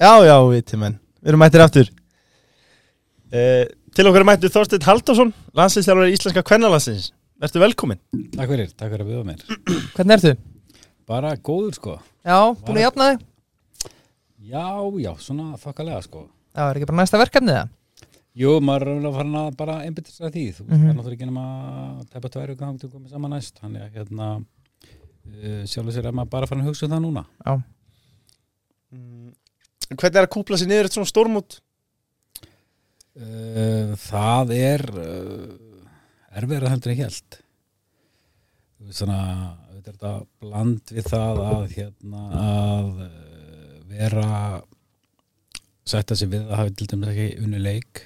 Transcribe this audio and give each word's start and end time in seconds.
Já, 0.00 0.12
já, 0.24 0.36
viti 0.48 0.78
menn, 0.80 0.96
við 1.20 1.32
erum 1.32 1.42
mættir 1.44 1.62
aftur. 1.64 1.90
Uh, 3.30 3.66
Til 3.94 4.06
okkar 4.06 4.22
er 4.22 4.26
mættur 4.28 4.50
Þorsteinn 4.54 4.84
Halldórsson 4.86 5.28
Landsinsþjálfari 5.58 6.12
íslenska 6.14 6.42
kvennalansins 6.46 7.08
Vertu 7.42 7.58
velkomin 7.62 7.98
Takk 8.36 8.50
fyrir, 8.52 8.68
takk 8.78 8.90
fyrir 8.92 9.02
að 9.04 9.10
bjóða 9.10 9.26
mér. 9.28 9.40
Hvernig 9.96 10.14
ertu? 10.16 10.32
Bara 11.10 11.32
góður 11.42 11.74
sko. 11.78 11.94
Já, 12.26 12.36
búin 12.62 12.78
að 12.78 12.84
jafna 12.84 13.08
þig? 13.10 13.24
Já, 14.50 14.64
já, 15.02 15.10
svona 15.22 15.48
þokkalega 15.62 16.02
sko. 16.06 16.22
Já, 16.54 16.62
er 16.70 16.78
ekki 16.80 16.88
bara 16.90 17.00
næsta 17.02 17.18
verkefnið 17.22 17.56
það? 17.58 17.72
Jú, 18.40 18.52
maður 18.62 18.86
er 18.86 18.92
alveg 19.00 19.16
farin 19.18 19.38
að 19.40 19.48
bara 19.58 19.76
einbytta 19.86 20.14
sér 20.14 20.28
að 20.28 20.36
því. 20.36 20.44
Þú 20.54 20.62
veist, 20.62 20.70
Mhm. 20.70 20.84
það 20.84 20.90
er 20.90 20.96
náttúrulega 21.00 21.18
ekki 21.18 21.28
nema 21.30 21.46
að 21.98 22.04
tæpa 22.14 22.30
tværi 22.34 22.54
og 22.54 22.60
gangi 22.62 22.78
til 22.80 22.88
að 22.88 22.92
koma 22.94 23.08
saman 23.10 23.34
næst. 23.34 23.58
Þannig 23.58 23.82
að 23.86 23.98
hérna 23.98 24.28
uh, 24.38 25.62
sjálfur 25.66 25.96
sér 25.98 26.08
að 26.10 26.16
maður 26.20 26.30
bara 26.36 26.46
farin 26.50 26.62
að 26.64 26.70
hugsa 26.70 26.86
um 26.86 26.94
það 26.94 27.02
núna. 27.08 27.24
Já, 27.46 27.56
Hvernig 29.90 30.20
er 30.20 30.26
að 30.26 30.32
kúpla 30.36 30.58
sér 30.60 30.70
niður 30.70 30.88
eitt 30.88 30.96
svona 30.96 31.10
stórmút? 31.10 31.58
uh, 33.18 33.94
Það 33.98 34.52
er 34.56 34.84
uh, 34.94 36.36
erfiðra 36.40 36.70
heldur 36.74 36.94
ég 36.94 37.02
held 37.08 37.40
svona 38.96 39.18
þetta 39.74 39.90
er 39.90 39.96
þetta 39.96 40.12
bland 40.40 40.92
við 40.94 41.08
það 41.10 41.40
að 41.46 41.64
hérna 41.74 42.22
að 42.40 42.86
uh, 43.06 43.74
vera 43.90 44.28
sætta 45.90 46.16
sig 46.16 46.30
við 46.30 46.46
að 46.46 46.56
hafa 46.60 46.76
til 46.78 46.88
dæmis 46.92 47.10
ekki 47.12 47.26
unni 47.44 47.60
leik 47.60 48.04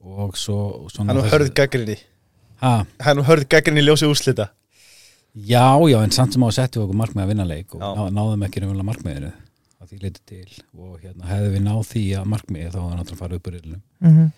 og 0.00 0.38
svo 0.40 0.86
Hann 0.96 1.10
er 1.12 1.18
nú 1.18 1.26
hörð 1.28 1.50
gaggrinni 1.58 1.98
Hann 3.02 3.10
er 3.12 3.18
nú 3.18 3.26
hörð 3.26 3.46
gaggrinni 3.52 3.82
ljósi 3.84 4.08
úrslita. 4.08 4.50
Já, 5.34 5.76
já, 5.88 5.98
en 6.02 6.10
samt 6.14 6.34
sem 6.34 6.42
á 6.42 6.48
að 6.48 6.56
setja 6.56 6.80
okkur 6.82 6.96
markmið 6.98 7.22
að 7.24 7.30
vinna 7.34 7.46
leik 7.46 7.74
og 7.76 7.82
ná, 7.82 8.08
náðum 8.16 8.42
ekki 8.46 8.62
raunverulega 8.62 8.88
markmiðinu 8.88 9.30
að 9.90 9.96
því 9.96 10.02
leiti 10.04 10.22
til 10.30 10.60
og 10.78 11.00
hérna 11.02 11.30
hefði 11.30 11.50
við 11.56 11.66
náð 11.66 11.82
því 11.90 12.04
að 12.20 12.30
markmiði 12.34 12.70
þá 12.70 12.80
hefði 12.80 13.00
náttúrulega 13.00 13.22
farið 13.24 13.40
upp 13.40 13.50
úr 13.50 13.58
reilunum 13.58 13.82
mm 14.00 14.30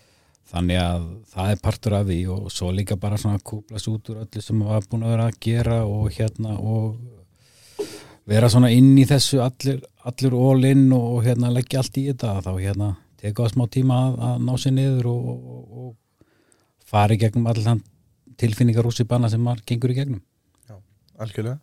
þannig 0.52 0.80
að 0.82 1.04
það 1.32 1.50
er 1.52 1.60
partur 1.64 1.96
af 1.96 2.06
því 2.08 2.18
og 2.34 2.52
svo 2.52 2.70
líka 2.74 2.98
bara 3.00 3.18
svona 3.20 3.38
að 3.38 3.46
kúplas 3.48 3.88
út 3.88 4.10
úr 4.12 4.22
öllu 4.24 4.42
sem 4.44 4.64
var 4.66 4.86
búin 4.90 5.06
að 5.06 5.14
vera 5.14 5.28
að 5.30 5.38
gera 5.46 5.78
og 5.88 6.10
hérna 6.12 6.56
og 6.58 7.86
vera 8.28 8.50
svona 8.52 8.70
inn 8.74 8.92
í 8.98 9.06
þessu 9.08 9.40
allir, 9.44 9.80
allir 10.04 10.36
all 10.36 10.68
in 10.68 10.84
og, 10.94 11.22
hérna 11.24 11.52
leggja 11.54 11.80
allt 11.82 11.98
í 11.98 12.06
þetta 12.10 12.34
þá 12.44 12.52
hérna 12.58 12.90
teka 13.22 13.48
á 13.48 13.52
smá 13.52 13.64
tíma 13.70 14.02
að, 14.08 14.20
að 14.28 14.44
ná 14.48 14.52
sér 14.58 14.76
niður 14.76 15.10
og, 15.12 15.32
og, 15.32 15.64
og 15.82 16.92
fara 16.92 17.16
í 17.16 17.22
gegnum 17.22 17.48
allir 17.50 17.66
þann 17.66 17.82
tilfinningar 18.42 18.88
úr 18.88 18.96
sér 18.96 19.08
banna 19.08 19.30
sem 19.30 19.42
maður 19.42 19.64
gengur 19.68 19.94
í 19.94 19.98
gegnum. 20.00 20.22
Algjörlega 21.22 21.60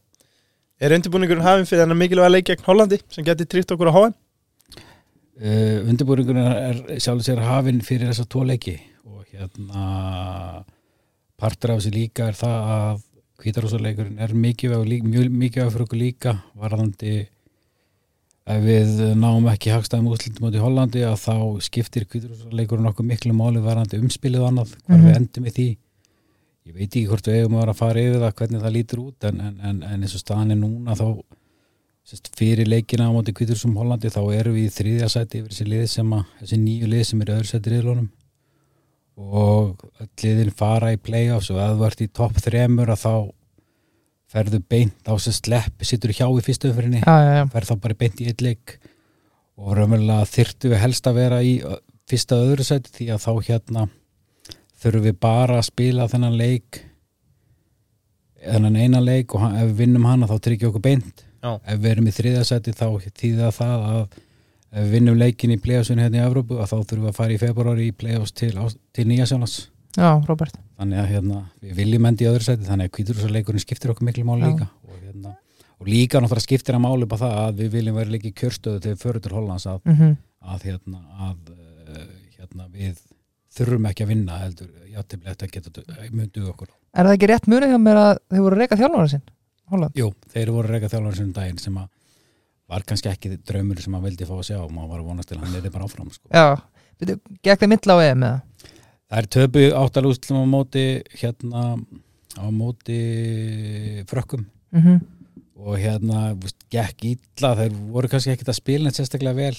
Er 0.80 0.94
undirbúningurinn 0.95 1.43
hafinn 1.43 1.67
fyrir 1.67 1.83
þennan 1.83 1.99
mikilvæga 1.99 2.31
leik 2.31 2.45
gegn 2.48 2.64
Hollandi 2.67 2.99
sem 3.11 3.26
geti 3.27 3.45
trýtt 3.52 3.73
okkur 3.76 3.89
á 3.92 3.93
HM? 3.98 4.14
Uh, 5.39 5.89
undirbúringurinn 5.92 6.48
er 6.52 6.80
sjálfur 7.04 7.26
sér 7.27 7.42
hafinn 7.43 7.81
fyrir 7.83 8.09
þessa 8.11 8.26
tvo 8.31 8.45
leiki 8.48 8.77
og 9.08 9.26
hérna 9.33 10.64
partur 11.39 11.73
af 11.76 11.81
þessi 11.81 11.92
líka 11.95 12.30
er 12.31 12.37
það 12.39 12.71
að 12.76 13.04
kvítarúsaleikurinn 13.39 14.20
er 14.23 14.33
mikilvæg 14.36 14.80
og 14.80 15.11
mjög 15.11 15.30
mikilvæg 15.42 15.70
fyrir 15.76 15.86
okkur 15.86 16.02
líka 16.02 16.33
varðandi 16.59 17.14
ef 18.49 18.64
við 18.65 18.95
náum 19.20 19.48
ekki 19.52 19.71
hagstæðum 19.71 20.09
úrslitum 20.11 20.48
út 20.49 20.58
í 20.58 20.64
Hollandi 20.64 21.04
að 21.08 21.20
þá 21.23 21.36
skiptir 21.67 22.08
kvítarúsaleikurinn 22.09 22.89
okkur 22.92 23.08
miklu 23.08 23.36
máli 23.37 23.61
varðandi 23.64 23.99
umspilið 24.02 24.43
og 24.43 24.49
annað, 24.52 24.73
hvar 24.87 24.98
Mhm. 24.98 25.08
við 25.08 25.20
endum 25.21 25.45
í 25.48 25.55
því 25.55 25.67
ég 26.69 26.77
veit 26.77 26.87
ekki 26.87 27.07
hvort 27.09 27.27
við 27.27 27.39
eigum 27.39 27.57
að 27.57 27.63
vera 27.63 27.73
að 27.73 27.81
fara 27.81 28.05
yfir 28.05 28.23
það 28.23 28.37
hvernig 28.41 28.63
það 28.63 28.75
lítur 28.75 29.03
út 29.03 29.27
en, 29.30 29.41
en, 29.47 29.59
en, 29.65 29.81
en 29.89 30.05
eins 30.05 30.15
og 30.15 30.23
staðan 30.23 30.53
er 30.53 30.59
núna 30.59 30.95
þá 30.99 31.07
sérst, 32.05 32.30
fyrir 32.37 32.69
leikina 32.69 33.09
á 33.09 33.15
móti 33.15 33.33
Kvítursum 33.33 33.75
Hollandi 33.80 34.11
þá 34.13 34.21
erum 34.37 34.55
við 34.57 34.69
í 34.69 34.75
þriðja 34.77 35.09
sæti 35.15 35.41
yfir 35.41 35.55
þessi 35.57 36.05
að, 36.05 36.23
þessi 36.43 36.61
nýju 36.61 36.91
lið 36.93 37.03
sem 37.09 37.25
eru 37.25 37.35
öðru 37.39 37.49
sæti 37.49 37.73
riðlunum 37.73 38.09
og 39.19 39.83
liðin 40.21 40.53
fara 40.55 40.93
í 40.95 41.02
playoffs 41.02 41.49
og 41.52 41.59
að 41.59 41.75
þú 41.75 41.87
ert 41.89 42.05
í 42.05 42.09
topp 42.21 42.39
þremur 42.45 42.93
að 42.93 43.03
þá 43.03 43.13
ferðu 44.30 44.61
beint 44.69 45.09
á 45.09 45.13
sem 45.17 45.36
slepp, 45.36 45.83
sittur 45.83 46.13
hjá 46.13 46.27
í 46.30 46.43
fyrstu 46.45 46.69
umfyrinni, 46.69 47.01
ferð 47.01 47.71
þá 47.71 47.81
bara 47.81 47.97
beint 47.97 48.21
í 48.21 48.30
eitt 48.30 48.43
leik. 48.45 48.75
Og 49.59 49.73
raunverulega 49.75 50.27
þyrftu 50.30 50.69
við 50.71 50.83
helst 50.83 51.09
að 51.09 51.17
vera 51.17 51.39
í 51.43 51.55
fyrsta 52.09 52.37
öðru 52.39 52.65
sæti 52.67 52.93
því 52.93 53.07
að 53.15 53.23
þá 53.25 53.31
hérna 53.49 53.87
þurfum 54.84 55.06
við 55.10 55.17
bara 55.20 55.58
að 55.60 55.67
spila 55.70 56.08
þennan 56.12 56.38
leik 56.40 56.84
þennan 58.40 58.78
eina 58.80 59.02
leik 59.04 59.34
og 59.36 59.42
hann- 59.44 59.58
ef 59.60 59.67
við 59.72 59.76
vinnum 59.84 60.06
hana 60.08 60.28
þá 60.28 60.38
tryggja 60.45 60.70
okkur 60.70 60.82
beint. 60.82 61.26
Já. 61.44 61.54
ef 61.66 61.80
við 61.80 61.92
erum 61.92 62.08
í 62.08 62.12
þriðasæti 62.12 62.72
þá 62.76 62.86
þýða 63.16 63.50
það 63.56 63.84
að 63.90 64.02
ef 64.72 64.84
við 64.84 64.90
vinnum 64.92 65.17
leikin 65.17 65.52
í 65.56 65.58
playoffsinu 65.64 66.04
hérna 66.04 66.20
í 66.20 66.26
Evrópu 66.28 66.58
að 66.60 66.67
þá 66.67 66.78
þurfum 66.84 67.06
við 67.06 67.12
að 67.14 67.16
fara 67.16 67.32
í 67.34 67.38
februari 67.40 67.86
í 67.88 67.94
playoffs 67.95 68.34
til, 68.36 68.52
til 68.94 69.06
Nýja 69.08 69.26
Sjónas 69.30 69.54
já, 69.95 70.10
Robert 70.28 70.58
þannig 70.78 71.00
að 71.00 71.08
hérna, 71.14 71.40
við 71.64 71.76
viljum 71.80 72.06
endi 72.10 72.26
í 72.26 72.28
öðru 72.28 72.44
sæti 72.44 72.67
þannig 72.67 72.90
að 72.90 72.94
kvíturúsaleikurinn 72.98 73.64
skiptir 73.64 73.94
okkur 73.94 74.06
miklu 74.10 74.26
máli 74.28 74.44
Já. 74.44 74.52
líka. 74.52 74.67
Og, 74.84 74.98
hérna, 75.06 75.32
og 75.80 75.88
líka 75.88 76.20
náttúrulega 76.20 76.44
skiptir 76.46 76.76
að 76.76 76.84
máli 76.84 77.08
bara 77.08 77.23
það 77.23 77.40
að 77.46 77.64
við 77.64 77.72
viljum 77.78 77.96
vera 78.02 78.14
líka 78.17 78.28
í 78.30 78.36
kjörstöðu 78.36 78.84
til 78.84 78.96
fyrir 79.00 79.23
til 79.23 79.32
Hollands 79.36 79.66
að, 79.72 79.80
mm 79.88 80.17
að, 80.40 80.61
hérna, 80.70 81.00
að 81.23 81.56
uh, 81.56 82.06
hérna, 82.38 82.67
við 82.76 83.00
þurfum 83.59 83.87
ekki 83.89 84.05
að 84.05 84.11
vinna 84.14 84.39
heldur, 84.42 84.71
játtiflega 84.89 85.36
þetta 85.36 85.49
getur 85.53 86.09
mynduð 86.15 86.49
okkur 86.53 86.71
Er 86.89 87.05
það 87.05 87.15
ekki 87.15 87.30
rétt 87.30 87.47
munið 87.52 87.73
hjá 87.73 87.80
mér 87.83 88.02
að 88.02 88.11
þið 88.33 88.43
voru 88.45 88.58
að 88.58 88.64
reyka 88.64 88.80
þjálfara 88.80 89.11
sinn? 89.11 89.23
Holland? 89.70 89.99
Jú, 89.99 90.09
þeir 90.33 90.52
voru 90.55 90.73
reyka 90.73 90.89
þjálfur 90.89 91.20
sem 91.20 91.31
daginn 91.36 91.61
sem 91.61 91.77
að 91.77 91.89
var 92.69 92.86
kannski 92.89 93.09
ekki 93.11 93.36
draumur 93.49 93.81
sem 93.81 93.98
að 93.98 94.08
vildi 94.08 94.27
fá 94.30 94.36
að 94.37 94.48
sjá 94.49 94.58
og 94.61 94.73
maður 94.73 94.92
var 94.93 95.03
að 95.03 95.09
vonast 95.09 95.30
til 95.30 95.37
að 95.37 95.45
hann 95.45 95.59
er 95.59 95.73
bara 95.73 95.87
áfram 95.89 96.09
sko. 96.14 96.30
Já, 96.33 96.45
gekk 97.45 97.64
þið 97.64 97.71
mittla 97.71 97.98
á 97.98 97.99
EM 98.05 98.25
eða? 98.27 98.73
Það 99.09 99.21
er 99.21 99.30
töpu 99.36 99.64
áttalústlum 99.80 100.42
á 100.42 100.45
móti 100.49 100.83
hérna 101.17 101.64
á 102.37 102.45
móti 102.53 102.99
frökkum 104.09 104.45
Mm 104.69 104.99
og 105.59 105.75
hérna, 105.75 106.33
gekk 106.71 107.05
illa 107.09 107.52
þeir 107.58 107.73
voru 107.92 108.09
kannski 108.11 108.31
ekkert 108.33 108.53
að 108.53 108.59
spila 108.61 108.92
sérstaklega 108.95 109.36
vel 109.36 109.58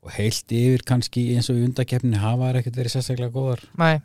og 0.00 0.14
heilt 0.16 0.54
yfir 0.56 0.84
kannski 0.88 1.26
eins 1.34 1.50
og 1.52 1.58
í 1.60 1.66
undakefni 1.66 2.20
hafa 2.20 2.50
þær 2.50 2.60
ekkert 2.62 2.80
verið 2.80 2.94
sérstaklega 2.94 3.34
góðar. 3.34 3.64
Nei, 3.80 4.00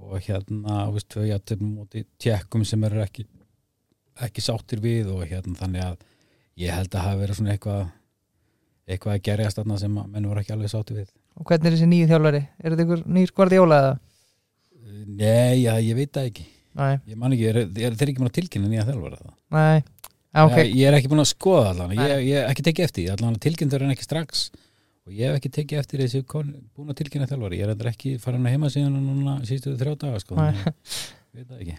og 0.00 0.20
hérna, 0.24 0.84
veist, 0.94 1.08
tvö 1.12 1.26
játtum 1.28 1.64
móti 1.74 2.04
tjekkum 2.22 2.64
sem 2.64 2.84
eru 2.88 3.02
ekki 3.04 3.26
ekki 4.20 4.44
sáttir 4.44 4.82
við 4.84 5.10
og 5.14 5.24
hérna 5.28 5.56
þannig 5.56 5.84
að 5.84 5.96
ég 6.60 6.76
held 6.76 6.94
að 6.94 7.06
hafa 7.06 7.20
verið 7.22 7.38
svona 7.38 7.54
eitthvað 7.54 7.82
eitthvað 8.90 9.14
að 9.14 9.24
gerjast 9.28 9.60
þarna 9.60 9.78
sem 9.80 9.98
að 10.00 10.08
menn 10.14 10.28
voru 10.28 10.42
ekki 10.42 10.54
alveg 10.54 10.72
sáttir 10.72 11.00
við. 11.00 11.10
Og 11.38 11.46
hvernig 11.46 11.70
er 11.70 11.76
þessi 11.76 11.90
nýju 11.90 12.08
þjálfari? 12.10 12.40
Er 12.58 12.72
þetta 12.72 12.86
ykkur 12.86 13.04
nýr 13.16 13.30
skvarði 13.30 13.60
jóla 13.60 13.78
eða? 13.84 13.92
Nei, 15.20 15.60
já, 15.62 15.72
ég 15.78 15.96
veit 15.96 16.12
það 16.16 16.30
ekki. 16.30 16.46
Nei, 16.80 16.92
ég 17.10 17.20
man 17.20 17.34
ekki, 17.34 17.46
er, 17.50 17.60
er 17.66 17.96
þeir 17.98 18.12
ekki 18.12 18.20
búin 18.20 18.30
að 18.30 18.36
tilkynna 18.38 18.70
nýja 18.70 18.86
þjálfara 18.88 19.20
það 19.20 19.30
nei, 19.56 19.78
ok. 20.42 20.58
Ég, 20.58 20.74
ég 20.80 20.90
er 20.90 20.96
ekki 20.98 21.10
búin 21.10 21.22
að 21.22 21.30
skoða 21.32 21.70
allan. 21.72 21.94
Ég, 21.98 22.12
ég 22.28 22.50
ekki 22.50 22.66
tekið 22.66 22.86
eftir, 22.86 23.08
allan 23.14 23.38
tilkynntur 23.42 23.86
en 23.86 23.94
ekki 23.94 24.06
strax 24.06 24.44
og 25.08 25.14
ég 25.16 25.30
hef 25.30 25.38
ekki 25.40 25.50
tekið 25.56 25.80
eftir 25.82 26.02
þessi 26.04 26.20
kon- 26.28 26.52
búin 26.76 26.90
að 26.92 26.98
tilkynna 27.00 27.28
þjálfari, 27.30 27.58
ég 27.60 27.66
er 27.68 27.72
endur 27.74 27.90
ekki 27.90 28.16
farin 28.22 28.44
að 28.46 28.54
heima 28.56 28.70
síðan 28.72 28.98
núna 29.00 29.38
síðustu 29.48 29.76
þrjá 29.80 29.94
daga 30.04 30.20
sko, 30.22 30.36
veit 30.36 31.46
það 31.46 31.62
ekki. 31.64 31.78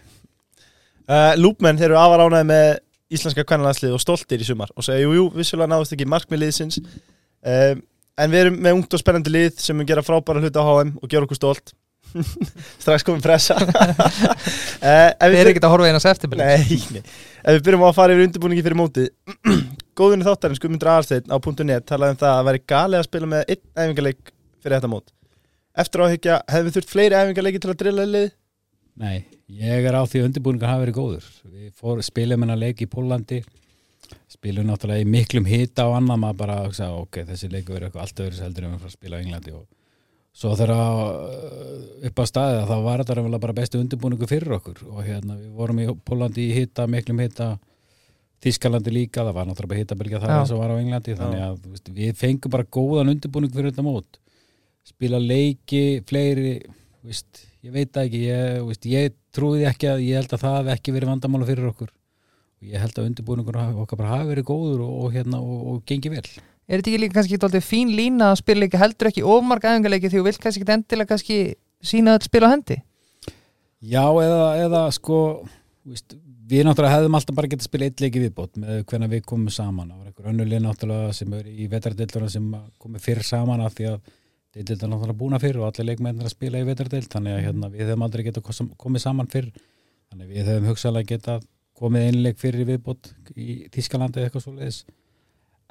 Uh, 1.02 1.32
Lúpmenn, 1.38 1.78
þeir 1.80 1.90
eru 1.90 1.98
afar 2.00 2.22
ánæði 2.26 2.46
með 2.50 2.66
íslenska 3.12 3.44
kvennlandslið 3.44 3.94
og 3.96 4.00
stoltir 4.02 4.40
í 4.40 4.46
sumar 4.48 4.70
og 4.78 4.86
segja, 4.86 5.02
jú, 5.04 5.12
jú, 5.18 5.24
vissulega 5.36 5.68
náðust 5.74 5.92
ekki 5.96 6.06
markmið 6.08 6.44
liðsins. 6.44 6.78
Uh, 7.42 7.74
en 8.22 8.32
við 8.32 8.44
erum 8.46 8.58
með 8.62 8.76
ungt 8.78 8.94
og 8.96 9.00
spennandi 9.02 9.32
lið 9.34 9.58
sem 9.60 9.76
mun 9.76 9.88
gera 9.88 10.04
frábæra 10.06 10.40
hluti 10.42 10.62
á 10.62 10.64
HM 10.64 10.94
og 11.02 11.10
gera 11.12 11.26
okkur 11.26 11.38
stolt. 11.40 11.74
Strax 12.82 13.04
komin 13.08 13.22
pressa. 13.24 13.54
Uh, 13.56 15.08
Þið 15.16 15.36
er 15.38 15.50
ekkert 15.52 15.64
að 15.68 15.72
horfa 15.72 15.88
eina 15.88 16.00
september 16.02 16.40
Nei, 16.42 16.76
nei, 16.92 17.00
ef 17.40 17.56
við 17.56 17.62
byrjum 17.68 17.84
á 17.84 17.88
að 17.88 17.96
fara 17.98 18.16
yfir 18.16 18.26
undirbúningi 18.28 18.64
fyrir 18.66 18.78
mótið 18.80 19.06
Góðunni 19.98 20.24
þáttarins, 20.26 20.60
Guðmundur 20.62 20.92
Aðarsteinn 20.92 21.32
á 21.32 21.36
.net 21.68 21.88
talaði 21.88 22.14
um 22.14 22.20
það 22.22 22.36
að 22.36 22.46
væri 22.48 22.62
galið 22.72 22.98
að 23.00 23.08
spila 23.08 23.32
með 23.32 23.42
einn 23.52 23.64
æfingarleik 23.76 24.32
fyrir 24.62 24.76
þetta 24.78 24.92
mót 24.92 25.12
Eftir 25.72 26.04
áhyggja, 26.04 26.38
hefðum 26.52 26.68
við 26.68 26.76
þurft 26.76 26.92
fleiri 26.92 27.18
æfingarleiki 27.18 27.60
til 27.60 27.72
að 27.72 27.80
drilla 27.82 28.06
lið? 28.08 28.30
Nei, 29.02 29.24
ég 29.48 29.88
er 29.88 29.96
á 29.96 30.02
því 30.04 30.20
að 30.20 30.28
undirbúningar 30.28 30.72
hafa 30.72 30.84
verið 30.84 30.96
góður 30.98 31.28
við 31.48 31.68
fór, 31.76 32.00
spilum 32.04 32.44
hennar 32.44 32.60
leik 32.60 32.80
í 32.84 32.88
Pólandi 32.92 33.42
spilum 34.32 34.66
náttúrulega 34.68 35.04
í 35.04 35.08
miklum 35.08 35.46
hita 35.48 35.86
og 35.88 35.98
annað 35.98 36.20
maður 36.24 36.40
bara 36.40 36.58
að 36.62 36.74
segja, 36.78 36.98
ok, 37.04 37.20
þessi 37.28 37.50
leiku 37.52 37.76
er 37.76 37.86
eitthvað 37.86 38.04
allt 38.04 38.22
öðru 38.24 38.44
heldur 38.44 38.66
en 38.66 38.74
við 38.74 38.82
fara 38.82 38.92
að 38.92 38.96
spila 38.96 39.18
á 39.18 39.22
Englandi 39.22 39.54
og 39.56 39.66
svo 40.32 40.54
þegar 40.56 40.72
uh, 40.76 42.06
upp 42.08 42.22
á 42.22 42.24
staðið 42.28 42.70
þá 42.70 42.76
var 42.86 43.02
þetta 43.04 43.40
bara 43.44 43.56
bestu 43.56 43.80
undirbúningu 43.80 44.28
fyrir 44.28 44.56
okkur 44.56 44.82
og 44.88 45.02
hérna 45.04 45.36
við 45.36 45.52
vorum 45.56 45.82
í 45.82 45.86
Pólandi 46.08 46.48
í 46.48 46.56
hita, 46.56 46.88
miklum 46.88 47.20
hita 47.22 47.50
Þískalandi 48.42 48.90
líka, 48.90 49.22
það 49.22 49.36
var 49.36 49.46
náttúrulega 49.46 49.70
bara 49.70 49.82
hitabylgja 49.84 50.20
það 50.22 50.34
eins 50.34 50.52
og 50.52 50.60
var 50.62 50.72
á 50.74 50.80
Englandi 50.80 51.14
þannig 51.18 51.42
að 51.46 51.58
þú 51.62 51.72
veist, 51.72 51.90
við 51.94 52.14
fengum 52.18 52.52
bara 52.52 52.66
góðan 52.76 53.12
undirbúning 53.12 53.52
fyrir 53.54 53.70
þetta 53.70 53.84
mót. 53.86 54.18
Spila 54.82 55.20
leiki, 55.22 55.82
fleiri 56.08 56.56
þú 56.64 57.10
veist, 57.10 57.42
ég 57.62 57.74
veit 57.74 58.00
ekki 58.02 58.22
ég, 58.26 58.56
þú 58.58 58.68
veist, 58.72 58.88
ég 58.90 59.14
trúið 59.34 59.66
ekki 59.70 59.90
að 59.92 60.02
ég 60.08 60.18
held 60.18 60.34
að 60.34 60.42
það 60.42 60.56
hef 60.58 60.72
ekki 60.74 60.96
verið 60.96 61.12
vandamála 61.12 61.48
fyrir 61.48 61.68
okkur. 61.70 61.92
Og 62.62 62.72
ég 62.72 62.82
held 62.82 62.98
að 62.98 63.08
undirbúningur 63.10 63.60
okkar 63.84 64.00
bara 64.02 64.16
hafi 64.16 64.30
verið 64.32 64.48
góður 64.50 64.84
og, 64.88 64.92
og 65.04 65.16
hérna 65.16 65.40
og, 65.42 65.62
og 65.72 65.80
gengi 65.86 66.12
vel. 66.12 66.26
Er 66.70 66.78
þetta 66.78 66.92
ekki 66.92 67.02
líka 67.02 67.16
kannski 67.18 67.38
eitthvað 67.38 67.66
fín 67.66 67.90
lína 67.94 68.32
að 68.32 68.40
spila 68.42 68.66
ekki 68.68 68.82
heldur 68.82 69.10
ekki 69.10 69.24
ofmarga 69.26 69.72
æfingarleiki 69.74 70.10
því 70.10 70.20
þú 70.20 70.26
vilt 70.28 70.42
kannski 70.42 70.62
ekki 70.62 70.76
endilega 70.76 71.10
kannski 71.10 71.38
sína 71.82 72.14
öll 72.18 72.26
spila 72.26 72.50
á 72.50 72.54
hendi? 72.54 72.78
Já, 73.82 74.04
eða, 74.06 74.44
eða 74.62 74.84
sko 74.94 75.18
við 76.50 76.64
náttúrulega 76.66 76.96
hefðum 76.96 77.16
alltaf 77.18 77.36
bara 77.38 77.48
getað 77.52 77.62
að 77.64 77.68
spila 77.70 77.86
eitt 77.88 78.00
leiki 78.02 78.22
viðbót 78.22 78.58
með 78.60 78.80
hvernig 78.90 79.10
við 79.12 79.22
komum 79.28 79.52
saman. 79.54 79.92
Var 79.98 80.08
einhver 80.10 80.30
önnulið 80.32 80.62
náttúrulega 80.64 81.12
sem 81.16 81.36
er 81.38 81.48
í 81.52 81.68
vetardilduna 81.72 82.30
sem 82.32 82.48
komið 82.82 83.04
fyrir 83.06 83.26
saman 83.28 83.62
af 83.64 83.76
því 83.78 83.88
að 83.92 84.00
deildildar 84.56 84.90
náttúrulega 84.92 85.18
búna 85.22 85.40
fyrir 85.42 85.60
og 85.62 85.68
allir 85.70 85.88
leikmennir 85.92 86.28
að 86.28 86.34
spila 86.34 86.60
í 86.60 86.66
vetardild 86.68 87.08
þannig 87.12 87.36
að 87.38 87.44
hérna, 87.46 87.70
við 87.72 87.84
hefðum 87.86 88.06
aldrei 88.08 88.24
getað 88.26 88.46
kos- 88.48 88.64
komið 88.82 89.04
saman 89.06 89.30
fyrir 89.32 89.52
þannig 90.10 90.26
að 90.26 90.32
við 90.34 90.50
hefðum 90.50 90.66
hugsaðlega 90.72 91.10
getað 91.14 91.46
komið 91.82 92.08
einleik 92.10 92.42
fyrir 92.42 92.66
viðbót 92.68 93.12
í 93.36 93.46
Þískalandi 93.72 94.20
eða 94.20 94.28
eitthvað 94.28 94.44
svoleiðis. 94.44 94.82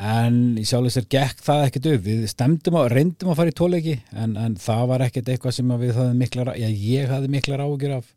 En 0.02 0.40
í 0.58 0.64
sjálfis 0.66 0.98
er 0.98 1.06
gekk 1.14 1.44
það 1.46 1.68
ekkert 1.68 1.88
upp. 1.92 2.02
Við 2.08 2.24
stemdum 2.32 2.78
og 2.80 2.88
reyndum 2.90 3.30
að 3.30 3.38
fara 3.38 3.52
í 3.52 3.58
tóleiki 3.60 3.94
en, 4.18 4.34
en 4.40 4.56
það 4.58 4.88
var 4.90 5.04
ekkert 5.06 5.30
eitthvað 5.30 5.54
sem 5.60 5.76
að 5.76 5.84
við 5.86 5.94
höfðum 6.00 6.24
miklar, 6.24 6.52
já 6.58 6.68
ég 6.74 7.12
hafði 7.12 7.30
miklar 7.36 7.62
ágjur 7.68 7.94
af 8.00 8.10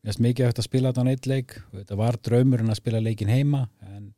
mér 0.00 0.10
finnst 0.10 0.24
mikið 0.24 0.48
eftir 0.48 0.64
að 0.64 0.68
spila 0.68 0.90
þetta 0.90 1.04
á 1.04 1.08
neitt 1.08 1.28
leik 1.28 1.56
þetta 1.74 2.00
var 2.00 2.18
draumurinn 2.28 2.72
að 2.72 2.80
spila 2.80 3.02
leikin 3.04 3.32
heima 3.32 3.66
en 3.84 4.12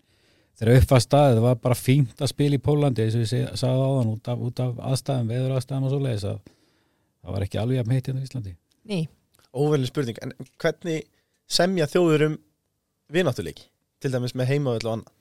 þegar 0.59 0.81
upp 0.81 0.91
var 0.95 1.05
staðið 1.07 1.39
það 1.39 1.47
var 1.49 1.63
bara 1.67 1.79
fínt 1.79 2.23
að 2.23 2.33
spila 2.33 2.59
í 2.59 2.63
Pólandi 2.63 3.07
eins 3.07 3.19
og 3.19 3.25
ég 3.25 3.57
sagði 3.59 3.87
áðan 3.89 4.13
út 4.13 4.31
af, 4.31 4.45
út 4.49 4.63
af 4.63 4.83
aðstæðum, 4.93 5.33
veður 5.33 5.57
aðstæðum 5.57 5.89
og 5.89 5.95
svoleiðis 5.97 6.29
að 6.31 6.39
það 7.23 7.35
var 7.37 7.47
ekki 7.47 7.63
alveg 7.63 7.83
að 7.83 7.97
heitt 7.97 8.11
hérna 8.11 8.23
í 8.23 8.29
Íslandi 8.29 8.55
Ný. 8.83 9.07
Óverlega 9.53 9.91
spurning, 9.91 10.19
en 10.25 10.33
hvernig 10.61 11.05
semja 11.51 11.87
þjóður 11.91 12.27
um 12.31 12.39
vináttuleiki? 13.13 13.69
Til 14.03 14.11
dæmis 14.11 14.35
með 14.35 14.49
heimaðall 14.51 14.89
og 14.89 14.95
annað. 14.97 15.19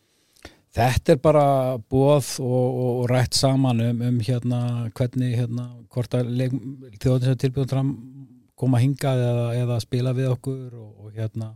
Þetta 0.71 1.11
er 1.13 1.19
bara 1.19 1.45
bóð 1.91 2.29
og, 2.39 2.53
og, 2.55 2.91
og 3.01 3.09
rætt 3.11 3.35
saman 3.35 3.83
um, 3.83 4.03
um 4.07 4.19
hérna 4.23 4.61
hvernig 4.95 5.35
hérna 5.35 5.67
hvort 5.91 6.15
að 6.15 6.31
leik, 6.39 6.55
þjóðin 7.03 7.27
sem 7.27 7.41
tilbúin 7.43 7.69
fram 7.69 7.89
koma 8.61 8.79
hingað 8.81 9.25
eða, 9.25 9.45
eða 9.65 9.79
spila 9.83 10.13
við 10.17 10.31
okkur 10.35 10.63
og, 10.77 10.89
og 11.07 11.17
hérna 11.17 11.51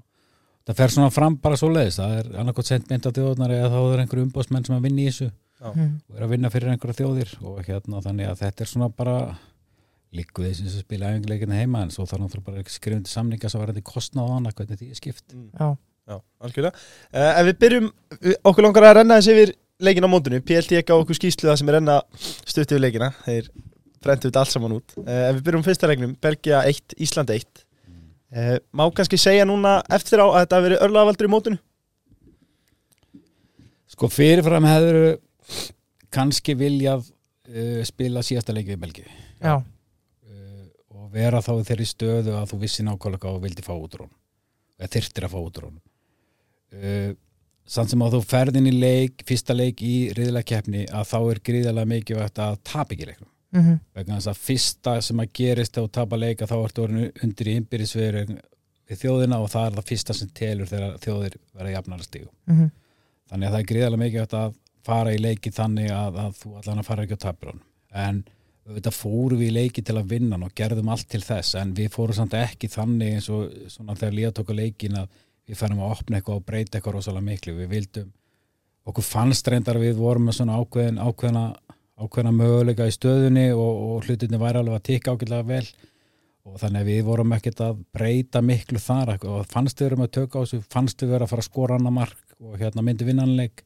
það 0.65 0.79
fer 0.81 0.93
svona 0.97 1.13
fram 1.13 1.35
bara 1.41 1.57
svo 1.61 1.69
leiðis 1.71 1.99
það 2.01 2.13
er 2.19 2.29
annarkot 2.41 2.67
sent 2.69 2.89
mynd 2.89 3.05
af 3.09 3.13
þjóðunar 3.17 3.53
eða 3.59 3.71
þá 3.73 3.79
er 3.93 4.03
einhverju 4.05 4.27
umbóðsmenn 4.29 4.65
sem 4.67 4.77
að 4.79 4.87
vinna 4.89 5.03
í 5.05 5.09
þessu 5.11 5.31
Mm. 5.65 6.01
og 6.11 6.17
er 6.19 6.23
að 6.25 6.31
vinna 6.33 6.49
fyrir 6.51 6.69
einhverja 6.73 6.97
þjóðir 6.99 7.29
og 7.47 7.61
hérna 7.63 8.01
þannig 8.03 8.27
að 8.27 8.41
þetta 8.41 8.61
er 8.65 8.67
svona 8.69 8.89
bara 8.91 9.13
líku 10.13 10.43
þeir 10.43 10.57
sem 10.59 10.67
spila 10.83 11.13
æfinguleikina 11.13 11.57
heima 11.61 11.79
en 11.85 11.93
svo 11.95 12.03
þarf 12.05 12.21
náttúrulega 12.25 12.49
bara 12.51 12.73
skrifundi 12.75 13.09
samninga 13.09 13.49
sem 13.49 13.63
verði 13.63 13.83
kostnað 13.87 14.27
á 14.29 14.33
hana 14.35 14.51
hvernig 14.51 14.81
því 14.81 14.89
er 14.91 14.99
skipt 14.99 15.33
Já. 15.33 15.69
Já, 16.05 16.17
algjörlega. 16.45 16.83
Uh, 17.09 17.31
ef 17.39 17.47
við 17.47 17.55
byrjum, 17.63 17.87
okkur 18.45 18.67
langar 18.67 18.85
að 18.91 18.93
renna 18.99 19.15
þessi 19.17 19.33
yfir 19.33 19.53
leikin 19.87 20.05
á 20.05 20.09
móndinu. 20.11 20.41
PLT 20.45 20.77
ekki 20.83 20.93
á 20.93 20.99
okkur 21.01 21.17
skýslu 21.17 21.49
það 21.49 21.57
sem 21.63 21.71
er 21.71 21.77
renna 21.79 21.95
stutt 22.19 22.75
yfir 22.75 22.83
leikina. 22.83 23.09
Þeir 23.25 23.47
brentu 24.05 24.29
þetta 24.29 24.43
allt 24.43 24.53
saman 24.53 24.75
út. 24.77 24.97
Uh, 25.01 25.21
ef 25.29 25.39
við 25.39 25.45
byrjum 25.49 25.65
fyrsta 25.65 25.89
leiknum, 25.89 26.17
Belgia 26.21 26.63
1, 26.69 26.97
Ísland 27.05 27.33
1. 27.35 27.65
Uh, 28.35 28.57
má 28.75 28.85
kannski 28.93 29.19
segja 29.21 29.45
núna 29.47 29.79
eftir 29.93 30.21
á 30.21 30.27
að 30.27 30.41
þetta 30.43 30.59
hafi 30.59 30.69
verið 30.69 30.85
örlaðavaldur 30.87 31.29
í 31.29 31.33
mótinu? 31.33 31.61
Sko 33.95 34.09
fyrirfram 34.11 34.65
hefur 34.67 34.97
kannski 36.15 36.55
viljað 36.57 37.05
uh, 37.05 37.81
spila 37.87 38.23
síðasta 38.25 38.55
leiki 38.55 38.73
við 38.73 38.81
Belgi 38.85 39.05
Já. 39.05 39.59
uh, 39.59 40.63
og 40.95 41.11
vera 41.13 41.43
þá 41.43 41.53
í 41.57 41.67
þeirri 41.69 41.89
stöðu 41.89 42.37
að 42.39 42.49
þú 42.53 42.61
vissi 42.63 42.85
nákvæmlega 42.85 43.23
hvað 43.25 43.37
þú 43.37 43.43
vildi 43.45 43.65
fá 43.65 43.73
út 43.75 43.97
úr 43.97 44.05
hún 44.05 44.15
eða 44.79 44.91
þyrftir 44.97 45.27
að 45.27 45.35
fá 45.35 45.39
út 45.41 45.61
úr 45.61 45.69
hún 45.69 45.77
uh, 46.79 47.13
samt 47.75 47.93
sem 47.93 48.03
að 48.05 48.17
þú 48.17 48.23
ferðin 48.29 48.69
í 48.69 48.75
leik 48.75 49.23
fyrsta 49.27 49.55
leik 49.57 49.81
í 49.85 49.95
riðlega 50.17 50.49
keppni 50.53 50.85
að 50.89 51.07
þá 51.11 51.17
er 51.21 51.41
gríðarlega 51.49 51.91
mikilvægt 51.93 52.43
að 52.43 52.59
tapa 52.67 52.95
ekki 52.95 53.09
leiknum 53.11 53.31
Mm 53.55 53.63
-hmm. 53.63 53.79
vegna 53.95 54.17
þess 54.19 54.31
að 54.31 54.43
fyrsta 54.47 54.95
sem 55.01 55.19
að 55.19 55.31
gerist 55.39 55.73
þegar 55.73 55.87
þú 55.87 55.91
tapa 55.91 56.17
leika 56.17 56.45
þá 56.45 56.55
ertu 56.57 56.83
orðinu 56.83 57.11
undir 57.23 57.47
í 57.47 57.55
innbyrðisveru 57.55 58.25
við 58.85 58.99
þjóðina 59.01 59.39
og 59.39 59.49
það 59.49 59.65
er 59.65 59.77
það 59.77 59.89
fyrsta 59.89 60.13
sem 60.13 60.29
telur 60.29 60.67
þegar 60.67 60.97
þjóðir 60.99 61.37
verða 61.53 61.71
jafnara 61.71 62.03
stígu 62.03 62.29
Mm 62.45 62.71
þannig 63.29 63.47
að 63.47 63.53
það 63.53 63.59
er 63.59 63.69
gríðarlega 63.71 64.03
mikið 64.03 64.33
að 64.37 64.55
fara 64.85 65.13
í 65.13 65.17
leiki 65.17 65.51
þannig 65.51 65.89
að, 65.91 66.15
að 66.15 66.35
þú 66.41 66.49
allan 66.59 66.79
að 66.79 66.85
fara 66.85 67.03
ekki 67.03 67.17
á 67.17 67.25
tapur 67.25 67.55
en 68.05 68.23
auðvitað 68.65 68.97
fórum 68.97 69.39
við 69.39 69.47
í 69.47 69.55
leiki 69.55 69.81
til 69.81 69.97
að 69.97 70.09
vinna 70.09 70.37
og 70.41 70.53
gerðum 70.53 70.89
allt 70.89 71.07
til 71.09 71.21
þess 71.21 71.55
en 71.55 71.73
við 71.77 71.89
fórum 71.93 72.17
samt 72.17 72.33
ekki 72.33 72.67
þannig 72.67 73.13
eins 73.17 73.29
og 73.29 73.49
svona 73.69 73.95
þegar 73.95 74.13
líða 74.13 74.31
tóku 74.39 74.53
leikin 74.57 74.97
að 74.97 75.09
við 75.45 75.59
færum 75.59 75.83
að 75.85 75.93
opna 75.95 76.19
eitthvað 76.19 76.39
og 76.39 76.45
breyta 76.47 76.77
eitthvað 76.77 76.97
rosalega 76.97 77.27
miklu. 77.27 77.53
Við 77.59 77.71
vildum, 77.75 78.09
okkur 78.89 79.05
fannst 79.05 79.49
reyndar 79.51 79.79
við 79.81 79.99
vorum 79.99 80.25
með 80.29 80.39
svona 80.39 80.57
ákveðin, 80.61 81.01
ákveðina 81.01 81.45
ákveðina 81.95 82.33
möguleika 82.35 82.87
í 82.89 82.93
stöðunni 82.93 83.49
og, 83.55 83.83
og 83.89 84.07
hlutinni 84.07 84.39
væri 84.41 84.61
alveg 84.61 84.79
að 84.79 84.87
tikka 84.89 85.15
ákveðlega 85.15 85.47
vel 85.49 85.67
og 86.45 86.59
þannig 86.61 86.83
að 86.83 86.89
við 86.91 87.05
vorum 87.07 87.33
ekkert 87.35 87.61
að 87.65 87.79
breyta 87.95 88.41
miklu 88.45 88.81
þar 88.81 89.15
og 89.15 89.47
fannst 89.49 89.79
við 89.79 89.89
verum 89.89 90.05
að 90.05 90.11
tökka 90.19 90.41
á 90.41 90.43
þessu, 90.43 90.61
fannst 90.69 91.01
við 91.01 91.15
vera 91.15 91.25
að 91.25 91.31
fara 91.33 91.45
að 91.45 91.49
skora 91.49 91.79
annar 91.79 91.95
mark 91.95 92.35
og 92.43 92.59
hérna 92.59 92.83
myndi 92.85 93.07
vinnanleik 93.07 93.63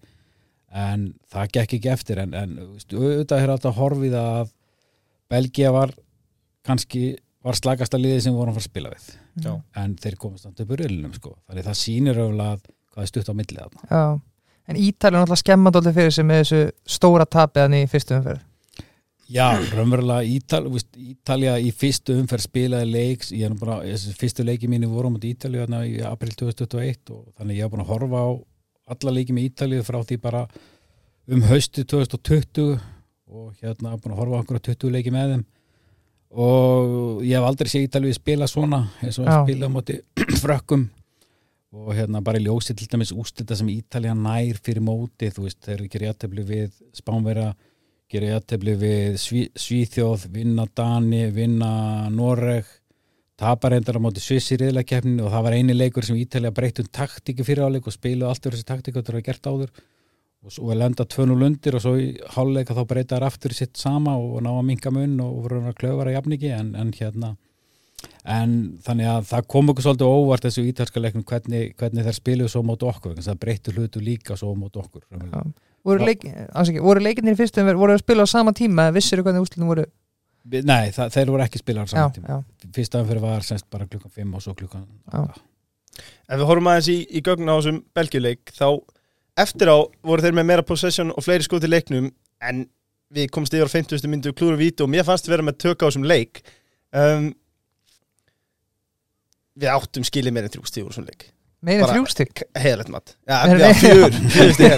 en 0.69 1.09
það 1.31 1.55
gekk 1.57 1.75
ekki 1.79 1.91
eftir 1.91 2.21
en, 2.23 2.35
en 2.37 2.55
þú 2.59 2.69
veist, 2.75 2.93
auðvitað 2.93 3.43
er 3.43 3.53
alltaf 3.55 3.79
horfið 3.79 4.15
að 4.19 4.53
Belgia 5.29 5.73
var 5.73 5.93
kannski 6.65 7.03
var 7.45 7.57
slagasta 7.57 7.99
liðið 7.99 8.25
sem 8.27 8.35
vorum 8.35 8.53
að 8.53 8.59
fara 8.59 8.65
að 8.65 8.71
spila 8.71 8.93
við 8.93 9.09
Já. 9.45 9.53
en 9.81 9.95
þeir 9.99 10.17
komast 10.21 10.47
alltaf 10.47 10.65
upp 10.65 10.73
úr 10.75 10.85
ylunum 10.85 11.15
sko. 11.15 11.35
þannig 11.47 11.67
það 11.69 11.79
sýnir 11.81 12.19
að 12.21 12.65
hvað 12.93 13.03
er 13.03 13.11
stutt 13.11 13.31
á 13.31 13.33
millið 13.39 13.61
þarna 13.63 13.89
Já. 13.89 14.03
En 14.69 14.77
Ítalið 14.77 15.15
er 15.15 15.23
náttúrulega 15.23 15.41
skemmandóldi 15.41 15.95
fyrir 15.95 16.13
sig 16.13 16.27
með 16.29 16.43
þessu 16.43 16.61
stóra 16.97 17.25
tapiðan 17.25 17.79
í 17.79 17.81
fyrstu 17.89 18.19
umferð. 18.19 18.45
Já, 19.29 19.45
raunverulega 19.77 20.25
Ítal, 20.25 20.63
þú 20.65 20.73
veist, 20.73 20.89
Ítalja 20.97 21.55
í 21.61 21.69
fyrstu 21.73 22.15
umferð 22.17 22.47
spilaði 22.47 22.89
leiks, 22.89 23.29
ég 23.33 23.45
er 23.45 23.57
bara, 23.57 23.79
þessi 23.85 24.13
fyrstu 24.17 24.45
leiki 24.45 24.69
mínu 24.69 24.89
voru 24.89 25.11
um 25.11 25.19
Ítalja 25.21 25.65
þarna 25.65 25.83
í 25.85 25.99
april 26.05 26.33
2021 26.37 27.13
og 27.13 27.27
þannig 27.37 27.59
ég 27.59 27.65
hef 27.65 27.73
búin 27.73 27.83
að 27.85 27.91
horfa 27.93 28.23
á 28.25 28.29
alla 28.95 29.13
leiki 29.13 29.35
með 29.37 29.51
Ítalju 29.51 29.85
frá 29.85 29.99
því 30.01 30.17
bara 30.23 30.43
um 31.29 31.45
haustu 31.45 31.85
2020 31.85 32.79
og 33.29 33.53
hérna 33.61 33.93
búin 34.01 34.15
að 34.15 34.21
horfa 34.23 34.37
á 34.37 34.41
okkur 34.41 34.61
20 34.71 34.95
leiki 34.97 35.13
með 35.13 35.35
þeim 35.35 35.45
og 36.29 37.21
ég 37.25 37.37
hef 37.37 37.45
aldrei 37.49 37.69
séð 37.69 37.85
Ítalju 37.87 38.15
spila 38.17 38.49
svona 38.49 38.83
eins 39.01 39.21
og 39.21 39.29
Já. 39.29 39.43
spila 39.43 39.69
á 39.69 39.73
móti 39.73 39.99
frökkum 40.41 40.89
og 41.69 41.93
hérna 41.93 42.21
bara 42.25 42.39
í 42.39 42.45
ljósi 42.47 42.73
til 42.73 42.87
dæmis 42.89 43.11
ústita 43.13 43.55
sem 43.57 43.69
Ítalja 43.69 44.15
nær 44.17 44.57
fyrir 44.57 44.81
móti, 44.81 45.29
þú 45.29 45.45
veist, 45.45 45.59
þeir 45.65 45.75
eru 45.75 45.89
ekki 45.89 46.01
réttefli 46.03 46.45
við 46.47 46.79
Spánverja 46.97 47.51
gera 48.09 48.33
jættefli 48.33 48.73
við 48.79 49.17
Sví, 49.21 49.43
Svíþjóð, 49.53 50.25
vinna 50.33 50.65
Dani, 50.75 51.27
vinna 51.33 52.09
Noreg, 52.13 52.65
tapar 53.39 53.75
reyndar 53.75 53.99
á 54.01 54.01
móti 54.01 54.23
Sviss 54.23 54.55
í 54.55 54.57
riðlakeppninu 54.59 55.27
og 55.27 55.33
það 55.35 55.45
var 55.45 55.57
eini 55.59 55.75
leikur 55.77 56.07
sem 56.07 56.17
Ítalja 56.17 56.51
breyttum 56.55 56.89
taktíki 56.89 57.45
fyrir 57.45 57.69
áleik 57.69 57.87
og 57.87 57.95
spilu 57.95 58.27
allt 58.27 58.41
yfir 58.41 58.57
þessi 58.57 58.69
taktík 58.71 58.97
og 58.97 59.03
þetta 59.03 59.15
var 59.15 59.25
gert 59.29 59.51
áður. 59.51 59.71
Og 60.39 60.55
svo 60.55 60.71
er 60.71 60.79
lenda 60.79 61.03
2-0 61.03 61.45
undir 61.45 61.75
og 61.75 61.83
svo 61.83 61.93
í 61.99 62.09
háluleika 62.33 62.73
þá 62.73 62.85
breytaðar 62.87 63.27
aftur 63.27 63.53
sitt 63.53 63.77
sama 63.77 64.15
og 64.17 64.39
ná 64.41 64.53
að 64.55 64.65
minka 64.71 64.91
munn 64.95 65.19
og 65.21 65.43
voru 65.43 65.61
að 65.67 65.77
klöfara 65.81 66.15
jafningi 66.15 66.53
en, 66.55 66.73
en 66.79 66.93
hérna 66.95 67.33
en 68.27 68.55
þannig 68.83 69.09
að 69.13 69.27
það 69.29 69.47
kom 69.53 69.71
okkur 69.71 69.85
svolítið 69.85 70.11
óvart 70.11 70.45
þessu 70.47 70.65
ítalska 70.67 71.01
leiknum 71.03 71.23
hvernig, 71.27 71.73
hvernig 71.79 72.07
þær 72.07 72.17
spiluðu 72.17 72.51
svo 72.51 72.63
móti 72.67 72.87
okkur, 72.89 73.15
það 73.23 73.39
breyttu 73.39 73.73
hlutu 73.75 74.03
líka 74.03 74.37
svo 74.39 74.51
móti 74.59 74.81
okkur 74.81 75.05
Já. 75.07 75.43
Voru, 75.87 76.03
Já. 76.03 76.05
leik, 76.09 76.25
voru 76.83 77.03
leikinnir 77.03 77.37
í 77.37 77.39
fyrstu 77.39 77.63
umferð, 77.63 77.79
voru 77.79 77.95
að 77.95 78.03
spila 78.03 78.25
á 78.25 78.27
sama 78.27 78.51
tíma 78.51 78.89
eða 78.89 78.97
vissir 78.97 79.23
hvernig 79.23 79.45
úrslitum 79.45 79.69
voru? 79.71 79.85
Nei, 80.49 80.89
það, 80.95 81.13
þeir 81.15 81.31
voru 81.31 81.45
ekki 81.45 81.61
spilaðar 81.61 81.87
Já, 81.87 81.93
saman 81.95 82.15
tíma 82.17 82.33
já, 82.35 82.67
fyrsta 82.75 83.03
umfyrir 83.03 83.23
var 83.23 83.45
semst 83.47 83.67
bara 83.71 83.87
klukkan 83.87 84.11
5 84.11 84.35
og 84.35 84.43
svo 84.43 84.55
klukkan 84.59 84.83
Já. 85.13 85.23
8 85.23 85.47
Ef 86.29 86.39
við 86.39 86.47
horfum 86.47 86.69
aðeins 86.71 86.89
í, 86.91 86.97
í 87.11 87.21
gögn 87.25 87.49
á 87.49 87.55
þessum 87.57 87.79
belgjuleik 87.97 88.51
þá 88.55 88.67
eftir 89.39 89.71
á 89.71 89.77
voru 90.05 90.23
þeir 90.23 90.35
með 90.37 90.47
meira 90.51 90.65
possession 90.67 91.11
og 91.15 91.25
fleiri 91.25 91.47
skot 91.47 91.65
í 91.67 91.71
leiknum 91.71 92.09
en 92.43 92.63
við 93.13 93.29
komst 93.33 93.55
yfir 93.55 93.67
á 93.67 93.73
50. 93.73 94.05
myndu 94.11 94.33
klúru 94.37 94.59
víti 94.59 94.85
og 94.85 94.91
mér 94.91 95.07
fannst 95.07 95.27
vera 95.29 95.45
með 95.45 95.57
tök 95.65 95.83
á 95.83 95.87
þessum 95.87 96.07
leik 96.07 96.41
um, 96.93 97.31
Við 99.59 99.69
áttum 99.73 100.05
skilið 100.07 100.35
meira 100.35 100.47
en 100.49 100.53
þrjú 100.55 100.65
stíður 100.69 100.87
úr 100.89 100.93
þessum 100.95 101.09
leik. 101.09 101.27
Meira 101.59 101.83
Bara- 101.83 101.95
þrjústygg 101.97 102.41
Heiðalegt 102.55 102.91
mat. 102.93 103.11
Já, 103.27 103.37
Meira- 103.49 103.59
já 103.59 103.71
fjör, 103.81 104.11
fjör 104.31 104.51
stíð 104.55 104.71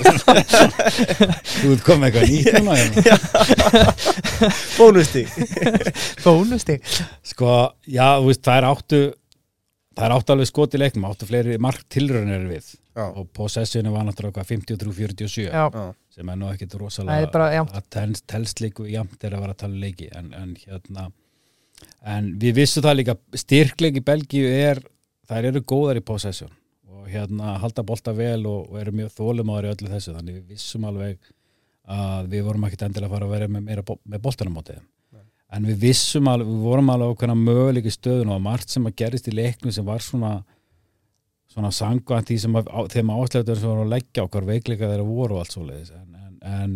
Þú 1.62 1.74
ert 1.76 1.84
komið 1.86 2.06
eitthvað 2.08 2.26
nýtt 2.32 2.50
núna. 2.58 2.74
Bónustíð 4.78 5.30
Bónustygg 6.26 6.82
Sko, 7.32 7.52
já, 7.86 8.08
veist, 8.26 8.42
það 8.46 8.58
er 8.58 8.68
áttu 8.72 9.02
það 9.92 10.06
er 10.08 10.16
áttu 10.16 10.34
alveg 10.34 10.50
skot 10.50 10.74
í 10.78 10.82
leiknum 10.82 11.06
áttu 11.12 11.28
fleiri 11.30 11.58
mark 11.62 11.84
tilraunir 11.92 12.46
við. 12.50 12.72
Já. 12.92 13.06
og 13.08 13.30
possessionu 13.36 13.94
var 13.94 14.04
náttúrulega 14.04 14.42
hvað 14.42 14.50
53-47 14.52 15.46
Já, 15.48 15.70
sem 16.12 16.28
er 16.34 16.36
nú 16.42 16.50
ekkit 16.52 16.74
rosalega 16.82 17.30
bara, 17.32 17.46
að 17.64 17.86
telst, 18.28 18.60
líku 18.60 18.84
jæmt 18.90 19.22
er 19.24 19.38
að 19.38 19.46
vera 19.46 19.54
að 19.56 19.62
tala 19.62 19.78
um 19.78 19.84
leiki 19.86 20.10
en, 20.12 20.34
en 20.36 20.50
hérna 20.60 21.06
en 22.02 22.32
við 22.42 22.62
vissum 22.62 22.86
það 22.86 22.98
líka 23.00 23.18
styrkleik 23.44 24.00
í 24.00 24.06
Belgíu 24.06 24.48
er 24.50 24.82
þær 25.30 25.52
eru 25.52 25.64
góðar 25.68 26.02
í 26.02 26.06
possession 26.06 26.52
og 26.92 27.10
hérna 27.10 27.58
halda 27.62 27.84
bolta 27.86 28.14
vel 28.16 28.46
og, 28.50 28.72
og 28.72 28.80
eru 28.82 28.94
mjög 28.96 29.14
þólumáður 29.18 29.68
í 29.68 29.72
öllu 29.76 29.92
þessu. 29.92 30.16
Þannig 30.16 30.40
við 30.40 30.56
vissum 30.56 30.88
alveg 30.90 31.32
að 31.92 32.32
við 32.32 32.48
vorum 32.48 32.66
ekkit 32.68 32.88
endilega 32.88 33.10
að 33.10 33.16
fara 33.16 33.28
að 33.28 33.36
vera 33.36 33.52
með 33.52 33.68
meira 33.68 33.86
með 33.86 34.24
boltanum 34.26 34.60
á 34.60 34.64
þeim. 34.70 34.88
En 35.52 35.68
við 35.68 35.82
vissum 35.82 36.30
alveg, 36.32 36.48
við 36.48 36.66
vorum 36.70 36.92
alveg 36.94 37.14
okkur 37.16 37.34
möguleik 37.36 37.90
í 37.90 37.94
stöðun 37.94 38.34
og 38.36 38.44
margt 38.44 38.72
sem 38.72 38.86
að 38.88 38.98
gerist 39.02 39.28
í 39.28 39.36
leiknum 39.36 39.74
sem 39.76 39.88
var 39.88 40.06
svona 40.06 40.36
svona 41.52 41.72
sangvænt 41.76 42.30
því 42.30 42.38
sem 42.46 42.56
að, 42.56 42.70
þeim 42.94 43.12
áslöfður 43.12 43.60
sem 43.60 43.72
voru 43.72 43.86
að 43.86 43.94
leggja 43.96 44.24
okkar 44.24 44.48
veikleika 44.48 44.88
þeirra 44.88 45.08
voru 45.08 45.36
og 45.36 45.42
allt 45.42 45.56
svoleiðis. 45.56 45.92
En, 45.98 46.14
en, 46.16 46.38
en 46.48 46.76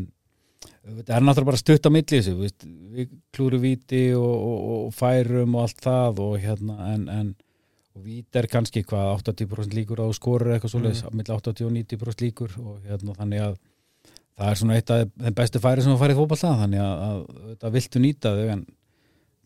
þetta 0.86 1.16
er 1.16 1.26
náttúrulega 1.26 1.52
bara 1.52 1.62
stutt 1.62 1.88
á 1.88 1.92
milli 1.94 2.20
þessu 2.20 2.36
við, 2.40 2.68
við 2.96 3.16
klúru 3.36 3.60
víti 3.64 4.04
og, 4.18 4.34
og, 4.34 4.68
og 4.76 4.94
færum 4.96 5.58
og 5.58 5.66
allt 5.66 5.84
það 5.86 6.22
og 6.26 6.38
hérna 6.44 6.90
en, 6.94 7.08
en 7.10 7.34
og 7.96 8.04
víti 8.04 8.42
er 8.42 8.50
kannski 8.52 8.84
hvað 8.88 9.14
80% 9.22 9.78
líkur 9.78 10.04
þú 10.04 10.18
skorur 10.18 10.54
eitthvað 10.56 10.74
svoleiðis 10.74 11.06
mm. 11.06 11.16
milli 11.16 11.36
80 11.36 11.68
og 11.68 11.76
90% 11.78 12.26
líkur 12.26 12.58
og 12.62 12.90
hérna 12.90 13.16
þannig 13.20 13.46
að 13.46 13.60
það 14.36 14.50
er 14.50 14.60
svona 14.60 14.80
eitt 14.80 14.92
af 14.92 15.06
þeim 15.14 15.38
bestu 15.38 15.62
færi 15.64 15.86
sem 15.86 15.96
að 15.96 16.02
fara 16.02 16.16
í 16.16 16.18
fótballta 16.18 16.58
þannig 16.62 16.84
að, 16.84 17.06
að 17.06 17.22
þetta 17.52 17.72
viltu 17.78 18.02
nýta 18.04 18.34
þau 18.36 18.50
en 18.56 18.66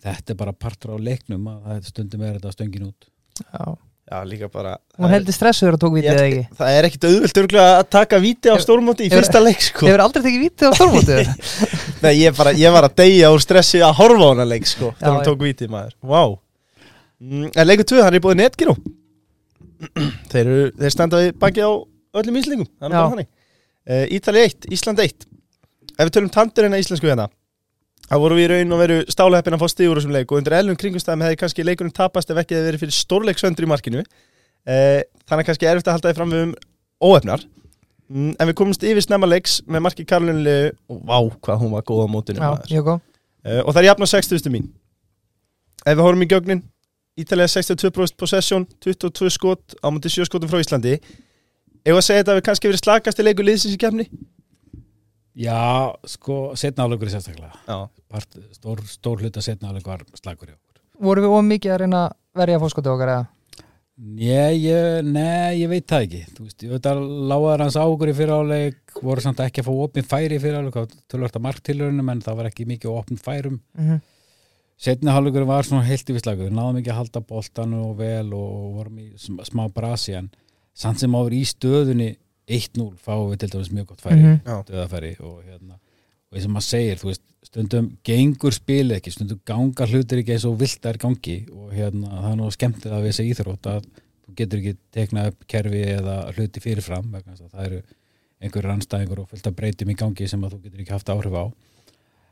þetta 0.06 0.34
er 0.34 0.40
bara 0.40 0.56
partur 0.66 0.96
á 0.96 1.06
leiknum 1.10 1.46
að 1.52 1.62
það 1.68 1.92
stundum 1.92 2.26
er 2.26 2.40
þetta 2.40 2.56
stöngin 2.56 2.90
út 2.90 3.10
Já. 3.40 3.66
Já, 4.10 4.24
líka 4.26 4.48
bara 4.50 4.72
Hún 4.98 5.12
heldur 5.14 5.36
stressuður 5.36 5.76
að 5.78 5.82
tók 5.84 5.94
vítið 6.00 6.12
eða 6.16 6.24
ekki? 6.26 6.44
Það 6.58 6.76
er 6.80 6.88
ekkit 6.88 7.04
auðvöld 7.10 7.40
örgulega 7.44 7.74
að 7.78 7.90
taka 7.94 8.20
víti 8.24 8.50
á 8.50 8.56
stórmóti 8.64 9.06
í 9.06 9.12
fyrsta 9.14 9.42
leik 9.44 9.62
sko. 9.62 9.86
Hefur 9.86 10.02
aldrei 10.06 10.24
tekið 10.26 10.46
vítið 10.48 10.66
á 10.66 10.72
stórmótið 10.80 11.30
Nei, 12.04 12.14
ég, 12.24 12.34
bara, 12.40 12.54
ég 12.58 12.74
var 12.74 12.88
að 12.90 12.96
deyja 13.04 13.30
úr 13.36 13.44
stressi 13.44 13.84
að 13.86 13.94
horfa 14.00 14.26
á 14.26 14.30
hana 14.34 14.48
leik 14.50 14.66
sko, 14.70 14.90
þegar 14.98 15.20
já. 15.20 15.26
tók 15.30 15.44
víti 15.46 15.68
maður. 15.70 15.94
Vá. 16.02 16.24
Mm, 17.22 17.50
En 17.54 17.68
leikur 17.70 17.88
2, 17.94 18.02
hann 18.08 18.18
er 18.18 18.24
búið 18.26 18.40
netgíró 18.42 18.76
þeir, 20.34 20.50
þeir 20.80 20.94
standa 20.96 21.22
við 21.22 21.34
bakið 21.40 21.68
á 21.70 21.72
öllum 22.20 22.40
íslingum 22.42 22.68
Það 22.80 22.88
er 22.88 22.96
Já. 22.96 23.00
bara 23.00 23.12
þannig. 23.14 23.30
Uh, 23.90 24.06
Ítali 24.18 24.46
1, 24.48 24.70
Ísland 24.76 25.04
1 25.06 25.28
Ef 26.00 26.08
við 26.08 26.16
tölum 26.16 26.32
tandurinn 26.34 26.76
að 26.76 26.84
íslensku 26.86 27.10
hérna 27.12 27.30
þá 28.10 28.16
voru 28.24 28.40
við 28.40 28.48
í 28.48 28.50
raun 28.54 28.74
og 28.76 28.82
veru 28.82 28.98
stáleheppin 29.12 29.56
að 29.56 29.62
fá 29.62 29.72
stígur 29.72 29.94
úr 29.94 30.02
þessum 30.02 30.16
leik 30.16 30.32
og 30.32 30.40
undir 30.40 30.56
elvum 30.58 30.80
kringumstæðum 30.82 31.24
hefði 31.28 31.40
kannski 31.44 31.66
leikurinn 31.66 31.94
tapast 31.96 32.32
ef 32.34 32.42
ekki 32.42 32.58
hefði 32.58 32.72
verið 32.72 32.84
fyrir 32.84 32.98
stórleiksöndur 32.98 33.68
í 33.68 33.70
markinu. 33.70 34.04
Uh, 34.70 35.02
þannig 35.30 35.50
kannski 35.50 35.68
er 35.68 35.78
erfitt 35.78 35.90
að 35.90 35.98
halda 35.98 36.12
því 36.12 36.18
fram 36.18 36.34
við 36.34 36.42
um 36.48 36.56
óefnar 37.00 37.46
mm, 38.12 38.34
en 38.36 38.50
við 38.50 38.58
komumst 38.60 38.84
yfir 38.84 39.06
snemma 39.06 39.30
leiks 39.30 39.60
með 39.70 39.86
marki 39.86 40.06
Karolinu 40.10 40.58
og 40.92 41.00
vá 41.08 41.18
hvað 41.46 41.62
hún 41.62 41.72
var 41.78 41.86
góð 41.88 42.04
á 42.04 42.08
mótinu 42.12 42.42
Já, 42.44 42.52
Uh, 43.40 43.62
og 43.64 43.72
það 43.72 43.82
er 43.82 43.88
jafn 43.88 44.04
á 44.04 44.10
60 44.12 44.52
mín. 44.52 44.66
Ef 45.86 45.96
við 45.96 46.04
horfum 46.04 46.26
í 46.26 46.28
gögnin 46.28 46.66
Ítalija 47.20 47.48
62% 47.52 48.18
possession 48.20 48.66
22 48.84 49.32
skot 49.32 49.78
á 49.80 49.88
mútið 49.92 50.20
7 50.20 50.28
skotum 50.28 50.52
frá 50.52 50.60
Íslandi. 50.60 50.98
Ef 51.88 51.96
að 51.96 52.04
segja 52.04 52.24
þetta 52.24 52.34
að 52.36 52.40
við 52.42 52.46
kannski 52.50 52.70
verið 52.70 52.84
slakast 52.84 53.22
í 53.22 53.26
leikur 53.26 53.48
liðsins 53.48 53.78
í 53.78 53.80
kefni 53.80 54.06
Já, 55.40 55.96
sko, 56.12 56.38
setna 56.60 56.84
áleikur 56.88 57.08
er 57.08 57.14
sérstaklega. 57.16 57.54
Já, 57.68 57.78
Part, 58.12 58.40
stór, 58.58 58.82
stór 58.90 59.22
hluta 59.24 59.42
setna 59.46 59.70
áleikur 59.72 59.94
var 59.94 60.04
slagur 60.20 60.50
hjá 60.52 60.56
okkur. 60.58 60.82
Voru 61.00 61.24
við 61.24 61.36
of 61.38 61.46
mikið 61.48 61.74
að 61.76 61.82
reyna 61.86 62.02
að 62.10 62.16
verja 62.42 62.60
fórskotið 62.64 62.94
okkar 62.96 63.12
eða? 63.14 63.28
Nei, 64.00 64.56
ég, 64.64 65.02
nei, 65.04 65.60
ég 65.60 65.68
veit 65.72 65.88
það 65.92 66.06
ekki. 66.06 66.20
Þú 66.36 66.44
veist, 66.46 66.64
ég 66.64 66.72
veit 66.72 66.86
að 66.88 67.02
lágaður 67.32 67.64
hans 67.66 67.76
á 67.80 67.84
okkur 67.84 68.12
í 68.12 68.14
fyriráleik 68.16 69.00
voru 69.04 69.24
samt 69.24 69.42
ekki 69.44 69.60
að 69.64 69.68
fá 69.68 69.74
opin 69.84 70.08
færi 70.08 70.38
í 70.38 70.44
fyriráleik 70.44 70.94
tölvart 71.12 71.36
að 71.36 71.44
marktilurunum 71.48 72.12
en 72.14 72.22
það 72.24 72.38
var 72.40 72.48
ekki 72.52 72.68
mikið 72.70 72.96
opin 72.96 73.20
færum. 73.20 73.60
Mm 73.80 74.00
Setna 74.80 75.12
hálfleikur 75.12 75.44
var 75.44 75.68
svona 75.68 75.84
heilt 75.84 76.08
í 76.08 76.14
visslagur 76.16 76.48
við 76.48 76.54
náðum 76.56 76.78
ekki 76.80 76.92
að 76.94 77.00
halda 77.02 77.20
boltanu 77.28 77.82
og 77.90 77.98
vel 78.00 78.30
og 78.32 78.78
vorum 78.78 79.02
í 79.04 79.10
sm- 79.20 79.42
smá 79.44 79.66
brasi 79.76 80.14
en 80.16 80.30
samt 80.72 81.02
sem 81.04 81.12
áður 81.20 81.36
í 81.36 81.42
stöðunni 81.50 82.08
1-0 82.50 82.90
fáum 83.06 83.30
við 83.32 83.44
til 83.44 83.50
dæmis 83.56 83.72
mjög 83.76 83.86
gott 83.94 84.02
færi 84.04 84.20
Mhm. 84.20 84.40
já, 84.46 84.56
döðafæri 84.70 85.14
og 85.22 85.44
hérna 85.46 85.78
og 86.30 86.38
eins 86.38 86.46
og 86.46 86.52
maður 86.54 86.68
segir, 86.70 86.98
þú 87.02 87.08
veist, 87.10 87.22
stundum 87.50 87.86
gengur 88.06 88.54
spilið 88.54 88.98
ekki, 89.00 89.12
stundum 89.16 89.40
ganga 89.46 89.86
hlutir 89.90 90.20
ekki 90.22 90.34
eins 90.36 90.46
og 90.46 90.58
vilt 90.60 90.86
er 90.86 90.98
gangi 91.02 91.38
og 91.52 91.72
hérna 91.74 92.10
það 92.22 92.32
er 92.32 92.38
nú 92.42 92.50
skemmtið 92.54 92.92
að 92.94 93.04
við 93.06 93.14
þessi 93.14 93.30
íþrótt 93.34 93.70
að 93.72 93.88
þú 94.28 94.36
getur 94.36 94.60
ekki 94.60 94.76
teknað 94.94 95.28
upp 95.32 95.48
kerfi 95.48 95.82
eða 95.96 96.18
hluti 96.36 96.62
fyrirfram 96.62 97.08
vegna 97.12 97.34
þess 97.34 97.48
að 97.48 97.56
það 97.56 97.66
eru 97.66 97.82
einhverjur 98.42 98.72
anstæðingur 98.76 99.20
og 99.24 99.30
fullt 99.32 99.48
af 99.50 99.56
breytum 99.56 99.90
í 99.90 99.96
gangi 100.00 100.28
sem 100.30 100.44
að 100.46 100.54
þú 100.54 100.62
getur 100.64 100.80
ekki 100.84 100.94
haft 100.96 101.10
áhrif 101.10 101.34
á. 101.34 101.46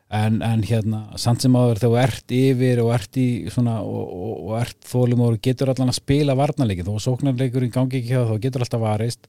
En, 0.10 0.38
en 0.42 0.62
hérna, 0.64 1.02
samt 1.20 1.42
sem 1.44 1.52
áður 1.58 1.82
þegar 1.82 1.90
þú 1.90 1.98
ert 2.04 2.32
yfir 2.38 2.80
og 2.80 2.94
ert 2.96 3.18
í 3.20 3.26
svona 3.52 3.82
og, 3.84 4.06
og, 4.14 4.38
og 4.48 4.54
ert 4.62 4.78
þólum 4.88 5.24
og 5.26 5.42
getur 5.44 5.68
allan 5.74 5.90
að 5.92 5.98
spila 6.00 6.36
varnarleikin, 6.40 6.86
þó 6.88 6.96
sóknarleikurinn 7.04 7.74
gangi 7.74 8.00
ekki 8.00 8.14
hjá 8.14 8.22
þá 8.30 8.38
getur 8.46 8.64
alltaf 8.64 8.80
varist 8.86 9.28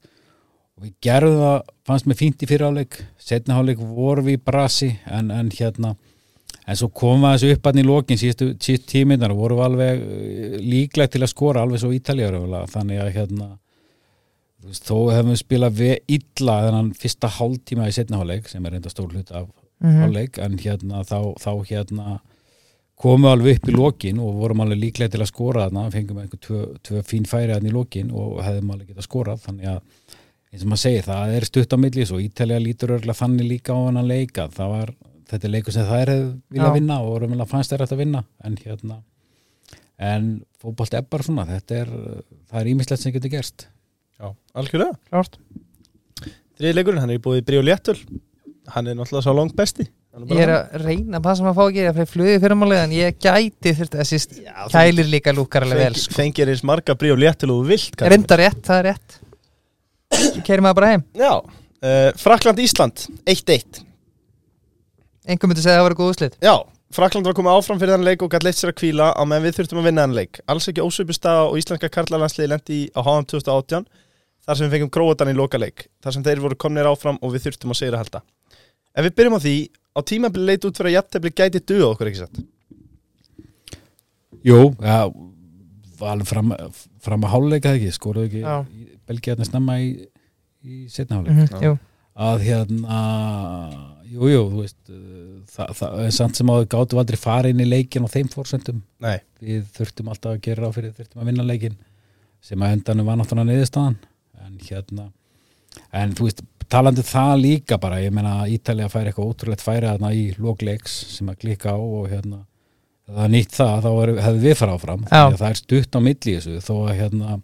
og 0.79 0.85
við 0.87 0.93
gerðum 1.03 1.41
það, 1.43 1.57
fannst 1.89 2.07
mér 2.07 2.19
fínt 2.19 2.43
í 2.45 2.49
fyrirháleik 2.49 2.99
setna 3.19 3.57
háleik 3.59 3.81
voru 3.83 4.23
við 4.23 4.39
í 4.39 4.43
brasi 4.49 4.93
en, 5.05 5.31
en 5.35 5.51
hérna 5.51 5.95
en 6.69 6.79
svo 6.79 6.87
komum 6.93 7.27
við 7.27 7.35
þessu 7.35 7.53
upp 7.57 7.69
hann 7.69 7.81
í 7.81 7.85
lokin 7.87 8.19
síðustu, 8.21 8.77
tíminar 8.87 9.33
og 9.35 9.41
voru 9.43 9.59
við 9.59 9.67
alveg 9.67 10.03
eh, 10.03 10.57
líklegt 10.63 11.15
til 11.15 11.23
að 11.25 11.33
skora 11.33 11.65
alveg 11.65 11.83
svo 11.83 11.91
ítaljar 11.95 12.39
þannig 12.71 13.03
að 13.03 13.13
hérna 13.17 13.49
þó 14.79 14.97
hefum 15.13 15.33
við 15.33 15.41
spilað 15.43 15.79
við 15.79 15.95
illa 16.19 16.59
þennan 16.67 16.93
fyrsta 16.99 17.31
hálftíma 17.39 17.87
í 17.89 17.95
setna 17.95 18.19
háleik 18.21 18.47
sem 18.51 18.65
er 18.65 18.79
enda 18.79 18.91
stór 18.91 19.11
hlut 19.13 19.31
af 19.35 19.49
Mhm. 19.79 20.01
hálfleik 20.03 20.37
en 20.43 20.57
hérna 20.59 21.03
þá, 21.07 21.35
þá 21.39 21.51
hérna 21.69 22.19
komum 22.99 23.23
við 23.23 23.31
alveg 23.31 23.59
upp 23.59 23.69
í 23.69 23.75
lokin 23.77 24.19
og 24.19 24.39
vorum 24.41 24.63
alveg 24.65 24.81
líklega 24.81 25.13
til 25.13 25.21
að 25.23 25.29
skora 25.31 25.67
þarna. 25.69 25.91
Fengum 25.93 26.17
einhver 26.19 26.41
tvö, 26.43 26.63
tvö 26.83 27.03
fín 27.07 27.27
færi 27.27 27.53
þarna 27.53 27.69
í 27.69 27.75
lokin 27.77 28.11
og 28.11 28.41
hefðum 28.43 28.73
alveg 28.73 28.89
getað 28.91 29.07
skorað. 29.07 29.39
Þannig 29.45 29.69
að 29.71 30.17
eins 30.53 30.63
og 30.65 30.71
maður 30.71 30.81
segir, 30.83 31.05
það 31.05 31.35
er 31.37 31.47
stutt 31.49 31.75
á 31.75 31.77
millis 31.77 32.11
og 32.15 32.23
Ítalja 32.23 32.59
lítur 32.63 32.95
örgulega 32.97 33.19
þannig 33.21 33.49
líka 33.49 33.75
á 33.75 33.79
hann 33.85 34.01
að 34.01 34.09
leika 34.11 34.47
það 34.55 34.71
var, 34.73 34.93
þetta 35.29 35.47
er 35.49 35.53
leikur 35.55 35.75
sem 35.75 35.87
það 35.89 36.03
er 36.05 36.13
vilja 36.55 36.71
vinna 36.73 36.99
og 37.05 37.17
raunverulega 37.21 37.51
fannst 37.51 37.73
þær 37.75 37.85
að 37.85 37.99
vinna. 38.01 38.23
En 38.43 38.57
hérna 38.63 39.01
en 39.99 40.29
fótbolt 40.61 40.95
er 40.95 41.03
bara 41.11 41.25
svona, 41.27 41.45
þetta 41.49 41.81
er 41.83 41.89
það 42.49 42.61
er 42.61 42.71
ímislegt 42.71 43.03
sem 43.03 43.13
getur 43.13 43.33
gerst. 43.33 43.67
Já, 44.19 44.31
algjörlega. 44.55 44.95
Klárt. 45.11 45.37
Þriði 46.59 46.75
leikurinn, 46.75 46.99
hann 47.03 47.13
er 47.13 47.19
í 47.19 47.23
búið 47.23 47.45
Bríó 47.47 47.61
Léttul 47.63 47.95
hann 48.73 48.89
er 48.89 48.97
náttúrulega 48.97 49.23
svo 49.25 49.33
langt 49.37 49.55
besti 49.57 49.85
Hann 50.09 50.25
Ég 50.33 50.41
er 50.43 50.51
að 50.51 50.81
reyna 50.83 51.19
að 51.19 51.25
passa 51.27 51.45
maður 51.45 51.53
að 51.53 51.59
fá 51.59 51.69
ekki 51.69 51.83
að 51.85 51.97
fyrir 51.99 52.09
flugið 52.11 52.39
fyrirmálið 52.43 52.79
en 52.83 52.93
ég 52.97 53.17
gæti 53.21 53.73
þurft 53.77 53.95
þessi 53.99 54.19
st- 54.23 54.39
Já, 54.41 54.53
þú 54.65 54.73
kælir 54.73 55.09
líka 55.13 55.33
lúkar 55.37 55.65
alveg 55.67 55.79
vel 55.83 55.93
fengir, 55.93 56.01
sko. 56.03 56.17
fengir 56.17 56.51
eins 56.51 56.63
marga 56.65 56.95
Bríó 56.99 57.15
Léttul 57.19 57.51
og 57.53 57.61
þú 57.61 57.69
vilt. 57.69 58.03
Reyndar 58.09 58.41
rétt, 58.41 58.61
það 58.65 58.79
er 58.81 58.87
rétt 58.89 59.18
Svo 60.19 60.43
keirir 60.45 60.63
maður 60.65 60.79
bara 60.81 60.91
heim. 60.93 61.05
Já, 61.17 61.31
uh, 61.39 62.09
Frakland 62.19 62.59
Ísland 62.63 63.05
1-1 63.29 63.83
Engum 65.29 65.51
myndi 65.51 65.63
segja 65.63 65.77
að 65.77 65.81
það 65.81 65.87
var 65.87 65.97
góð 65.99 66.11
úslit 66.13 66.37
Já, 66.43 66.55
Frakland 66.95 67.27
var 67.29 67.37
komið 67.37 67.59
áfram 67.59 67.79
fyrir 67.81 67.93
þann 67.95 68.07
leik 68.07 68.23
og 68.25 68.31
gætt 68.33 68.45
leitt 68.47 68.57
sér 68.57 68.71
að 68.71 68.79
kvíla 68.81 69.11
á 69.13 69.21
meðan 69.21 69.45
við 69.45 69.59
þurftum 69.59 69.81
að 69.81 69.87
vinna 69.91 70.05
þann 70.07 70.15
leik. 70.17 70.39
Alls 70.49 70.69
ekki 70.71 70.81
ósöpu 70.81 71.13
staða 71.13 71.43
og 71.51 71.59
íslenska 71.61 71.89
karlalandsliði 71.93 72.49
lendi 72.49 72.79
á 72.97 72.99
HM 73.05 73.27
2018 73.29 73.85
þar 74.47 74.57
sem 74.57 74.65
við 74.65 74.73
fengum 74.73 74.91
gróðan 74.95 75.29
í 75.29 75.35
loka 75.37 75.61
leik 75.61 75.85
þar 76.01 76.15
sem 76.15 76.25
þeir 76.25 76.41
voru 76.41 76.57
komnir 76.57 76.89
áfram 76.89 77.19
og 77.21 77.35
við 77.35 77.45
þurftum 77.45 77.75
að 77.75 77.79
segja 77.83 77.93
að 77.93 78.01
halda 78.01 78.23
Ef 78.97 79.05
við 79.05 79.15
byrjum 79.19 79.37
á 79.37 79.43
því 79.45 79.55
á 79.69 79.99
tímabili 80.09 80.47
leit 80.49 80.65
út 80.65 80.79
fyrir 80.79 80.89
að 80.89 80.95
jafntefli 80.97 81.31
gæti 81.37 81.61
duða 81.61 81.91
okkur 81.91 82.09
ekki 82.09 82.23
satt. 82.23 82.41
Jú, 84.49 84.59
já 84.81 84.97
var 85.99 86.15
alveg 86.15 86.29
fram, 86.31 86.53
fram 87.03 87.25
að 87.27 87.33
háluleika 87.35 87.75
ekki? 87.75 87.91
Skoruðu 87.93 88.29
ekki 88.29 88.43
Belgiðarni 89.09 89.47
snemma 89.49 89.77
í, 89.81 89.91
í 90.63 90.81
setna 90.91 91.19
háluleik 91.19 91.49
mm 91.49 91.63
Já. 91.63 91.69
Jú, 91.69 91.77
að 92.19 92.45
hérna 92.47 93.01
jú, 94.09 94.29
jú, 94.29 94.41
þú 94.51 94.63
veist 94.63 94.79
uh, 94.91 95.35
það, 95.53 95.75
það 95.79 96.01
er 96.05 96.15
samt 96.17 96.39
sem 96.39 96.51
að 96.51 96.63
við 96.63 96.71
gátum 96.73 97.01
aldrei 97.03 97.19
fara 97.21 97.51
inn 97.51 97.63
í 97.63 97.69
leikin 97.69 98.07
á 98.07 98.09
þeim 98.11 98.31
fórsöndum 98.33 98.81
Nei, 99.03 99.19
við 99.43 99.69
þurftum 99.77 100.11
alltaf 100.11 100.35
að 100.35 100.43
gera 100.49 100.69
á 100.69 100.75
fyrir 100.75 100.95
þurftum 100.97 101.23
að 101.23 101.31
vinna 101.31 101.47
leikin 101.47 101.77
sem 102.43 102.63
að 102.63 102.75
endanum 102.77 103.09
var 103.09 103.19
náttúrulega 103.19 103.51
niðurstaðan. 103.51 103.97
En 104.45 104.59
hérna 104.63 105.09
en 105.95 106.13
þú 106.17 106.27
veist, 106.27 106.43
talandi 106.71 107.03
það 107.05 107.33
líka 107.43 107.79
bara 107.81 107.99
ég 108.03 108.13
meina 108.15 108.39
að 108.43 108.55
Ítalía 108.57 108.89
fær 108.91 109.09
eitthvað 109.09 109.33
ótrúlegt 109.33 109.63
færi 109.63 109.89
þarna 109.89 110.13
í 110.15 110.25
lókleiks 110.39 110.95
sem 111.15 111.29
að 111.31 111.41
klika 111.43 111.75
á 111.75 111.79
og 111.79 112.07
hérna 112.11 112.43
það 113.09 113.23
er 113.25 113.31
nýtt 113.33 113.55
það, 113.57 113.85
þá 113.85 114.21
hefði 114.23 114.43
við 114.43 114.57
fara 114.59 114.75
áfram. 114.77 115.05
Það 115.09 115.47
er 115.49 115.59
stutt 115.59 115.97
á 115.97 115.99
milli 116.05 116.35
þessu 116.37 116.59
þó 116.61 116.73
að 116.77 116.91
hérna 116.99 117.39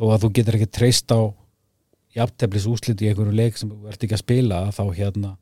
þó 0.00 0.04
að 0.08 0.24
þú 0.24 0.32
getur 0.38 0.58
ekki 0.58 0.70
treyst 0.72 1.12
á 1.12 1.20
jafnteflis 2.16 2.66
úslit 2.70 3.04
í 3.04 3.10
einhverju 3.10 3.36
leik 3.36 3.60
sem 3.60 3.70
þú 3.70 3.92
ert 3.92 4.02
ekki 4.02 4.16
að 4.16 4.24
spila 4.24 4.64
þá 4.74 4.82
hérna 4.96 5.36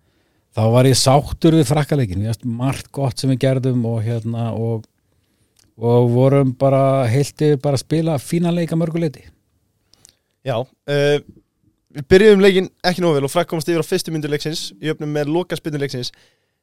þá 0.58 0.62
var 0.74 0.90
ég 0.90 0.98
sáttur 0.98 1.56
við 1.56 1.68
frakkaleikin 1.70 2.24
við 2.24 2.34
erum 2.34 2.60
margt 2.60 2.90
gott 2.92 3.20
sem 3.20 3.30
við 3.32 3.42
gerðum 3.46 3.86
og 3.88 4.02
hérna 4.04 4.50
og, 4.52 4.86
og 5.78 6.12
vorum 6.12 6.52
bara 6.58 7.06
heilti 7.08 7.54
bara 7.56 7.78
að 7.78 7.86
spila 7.86 8.18
fína 8.20 8.52
leika 8.52 8.76
mörguleiti 8.76 9.24
já 10.44 10.58
uh, 10.58 11.20
Við 11.98 12.04
byrjuðum 12.12 12.42
leikin 12.44 12.66
ekki 12.84 13.02
nógu 13.02 13.16
vel 13.16 13.26
og 13.26 13.32
Frak 13.32 13.48
komast 13.48 13.68
yfir 13.70 13.80
á 13.80 13.86
fyrstu 13.86 14.12
myndu 14.12 14.28
leiksins. 14.28 14.68
Í 14.76 14.90
öfnum 14.92 15.08
með 15.10 15.30
loka 15.32 15.56
spynnu 15.56 15.80
leiksins. 15.80 16.12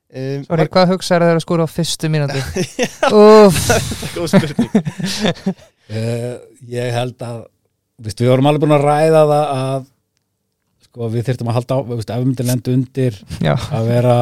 Um, 0.06 0.44
sorry, 0.46 0.68
hvað 0.70 0.92
hugsaður 0.94 1.26
þegar 1.26 1.40
að 1.40 1.44
skora 1.44 1.66
á 1.66 1.70
fyrstu 1.74 2.10
mínúti? 2.14 2.44
Úff, 3.20 3.58
Góð 4.16 4.30
spurning. 4.36 4.70
Uh, 5.90 6.38
ég 6.78 6.94
held 6.94 7.26
að 7.26 7.42
veist, 8.02 8.22
við 8.22 8.32
vorum 8.34 8.50
alveg 8.50 8.66
búin 8.66 8.76
að 8.76 8.86
ræða 8.90 9.24
það 9.32 9.46
að 9.56 9.88
sko 10.86 11.10
við 11.14 11.26
þyrftum 11.30 11.50
að 11.52 11.58
halda 11.60 11.78
á, 11.78 11.80
veist, 11.92 12.12
ef 12.12 12.22
við 12.22 12.30
myndum 12.30 12.50
lenda 12.52 12.76
undir 12.76 13.22
Já, 13.44 13.54
að 13.76 13.90
vera 13.92 14.18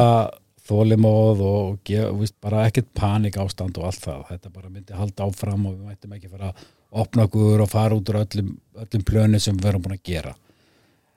þólimóð 0.64 1.42
og 1.44 1.92
veist, 2.20 2.36
bara 2.42 2.64
ekkert 2.68 2.88
panik 2.96 3.36
ástand 3.42 3.76
og 3.80 3.90
allt 3.90 4.06
það, 4.06 4.22
þetta 4.30 4.54
bara 4.54 4.70
myndi 4.70 4.96
halda 4.96 5.28
áfram 5.28 5.68
og 5.68 5.76
við 5.76 5.90
mættum 5.90 6.16
ekki 6.16 6.32
fara 6.32 6.52
að 6.52 6.64
opna 7.04 7.26
okkur 7.28 7.64
og 7.64 7.68
fara 7.70 7.98
út 7.98 8.10
úr 8.12 8.22
öllum, 8.22 8.54
öllum 8.80 9.04
plönu 9.06 9.38
sem 9.42 9.56
við 9.58 9.72
erum 9.72 9.82
búin 9.84 9.96
að 9.98 10.06
gera. 10.06 10.32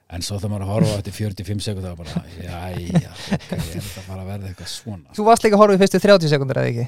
En 0.08 0.22
svo 0.24 0.38
þegar 0.40 0.52
maður 0.54 0.64
að 0.64 0.70
horfa 0.72 1.00
í 1.04 1.12
45 1.12 1.58
sekundar 1.66 1.96
bara, 1.98 2.22
jæja, 2.40 3.10
ok, 3.36 3.50
er 3.52 3.66
þetta 3.74 4.04
bara 4.06 4.22
að 4.22 4.30
verða 4.32 4.48
eitthvað 4.48 4.70
svona? 4.72 5.12
Þú 5.18 5.26
varst 5.26 5.44
líka 5.44 5.58
að 5.58 5.62
horfa 5.62 5.76
í 5.76 5.82
fyrstu 5.82 6.00
30 6.00 6.32
sekundur 6.32 6.60
eða 6.62 6.70
ekki? 6.72 6.86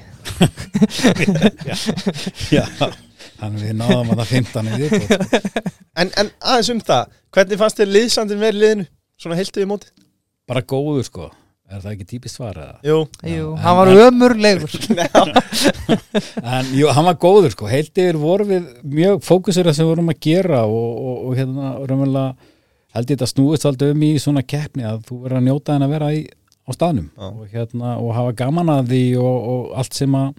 Já, 2.57 2.65
þannig 3.41 3.65
við 3.67 3.75
náðum 3.81 4.11
að 4.13 4.21
það 4.21 4.31
15 4.35 4.71
í 4.71 4.79
viðbót. 4.81 5.11
En, 6.01 6.07
en 6.21 6.29
aðeins 6.39 6.69
um 6.71 6.79
það, 6.87 7.09
hvernig 7.35 7.59
fannst 7.59 7.79
þér 7.81 7.89
liðsandin 7.91 8.39
verið 8.39 8.61
liðinu? 8.63 8.85
Svona 9.21 9.35
heiltu 9.41 9.61
í 9.61 9.67
móti? 9.67 9.89
bara 10.51 10.61
góður 10.67 11.03
sko, 11.07 11.25
er 11.71 11.79
það 11.83 11.91
ekki 11.93 12.05
típist 12.09 12.35
svar 12.39 12.57
eða? 12.59 12.77
Jú, 12.87 12.95
Jú, 13.27 13.43
Já, 13.51 13.59
hann 13.63 13.71
en- 13.71 13.77
var 13.77 13.91
en- 13.91 13.99
ömurlegur. 14.07 14.71
En 16.43 16.71
jú, 16.75 16.87
hann 16.91 17.07
var 17.07 17.17
góður 17.21 17.53
sko, 17.53 17.67
heilt 17.71 17.91
yfir 18.01 18.17
voru 18.19 18.47
við 18.49 18.65
mjög 18.83 19.21
fókusir 19.25 19.69
sem 19.73 19.85
við 19.85 19.91
vorum 19.93 20.11
að 20.11 20.19
gera 20.25 20.63
og, 20.67 20.89
og, 20.97 21.17
og 21.29 21.37
hérna 21.39 21.71
raunverulega 21.79 22.33
held 22.95 23.11
ég 23.13 23.15
þetta 23.19 23.29
snúist 23.31 23.67
aldrei 23.69 23.91
um 23.93 24.03
í 24.03 24.11
svona 24.19 24.43
keppni 24.43 24.83
að 24.87 25.03
þú 25.07 25.19
verður 25.23 25.39
að 25.39 25.45
njóta 25.47 25.75
en 25.77 25.85
að 25.87 25.93
vera 25.95 26.09
í, 26.17 26.23
á 26.67 26.69
staðnum. 26.75 27.07
Og, 27.29 27.43
hérna, 27.53 27.93
og 28.01 28.11
hafa 28.17 28.33
gaman 28.43 28.73
að 28.73 28.89
því 28.91 29.03
og, 29.21 29.37
og 29.53 29.69
allt 29.79 29.95
sem 30.01 30.17
að 30.19 30.33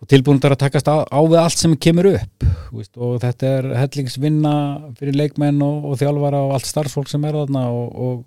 og 0.00 0.08
tilbúin 0.08 0.40
að 0.40 0.56
takast 0.62 0.88
á, 0.88 1.04
á 1.04 1.20
við 1.20 1.38
allt 1.42 1.60
sem 1.60 1.76
kemur 1.76 2.08
upp 2.14 2.44
þú 2.70 2.80
veist, 2.80 2.96
og 2.96 3.20
þetta 3.20 3.52
er 3.58 3.70
hellingsvinna 3.82 4.54
fyrir 4.98 5.18
leikmenn 5.18 5.60
og, 5.66 5.90
og 5.90 5.98
þjálfara 6.00 6.40
og 6.46 6.54
allt 6.56 6.68
starfsfólk 6.70 7.10
sem 7.10 7.24
er 7.28 7.36
þarna 7.36 7.66
og, 7.74 7.88
og 7.94 8.18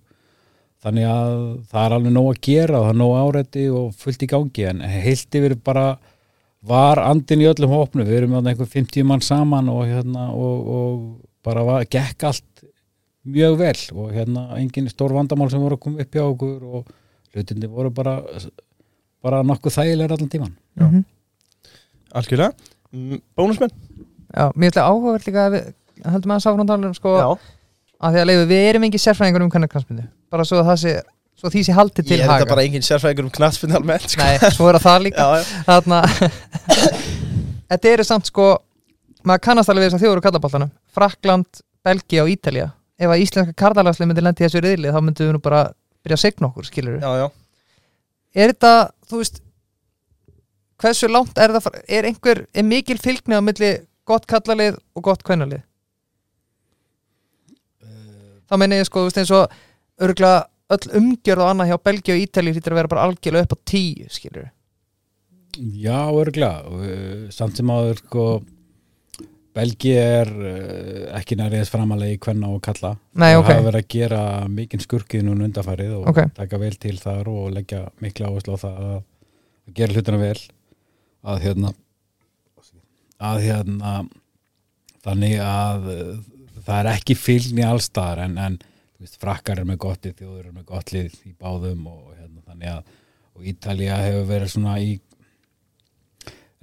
þannig 0.83 1.07
að 1.09 1.35
það 1.71 1.85
er 1.85 1.95
alveg 1.97 2.13
nóg 2.17 2.29
að 2.33 2.41
gera 2.49 2.79
og 2.79 2.85
það 2.85 2.93
er 2.93 2.99
nóg 3.01 3.13
árætti 3.23 3.67
og 3.73 3.93
fullt 4.03 4.25
í 4.25 4.29
gangi 4.33 4.65
en 4.69 4.81
heilt 4.83 5.37
yfir 5.39 5.55
bara 5.63 5.85
var 6.63 7.01
andin 7.03 7.43
í 7.43 7.47
öllum 7.49 7.73
hópnu 7.75 8.05
við 8.07 8.21
erum 8.21 8.35
með 8.37 8.51
einhver 8.53 8.69
50 8.71 9.07
mann 9.07 9.23
saman 9.23 9.71
og, 9.71 9.85
hérna, 9.87 10.29
og, 10.31 10.67
og 10.77 10.99
bara 11.43 11.63
var, 11.67 11.87
gekk 11.91 12.27
allt 12.29 12.63
mjög 13.23 13.57
vel 13.59 13.79
og 13.95 14.11
hérna 14.15 14.45
engin 14.59 14.91
stór 14.91 15.15
vandamál 15.15 15.49
sem 15.51 15.63
voru 15.63 15.77
að 15.79 15.83
koma 15.87 16.03
upp 16.03 16.15
hjá 16.15 16.23
okkur 16.27 16.63
og 16.67 16.93
hlutinni 17.33 17.69
voru 17.71 17.91
bara 17.95 18.17
bara 19.23 19.41
nokkuð 19.47 19.77
þægilegur 19.79 20.17
allan 20.17 20.31
tíman 20.31 20.53
Mhm. 20.75 21.03
Algjörlega. 22.19 22.69
Mm, 22.93 23.21
Bónusmenn? 23.37 23.73
Já, 24.33 24.45
mér 24.55 24.73
ætla 24.73 24.85
áhugavert 24.89 25.27
líka 25.29 25.47
að 25.47 25.55
við 25.57 25.65
höldum 26.13 26.35
að 26.35 26.43
sáfram 26.45 26.69
tala 26.69 26.89
um 26.89 26.95
sko 26.97 27.15
Já, 27.15 27.27
að 28.03 28.15
því 28.15 28.21
að 28.23 28.29
leifu, 28.29 28.45
við 28.49 28.67
erum 28.69 28.85
ekki 28.89 29.01
sérfræðingur 29.01 29.45
um 29.45 29.51
kannarkransmyndu 29.53 30.05
bara 30.33 30.45
svo 30.49 30.59
að 30.61 30.69
það 30.71 30.79
sé, 30.83 30.93
svo 31.37 31.51
því 31.53 31.63
sé 31.67 31.75
haldið 31.77 32.07
til 32.09 32.17
ég 32.17 32.23
er 32.25 32.31
þetta 32.31 32.49
bara 32.49 32.65
engin 32.65 32.85
sérfræðingur 32.85 33.27
um 33.27 33.33
knattspinn 33.33 33.77
almennt 33.77 34.09
sko. 34.09 34.25
Nei, 34.25 34.53
svo 34.55 34.69
er 34.71 34.79
það 34.81 35.05
líka. 35.07 35.27
Þetta 37.73 37.91
eru 37.93 38.05
samt 38.07 38.29
sko 38.29 38.47
maður 39.27 39.43
kannast 39.47 39.71
alveg 39.71 39.85
við 39.85 39.91
þess 39.91 39.99
að 39.99 40.05
þjóður 40.05 40.21
og 40.21 40.25
kallaboltanum 40.27 40.73
Frakland, 40.95 41.61
Belgia 41.85 42.25
og 42.25 42.31
Ítalja 42.33 42.67
ef 42.99 43.09
að 43.09 43.23
íslenska 43.23 43.55
kardalasli 43.57 44.07
myndi 44.07 44.23
lendi 44.23 44.45
þessu 44.45 44.61
riðli 44.63 44.91
þá 44.93 44.99
myndum 44.99 45.29
við 45.29 45.35
nú 45.37 45.41
bara 45.43 45.63
byrja 46.03 46.19
að 46.19 46.23
segna 46.25 46.49
okkur 46.49 46.67
skilur 46.67 46.99
já, 46.99 47.09
já. 47.21 47.27
er 48.35 48.53
þetta, 48.53 48.73
þú 49.09 49.21
veist 49.21 49.42
hversu 50.83 51.09
langt 51.11 51.39
er 51.39 51.55
það 51.55 51.81
er 51.87 52.07
einhver, 52.09 52.45
er 52.53 52.67
mikil 52.67 52.99
fylgni 53.01 53.39
á 53.39 53.41
milli 53.43 53.73
gott 54.07 54.27
kallalið 54.29 54.79
og 54.97 55.05
gott 55.07 55.23
kvennalið? 55.25 55.63
Þá 58.49 58.57
meina 58.59 58.81
ég 58.81 58.89
sko, 58.89 59.03
þú 59.03 59.09
veist 59.09 59.21
eins 59.21 59.31
og 59.33 59.53
örgulega 60.03 60.43
öll 60.73 60.89
umgjörð 60.99 61.43
og 61.45 61.51
annað 61.51 61.69
hjá 61.71 61.77
Belgia 61.87 62.15
og 62.15 62.23
Ítalja 62.23 62.53
hlýtur 62.55 62.73
að 62.75 62.79
vera 62.81 62.91
bara 62.91 63.05
algjörlega 63.07 63.47
upp 63.47 63.55
á 63.55 63.59
tíu 63.69 64.09
skilur 64.11 64.49
Já, 65.53 66.09
örglega 66.09 66.63
uh, 66.65 67.29
samt 67.33 67.59
sem 67.59 67.69
áður 67.69 68.01
sko 68.01 68.25
Belgi 69.53 69.91
er 69.93 70.31
uh, 70.33 71.17
ekki 71.19 71.37
nærið 71.37 71.69
framalegi 71.69 72.17
kvenna 72.23 72.49
og 72.49 72.63
kalla. 72.65 72.95
Nei, 73.21 73.35
og 73.35 73.43
ok. 73.43 73.51
hafa 73.51 73.65
verið 73.67 73.83
að 73.83 73.91
gera 73.93 74.21
mikinn 74.49 74.81
skurkið 74.81 75.27
núna 75.27 75.45
undarfærið 75.45 75.91
og 75.99 76.07
Ok. 76.09 76.21
taka 76.39 76.57
vel 76.57 76.73
til 76.81 76.95
þar 76.97 77.29
og 77.29 77.51
leggja 77.53 77.83
mikla 78.01 78.31
áherslu 78.31 78.57
á 78.57 78.63
það 78.63 78.79
að, 78.87 78.95
að 79.69 79.77
gera 79.77 79.93
hlutina 79.93 80.21
vel 80.23 80.39
að 81.23 81.41
hérna 81.47 81.73
að 83.23 83.41
hérna 83.47 83.93
þannig 85.03 85.39
að 85.43 85.89
uh, 85.93 86.19
það 86.63 86.79
er 86.79 86.91
ekki 86.93 87.15
fylgni 87.19 87.65
allstaðar 87.67 88.25
en, 88.25 88.37
en 88.39 88.59
veist, 88.99 89.19
frakkar 89.21 89.61
er 89.61 89.67
með 89.67 89.81
gott 89.85 90.05
lið, 90.05 90.19
þjóður 90.19 90.45
er 90.49 90.53
með 90.55 90.67
gott 90.69 90.93
lið 90.95 91.17
í 91.27 91.33
báðum 91.39 91.87
og 91.91 92.13
hérna 92.17 92.43
þannig 92.47 92.75
að 92.77 92.99
og 93.33 93.47
Ítalía 93.49 93.97
hefur 93.97 94.27
verið 94.29 94.51
svona 94.53 94.75
í 94.83 94.91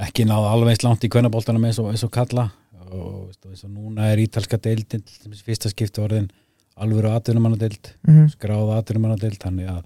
ekki 0.01 0.25
náð 0.29 0.47
alveg 0.49 0.75
eins 0.75 0.85
langt 0.87 1.05
í 1.05 1.11
kvennaboltanum 1.13 1.67
eins 1.67 1.81
eins 1.83 2.05
og 2.07 2.13
kalla 2.15 2.47
og 2.91 3.27
veist, 3.29 3.43
og 3.45 3.53
eins 3.53 3.65
og 3.67 3.73
núna 3.75 4.11
er 4.11 4.23
ítalska 4.23 4.59
deildin 4.63 5.05
fyrsta 5.45 5.71
skipti 5.73 6.03
orðin 6.03 6.31
alvöru 6.81 7.11
atvinnumannadeild 7.13 7.93
mm 8.07 8.15
-hmm. 8.15 8.31
skráða 8.33 8.79
atvinnumannadeild 8.81 9.41
þannig 9.43 9.69
að 9.69 9.83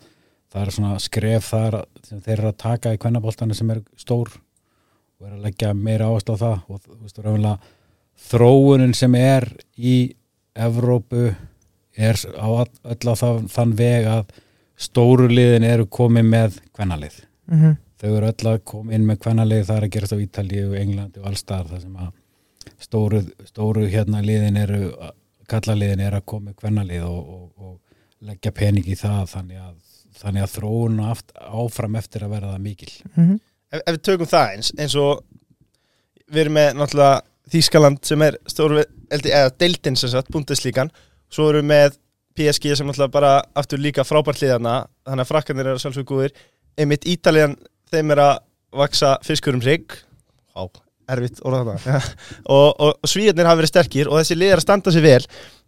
það 0.52 0.62
er 0.62 0.70
svona 0.70 0.98
skref 0.98 1.50
þar 1.50 1.84
sem 2.02 2.20
þeir 2.20 2.38
eru 2.38 2.48
að 2.48 2.62
taka 2.62 2.94
í 2.94 2.98
kvennaboltanum 2.98 3.54
sem 3.54 3.70
er 3.70 3.82
stór 3.96 4.30
og 5.24 5.30
er 5.30 5.38
að 5.38 5.46
leggja 5.48 5.72
meira 5.74 6.10
áherslu 6.10 6.37
á 6.37 6.42
það 6.44 6.58
og 6.68 6.82
þú 6.84 6.98
veist, 7.00 7.22
raunlega 7.24 7.72
þróunin 8.28 8.94
sem 8.94 9.16
er 9.18 9.48
í 9.76 9.96
Evrópu 10.54 11.32
er 11.94 12.20
á 12.38 12.46
öll 12.46 13.10
á 13.10 13.14
það, 13.18 13.40
þann 13.50 13.72
veg 13.78 14.06
að 14.06 14.37
stóru 14.76 15.26
liðin 15.30 15.66
eru 15.66 15.87
komið 15.87 16.28
með 16.28 16.60
kvennalið. 16.74 17.16
Mm 17.50 17.74
þau 18.04 18.16
eru 18.18 18.30
öll 18.30 18.50
að 18.50 18.60
koma 18.68 18.94
inn 18.94 19.06
með 19.08 19.20
kvennalið 19.24 19.64
það 19.68 19.78
er 19.78 19.87
að 19.87 19.94
gerast 19.94 20.14
á 20.14 20.24
Ítalíu 20.24 20.64
og 20.70 20.76
Englandi 20.80 21.22
og 21.22 21.28
allstar 21.30 21.68
þar 21.70 21.82
sem 21.84 21.96
að 22.04 22.10
stóru, 22.82 23.20
stóru 23.48 23.87
hérna 23.88 24.20
liðin 24.24 24.60
eru 24.60 24.80
kallaliðin 25.50 26.04
eru 26.04 26.20
að 26.20 26.28
koma 26.32 26.50
með 26.50 26.58
kvennalið 26.60 27.06
og, 27.08 27.32
og, 27.37 27.46
og 27.56 28.28
leggja 28.28 28.52
pening 28.56 28.88
í 28.88 28.96
það 28.98 29.24
þannig 29.32 29.62
að, 29.62 29.74
þannig 30.20 30.46
að 30.46 30.54
þróun 30.56 31.02
aft, 31.04 31.34
áfram 31.64 31.98
eftir 32.00 32.24
að 32.24 32.37
verða 32.37 32.54
það 32.54 32.64
mikil. 32.68 32.92
-hmm. 33.14 33.40
Ef, 33.74 33.82
ef 33.82 33.96
við 33.96 34.02
tökum 34.06 34.30
það 34.30 34.52
eins 34.54 34.72
eins 34.78 34.94
og 35.00 35.24
við 36.30 36.46
erum 36.46 36.58
með 36.58 36.76
náttúrulega 36.78 37.22
Þískaland 37.54 38.00
sem 38.08 38.22
er 38.24 38.38
stóru 38.48 38.80
eða 39.12 39.50
deildin 39.60 39.98
sem 40.00 40.08
sagt, 40.08 40.30
búndeslíkan 40.32 40.88
svo 41.32 41.50
erum 41.50 41.66
við 41.66 41.72
með 41.74 41.98
PSG 42.38 42.78
sem 42.78 42.88
náttúrulega 42.88 43.14
bara 43.14 43.34
aftur 43.58 43.82
líka 43.82 44.04
frábært 44.06 44.40
liðana 44.42 44.78
þannig 45.06 45.26
að 45.26 45.30
frakkanir 45.30 45.68
eru 45.70 45.82
sjálfsög 45.82 46.08
góðir. 46.08 46.32
Einmitt 46.80 47.06
Ítalían, 47.06 47.54
þeim 47.92 48.10
er 48.14 48.22
að 48.24 48.32
vaksa 48.74 49.12
fiskur 49.22 49.54
um 49.54 49.62
sig 49.62 49.84
Há, 50.54 50.66
erfitt 51.14 51.42
orða 51.46 51.76
þarna. 51.76 52.00
Og, 52.54 52.68
og, 52.72 52.90
og 53.02 53.10
svíðarnir 53.10 53.48
hafa 53.50 53.60
verið 53.60 53.72
sterkir 53.72 54.10
og 54.10 54.18
þessi 54.20 54.38
lið 54.38 54.56
að 54.56 54.64
standa 54.64 54.94
sig 54.94 55.04
vel. 55.04 55.22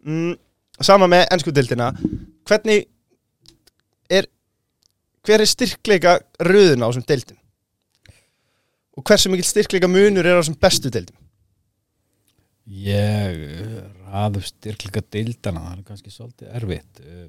Mm, 0.06 0.34
sama 0.80 1.08
með 1.10 1.24
ennskudeildina 1.34 1.90
hvernig 2.46 2.86
er 4.10 4.28
hver 5.26 5.42
er 5.42 5.50
styrkleika 5.50 6.20
röðuna 6.46 6.86
á 6.86 6.90
þessum 6.90 7.06
deildum 7.08 7.38
og 8.96 9.04
hversu 9.04 9.30
mikil 9.32 9.44
styrkleika 9.46 9.88
munur 9.90 10.24
er 10.26 10.38
á 10.38 10.40
þessum 10.42 10.58
bestu 10.60 10.90
deildum? 10.90 11.16
Ég 12.66 13.36
raðu 14.08 14.40
styrkleika 14.42 15.02
deildana, 15.14 15.60
það 15.68 15.76
er 15.78 15.82
kannski 15.90 16.14
svolítið 16.14 16.54
erfitt. 16.60 17.02
Eh, 17.04 17.26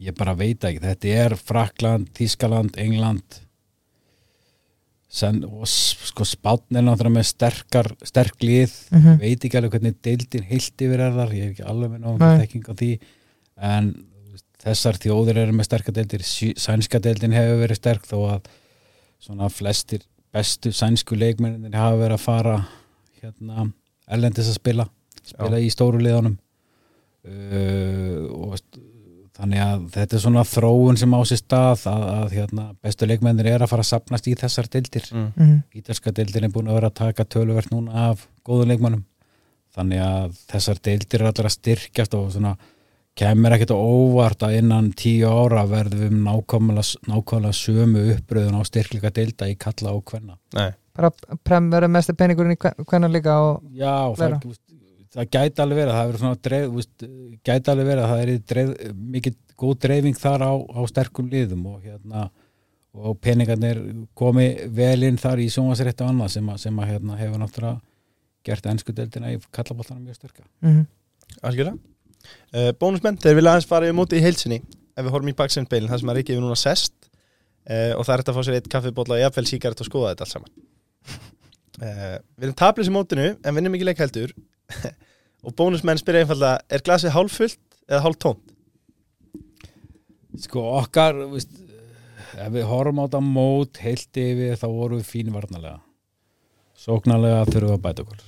Ég 0.00 0.14
bara 0.16 0.32
veit 0.32 0.62
ekki, 0.64 0.80
þetta 0.80 1.08
er 1.12 1.34
Frakland, 1.36 2.06
Þískaland, 2.16 2.78
England. 2.80 3.34
Sen, 5.12 5.42
og 5.44 5.66
sko 5.68 6.24
spátn 6.24 6.78
er 6.78 6.86
náttúrulega 6.86 7.18
með 7.18 7.26
sterkar, 7.28 7.88
sterk 8.08 8.38
lið, 8.40 8.72
Mhm. 8.96 9.18
veit 9.20 9.44
ekki 9.44 9.58
alveg 9.60 9.72
hvernig 9.74 9.96
deildin 10.00 10.44
heilt 10.48 10.76
yfir 10.80 11.00
er 11.04 11.12
þar, 11.12 11.34
ég 11.36 11.44
er 11.44 11.50
ekki 11.52 11.66
alveg 11.68 11.90
með 11.90 12.00
náttúrulega 12.00 12.40
þekking 12.46 12.64
á 12.64 12.74
því, 12.80 12.90
en 13.58 14.06
þessar 14.64 14.96
þjóðir 15.04 15.36
eru 15.36 15.52
með 15.52 15.68
sterkar 15.68 15.92
deildir, 15.92 16.22
Sý- 16.24 16.54
sænska 16.56 16.98
deildin 16.98 17.32
hefur 17.36 17.60
verið 17.68 17.76
sterk 17.76 18.02
þó 18.08 18.18
að 18.40 18.44
svona 19.20 19.50
flestir 19.52 20.00
bestu 20.34 20.72
sænsku 20.74 21.18
leikmennin 21.18 21.74
hafa 21.74 21.98
verið 22.00 22.16
að 22.16 22.24
fara 22.24 22.56
hérna 23.20 23.66
erlendis 24.10 24.50
að 24.50 24.58
spila 24.60 24.86
spila 25.30 25.60
í 25.60 25.68
stóru 25.72 26.00
liðunum. 26.02 26.38
Uh, 27.20 28.24
og 28.32 28.56
þannig 29.36 29.62
að 29.62 29.84
þetta 29.94 30.16
er 30.16 30.22
svona 30.24 30.44
þróun 30.48 30.98
sem 31.00 31.12
á 31.16 31.20
sér 31.28 31.40
stað 31.42 31.84
að, 31.90 32.04
að 32.14 32.34
hérna, 32.38 32.64
bestu 32.80 33.08
leikmennir 33.08 33.50
er 33.52 33.64
að 33.64 33.72
fara 33.72 33.84
að 33.84 33.90
sapnast 33.90 34.28
í 34.30 34.34
þessar 34.40 34.68
deildir. 34.72 35.06
Mm. 35.12 35.30
Mm 35.36 35.80
Ítalska 35.80 36.12
deildir 36.16 36.46
er 36.46 36.52
búin 36.54 36.70
að 36.70 36.80
vera 36.80 36.90
að 36.90 36.98
taka 37.02 37.28
töluvert 37.28 37.72
núna 37.72 38.08
af 38.10 38.26
góðum 38.46 38.72
leikmennum 38.72 39.06
þannig 39.76 40.02
að 40.02 40.36
þessar 40.50 40.80
deildir 40.82 41.22
er 41.22 41.30
allar 41.30 41.48
að 41.50 41.56
styrkjast 41.56 42.16
og 42.18 42.32
svona 42.34 42.56
kemur 43.18 43.54
ekkert 43.54 43.74
á 43.74 43.78
óvart 43.78 44.44
að 44.46 44.56
innan 44.60 44.90
tíu 44.96 45.28
ára 45.28 45.64
verðum 45.68 46.02
við 46.02 46.18
nákvæmlega, 46.24 46.84
nákvæmlega 47.10 47.56
sömu 47.58 48.04
uppröðun 48.14 48.58
á 48.58 48.62
styrkleika 48.68 49.12
deilda 49.14 49.48
í 49.50 49.56
kalla 49.60 49.94
og 49.96 50.04
kvenna. 50.10 50.38
Nei. 50.56 50.70
bara 50.96 51.10
prem 51.46 51.70
verður 51.72 51.92
mestu 51.94 52.14
peningurinn 52.18 52.56
í 52.56 52.58
hvenna 52.60 53.08
líka 53.08 53.36
og 53.40 53.62
Já, 53.76 54.12
það, 54.18 54.48
það 55.14 55.30
gæti 55.36 55.62
alveg 55.62 55.78
verið 55.78 55.92
að 55.92 55.98
það 55.98 56.06
hefur 56.06 56.20
svona 56.22 56.40
dreif, 56.48 56.66
veist, 56.76 57.06
gæti 57.46 57.72
alveg 57.72 57.90
verið 57.90 58.04
að 58.04 58.12
það 58.12 58.22
er 58.22 58.32
dreif, 58.52 58.72
mikið 59.16 59.38
góð 59.60 59.76
dreifing 59.86 60.18
þar 60.18 60.46
á, 60.46 60.52
á 60.56 60.80
sterkum 60.90 61.30
liðum 61.30 61.66
og 61.70 61.84
hérna 61.84 62.30
og 62.90 63.20
peningarnir 63.22 63.78
komi 64.18 64.48
vel 64.74 65.06
inn 65.06 65.20
þar 65.20 65.44
í 65.44 65.46
sjónvarsrétt 65.52 66.02
og 66.02 66.10
annað 66.10 66.34
sem, 66.34 66.48
að, 66.50 66.58
sem 66.64 66.80
að 66.82 66.90
hérna 66.90 67.18
hefur 67.20 67.38
náttúrulega 67.38 67.78
gert 68.46 68.66
ennsku 68.66 68.94
deildina 68.96 69.30
í 69.30 69.38
kallabóltanum 69.54 70.08
mjög 70.08 70.18
sterka. 70.18 70.46
Mm 70.64 70.86
Algjörða 71.46 71.76
uh, 72.26 72.70
Bónusmenn, 72.80 73.18
þeir 73.20 73.38
vilja 73.38 73.54
aðeins 73.54 73.68
fara 73.70 73.90
í 73.90 73.96
móti 73.96 74.20
í 74.20 74.24
heilsinni 74.24 74.60
ef 74.60 75.04
við 75.04 75.12
horfum 75.14 75.32
í 75.32 75.36
baksendbeilin, 75.38 75.90
það 75.90 76.02
sem 76.02 76.12
er 76.12 76.20
ekki 76.22 76.36
við 76.36 76.44
núna 76.44 76.58
sest 76.58 76.96
uh, 77.06 77.92
og 77.96 78.04
það 78.04 78.14
er 78.14 78.22
þetta 78.22 78.34
að 78.34 78.38
fá 78.38 78.46
sér 78.48 78.58
eitt 78.58 78.70
kaffibólla 78.72 79.16
og 79.16 79.24
jafnvel 79.24 79.46
síkart 79.48 79.82
og 79.82 79.88
skoða 79.88 80.12
þetta 80.12 80.26
allt 80.26 80.34
saman 80.36 80.52
uh, 81.80 82.16
Við 82.36 82.48
erum 82.48 82.58
tablið 82.62 82.90
sem 82.90 82.96
mótinu 82.98 83.28
en 83.32 83.56
vinnum 83.56 83.78
ekki 83.78 83.88
leik 83.88 84.02
heldur 84.02 84.34
og 85.46 85.56
bónusmenn 85.56 86.00
spyrja 86.00 86.24
einfallega 86.26 86.60
er 86.68 86.84
glasið 86.86 87.14
hálffullt 87.16 87.60
eða 87.90 88.04
hálftómt? 88.06 88.46
Sko 90.40 90.62
okkar, 90.78 91.16
veist, 91.32 91.50
ef 92.38 92.52
við 92.54 92.68
horfum 92.70 93.00
á 93.02 93.04
þetta 93.06 93.22
mót 93.24 93.80
heilt 93.82 94.20
yfir 94.22 94.58
þá 94.60 94.66
vorum 94.68 95.00
við 95.00 95.08
fín 95.08 95.32
varnalega. 95.34 95.80
Sóknarlega 96.78 97.48
þurfum 97.48 97.72
við 97.72 97.76
að 97.76 97.82
bæta 97.86 98.04
okkur. 98.06 98.22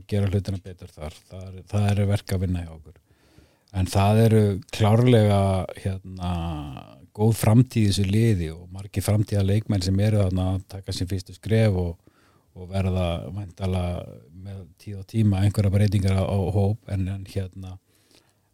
Og 0.00 0.08
gera 0.10 0.30
hlutina 0.30 0.60
betur 0.64 0.90
þar. 0.94 1.16
Það 1.30 1.46
er, 1.46 1.62
það 1.70 1.88
er 1.92 2.02
verk 2.10 2.34
að 2.34 2.42
vinna 2.46 2.64
hjá 2.64 2.72
okkur. 2.74 2.96
En 3.80 3.86
það 3.86 4.20
eru 4.24 4.44
klárlega 4.74 5.42
hérna, 5.78 6.30
góð 7.14 7.36
framtíð 7.38 7.90
þessu 7.90 8.06
liði 8.08 8.48
og 8.54 8.64
margir 8.74 9.04
framtíða 9.06 9.44
leikmenn 9.46 9.84
sem 9.84 10.00
eru 10.02 10.22
þarna 10.24 10.46
að 10.54 10.64
taka 10.74 10.94
sér 10.94 11.10
fyrstu 11.10 11.36
skref 11.36 11.76
og, 11.78 11.92
og 12.56 12.70
verða 12.70 13.06
væntala 13.34 13.84
með 14.30 14.64
tíð 14.80 15.02
og 15.02 15.06
tíma 15.10 15.44
einhverja 15.44 15.74
breytingar 15.74 16.18
á, 16.18 16.24
á 16.26 16.38
hóp 16.54 16.90
en, 16.90 17.06
en 17.12 17.22
hérna 17.30 17.76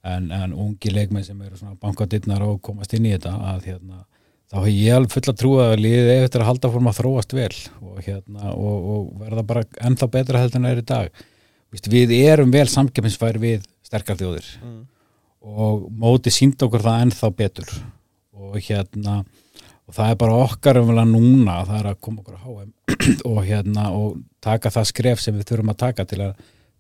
en, 0.07 0.29
en 0.33 0.53
ungi 0.53 0.93
leikmenn 0.93 1.25
sem 1.27 1.41
eru 1.43 1.59
svona 1.59 1.79
bankadinnar 1.81 2.45
og 2.47 2.61
komast 2.65 2.95
inn 2.97 3.09
í 3.09 3.15
þetta 3.15 3.33
að 3.53 3.71
hérna, 3.71 4.03
þá 4.51 4.59
hef 4.61 4.69
ég 4.73 4.99
alveg 4.99 5.15
fulla 5.17 5.37
trú 5.41 5.55
að 5.63 5.79
liðið 5.83 6.13
eftir 6.17 6.45
að 6.45 6.51
halda 6.51 6.73
fórum 6.73 6.91
að 6.91 7.01
þróast 7.01 7.37
vel 7.37 7.55
og, 7.81 7.97
hérna, 8.07 8.53
og, 8.53 8.91
og 8.93 9.09
verða 9.23 9.47
bara 9.49 9.65
ennþá 9.89 10.11
betra 10.19 10.43
heldur 10.43 10.61
en 10.61 10.69
það 10.69 10.77
er 10.77 10.83
í 10.83 10.87
dag 10.93 11.25
Vist, 11.77 11.91
við 11.93 12.15
erum 12.17 12.53
vel 12.55 12.65
samkeppnisfæri 12.73 13.43
við 13.43 13.67
sterkar 13.85 14.17
þjóðir. 14.17 14.47
Mm. 14.65 14.85
og 15.47 15.83
móti 15.95 16.33
sínd 16.35 16.63
okkur 16.65 16.83
það 16.83 17.03
ennþá 17.05 17.29
betur. 17.37 17.69
Og 18.33 18.57
hérna 18.65 19.21
og 19.87 19.95
það 19.95 20.09
er 20.11 20.19
bara 20.19 20.39
okkar 20.43 20.81
umvel 20.81 21.05
núna 21.07 21.61
það 21.69 21.79
er 21.79 21.89
að 21.93 22.01
koma 22.03 22.23
okkur 22.23 22.41
á 22.41 22.43
HM 22.43 22.73
og 23.31 23.39
hérna 23.47 23.85
og 23.95 24.17
taka 24.43 24.73
það 24.75 24.89
skref 24.91 25.23
sem 25.23 25.37
við 25.37 25.53
þurfum 25.53 25.71
að 25.71 25.81
taka 25.85 26.07
til 26.09 26.21
að, 26.25 26.33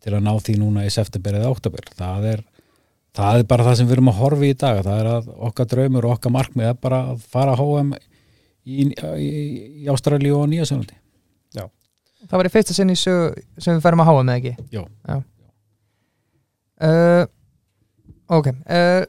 til 0.03 0.17
að 0.17 0.27
ná 0.27 0.33
því 0.49 0.57
núna 0.63 0.89
í 0.89 0.91
september 0.91 1.39
eða 1.39 1.53
oktober 1.55 1.87
það 1.93 2.29
er, 2.33 2.45
það 3.15 3.39
er 3.39 3.49
bara 3.53 3.69
það 3.69 3.79
sem 3.79 3.91
við 3.91 3.99
erum 3.99 4.11
að 4.11 4.21
horfa 4.25 4.49
í 4.49 4.59
dag. 4.65 4.83
Það 4.89 5.01
er 5.05 5.13
að 5.13 5.33
okkar 5.51 5.71
draumur 5.77 6.09
og 6.09 6.17
okkar 6.17 6.39
markmið 6.41 6.73
er 6.73 6.79
bara 6.89 7.03
að 7.13 7.27
fara 7.37 7.55
á 7.55 7.61
HM 7.61 7.95
í, 8.67 8.89
í, 8.89 9.27
í 9.85 9.91
Ástralíu 9.93 10.41
og 10.41 10.49
Nýjasjólandi 10.51 10.99
Það 12.27 12.41
var 12.41 12.49
í 12.49 12.53
fyrsta 12.53 12.75
sinni 12.77 12.97
sem 12.99 13.77
við 13.77 13.83
færum 13.85 14.03
að 14.03 14.09
háa 14.11 14.23
með 14.27 14.39
ekki? 14.41 14.55
Já. 14.75 14.83
uh, 16.87 17.25
Ok 18.37 18.51
uh, 18.51 19.05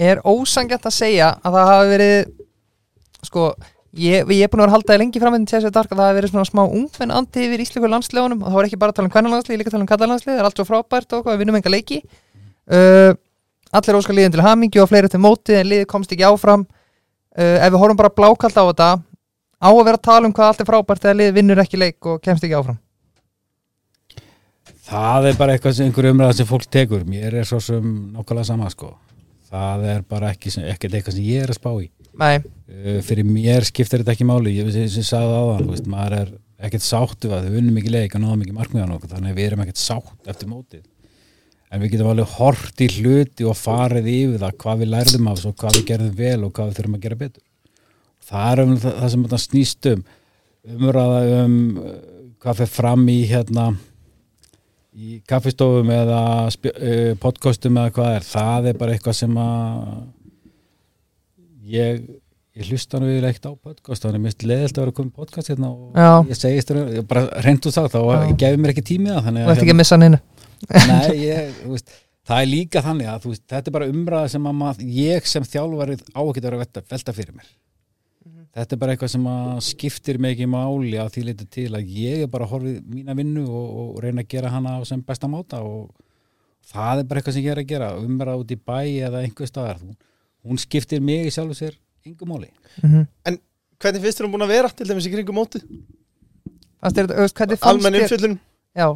Er 0.00 0.22
ósangjant 0.24 0.86
að 0.88 0.96
segja 0.96 1.34
að 1.44 1.56
það 1.58 1.70
hafi 1.70 1.90
verið 1.90 2.18
sko, 3.26 3.48
ég, 4.00 4.30
ég 4.32 4.46
er 4.46 4.52
búin 4.52 4.62
að 4.62 4.64
vera 4.64 4.70
að 4.70 4.76
halda 4.78 4.92
það 4.94 5.00
lengi 5.02 5.20
fram 5.20 5.34
með 5.36 5.48
þessi 5.50 5.72
dark 5.74 5.90
að 5.90 5.98
það 5.98 6.08
hafi 6.08 6.18
verið 6.20 6.32
svona 6.32 6.48
smá 6.48 6.62
ungmenn 6.64 7.12
andi 7.18 7.42
yfir 7.44 7.64
íslíku 7.66 7.90
landslegunum 7.90 8.40
og 8.40 8.48
það 8.48 8.56
var 8.56 8.68
ekki 8.70 8.78
bara 8.80 8.94
að 8.94 9.00
tala 9.00 9.10
um 9.10 9.14
hvernalandslið, 9.16 9.60
líka 9.60 9.68
að 9.68 9.76
tala 9.76 9.84
um 9.84 9.90
kallalandslið 9.90 10.32
það 10.32 10.40
er 10.40 10.48
allt 10.48 10.62
svo 10.62 10.66
frábært 10.70 11.16
og 11.18 11.28
við 11.28 11.42
vinnum 11.42 11.58
enga 11.60 11.74
leiki. 11.74 12.00
Uh, 12.70 13.12
Allir 13.76 13.98
óskar 14.00 14.16
liðin 14.16 14.32
til 14.34 14.42
hamingju 14.42 14.80
og 14.82 14.88
fleiri 14.90 15.10
til 15.12 15.20
móti 15.22 15.54
en 15.54 15.68
liðið 15.68 15.86
komst 15.90 16.10
ekki 16.10 16.24
áfram. 16.26 16.64
Ef 17.38 17.68
við 17.70 17.78
horfum 17.78 18.00
bara 18.00 18.10
blákalt 18.10 18.56
á 18.58 18.64
þetta 18.66 18.88
á 19.60 19.68
að 19.68 19.84
vera 19.84 19.98
að 19.98 20.06
tala 20.08 20.28
um 20.28 20.34
hvað 20.36 20.50
allt 20.50 20.62
er 20.62 20.68
frábært 20.68 21.04
þegar 21.04 21.18
liðið 21.20 21.36
vinnur 21.36 21.62
ekki 21.62 21.80
leik 21.80 22.08
og 22.08 22.22
kemst 22.24 22.46
ekki 22.46 22.56
áfram. 22.56 22.80
Það 24.90 25.30
er 25.30 25.38
bara 25.38 25.54
eitthvað 25.54 25.76
sem 25.76 25.86
einhver 25.86 26.10
umræða 26.10 26.36
sem 26.40 26.48
fólk 26.48 26.66
tekur. 26.66 27.04
Mér 27.06 27.36
er 27.38 27.46
svo 27.46 27.60
sem 27.62 27.84
nákvæmlega 28.14 28.48
sama 28.48 28.70
sko. 28.72 28.94
Það 29.50 29.84
er 29.92 30.04
bara 30.06 30.30
ekki, 30.34 30.52
ekkert 30.72 30.96
eitthvað 30.96 31.16
sem 31.16 31.26
ég 31.26 31.44
er 31.44 31.52
að 31.52 31.58
spá 31.60 31.70
í. 31.76 31.88
Nei, 32.20 32.40
uh, 32.40 33.00
fyrir 33.06 33.26
mér 33.26 33.66
skiptir 33.68 34.02
þetta 34.02 34.16
ekki 34.16 34.26
máli. 34.26 34.56
Ég 34.56 34.70
sem, 34.74 34.88
sem 34.90 35.06
sagði 35.06 35.36
á 35.36 35.44
það, 35.52 35.66
veist, 35.70 35.90
maður 35.90 36.16
er 36.18 36.32
ekkert 36.66 36.86
sáttu 36.86 37.30
að 37.34 37.50
við 37.50 37.60
unnum 37.60 37.78
ekki 37.80 37.92
leik 37.94 38.16
og 38.16 38.24
náðum 38.24 38.46
ekki 38.46 38.56
markmiðan 38.56 38.96
okkur 38.96 39.12
þannig 39.14 39.34
að 39.34 39.38
við 39.38 39.50
erum 39.50 39.62
ekkert 39.64 39.82
sátt 39.82 40.32
eftir 40.32 40.50
mótið. 40.50 40.82
En 41.70 41.84
við 41.84 41.94
getum 41.94 42.10
alveg 42.10 42.34
hort 42.34 42.82
í 42.82 42.88
hluti 42.96 43.46
og 43.46 43.58
farið 43.58 44.10
yfir 44.10 44.42
það 44.42 44.58
hvað 44.64 44.82
við 44.82 44.92
lærðum 44.96 45.30
af 45.30 45.38
svo 45.38 45.52
hvað 45.54 45.78
við 45.78 45.86
gerðum 45.92 46.18
vel 46.18 46.40
og 46.46 46.52
hvað 46.56 46.70
við 46.70 46.80
þurfum 46.80 46.98
að 46.98 47.04
gera 47.04 47.20
betur 47.20 47.44
það 48.30 48.52
er 48.52 48.62
um 48.64 48.74
það, 48.76 48.96
það 49.02 49.12
sem 49.14 49.26
þetta 49.26 49.42
snýst 49.44 49.90
um. 49.92 50.02
Umræða 50.70 51.20
um 51.40 51.58
uh, 51.80 51.92
hvað 52.40 52.62
fyrir 52.62 52.72
fram 52.74 53.04
í 53.12 53.18
hérna 53.30 53.66
í 54.90 55.20
kaffistofum 55.30 55.92
eða 55.94 56.22
uh, 56.48 57.12
podcastum 57.22 57.78
eða 57.80 57.94
hvað 57.96 58.16
er. 58.18 58.26
Það 58.30 58.72
er 58.72 58.80
bara 58.80 58.96
eitthvað 58.96 59.20
sem 59.20 59.38
að 59.40 60.02
ég 61.70 62.02
ég 62.60 62.66
hlusta 62.66 62.98
nú 63.00 63.08
yfir 63.08 63.28
ekkert 63.30 63.48
á 63.48 63.52
podcast. 63.54 64.04
Þannig 64.04 64.18
að 64.18 64.22
mér 64.24 64.32
finnst 64.32 64.46
leðilt 64.50 64.76
að 64.76 64.82
vera 64.82 64.92
að 64.92 64.98
koma 64.98 65.12
í 65.12 65.16
podcast 65.20 65.50
hérna 65.52 65.70
og 65.70 65.96
Já. 65.96 66.10
ég 66.30 66.38
segist 66.40 66.72
þér, 66.72 66.80
ég 66.98 67.08
bara 67.08 67.24
reynd 67.46 67.66
úr 67.68 67.76
það 67.76 67.90
þá 67.94 68.00
gefið 68.42 68.60
mér 68.60 68.72
ekki 68.74 68.86
tími 68.90 69.12
það 69.12 69.26
þannig 69.28 69.46
þú 69.46 69.52
ert 69.54 69.62
ekki 69.62 69.70
hérna- 69.70 69.76
að 69.76 69.82
missa 69.82 69.96
hann 69.98 70.06
innu 70.08 70.20
Nei, 70.90 71.20
ég, 71.30 71.60
veist, 71.70 71.94
það 72.28 72.42
er 72.42 72.50
líka 72.50 72.82
þannig 72.84 73.10
að 73.12 73.26
veist, 73.30 73.44
þetta 73.48 73.70
er 73.70 73.76
bara 73.78 73.90
umræða 73.94 74.32
sem 74.34 74.48
að 74.50 74.58
mað, 74.60 74.82
ég 74.98 75.30
sem 75.30 75.46
þjálfarið 75.54 76.04
á 76.12 76.20
að 76.20 76.40
vera 76.40 76.58
að 76.58 76.64
velta, 76.64 76.84
velta 76.90 77.16
fyrir 77.16 77.36
mér 77.38 77.48
þetta 78.56 78.76
er 78.76 78.80
bara 78.82 78.94
eitthvað 78.94 79.12
sem 79.14 79.26
að 79.30 79.60
skiptir 79.68 80.20
mig 80.22 80.34
ekki 80.34 80.48
máli 80.50 80.96
að 81.00 81.12
því 81.14 81.26
leiti 81.28 81.48
til 81.58 81.68
að 81.78 81.92
ég 81.94 82.24
er 82.24 82.30
bara 82.32 82.46
að 82.48 82.54
horfið 82.56 82.78
mína 82.90 83.16
vinnu 83.18 83.44
og, 83.46 83.68
og 83.82 84.00
reyna 84.04 84.24
að 84.24 84.32
gera 84.34 84.54
hana 84.54 84.78
á 84.78 84.80
sem 84.88 85.02
besta 85.06 85.30
máta 85.30 85.62
og 85.66 85.90
það 86.70 87.02
er 87.02 87.10
bara 87.10 87.22
eitthvað 87.22 87.36
sem 87.36 87.46
ég 87.46 87.54
er 87.54 87.62
að 87.62 87.70
gera 87.70 87.92
umræða 88.00 88.42
út 88.42 88.54
í 88.54 88.58
bæ 88.58 88.80
eða 89.06 89.22
einhver 89.22 89.50
staðar 89.50 89.78
hún, 89.82 89.94
hún 90.46 90.60
skiptir 90.60 91.02
mig 91.04 91.28
í 91.28 91.34
sjálfu 91.34 91.58
sér 91.58 91.78
engum 92.06 92.34
máli 92.34 92.50
mm 92.82 93.40
Hvernig 93.80 94.02
finnst 94.04 94.18
þér 94.20 94.26
hún 94.26 94.32
búin 94.34 94.44
að 94.44 94.50
vera 94.52 94.68
til 94.76 94.86
dæmis 94.90 95.06
í 95.08 95.10
kringum 95.14 95.38
mótið? 95.40 95.62
Fannst 96.84 96.98
þér 96.98 97.06
þetta, 97.06 97.14
þú 97.16 97.24
veist, 97.24 97.36
hvernig 97.38 97.60
fannst 97.60 97.70
Almenn 97.70 97.94
þér 97.96 98.02
umfjöllun? 98.04 98.34
Já, 98.76 98.86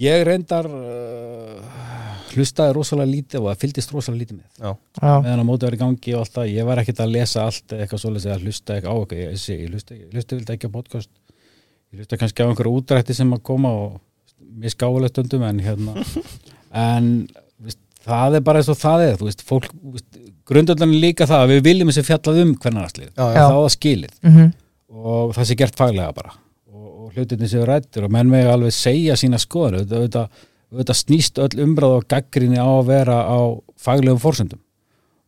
ég 0.00 0.22
reyndar 0.26 0.66
uh, 0.66 1.81
hlustaði 2.36 2.74
rosalega 2.76 3.10
lítið 3.10 3.40
og 3.40 3.48
það 3.50 3.60
fylgdist 3.64 3.92
rosalega 3.94 4.22
lítið 4.22 4.38
með. 4.38 4.46
Já. 4.58 4.72
meðan 5.24 5.42
að 5.42 5.48
mótið 5.48 5.68
var 5.68 5.76
í 5.76 5.80
gangi 5.82 6.14
og 6.14 6.24
alltaf 6.24 6.48
ég 6.50 6.68
var 6.68 6.82
ekkert 6.82 7.02
að 7.04 7.12
lesa 7.16 7.44
allt 7.46 7.74
eða 7.74 7.84
eitthvað 7.84 8.02
svoleiðis 8.04 8.28
eða 8.28 8.38
hlusta 8.46 8.78
ekki 8.78 8.88
á 8.88 8.94
eitthvað. 8.94 9.20
Ég, 9.22 9.36
ég, 9.36 9.60
ég 9.62 9.74
hlusta, 9.74 9.98
ég 9.98 10.16
hlusta 10.16 10.38
vildi 10.38 10.56
ekki 10.56 10.70
á 10.70 10.76
podcast. 10.76 11.12
Ég 11.92 12.02
hlusta 12.02 12.20
kannski 12.22 12.44
á 12.44 12.48
einhverju 12.48 12.74
útrætti 12.80 13.16
sem 13.18 13.36
að 13.36 13.44
koma 13.50 13.72
og 13.82 14.00
mér 14.62 14.74
skálega 14.74 15.12
stundum 15.12 15.46
en 15.48 15.62
hérna. 15.62 15.96
En 16.72 17.26
veist, 17.60 17.76
það 18.00 18.38
er 18.38 18.44
bara 18.46 18.62
eins 18.62 18.68
og 18.72 18.78
það 18.80 19.02
er 19.04 19.18
þú 19.20 19.26
veist, 19.26 19.42
fólk, 19.44 19.66
grundöldan 20.48 20.94
er 20.94 21.02
líka 21.02 21.26
það 21.28 21.42
að 21.44 21.50
við 21.50 21.58
viljum 21.66 21.90
þessi 21.90 22.04
fjallað 22.06 22.38
um 22.40 22.54
hvernig 22.62 23.02
Já, 23.10 23.10
þá 23.12 23.42
er 23.42 23.50
það 23.50 23.66
skilið. 23.74 24.14
Mm 24.24 24.46
og 24.92 25.34
það 25.36 25.48
sé 25.48 25.58
gert 25.58 25.78
faglega 25.78 26.14
bara. 26.16 26.34
Og, 26.72 26.88
og 26.88 27.16
hlutinni 27.16 27.48
séu 27.50 27.66
rættur 27.68 28.06
og 28.06 28.14
menn 28.14 28.30
með 28.30 28.50
alveg 28.52 28.74
segja 28.76 29.16
sína 29.18 29.40
skoður 29.40 29.82
auðvitað, 29.82 30.42
auðvitað 30.72 30.98
snýst 31.02 31.40
öll 31.42 31.64
umræð 31.66 31.98
og 31.98 32.06
gaggrinni 32.08 32.56
á 32.56 32.64
að 32.64 32.86
vera 32.88 33.16
á 33.28 33.40
faglegum 33.76 34.20
fórsöndum 34.22 34.62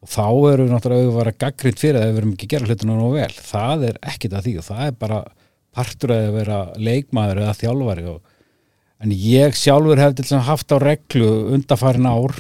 og 0.05 0.11
þá 0.13 0.25
eru 0.53 0.67
við 0.67 0.73
náttúrulega 0.73 1.09
að 1.09 1.19
vera 1.19 1.35
gaggrind 1.45 1.81
fyrir 1.81 1.99
það 2.01 2.07
ef 2.07 2.13
við 2.13 2.21
erum 2.21 2.33
ekki 2.35 2.47
að 2.47 2.53
gera 2.55 2.69
hlutinu 2.69 2.97
nú 2.99 3.11
vel. 3.15 3.31
Það 3.33 3.85
er 3.89 3.99
ekkit 4.13 4.37
að 4.37 4.47
því 4.47 4.55
og 4.61 4.67
það 4.67 4.83
er 4.85 4.97
bara 5.01 5.21
partur 5.75 6.15
að 6.15 6.27
vera 6.35 6.59
leikmaður 6.77 7.41
eða 7.45 7.55
þjálfari 7.61 8.05
og, 8.13 8.19
en 9.05 9.15
ég 9.17 9.57
sjálfur 9.59 10.03
hef 10.03 10.17
til 10.17 10.27
þess 10.27 10.37
að 10.39 10.49
haft 10.51 10.75
á 10.75 10.79
reglu 10.83 11.31
undarfærin 11.57 12.11
ár 12.11 12.37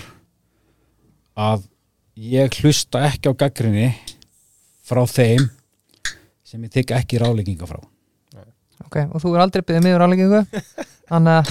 að 1.34 1.64
ég 2.20 2.60
hlusta 2.60 3.06
ekki 3.08 3.32
á 3.32 3.40
gaggrinni 3.44 3.88
frá 4.84 5.02
þeim 5.08 5.48
sem 6.44 6.68
ég 6.68 6.72
tek 6.72 6.92
ekki 6.94 7.20
ráleikinga 7.22 7.68
frá. 7.68 7.80
Ok, 8.84 9.00
og 9.08 9.22
þú 9.22 9.32
er 9.34 9.46
aldrei 9.46 9.64
byggðið 9.64 9.86
miður 9.88 10.04
áleggingu 10.04 10.44
þannig 11.10 11.34
að 11.34 11.46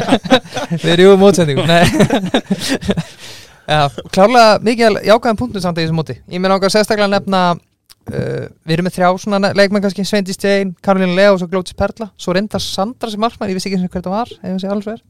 við 0.82 0.90
erum 0.92 1.06
jú 1.06 1.14
mótsendingu 1.20 1.64
Nei. 1.66 1.84
Já, 3.66 3.80
klárlega 4.14 4.60
mikið 4.62 5.00
jákvæðan 5.08 5.38
punktum 5.40 5.62
samt 5.64 5.80
í 5.80 5.82
þessu 5.82 5.96
móti. 5.96 6.14
Ég 6.30 6.38
með 6.38 6.52
náttúrulega 6.52 6.74
sérstaklega 6.76 7.08
að 7.08 7.14
nefna 7.16 7.40
uh, 7.56 8.44
við 8.62 8.76
erum 8.76 8.86
með 8.86 8.94
þrjá 8.94 9.08
svona 9.24 9.50
leikmenn 9.58 9.82
kannski 9.82 10.04
Sveindi 10.06 10.36
Stein, 10.36 10.70
Karolín 10.86 11.16
Leó 11.18 11.32
og 11.34 11.40
svo 11.42 11.48
Glótis 11.50 11.74
Perla. 11.74 12.06
Svo 12.14 12.36
reyndar 12.36 12.62
Sandra 12.62 13.10
sem 13.10 13.22
markmann, 13.22 13.50
ég 13.50 13.58
vissi 13.58 13.66
ekki 13.72 13.80
einu 13.80 13.88
sinni 13.88 13.96
hver 13.96 14.06
það 14.06 14.14
var 14.14 14.30
ef 14.36 14.46
það 14.46 14.60
sé 14.62 14.70
alls 14.70 14.86
verð 14.86 15.02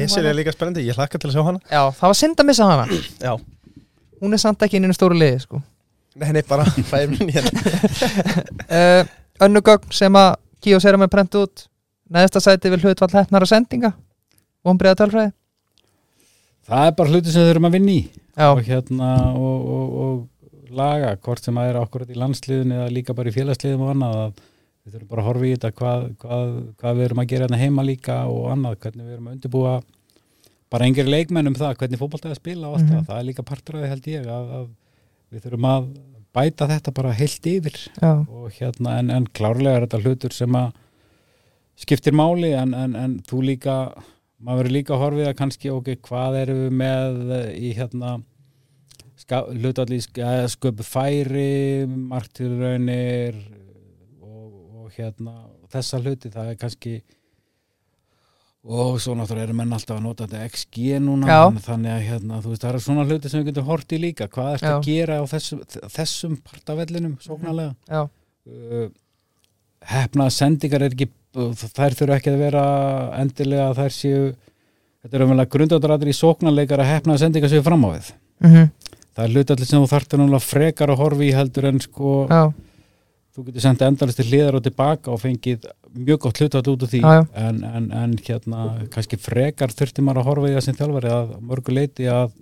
Cecilia 0.00 0.32
er 0.32 0.38
líka 0.40 0.54
spennandi, 0.56 0.82
ég 0.88 0.96
hlakka 0.98 1.20
til 1.20 1.28
að 1.30 1.36
sjá 1.36 1.44
hana. 1.46 1.60
Já, 1.70 1.82
það 1.94 2.10
var 2.10 2.16
synd 2.18 2.40
að 2.42 2.48
missa 2.48 2.66
hana. 2.66 2.86
Já, 3.28 3.36
Hún 4.16 4.32
er 4.32 4.40
samt 4.40 4.64
ekki 4.64 4.80
inn 4.80 4.88
í 4.88 4.96
stóru 4.96 5.16
liði 5.18 5.42
sko. 5.44 5.60
nei, 6.16 6.30
nei, 6.32 6.42
bara 6.48 6.64
minn 7.12 7.30
hérna. 7.36 7.52
Uh, 8.66 9.04
Önnu 9.46 9.60
gögn 9.62 9.92
sem 9.94 10.16
að 10.18 10.32
Kíos 10.64 10.84
er 10.88 10.96
með 10.98 11.12
prent 11.12 11.36
út 11.38 11.66
neðsta 12.12 12.40
sæti 12.44 12.70
vil 12.72 12.80
hlutvall 12.84 13.12
hefnara 13.16 13.46
sendinga 13.48 13.92
vonbreiða 14.66 14.98
tölfræði. 15.02 15.32
Það 16.66 16.86
er 16.88 16.94
bara 16.98 17.12
hluti 17.12 17.32
sem 17.34 17.46
þurfum 17.46 17.68
að 17.68 17.76
vinna 17.76 17.92
í 17.94 18.00
og 18.46 18.62
hérna 18.66 19.10
og, 19.38 19.68
og, 19.76 19.92
og 20.04 20.72
laga 20.76 21.12
hvort 21.22 21.44
sem 21.46 21.56
að 21.62 21.70
er 21.70 21.78
okkur 21.80 22.04
í 22.10 22.16
landsliðun 22.18 22.74
eða 22.76 22.88
líka 22.92 23.14
bara 23.16 23.30
í 23.30 23.36
félagsliðum 23.36 23.84
og 23.86 23.92
annað 23.94 24.16
að 24.24 24.40
við 24.86 24.96
þurfum 24.96 25.10
bara 25.12 25.22
að 25.22 25.28
horfa 25.30 25.46
í 25.46 25.52
þetta 25.54 25.70
hvað, 25.78 26.02
hvað, 26.22 26.50
hvað 26.80 26.98
við 26.98 27.06
erum 27.06 27.22
að 27.22 27.28
gera 27.32 27.46
hérna 27.46 27.60
heima 27.62 27.84
líka 27.86 28.16
og 28.30 28.48
annað, 28.52 28.76
hvernig 28.82 29.06
við 29.06 29.14
erum 29.16 29.30
að 29.30 29.36
undirbúa 29.38 29.76
bara 30.74 30.88
engir 30.90 31.06
leikmenn 31.10 31.50
um 31.52 31.56
það 31.58 31.78
hvernig 31.80 32.00
fótbolta 32.02 32.28
er 32.28 32.34
að 32.34 32.40
spila 32.42 32.68
og 32.68 32.74
allt 32.76 32.86
Mhm. 32.86 32.92
það. 32.96 33.06
Það 33.06 33.18
er 33.20 33.28
líka 33.30 33.46
því 33.46 33.88
held 33.92 34.06
ég 34.10 34.26
að, 34.26 34.50
að 34.58 34.66
við 35.32 35.46
þurfum 35.46 35.68
að 35.70 35.86
bæta 36.36 36.68
þetta 36.68 36.92
bara 36.98 37.12
heilt 37.16 37.46
yfir. 37.46 37.78
Hérna 38.58 38.98
en, 38.98 39.10
en 39.10 39.26
klárlega 39.32 39.76
er 39.78 39.86
þetta 39.86 40.02
hlutur 40.02 40.34
sem 40.34 40.58
að 40.58 40.72
skiptir 41.76 42.16
máli 42.16 42.52
en, 42.56 42.74
en, 42.74 42.94
en 42.96 43.18
þú 43.26 43.42
líka 43.50 43.76
maður 44.36 44.62
verður 44.62 44.74
líka 44.76 44.94
að 44.94 45.02
horfið 45.02 45.28
að 45.30 45.36
kannski 45.40 45.72
ok, 45.72 45.92
hvað 46.06 46.38
erum 46.42 46.62
við 46.62 46.74
með 46.80 47.20
í 47.56 47.72
hérna 47.76 48.16
sköpu 50.52 50.86
færi 50.86 51.86
margtilraunir 51.88 53.38
og, 54.20 54.50
og 54.82 54.96
hérna 54.96 55.36
þessa 55.72 56.00
hluti, 56.02 56.32
það 56.32 56.52
er 56.52 56.58
kannski 56.60 56.96
og 58.66 58.98
svo 58.98 59.14
náttúrulega 59.14 59.46
eru 59.46 59.56
menn 59.56 59.74
alltaf 59.76 59.96
að 59.96 60.04
nota 60.04 60.26
þetta 60.26 60.46
XG 60.50 61.00
núna 61.02 61.40
þannig 61.62 61.92
að 61.92 62.06
hérna, 62.08 62.40
þú 62.42 62.52
veist, 62.52 62.64
það 62.64 62.70
eru 62.72 62.82
svona 62.82 63.04
hluti 63.06 63.30
sem 63.30 63.42
við 63.42 63.50
getum 63.52 63.68
hort 63.68 63.92
í 63.94 64.00
líka, 64.02 64.26
hvað 64.32 64.52
ertu 64.56 64.68
Já. 64.68 64.74
að 64.74 64.88
gera 64.88 65.18
á 65.22 65.24
þessum, 65.30 65.60
þessum 65.96 66.38
partavellinum 66.46 67.14
sóknarlega? 67.22 67.76
Já, 67.86 68.02
uh, 68.50 68.88
hefna 69.86 70.26
sendingar 70.34 70.82
er 70.82 70.96
ekki 70.96 71.08
þær 71.36 71.96
þurfa 72.00 72.18
ekki 72.18 72.32
að 72.32 72.42
vera 72.42 72.66
endilega 73.20 73.70
þær 73.76 73.94
séu 73.94 74.20
þetta 75.06 75.18
er 75.18 75.24
umvel 75.26 75.42
að 75.42 75.50
grundáttarættir 75.54 76.10
í 76.10 76.16
sóknarleikar 76.18 76.82
að 76.82 76.92
hefna 76.94 77.18
sendingar 77.20 77.52
séu 77.52 77.64
fram 77.66 77.84
á 77.86 77.88
við. 77.94 78.12
Mhm, 78.42 78.70
það 79.16 79.24
er 79.24 79.34
hlutallir 79.34 79.68
sem 79.70 79.82
þú 79.82 79.90
þarftir 79.92 80.20
náttúrulega 80.20 80.50
frekar 80.50 80.92
að 80.92 81.02
horfi 81.02 81.28
í 81.28 81.34
heldur 81.36 81.68
en 81.70 81.80
sko 81.80 82.14
já, 82.28 82.42
þú 83.36 83.46
getur 83.46 83.64
sendið 83.64 83.88
endalist 83.90 84.20
til 84.20 84.28
hliðar 84.30 84.58
og 84.58 84.66
tilbaka 84.66 85.12
og 85.12 85.22
fengið 85.22 85.68
mjög 85.96 86.20
gott 86.26 86.40
hlutall 86.42 86.66
út 86.74 86.84
úr 86.84 86.90
því. 86.92 87.00
Já. 87.00 87.26
En, 87.46 87.62
en, 87.64 87.90
en 87.92 88.16
hérna 88.26 88.66
kannski 88.92 89.16
frekar 89.20 89.72
þurfti 89.72 90.04
maður 90.04 90.22
að 90.22 90.30
horfa 90.30 90.50
í 90.50 90.56
það 90.56 90.66
sem 90.66 90.78
þjálfari 90.80 91.12
að 91.14 91.34
mörgu 91.40 91.76
leiti 91.76 92.08
að 92.12 92.34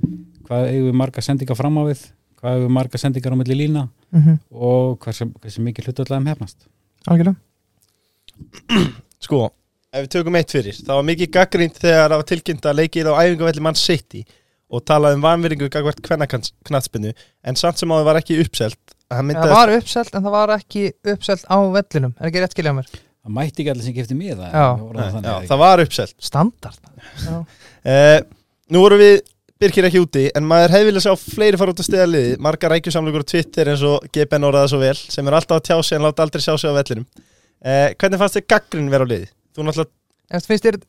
hvað 0.49 0.69
eigum 0.73 0.89
við 0.91 1.01
marga 1.01 1.25
sendingar 1.25 1.59
fram 1.59 1.79
á 1.79 1.83
við 1.87 2.05
hvað 2.45 2.61
við 2.65 2.73
marga 2.77 3.01
sendingar 3.01 3.33
á 3.33 3.41
milli 3.41 3.57
lína 3.57 3.89
mhm, 4.13 4.39
og 4.53 4.99
hversu, 5.05 5.31
hversu 5.41 5.65
mikið 5.65 5.89
hlutall 5.89 6.11
aðeim 6.11 6.31
hefnast 6.33 6.67
algjörlega 7.09 7.39
Sko, 9.25 9.45
ef 9.95 10.07
við 10.07 10.11
tökum 10.17 10.39
eitt 10.41 10.53
fyrir 10.53 10.79
Það 10.81 10.99
var 10.99 11.07
mikið 11.11 11.31
gaggrínt 11.37 11.79
þegar 11.81 12.09
það 12.09 12.17
var 12.21 12.29
tilkynnt 12.31 12.69
að 12.71 12.81
leikið 12.83 13.11
á 13.11 13.13
æfingavelli 13.23 13.65
mann 13.65 13.79
City 13.79 14.25
og 14.75 14.83
talað 14.89 15.17
um 15.19 15.25
vanveringu 15.25 15.71
gagvart 15.71 16.03
kvennaknatsbinu 16.05 17.13
en 17.15 17.59
samt 17.61 17.81
sem 17.81 17.93
áður 17.95 18.09
var 18.11 18.21
ekki 18.21 18.41
uppselt 18.43 18.95
Það 19.15 19.53
var 19.53 19.75
uppselt 19.77 20.15
en 20.17 20.25
það 20.25 20.35
var 20.35 20.53
ekki 20.57 20.87
uppselt 21.13 21.45
á 21.47 21.57
vellinum. 21.61 22.15
Er 22.19 22.31
ekki 22.31 22.41
rétt 22.43 22.57
skiljað 22.57 22.79
mér? 22.81 22.89
það 23.25 23.37
mætti 23.39 23.63
ekki 23.63 23.73
allir 23.73 23.87
sem 23.87 23.95
kefti 23.97 24.17
miða 24.19 24.49
Já. 24.53 24.65
Nei, 24.77 25.05
já, 25.25 25.37
það 25.49 25.61
var 25.63 25.83
uppselt. 25.85 26.17
Standard. 26.21 26.91
Já, 27.25 27.39
uh, 27.41 28.19
Nú 28.73 28.83
vorum 28.85 29.01
við 29.01 29.23
Birkir 29.61 29.87
ekki 29.87 30.01
úti 30.03 30.25
en 30.35 30.45
maður 30.49 30.75
hefði 30.75 30.89
viljað 30.89 31.05
sjá 31.07 31.13
fleiri 31.21 31.59
fara 31.61 31.73
út 31.73 31.81
að 31.81 31.87
stiða 31.87 32.07
liði 32.11 32.33
margar 32.43 32.73
rækjusamlugur 32.75 33.23
á 33.23 33.31
Twitter 33.31 33.71
eins 33.71 33.85
og 33.87 34.09
GBN 34.13 34.47
orðaði 34.49 34.73
svo 34.73 34.81
vel 34.83 34.97
sem 34.99 35.31
er 35.31 35.37
alltaf 35.39 35.61
að 35.61 35.69
tjá 35.69 35.77
sig 35.79 35.97
en 35.97 36.05
láta 36.05 36.25
aldrei 36.27 36.43
sjá 36.43 36.57
sig 36.59 36.75
á 36.75 36.77
vellinum 36.77 37.07
uh, 37.65 37.89
Hvernig 37.99 38.21
fannst 38.23 38.39
þið 38.39 38.47
gaggrin 38.55 38.91
vera 38.93 39.05
á 39.05 39.11
liði? 39.11 39.29
Þú 39.57 39.67
náttúrulega 39.69 39.93
Eftir 40.39 40.53
finnst 40.55 40.69
þér 40.69 40.81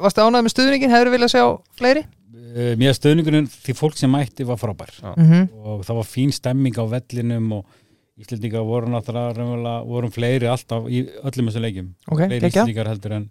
Varstu 0.00 0.22
ánægð 0.22 0.44
með 0.46 0.52
stuðningin? 0.54 0.92
Hefur 0.94 1.10
viljað 1.16 1.32
sjá 1.34 1.44
fleiri? 1.80 2.04
Uh, 2.50 2.72
mér 2.78 2.94
stöðningurinn 2.96 3.48
því 3.50 3.74
fólk 3.78 3.96
sem 3.98 4.10
mætti 4.10 4.46
var 4.46 4.58
frábær 4.58 4.90
Já. 5.00 5.10
Mhm, 5.18 5.48
og 5.66 5.84
það 5.86 5.98
var 6.00 6.06
fín 6.08 6.32
stemming 6.34 6.78
á 6.78 6.84
vellinum 6.90 7.52
og 7.60 7.76
Íslendingar 8.20 8.64
voru 8.68 8.90
náttúrulega 8.92 9.32
raunverulega- 9.38 9.86
vorum 9.88 10.10
fleiri 10.12 10.46
alltaf 10.50 10.84
í 10.92 10.98
öllum 11.24 11.46
þessum 11.48 11.62
leikjum 11.64 11.86
Ok, 12.10 12.18
fleiri 12.26 12.50
Íslendingar 12.50 12.90
heldur 12.90 13.14
en, 13.16 13.28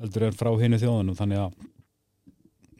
heldur 0.00 0.26
en 0.28 0.36
frá 0.38 0.50
hinu 0.60 0.78
þjóðunum 0.78 1.16
þannig 1.18 1.40
að 1.42 1.52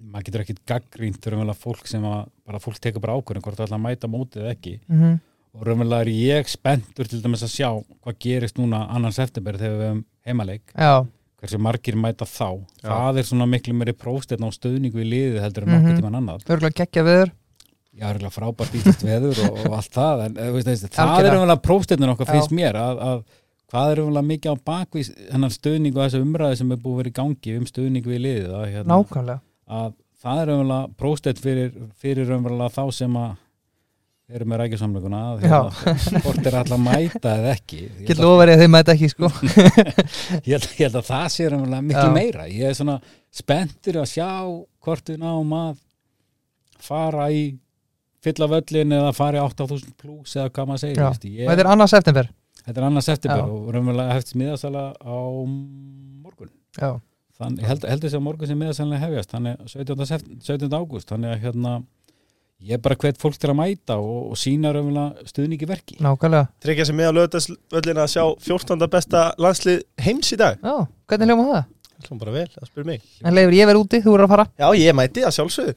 maður 0.09 0.27
getur 0.29 0.45
ekkit 0.45 0.61
gaggrínt 0.71 1.27
raunverulega 1.27 1.59
fólk 1.59 1.89
sem 1.91 2.05
að 2.07 2.29
bara 2.47 2.61
fólk 2.63 2.79
tekur 2.85 3.03
bara 3.03 3.17
ákvörðin 3.19 3.43
hvort 3.45 3.59
það 3.59 3.67
ætla 3.67 3.79
að 3.81 3.85
mæta 3.89 4.11
mótið 4.13 4.45
eða 4.45 4.55
ekki 4.55 4.75
Mhm, 4.89 5.17
og 5.59 5.67
raunverulega 5.67 6.07
er 6.07 6.11
ég 6.15 6.49
spenntur 6.53 7.09
til 7.11 7.21
dæmis 7.25 7.43
að 7.43 7.53
sjá 7.55 7.71
hvað 8.05 8.19
gerist 8.23 8.59
núna 8.61 8.85
annan 8.95 9.13
september 9.17 9.59
þegar 9.59 9.79
við 9.81 9.87
hefum 9.89 10.05
heimaleik. 10.29 10.63
Já, 10.79 10.95
hversu 11.43 11.59
margir 11.63 11.99
mæta 11.99 12.27
þá. 12.27 12.49
Já. 12.83 12.89
það 12.95 13.19
er 13.21 13.29
svona 13.29 13.47
miklu 13.51 13.75
meiri 13.75 13.93
próstetn 13.95 14.47
á 14.47 14.51
stöðningu 14.55 15.03
í 15.03 15.09
liðið 15.11 15.43
heldur 15.43 15.67
en 15.67 15.69
Mhm. 15.69 15.83
nokkuð 15.85 16.01
tíman 16.01 16.19
annað. 16.23 16.47
Örgulega 16.49 16.79
gekkja 16.85 17.05
viður 17.07 17.31
Já, 17.99 18.07
það 18.07 18.15
eiginlega 18.15 18.35
frábært 18.37 18.75
ítlust 18.79 19.03
veður 19.03 19.39
og, 19.49 19.59
og 19.67 19.73
allt 19.75 19.95
það 19.97 20.21
en 20.25 20.37
eh, 20.39 20.51
veist, 20.55 20.69
veist, 20.71 20.89
það 20.95 21.25
er 21.27 21.37
að 21.51 21.63
prófstefnun 21.67 22.13
okkar 22.15 22.29
finnst 22.31 22.53
mér 22.55 22.77
að, 22.79 23.01
að 23.03 23.23
hvað 23.73 23.91
er 23.93 24.01
umvel 24.05 24.23
mikið 24.29 24.53
á 24.55 24.57
bakvís 24.71 25.11
hennar 25.33 25.51
stuðning 25.51 25.97
og 25.97 26.05
þessu 26.05 26.21
umræði 26.23 26.61
sem 26.61 26.71
er 26.73 26.79
búið 26.85 26.93
að 26.95 27.01
vera 27.03 27.11
í 27.11 27.17
gangi 27.19 27.57
um 27.59 27.67
stuðning 27.67 28.07
við 28.07 28.23
liðið 28.23 28.53
að, 28.55 28.67
hérna, 28.75 28.95
Nákvæmlega. 28.95 29.41
að 29.81 29.91
það 30.23 30.43
er 30.45 30.53
að 30.79 30.87
prófstefn 31.03 31.43
fyrir, 31.43 31.75
fyrir 31.99 32.31
að 32.69 32.73
þá 32.79 32.85
sem 33.01 33.19
að 33.19 33.35
eru 34.29 34.45
með 34.49 34.61
rækjusamluguna 34.61 35.21
hvort 35.41 36.47
er 36.49 36.57
alltaf 36.59 36.75
að 36.77 36.83
mæta 36.85 37.31
eða 37.39 37.53
ekki 37.55 37.79
ég 37.85 38.03
Get 38.11 38.19
held, 38.19 38.25
að, 38.27 38.61
þeim 38.61 38.75
mæta 38.75 38.95
ekki 38.95 39.09
sko 39.13 39.31
ég, 40.45 40.51
held, 40.53 40.67
ég 40.69 40.83
held 40.85 40.99
að 41.01 41.07
það 41.09 41.29
sé 41.33 41.47
Já. 42.11 42.13
meira 42.19 42.49
ég 42.53 42.69
er 42.69 42.77
svona 42.77 42.99
spenntur 43.41 44.01
að 44.03 44.11
sjá 44.13 44.29
hvort 44.85 45.13
við 45.15 45.23
náum 45.23 45.55
að 45.57 45.81
fara 46.89 47.31
í 47.33 47.43
fylla 48.25 48.49
völlin 48.51 48.93
eða 48.99 49.15
fara 49.17 49.41
í 49.41 49.45
8000 49.47 49.97
pluss 50.03 50.37
eða 50.37 50.53
hvað 50.53 50.71
maður 50.73 50.85
segir 50.85 51.01
ég, 51.39 51.49
þetta 51.49 51.65
er 51.65 51.73
annars 51.75 51.97
september 51.97 52.31
Þetta 52.69 52.81
er 52.83 52.85
annars 52.91 53.07
september 53.09 53.39
Já. 53.41 53.49
og 53.55 53.69
raunverulega 53.73 54.15
hefst 54.19 54.35
miðasala 54.37 54.83
á 55.01 55.17
morgun 55.49 56.51
Já, 56.77 56.91
þannig, 57.39 57.63
ég 57.63 57.71
held, 57.71 57.87
heldur 57.89 58.11
þessi 58.11 58.19
að 58.19 58.25
morgun 58.27 58.51
sem 58.51 58.59
miðasalega 58.61 59.07
hefjast 59.07 59.33
þannig 59.33 59.63
17. 59.73 60.09
sept- 60.11 60.35
17. 60.45 60.75
ágúst 60.77 61.09
þannig 61.15 61.33
að 61.33 61.47
hérna 61.47 61.73
ég 62.65 62.75
er 62.75 62.83
bara 62.83 62.97
hvet 62.99 63.19
fólk 63.21 63.39
til 63.39 63.51
að 63.53 63.59
mæta 63.61 63.97
og, 64.03 64.33
og 64.33 64.39
sína 64.39 64.73
raunverulega 64.75 65.29
stuðningi 65.31 65.69
verki. 65.71 65.99
Nákvæmlega. 66.03 66.49
Tryggja 66.65 66.87
sig 66.89 66.99
með 66.99 67.11
á 67.11 67.17
lögðasvöllin 67.19 68.01
að 68.03 68.13
sjá 68.15 68.23
14. 68.49 68.89
besta 68.91 69.25
landslið 69.39 69.83
heims 70.05 70.33
í 70.35 70.41
dag. 70.41 70.59
Já, 70.63 70.87
hvernig 71.11 71.31
hljóma 71.31 71.49
það? 71.51 71.69
Það 71.89 72.09
hljóma 72.09 72.23
bara 72.25 72.37
vel, 72.39 72.47
það 72.55 72.71
spyr 72.73 72.89
mig. 72.89 73.05
En 73.23 73.39
leifur, 73.39 73.59
ég 73.59 73.71
verð 73.71 73.85
úti, 73.85 74.03
þú 74.03 74.15
verður 74.15 74.29
að 74.29 74.35
fara. 74.35 74.49
Já, 74.59 74.69
ég 74.83 74.99
mæti 74.99 75.27
að 75.27 75.37
sjálfsögðu. 75.39 75.77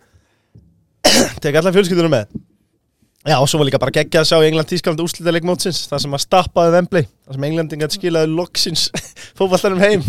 Tek 1.44 1.62
allar 1.62 1.78
fjölskyldunum 1.78 2.17
með 2.17 2.34
Já, 3.22 3.36
og 3.38 3.46
svo 3.50 3.60
var 3.62 3.68
líka 3.70 3.78
bara 3.78 3.94
geggja 3.94 4.24
að 4.24 4.30
sjá 4.32 4.38
England 4.48 4.70
tískalandi 4.72 5.04
úrslitaðleik 5.06 5.46
mótsins 5.46 5.84
Það 5.92 6.00
sem 6.04 6.16
að 6.18 6.22
stappaði 6.24 6.72
Vembli 6.74 7.02
Það 7.06 7.36
sem 7.36 7.46
Englandingar 7.48 7.94
skilaði 7.94 8.32
loksins 8.34 8.86
fótballtarum 9.38 9.82
heim. 9.84 10.06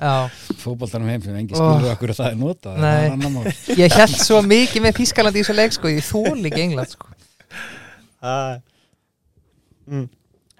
Já, 0.00 0.14
fótboltanum 0.58 1.12
heim 1.12 1.22
sem 1.22 1.36
engi 1.38 1.54
skilur 1.54 1.92
okkur 1.92 2.12
að 2.14 2.18
það 2.18 2.30
er 2.32 2.40
notað 2.40 2.80
það 2.80 3.20
Nei. 3.22 3.52
er 3.54 3.78
ég 3.84 3.98
held 4.00 4.18
svo 4.18 4.40
mikið 4.42 4.86
með 4.88 4.98
Þískalandi 4.98 5.38
í 5.38 5.46
þessu 5.46 5.56
leik 5.60 5.76
sko 5.78 5.92
Ég 5.94 6.08
þól 6.08 6.50
ekki 6.50 6.64
England 6.64 6.92
sko. 6.96 7.12
Ah. 8.26 8.58
mm. 9.86 10.08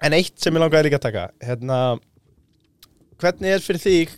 En 0.07 0.15
eitt 0.15 0.37
sem 0.39 0.55
ég 0.55 0.63
langaði 0.63 0.87
líka 0.87 1.01
að 1.01 1.07
taka 1.09 1.27
Hérna 1.43 1.81
Hvernig 3.19 3.57
er 3.57 3.65
fyrir 3.65 3.83
þig 3.83 4.15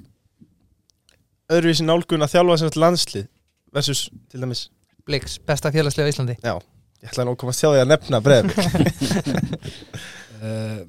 öðruvísi 1.50 1.86
nálgun 1.88 2.22
að 2.22 2.36
þjálfa 2.36 2.58
sem 2.62 2.76
landslið 2.78 3.30
versus 3.74 4.10
til 4.30 4.42
dæmis? 4.44 4.68
Blix, 5.08 5.40
besta 5.42 5.72
félagslega 5.74 6.06
á 6.06 6.12
Íslandi. 6.12 6.36
Já, 6.44 6.60
ég 7.00 7.10
ætlaði 7.12 7.26
nú 7.30 7.34
að 7.36 7.40
koma 7.44 7.54
að 7.56 7.60
sjá 7.60 7.70
því 7.74 7.82
að 7.84 7.92
nefna 7.94 8.22
breyð 8.26 8.48
Uh, 10.40 10.86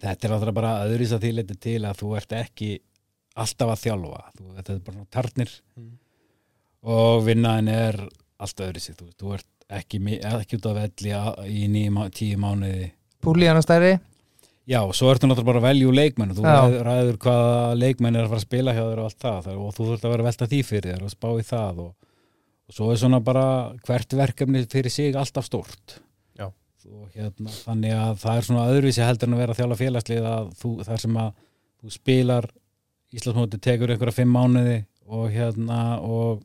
þetta 0.00 0.24
er 0.24 0.30
náttúrulega 0.32 0.56
bara 0.56 0.68
öðruðs 0.86 1.10
að 1.12 1.24
því 1.26 1.30
leiti 1.36 1.56
til 1.66 1.74
að 1.84 1.98
þú 2.00 2.12
ert 2.16 2.30
ekki 2.38 2.68
alltaf 3.36 3.72
að 3.74 3.82
þjálfa. 3.82 4.20
Þú, 4.38 4.44
þetta 4.56 4.72
er 4.72 4.78
bara 4.86 5.02
tarnir. 5.12 5.50
Mm. 5.76 5.90
og 6.96 7.24
vinnaðin 7.26 7.68
er 7.74 7.98
allt 8.40 8.62
öðruðs 8.64 8.88
þú, 8.96 9.08
þú 9.20 9.34
ert 9.36 9.48
ekki, 9.80 10.00
ekki 10.30 10.56
út 10.60 10.68
af 10.70 10.78
velli 10.78 11.12
a- 11.12 11.44
í 11.44 11.66
nýju, 11.72 12.06
tíu 12.16 12.40
mánuði. 12.40 12.88
Púli 13.20 13.48
hann 13.50 13.60
að 13.60 13.66
stærri? 13.66 13.92
Já, 14.66 14.80
svo 14.96 15.12
ertu 15.12 15.28
náttúrulega 15.28 15.50
bara 15.52 15.60
að 15.60 15.68
velja 15.68 15.90
úr 15.92 15.98
leikmenn 16.00 16.32
þú 16.40 16.46
Já. 16.48 16.56
ræður, 16.88 17.18
hvaða 17.26 17.74
leikmenn 17.84 18.16
er 18.16 18.24
að 18.24 18.32
fara 18.32 18.40
að 18.40 18.46
spila 18.48 18.72
hjá 18.78 18.84
þér 18.88 19.02
og 19.04 19.10
allt 19.10 19.20
það. 19.28 19.38
Það- 19.44 19.60
og 19.66 19.76
þú 19.76 19.90
þurft 19.90 20.08
að 20.08 20.14
vera 20.16 20.24
að 20.24 20.30
velta 20.32 20.48
því 20.54 20.62
fyrir 20.72 20.96
þér 20.96 21.04
og 21.04 21.12
spá 21.12 21.28
í 21.36 21.44
það 21.52 21.84
og, 21.84 21.92
og 22.66 22.74
svo 22.74 22.90
er 22.90 22.98
svona 23.00 23.22
bara 23.24 23.46
hvert 23.86 24.16
verkefni 24.18 24.64
fyrir 24.70 24.92
sig 24.92 25.16
alltaf 25.16 25.46
stórt. 25.46 26.00
Og 26.86 27.10
hérna, 27.16 27.50
þannig 27.50 27.94
að 27.96 28.18
það 28.22 28.38
er 28.38 28.46
svona 28.46 28.66
öðruvísi 28.70 29.02
heldur 29.02 29.28
en 29.28 29.36
að 29.36 29.40
vera 29.42 29.54
að 29.54 29.60
þjála 29.60 29.78
félagslið 29.80 30.26
að 30.30 30.50
þú, 30.60 30.70
þar 30.86 31.02
sem 31.02 31.16
að 31.22 31.30
þú 31.80 31.94
spilar 31.94 32.48
Íslandsmóti 33.16 33.60
tekur 33.62 33.92
einhverja 33.92 34.16
fimm 34.16 34.34
mánuði 34.34 34.76
og 35.06 35.30
hérna 35.32 35.80
og 36.02 36.42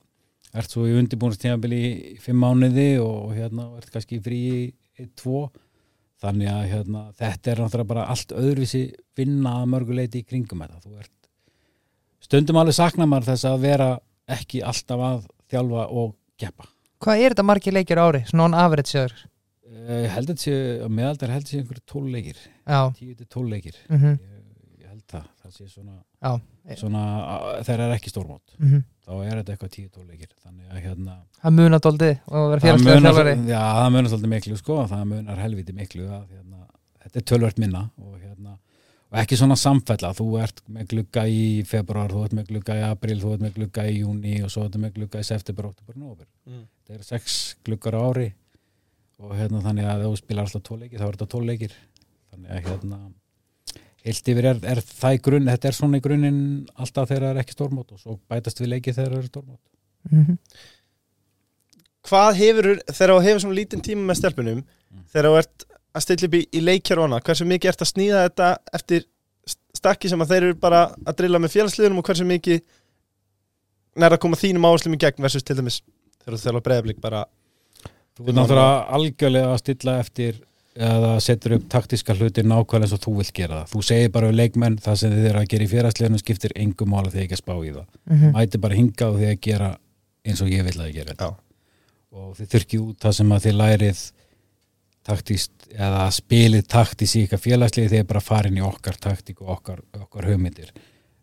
ert 0.58 0.74
svo 0.74 0.86
í 0.88 0.96
undirbúinustíðanbili 1.00 1.82
í 1.82 2.16
fimm 2.22 2.42
mánuði 2.42 2.88
og 3.04 3.34
hérna 3.36 3.68
og 3.70 3.82
ert 3.82 3.92
kannski 3.94 4.22
frí 4.24 4.40
í, 4.52 5.08
tvo. 5.20 5.48
Þannig 6.22 6.52
að 6.54 6.66
hérna, 6.70 7.04
þetta 7.18 7.52
er 7.52 7.62
náttúrulega 7.64 7.90
bara 7.90 8.08
allt 8.14 8.34
öðruvísi 8.38 8.84
vinna 9.18 9.56
að 9.62 9.72
mörguleiti 9.74 10.22
í 10.22 10.28
kringum 10.28 10.62
þetta. 10.62 10.82
Þú 10.86 10.98
ert 11.02 11.30
stundum 12.22 12.62
alveg 12.62 12.78
sakna 12.78 13.10
maður 13.10 13.32
þess 13.32 13.50
að 13.50 13.64
vera 13.66 13.92
ekki 14.32 14.62
alltaf 14.66 15.06
að 15.08 15.24
þjálfa 15.52 15.88
og 16.02 16.16
geppa 16.42 16.70
Hvað 17.02 17.18
er 17.26 17.34
þetta 17.34 17.46
margir 17.50 17.74
leikir 17.74 17.98
ári? 18.02 18.24
Svona 18.30 18.46
on 18.50 18.58
average 18.62 18.92
sjöður 18.94 19.14
uh, 19.72 20.08
held 20.16 20.30
að 20.34 20.44
þetta 20.44 20.90
meðaldar 20.94 21.34
held 21.34 21.46
að 21.48 21.52
sé 21.52 21.62
einhverju 21.62 21.84
tólleikir, 21.90 22.42
Já, 22.68 22.82
10-12 23.00 23.50
leikir. 23.52 23.78
Mhm, 23.90 24.12
ég, 24.22 24.42
ég 24.84 24.90
held 24.92 25.04
það, 25.10 25.26
það 25.42 25.56
sé 25.58 25.68
svona, 25.72 25.96
svona 26.78 27.04
þegar 27.66 27.86
er 27.88 27.96
ekki 27.98 28.12
stórmót. 28.14 28.54
Mhm. 28.60 28.84
þá 29.02 29.14
er 29.26 29.40
þetta 29.42 29.54
eitthvað 29.56 29.72
10-12 29.76 30.06
leikir. 30.12 30.30
Þannig 30.46 30.68
að 30.72 30.84
hérna 30.86 31.16
Það 31.42 31.56
munar 31.58 31.82
dóldi 31.84 32.12
og 32.28 32.44
það 32.54 32.62
félagslega 32.68 33.02
þjálfari. 33.08 33.34
já, 33.50 33.62
það 33.80 33.90
munar 33.96 34.12
svolítið 34.12 34.34
miklu 34.36 34.58
sko, 34.62 34.78
það 34.92 35.06
munar 35.10 35.42
helviti 35.42 35.74
miklu 35.76 36.06
að, 36.06 36.28
hérna, 36.36 36.60
þetta 37.02 37.18
er 37.24 37.26
tölvört 37.32 37.58
minna 37.64 37.82
og, 37.98 38.14
hérna, 38.22 38.58
og 39.12 39.18
ekki 39.20 39.38
svona 39.40 39.58
samfella 39.60 40.14
þú 40.16 40.26
ert 40.42 40.62
með 40.72 40.88
glugga 40.94 41.24
í 41.28 41.64
februar 41.68 42.10
þú 42.14 42.24
ert 42.26 42.36
með 42.38 42.46
glugga 42.52 42.78
í 42.80 42.84
april, 42.88 43.18
þú 43.20 43.34
ert 43.36 43.42
með 43.46 43.56
glugga 43.58 43.84
í 43.92 43.98
júni 44.02 44.36
og 44.46 44.52
svo 44.54 44.64
ert 44.66 44.78
með 44.80 44.94
glugga 45.00 45.20
í 45.20 45.28
september, 45.28 45.66
oktober, 45.72 45.98
november 45.98 46.28
Mm. 46.48 46.64
það 46.88 46.96
eru 46.96 47.04
sex 47.04 47.56
gluggar 47.64 47.94
á 47.94 48.02
ári 48.08 48.30
og 49.22 49.34
hérna 49.38 49.60
þannig 49.62 49.86
að 49.86 50.02
ef 50.02 50.08
þú 50.10 50.18
spilar 50.24 50.46
alltaf 50.48 50.64
tóleikir 50.66 51.00
þá 51.00 51.06
er 51.08 51.18
þetta 51.18 51.28
tóleikir 51.36 51.74
þannig 52.32 52.52
að 52.52 52.64
hérna 52.72 53.00
heilt 54.06 54.28
yfir 54.34 54.46
er, 54.50 54.60
er 54.66 54.80
það 54.82 55.14
í 55.18 55.22
grunn 55.28 55.46
þetta 55.52 55.68
er 55.70 55.78
svona 55.78 55.98
í 56.00 56.02
grunninn 56.02 56.40
alltaf 56.76 57.10
þegar 57.12 57.22
það 57.28 57.36
er 57.36 57.42
ekki 57.44 57.54
stórmót 57.58 57.92
og 57.94 58.00
svo 58.02 58.16
bætast 58.32 58.62
við 58.64 58.72
leiki 58.74 58.94
þegar 58.96 59.12
það 59.18 59.24
er 59.26 59.30
stórmót 59.30 59.60
Mhm. 60.10 60.38
Hvað 62.10 62.32
hefur, 62.40 62.68
þegar 62.90 63.12
þú 63.14 63.24
hefur 63.28 63.42
svona 63.44 63.58
lítinn 63.60 63.84
tíma 63.86 64.08
með 64.10 64.18
stelpunum 64.22 64.64
Mm. 64.92 65.04
þegar 65.14 65.28
þú 65.30 65.38
ert 65.40 65.66
að 65.96 66.06
stilla 66.06 66.28
upp 66.30 66.36
í, 66.40 66.42
í 66.56 66.62
leikjárona 66.64 67.20
hversu 67.26 67.48
mikið 67.50 67.72
ert 67.74 67.82
að 67.86 67.90
sníða 67.92 68.22
þetta 68.28 68.50
eftir 68.80 69.06
st- 69.48 69.80
stakki 69.82 70.12
sem 70.12 70.22
að 70.24 70.32
þeir 70.36 70.44
eru 70.50 70.60
bara 70.62 70.84
að 71.06 71.18
drilla 71.20 71.42
með 71.44 71.56
félagsliðunum 71.58 72.00
og 72.04 72.08
hversu 72.10 72.28
mikið 72.30 72.62
nær 74.02 74.16
að 74.16 74.22
koma 74.24 74.40
þínum 74.40 74.68
áherslum 74.70 74.96
í 74.96 75.02
gegn 75.04 75.26
versus 75.26 75.44
til 75.44 75.58
dæmis 75.60 75.82
þegar 76.22 76.38
þú 76.38 76.44
þjálfa 76.46 76.64
breyðablík 76.70 77.02
bara 77.04 77.26
Þú 78.12 78.26
ert 78.28 78.36
náttúrulega 78.38 78.80
algjörlega 78.96 79.52
að 79.56 79.60
stilla 79.64 79.94
eftir 80.04 80.40
eða 80.76 81.12
setur 81.24 81.54
upp 81.58 81.64
taktiska 81.72 82.14
hluti 82.16 82.44
nákvæmlega 82.44 82.86
eins 82.88 82.94
og 82.96 83.00
þú 83.04 83.14
vilt 83.18 83.32
gera 83.36 83.62
það. 83.62 83.70
Þú 83.72 83.82
segir 83.88 84.12
bara 84.14 84.28
við 84.30 84.38
leikmenn 84.40 84.76
það 84.84 84.98
sem 85.02 85.14
þið 85.16 85.28
eru 85.32 85.40
að 85.42 85.48
gera 85.54 85.66
í 85.66 85.70
félagsleginu 85.72 86.20
skiptir 86.22 86.54
engum 86.60 86.92
mála 86.92 87.12
þegar 87.12 87.24
ekki 87.26 87.38
að 87.38 87.42
spá 87.42 87.54
í 87.56 87.72
það. 87.76 87.88
Mhm. 88.12 88.34
Mæti 88.36 88.62
bara 88.66 88.78
hinga 88.78 89.08
og 89.10 89.18
þið 89.20 89.32
að 89.32 89.40
gera 89.48 89.70
eins 90.28 90.42
og 90.44 90.52
ég 90.52 90.64
vil 90.68 90.76
að 90.76 90.86
þið 90.86 90.94
gera 91.00 91.12
þetta. 91.16 91.30
Já. 91.32 91.36
Og 92.22 92.30
þið 92.38 92.52
þurkið 92.54 92.86
út 92.86 93.00
það 93.08 93.18
sem 93.22 93.32
að 93.36 93.44
þið 93.48 93.58
lærið 93.64 94.04
taktist 95.08 95.52
eða 95.72 96.06
spilið 96.14 96.68
taktist 96.72 97.18
í 97.18 97.26
félagslegi 97.28 97.92
þið 97.92 98.04
er 98.04 98.10
bara 98.10 98.24
farin 98.24 98.60
í 98.60 98.64
okkar 98.66 99.00
taktík 99.02 99.42
og 99.42 99.56
okkar, 99.58 99.82
okkar 99.98 100.30
hugmyndir. 100.30 100.72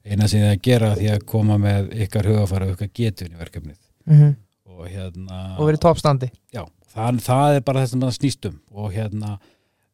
Eina 0.08 0.28
sem 0.28 0.42
þið 0.42 0.54
að 0.54 0.62
gera 0.64 0.94
því 0.96 1.10
að 1.12 1.26
koma 1.28 1.58
með 1.60 1.92
ykkar 2.06 2.30
hugafæra 2.30 2.68
og 2.68 2.74
ykkar 2.76 2.90
getun 2.94 3.34
í 3.34 3.40
verkefnið. 3.42 3.78
Mhm. 4.08 4.34
Og 4.78 4.86
hérna 4.86 5.58
Og 5.58 5.66
verið 5.66 5.80
toppstandi 5.82 6.30
já, 6.54 6.62
það, 6.94 7.22
það 7.24 7.54
er 7.56 7.62
bara 7.66 7.80
það 7.82 7.90
sem 7.90 8.02
það 8.04 8.18
snýst 8.18 8.48
um 8.48 8.58
og 8.70 8.92
hérna 8.94 9.38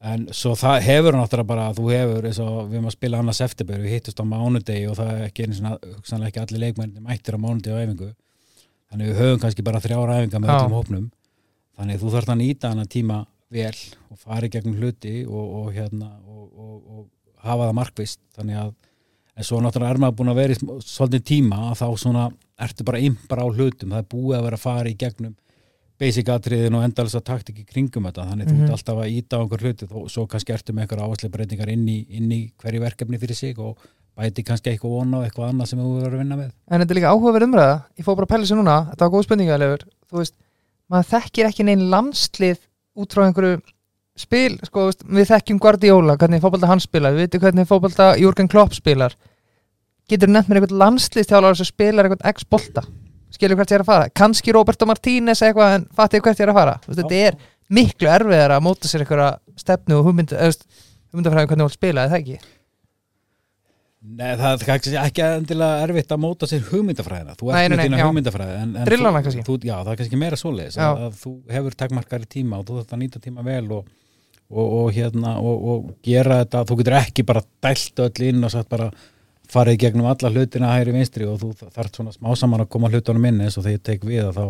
en 0.04 0.26
svo 0.36 0.52
það 0.58 0.82
hefur 0.84 1.16
náttúrulega 1.16 1.48
bara 1.48 1.70
þú 1.76 1.86
hefur 1.88 2.28
eins 2.28 2.40
og 2.44 2.56
við 2.68 2.78
erum 2.78 2.88
að 2.90 2.96
spila 2.98 3.20
annars 3.22 3.40
eftirbyrg 3.46 3.84
við 3.86 3.94
hittust 3.96 4.20
á 4.20 4.24
mánudegi 4.28 4.88
og 4.90 4.98
það 4.98 5.12
er 5.14 5.22
einu 5.46 5.56
svona 5.56 5.78
hugsanlega 5.80 6.28
ekki 6.28 6.42
allir 6.42 6.62
leikmenni 6.66 7.04
mættir 7.04 7.38
á 7.38 7.40
mánudegi 7.40 7.72
á 7.72 7.80
æfingu 7.80 8.10
þannig 8.90 9.08
við 9.08 9.20
höfum 9.22 9.40
kannski 9.44 9.64
bara 9.64 9.80
þrjára 9.80 10.18
æfinga 10.20 10.42
með 10.42 10.54
öllum 10.58 10.76
hópnum 10.76 11.06
þannig 11.78 12.02
þú 12.02 12.12
þarf 12.12 12.34
að 12.34 12.42
hana 12.74 12.84
tíma 12.84 13.22
vel 13.52 13.74
og 14.10 14.18
fara 14.18 14.46
í 14.46 14.50
gegnum 14.54 14.78
hluti 14.80 15.24
og, 15.26 15.44
og 15.60 15.72
hérna 15.74 16.10
og, 16.26 16.44
og, 16.54 16.74
og 16.98 17.44
hafa 17.44 17.68
það 17.68 17.78
markvist 17.80 18.20
þannig 18.36 18.60
að 18.62 18.72
en 19.34 19.44
svo 19.44 19.58
náttúrulega 19.60 19.90
er 19.96 20.02
maður 20.04 20.18
búin 20.20 20.30
að 20.32 20.40
vera 20.40 20.54
í 20.54 20.58
svolítið 20.86 21.24
tíma 21.26 21.56
að 21.70 21.80
þá 21.82 21.86
svona 21.98 22.26
ertu 22.64 22.84
bara 22.86 23.00
impar 23.02 23.42
á 23.42 23.46
hlutum, 23.50 23.90
það 23.90 23.98
er 24.04 24.10
búið 24.14 24.36
að 24.38 24.44
vera 24.46 24.58
að 24.60 24.62
fara 24.64 24.90
í 24.92 24.96
gegnum 24.98 25.34
basic 25.98 26.28
atriðin 26.30 26.74
og 26.78 26.84
endalisa 26.86 27.20
taktik 27.22 27.58
í 27.62 27.64
kringum 27.66 28.06
þetta, 28.08 28.24
þannig 28.30 28.48
þú 28.48 28.54
Mhm. 28.54 28.62
ert 28.64 28.74
alltaf 28.76 28.98
að 29.02 29.12
íta 29.14 29.38
á 29.38 29.42
einhver 29.42 29.62
hluti 29.62 29.86
og 29.90 30.08
svo 30.10 30.26
kannski 30.26 30.52
ertu 30.54 30.72
með 30.74 30.86
einhver 30.86 31.02
áherslu 31.04 31.30
breytingar 31.30 31.70
inn 31.70 31.86
í, 31.88 32.06
inn 32.10 32.30
í 32.34 32.40
hverju 32.58 32.80
verkefni 32.82 33.18
fyrir 33.18 33.34
sig 33.36 33.58
og 33.58 33.78
bæti 34.16 34.44
kannski 34.46 34.70
eitthvað 34.70 34.90
vona 34.94 35.18
og 35.18 35.24
eitthvað 35.26 35.50
annað 35.50 35.66
sem 35.70 35.78
þú 35.78 35.92
verður 35.98 36.14
að 36.14 36.22
vinna 36.22 36.36
með. 36.38 36.50
En 36.70 36.80
þetta 36.80 36.90
er 36.94 36.98
líka 36.98 37.10
áhugaverð 37.14 37.46
umræða. 37.48 37.76
Ég 37.98 38.04
fór 38.06 38.14
bara 38.18 38.26
að 38.26 38.34
pæla 38.34 38.46
sér 38.46 38.58
núna. 38.58 38.76
Þetta 38.90 39.08
var 39.08 39.14
góð 39.14 39.84
Þú 40.14 40.18
veist, 40.20 40.34
maður 40.90 41.08
þekkir 41.10 41.46
ekki 41.48 41.64
neinn 41.64 41.88
landslið 41.90 42.58
út 42.98 43.14
frá 43.14 43.26
einhverju 43.26 43.60
spil 44.18 44.58
sko, 44.62 44.88
við 45.10 45.30
þekkjum 45.32 45.60
Guardiola, 45.62 46.18
hvernig 46.18 46.42
fótbolta 46.42 46.70
hann 46.70 46.82
spilar 46.82 47.16
við 47.16 47.26
veitum 47.26 47.42
hvernig 47.42 47.70
fótbolta 47.70 48.12
Jürgen 48.20 48.50
Klopp 48.50 48.76
spilar. 48.76 49.16
Getur 50.10 50.30
nefnt 50.30 50.52
mér 50.52 50.60
einhvern 50.60 50.78
landsliðstjálfara 50.82 51.58
sem 51.58 51.70
spilar 51.70 52.06
einhvern 52.06 52.28
x-bolta 52.34 52.84
skilur 53.34 53.58
hvert 53.58 53.72
ég 53.72 53.80
er 53.80 53.84
að 53.84 53.90
fara, 53.90 54.10
kannski 54.14 54.54
Roberto 54.54 54.86
Martínez 54.88 55.42
eitthvað 55.42 55.78
en 55.78 55.86
fatið 55.96 56.24
hvert 56.24 56.40
ég 56.40 56.46
er 56.46 56.52
að 56.52 56.58
fara? 56.60 56.74
Þú 56.82 56.90
veist, 56.90 57.00
þetta 57.00 57.22
er 57.28 57.38
miklu 57.74 58.10
erfiðar 58.12 58.54
að 58.54 58.66
móta 58.66 58.90
sér 58.90 59.04
einhverja 59.04 59.30
stefnu 59.58 59.98
og 59.98 60.08
hugmynd, 60.08 60.34
eða, 60.34 60.44
þú 60.44 60.52
veist, 60.52 60.66
hugmyndafræði 61.10 61.50
hvernig 61.50 61.64
þú 61.64 61.70
vilt 61.70 61.78
spila, 61.80 62.04
er 62.04 62.12
það 62.12 62.20
ekki? 62.20 62.53
Nei, 64.04 64.34
það 64.36 64.64
er 64.68 64.96
ekki 65.00 65.22
endilega 65.24 65.84
erfitt 65.86 66.10
að 66.12 66.20
móta 66.20 66.46
sér 66.50 66.60
hugmyndafræðina. 66.68 67.34
Þú 67.40 67.50
ert 67.56 67.72
með 67.72 67.80
þína 67.86 68.00
hugmyndafræði 68.04 68.56
en, 68.60 68.74
en 68.76 68.84
Drillana 68.88 69.20
þú- 69.20 69.24
kannski. 69.24 69.44
þú, 69.46 69.54
Já, 69.64 69.76
það 69.80 69.92
er 69.94 69.98
kannski 70.02 70.18
meira 70.20 70.36
svoleiðis 70.36 70.76
að, 70.76 71.04
að 71.06 71.14
þú 71.22 71.32
hefur 71.54 71.76
takmarkari 71.80 72.28
tíma 72.34 72.58
og 72.60 72.66
þú 72.68 72.76
þarf 72.82 72.92
að 72.92 73.00
nýta 73.04 73.22
tíma 73.24 73.44
vel 73.46 73.64
og, 73.78 73.88
og, 74.50 74.66
og 74.82 74.90
hérna 74.98 75.32
og, 75.40 75.64
og 75.72 75.88
gera 76.04 76.42
þetta, 76.42 76.64
þú 76.68 76.76
getur 76.82 76.96
ekki 77.00 77.24
bara 77.32 77.42
dælt 77.64 78.02
öll 78.04 78.26
inn 78.28 78.44
og 78.44 78.52
satt 78.52 78.68
bara 78.68 78.90
farið 79.54 79.78
gegnum 79.86 80.06
alla 80.12 80.30
hlutina 80.34 80.74
hægri 80.74 80.92
vinstri 80.98 81.24
og 81.28 81.40
þú 81.40 81.50
þarf 81.72 81.90
svona 81.96 82.12
smá 82.12 82.30
saman 82.36 82.62
að 82.64 82.70
koma 82.76 82.88
hlutunum 82.92 83.24
inn 83.28 83.40
eins 83.44 83.56
og 83.60 83.64
þegar 83.64 83.78
ég 83.78 83.84
tek 83.88 84.04
við 84.08 84.22
að 84.28 84.36
þá 84.36 84.44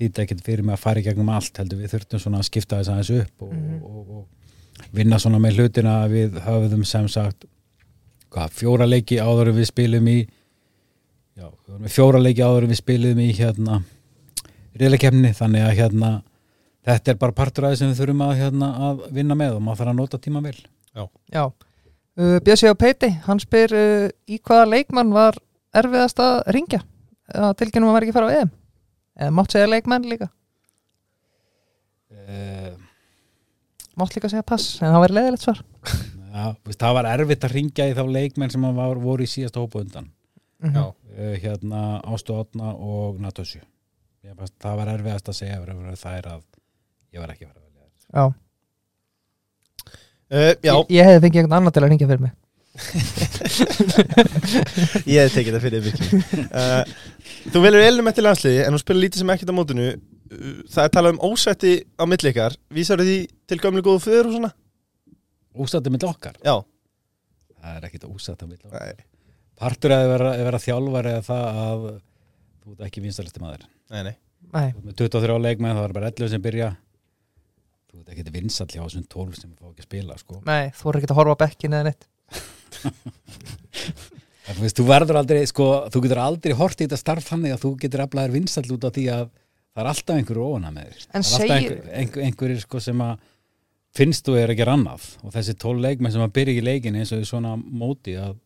þýtti 0.00 0.22
ekkert 0.26 0.44
fyrir 0.44 0.64
mig 0.64 0.76
að 0.76 0.84
fara 0.84 1.00
í 1.00 1.04
gegnum 1.08 1.28
allt 1.32 1.58
heldur. 1.60 1.80
Við 1.80 1.92
þurftum 1.92 2.20
svona 2.22 2.38
að 2.40 2.46
skipta 2.48 2.78
þess 2.80 2.92
aðeins 2.92 3.10
upp 3.24 3.42
og, 3.44 3.50
Mhm. 3.52 3.80
og, 3.84 4.12
og 4.16 4.92
vinna 4.96 5.18
svona 5.20 5.40
með 5.40 5.58
hlutina 5.60 5.96
við 6.08 6.38
höfðum 6.44 6.84
sem 6.88 7.08
sagt 7.08 7.44
hvað, 8.30 8.52
fjóra 8.56 8.88
leiki 8.88 9.18
áður 9.20 9.52
en 9.52 9.58
við 9.58 9.70
spilum 9.70 10.10
í 10.10 10.18
já, 10.20 11.46
við 11.46 11.70
vorum 11.70 11.84
með 11.84 11.94
fjóra 11.94 12.20
leiki 12.22 12.44
áður 12.44 12.66
en 12.66 12.72
við 12.72 12.80
spilum 12.80 13.22
í 13.22 13.30
hérna 13.38 13.80
riðleikefni, 14.80 15.32
þannig 15.36 15.66
að 15.66 15.78
hérna 15.80 16.10
þetta 16.86 17.12
er 17.12 17.18
bara 17.20 17.36
partur 17.36 17.66
af 17.66 17.74
því 17.74 17.80
sem 17.80 17.90
við 17.90 18.02
þurfum 18.02 18.22
að, 18.26 18.36
hérna, 18.40 18.70
að 18.88 19.02
vinna 19.16 19.36
með 19.38 19.56
og 19.56 19.64
maður 19.64 19.82
þarf 19.82 19.92
að 19.92 19.98
nota 20.00 20.20
tíma 20.22 20.42
vel. 20.44 20.56
Já, 20.96 21.44
uh, 21.44 22.36
Bjössi 22.46 22.70
á 22.70 22.74
Peiti 22.78 23.10
hann 23.26 23.42
spyr 23.42 23.74
uh, 23.76 24.06
í 24.30 24.40
hvaða 24.40 24.68
leikmann 24.74 25.14
var 25.14 25.38
erfiðast 25.76 26.22
að 26.22 26.36
ringja 26.56 26.82
eða 27.30 27.52
tilkynum 27.60 27.90
að 27.90 27.98
var 27.98 28.06
ekki 28.06 28.14
að 28.14 28.20
fara 28.20 28.30
á 28.30 28.36
EM? 28.40 28.54
Eða 29.20 29.34
mátt 29.36 29.54
segja 29.54 29.70
leikmann 29.70 30.08
líka? 30.10 30.30
Uh, 32.10 32.72
mátt 34.00 34.16
líka 34.16 34.32
segja 34.32 34.46
pass, 34.46 34.78
en 34.80 34.94
það 34.94 35.04
væri 35.06 35.18
leðilegt 35.18 35.46
svar 35.46 35.62
já, 36.30 36.44
veist, 36.66 36.80
það 36.80 36.94
var 36.98 37.06
erfitt 37.14 37.44
að 37.48 37.54
ringja 37.56 37.88
í 37.90 37.96
þá 37.98 38.02
leikmenn 38.14 38.52
sem 38.54 38.64
var, 38.76 38.96
voru 39.02 39.22
í 39.26 39.30
síðasta 39.30 39.60
hópa 39.62 39.82
undan 39.84 40.08
Mhm. 40.60 40.74
Já. 40.76 40.82
uh, 40.92 41.34
hérna 41.40 41.80
Ástu 42.04 42.34
Átna 42.36 42.74
og 42.76 43.16
Natasju 43.24 43.62
það 44.60 44.74
var 44.76 44.88
erfiðast 44.92 45.28
að 45.32 45.38
segja 45.38 45.56
fyrir 45.62 45.96
það 45.96 46.16
er 46.18 46.26
að 46.34 46.42
ég 47.14 47.20
var 47.22 47.30
ekki 47.32 47.44
að 47.46 47.48
fara 47.48 47.60
að 47.60 47.64
velja 47.64 47.80
þær. 47.88 47.96
Já. 48.12 48.24
uh, 50.30 50.54
Já, 50.60 50.74
Ég, 50.76 50.84
ég 50.98 51.04
hefði 51.08 51.22
fengið 51.24 51.40
einhvern 51.40 51.56
annan 51.58 51.72
til 51.72 51.82
að 51.82 51.88
ringja 51.94 52.08
fyrir 52.10 52.24
mig 52.26 52.34
ég 55.10 55.24
hef 55.24 55.32
tekið 55.34 55.54
það 55.56 55.64
fyrir 55.64 55.80
miklu 55.86 56.06
uh, 56.52 56.84
Þú 57.50 57.58
velur 57.64 57.82
elnum 57.82 58.10
eftir 58.12 58.24
landsliði 58.26 58.60
en 58.66 58.74
þú 58.76 58.80
spilur 58.84 59.02
lítið 59.04 59.20
sem 59.24 59.32
ekkert 59.34 59.50
á 59.50 59.54
mótinu 59.56 59.86
uh, 59.90 59.96
Það 60.70 60.84
er 60.84 60.92
talað 60.94 61.14
um 61.16 61.22
ósætti 61.30 61.72
á 61.98 62.04
milli 62.08 62.30
ykkar 62.34 62.52
Vísar 62.76 62.98
því 63.02 63.16
til 63.50 63.58
gömlu 63.64 63.82
góðu 63.86 64.00
föður 64.06 64.26
og 64.30 64.34
svona? 64.36 64.50
Úsætti 65.54 65.90
með 65.90 66.06
okkar? 66.10 66.36
Já, 66.46 66.54
það 67.60 67.76
er 67.80 67.86
ekkit 67.88 68.04
úsætti 68.10 68.46
með 68.46 68.60
okkar. 68.60 68.84
Nei, 68.86 69.06
Partur 69.60 69.92
að 69.92 70.06
vera, 70.08 70.28
að 70.38 70.44
vera 70.48 70.60
þjálfari 70.64 71.10
er 71.18 71.24
það 71.26 71.58
að 71.64 71.82
þú 72.60 72.74
ert 72.76 72.84
ekki 72.86 73.02
vinstalisti 73.04 73.42
maður. 73.42 73.66
Nei, 73.90 74.02
nei. 74.06 74.14
Þú 74.72 74.84
með 74.86 74.94
23 75.02 75.36
leikmenn, 75.44 75.76
það 75.76 75.84
er 75.88 75.96
bara 75.98 76.10
11 76.14 76.30
sem 76.32 76.44
byrja. 76.46 76.70
Þú 77.90 77.98
ert 78.00 78.12
ekki 78.14 78.32
vinsall 78.38 78.70
hjá 78.70 78.80
þessum 78.86 79.04
12 79.12 79.36
sem 79.42 79.50
fá 79.58 79.66
ekki 79.68 79.82
að 79.84 79.88
spila 79.90 80.16
sko. 80.22 80.38
nei, 80.46 80.70
þú 80.78 80.86
voru 80.88 81.00
ekki 81.02 81.10
að 81.10 81.18
horfa 81.20 81.34
á 81.36 81.42
bekkin 81.44 81.76
eða 81.76 81.90
neitt. 81.90 82.08
En 84.50 84.56
þú 84.56 84.64
veist, 84.64 84.78
þú 84.80 84.84
verður 84.88 85.18
aldrei, 85.20 85.40
sko, 85.46 85.66
þú 85.92 86.00
getur 86.06 86.20
aldrei 86.24 86.54
hort 86.58 86.80
í 86.80 86.86
þetta 86.86 86.98
starf 86.98 87.26
þannig 87.28 87.52
að 87.54 87.60
þú 87.62 87.70
getur 87.84 88.02
aflaðir 88.02 88.32
vinsall 88.34 88.64
út 88.74 88.86
af 88.88 88.94
því 88.96 89.04
að 89.14 89.26
það 89.30 89.82
er 89.84 89.90
alltaf 89.92 90.16
einhverju 90.16 90.46
óana 90.48 90.72
með 90.74 90.88
þér. 90.88 91.04
En 91.04 91.26
Það 91.26 91.34
er 91.36 91.44
alltaf 91.44 91.44
segir- 91.44 91.92
einhver, 92.00 92.24
einhver, 92.26 92.54
sko 92.64 92.80
sem 92.82 93.04
að 93.04 93.12
finnst 93.96 94.26
þú 94.26 94.36
er 94.38 94.52
að 94.52 94.60
gera 94.60 94.76
annað 94.78 95.08
og 95.24 95.34
þessi 95.34 95.56
12 95.58 95.82
leikmenn 95.86 96.14
sem 96.14 96.24
að 96.24 96.34
byrja 96.38 96.60
í 96.60 96.66
leikin 96.66 96.98
eins 97.00 97.12
og 97.16 97.24
svona 97.28 97.56
móti 97.58 98.14
að 98.20 98.36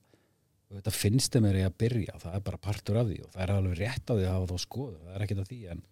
þetta 0.75 0.95
finnst 0.95 1.35
þeim 1.35 1.49
er 1.51 1.61
að 1.67 1.77
byrja? 1.83 2.17
Það 2.23 2.39
er 2.39 2.47
bara 2.47 2.63
partur 2.63 3.01
af 3.01 3.11
því 3.11 3.19
og 3.25 3.35
það 3.35 3.45
er 3.45 3.53
alveg 3.55 3.83
rétt 3.83 4.09
á 4.11 4.13
því 4.15 4.25
að 4.25 4.33
hafa 4.33 4.49
þá 4.51 4.65
skoðu, 4.65 4.97
það 5.03 5.19
er 5.19 5.27
ekkert 5.27 5.43
af 5.45 5.51
því 5.51 5.61
en 5.75 5.85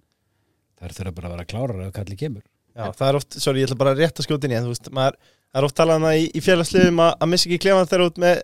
það 0.78 0.88
er 0.88 0.96
þurfa 0.96 1.14
bara 1.18 1.28
að 1.28 1.36
vera 1.36 1.50
klárar 1.52 1.84
ef 1.84 1.94
kalli 1.98 2.18
kemur. 2.18 2.42
Já, 2.72 2.86
það 2.96 3.06
er 3.08 3.18
oft, 3.18 3.36
sorry, 3.36 3.60
ég 3.60 3.68
ætla 3.68 3.78
bara 3.82 3.92
að 3.92 4.24
skjóta 4.24 4.48
inn 4.48 4.54
í 4.54 4.56
en 4.56 4.64
þú 4.64 4.72
veist, 4.72 4.90
maður, 4.96 5.18
er 5.52 5.66
oft 5.66 5.76
talað 5.76 6.00
um 6.00 6.08
í, 6.08 6.24
í 6.32 6.42
félagsliðum 6.42 7.02
að, 7.04 7.12
að 7.20 7.30
missa 7.32 7.48
ekki 7.48 7.60
klefan 7.66 7.90
þegar 7.90 8.04
út 8.08 8.20
með 8.22 8.38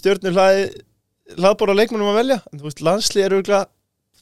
stjórnur 0.00 0.34
hlaði 0.38 0.62
hlaðbóra 1.34 1.76
leikmennum 1.76 2.10
að 2.10 2.18
velja. 2.22 2.38
En 2.50 2.60
þú 2.60 2.68
veist, 2.68 2.80
landslið 2.84 3.26
eru 3.26 3.38
örugglega 3.38 3.66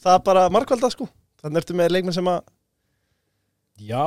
það 0.02 0.18
bara 0.26 0.48
markvalda 0.54 0.90
sko. 0.92 1.06
Þannig 1.42 1.62
ertu 1.62 1.78
með 1.78 1.94
leikmenn 1.96 2.16
sem 2.16 2.30
að 2.32 2.42
Já, 3.80 4.04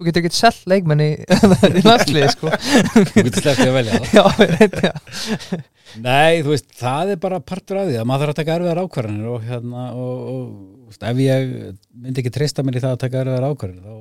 Þú 0.00 0.06
getur 0.06 0.22
ekki 0.22 0.36
sell 0.38 0.70
leikmenn 0.70 1.02
í, 1.04 1.08
landsliði 1.88 2.28
sko. 2.32 2.52
Þú 2.54 3.02
getur 3.10 3.42
sleppið 3.42 3.66
að 3.66 3.74
velja 3.76 3.98
það. 3.98 4.12
Já, 4.16 4.22
veit 4.38 4.76
það 4.78 5.66
Nei, 6.00 6.40
þú 6.44 6.52
veist, 6.54 6.68
það 6.78 7.10
er 7.16 7.18
bara 7.20 7.40
partur 7.42 7.80
af 7.80 7.88
því 7.88 7.96
að 7.98 8.06
maður 8.06 8.22
þarf 8.22 8.32
að 8.32 8.38
taka 8.38 8.54
erfiðar 8.54 8.80
ákvarðanir 8.84 9.30
og 9.32 9.42
hérna, 9.48 9.84
og, 9.98 10.20
og 10.30 10.86
veist, 10.92 11.02
ef 11.10 11.20
ég 11.24 11.50
myndi 11.98 12.22
ekki 12.22 12.32
treysta 12.36 12.62
mér 12.64 12.78
í 12.78 12.82
það 12.84 12.94
að 12.94 13.00
taka 13.02 13.22
erfiðar 13.24 13.46
ákvarðanir 13.50 13.88
þá 13.90 13.98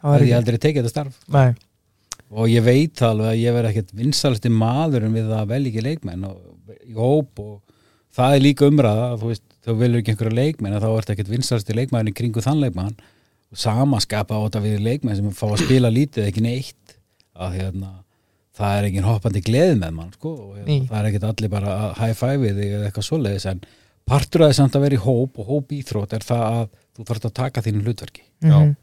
Það 0.00 0.14
hefði 0.16 0.28
ég 0.30 0.36
aldrei 0.38 0.58
tekið 0.60 0.80
þetta 0.84 0.92
starf. 0.92 1.16
Nei, 1.32 1.48
og 2.30 2.52
ég 2.52 2.64
veit 2.64 2.92
það 3.00 3.10
alveg 3.14 3.30
að 3.32 3.40
ég 3.40 3.56
verð 3.56 3.70
ekkert 3.72 3.90
vinsalsti 4.00 4.52
maðurinn 4.54 5.16
við 5.16 5.32
að 5.36 5.50
velja 5.50 5.72
ekki 5.72 5.84
leikmenn 5.88 6.28
og, 6.28 6.36
í 6.86 6.94
hóp 6.96 7.42
og 7.42 7.56
það 8.16 8.36
er 8.36 8.44
líka 8.44 8.68
umræða, 8.70 9.08
þú 9.20 9.32
veist, 9.32 9.44
þú 9.64 9.76
velur 9.80 10.00
ekki 10.04 10.14
einhverja 10.14 10.38
leikmenn 10.38 10.76
þá 10.80 10.88
ert 10.92 11.12
ekkert 11.16 11.32
vinsalsti 11.32 11.76
leikmenn 11.76 12.12
í 12.12 12.14
kringu 12.16 12.44
þann 12.44 12.62
leikmann 12.64 12.94
og 13.50 13.58
sama 13.58 14.00
skapa 14.02 14.38
á 14.38 14.40
þetta 14.46 14.62
við 14.64 14.78
leikmenn 14.86 15.18
sem 15.18 15.32
fá 15.34 15.46
að 15.48 15.64
spila 15.64 15.90
lítið 15.92 16.28
ekki 16.28 16.44
neitt. 16.44 16.96
Að 17.40 17.56
hérna, 17.60 17.90
það 18.56 18.76
er 18.78 18.88
engin 18.90 19.06
hoppandi 19.08 19.42
gleði 19.46 19.76
með 19.80 19.94
mann 19.96 20.12
sko, 20.14 20.32
og 20.34 20.56
hérna, 20.58 20.78
það 20.90 20.98
er 21.00 21.08
ekkert 21.10 21.28
allir 21.30 21.52
bara 21.52 21.76
að 21.76 21.94
high 22.02 22.16
five 22.18 22.40
við 22.44 22.60
þig 22.60 22.74
eða 22.76 22.88
eitthvað 22.90 23.08
svoleiðis 23.08 23.48
en 23.50 23.62
partur 24.10 24.44
að 24.44 24.50
þess 24.50 24.60
samt 24.62 24.76
að 24.76 24.84
vera 24.86 24.98
í 24.98 25.04
hóp 25.04 25.38
og 25.38 25.50
hóp 25.50 25.72
íþrótt 25.76 26.14
er 26.18 26.26
það 26.26 26.44
að 26.50 26.68
þú 26.96 27.06
þarfst 27.08 27.26
að 27.30 27.36
taka 27.40 27.64
þínu 27.64 27.84
hlutverki. 27.86 28.22
Mhm. 28.40 28.76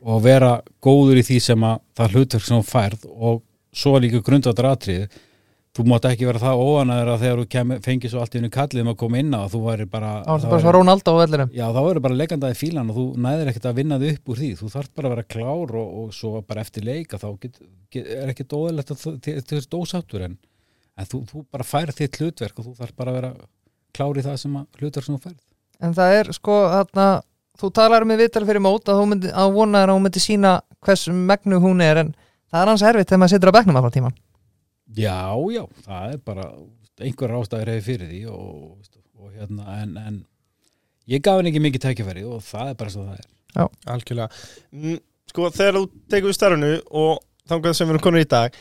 og 0.00 0.22
vera 0.24 0.62
góður 0.80 1.18
í 1.20 1.24
því 1.26 1.38
sem 1.44 1.64
að 1.66 1.80
það 1.98 2.14
hlutverk 2.14 2.44
sem 2.46 2.56
þú 2.56 2.66
færð 2.70 3.02
og 3.10 3.42
svo 3.72 3.98
líka 4.00 4.22
grundvættar 4.24 4.70
atrið 4.70 5.18
þú 5.76 5.84
mátt 5.86 6.06
ekki 6.10 6.26
vera 6.26 6.40
það 6.42 6.60
óanæður 6.66 7.10
að 7.12 7.20
þegar 7.22 7.40
þú 7.40 7.46
kem, 7.54 7.72
fengið 7.84 8.12
svo 8.12 8.22
allt 8.22 8.34
í 8.34 8.40
hennu 8.40 8.50
kallið 8.54 8.82
um 8.82 8.90
að 8.90 8.96
koma 9.02 9.20
inn 9.20 9.36
á 9.38 9.42
þú 9.50 9.60
væri 9.68 9.86
bara 9.90 10.10
Það 10.24 10.32
var 10.32 10.50
bara 10.50 10.64
svo 10.64 10.72
Ronaldo 10.74 11.14
á 11.14 11.20
vellinum. 11.20 11.52
Já 11.54 11.66
þá 11.70 11.80
verður 11.86 12.04
bara 12.06 12.18
leikandaði 12.18 12.56
fílan 12.58 12.90
og 12.90 12.96
þú 12.98 13.04
næðir 13.26 13.50
ekkert 13.52 13.68
að 13.70 13.78
vinna 13.78 14.00
þig 14.02 14.10
upp 14.16 14.32
úr 14.32 14.40
því. 14.40 14.50
Þú 14.58 14.66
þarf 14.74 14.90
bara 14.98 15.06
að 15.06 15.14
vera 15.14 15.30
klár 15.36 15.68
og, 15.78 15.88
og 16.00 16.06
svo 16.16 16.30
bara 16.42 16.64
eftir 16.66 16.82
leika 16.88 17.20
þá 17.22 17.28
get, 17.44 17.54
get, 17.94 18.10
er 18.16 18.32
ekkert 18.34 18.56
óðilegt 18.58 18.90
að 18.90 18.98
þú 19.06 19.10
þú 19.22 19.60
ert 19.60 19.78
ósáttur 19.78 20.26
en, 20.26 20.34
en 20.98 21.10
þú, 21.12 21.22
þú 21.30 21.38
bara 21.54 21.70
færð 21.70 21.94
þitt 22.00 22.18
hlutverk 22.18 22.58
og 22.58 22.64
þú 22.66 22.72
þarf 22.82 22.94
bara 22.98 23.14
að 23.14 23.18
vera 23.20 23.30
klár 23.94 24.18
í 24.18 24.26
það 24.26 24.36
sem 24.42 24.58
að 24.58 24.66
hlutverk 24.82 25.06
sem 25.06 25.14
þú 25.14 25.22
færð. 25.28 25.40
En 25.80 25.94
það 25.96 26.08
er 26.18 26.26
sko 26.34 26.54
þarna 26.74 27.10
Þú 27.60 27.68
talar 27.76 28.00
um 28.06 28.12
í 28.14 28.16
viðtal 28.16 28.46
fyrir 28.48 28.62
mót 28.64 28.88
að, 28.88 28.96
þú 28.96 29.06
myndi, 29.10 29.28
að 29.36 29.50
vona 29.52 29.82
er 29.82 29.90
að 29.90 29.98
hún 29.98 30.04
myndi 30.06 30.20
Já, 34.96 35.22
já, 35.54 35.62
það 35.86 36.14
er 36.14 36.22
bara 36.26 36.46
einhver 37.00 37.34
ástæður 37.38 37.70
hefur 37.72 37.86
fyrir 37.86 38.10
því 38.10 38.20
og, 38.32 38.98
og 39.20 39.32
hérna, 39.36 39.76
en, 39.80 39.94
en 39.96 40.16
ég 41.10 41.22
gaf 41.24 41.38
henni 41.38 41.52
ekki 41.52 41.62
mikið 41.64 41.84
tækifæri 41.86 42.24
og 42.28 42.42
það 42.44 42.72
er 42.72 42.78
bara 42.80 42.94
svo 42.94 43.06
það 43.06 43.22
er. 43.22 43.28
Algjörlega. 43.94 44.40
Mm, 44.74 44.98
sko 45.30 45.50
þegar 45.54 45.78
þú 45.78 45.84
tekur 46.12 46.30
við 46.32 46.38
starfinu 46.38 46.72
og 47.02 47.22
þangað 47.50 47.76
sem 47.78 47.88
við 47.88 47.94
erum 47.96 48.04
konur 48.06 48.24
í 48.24 48.30
dag 48.30 48.58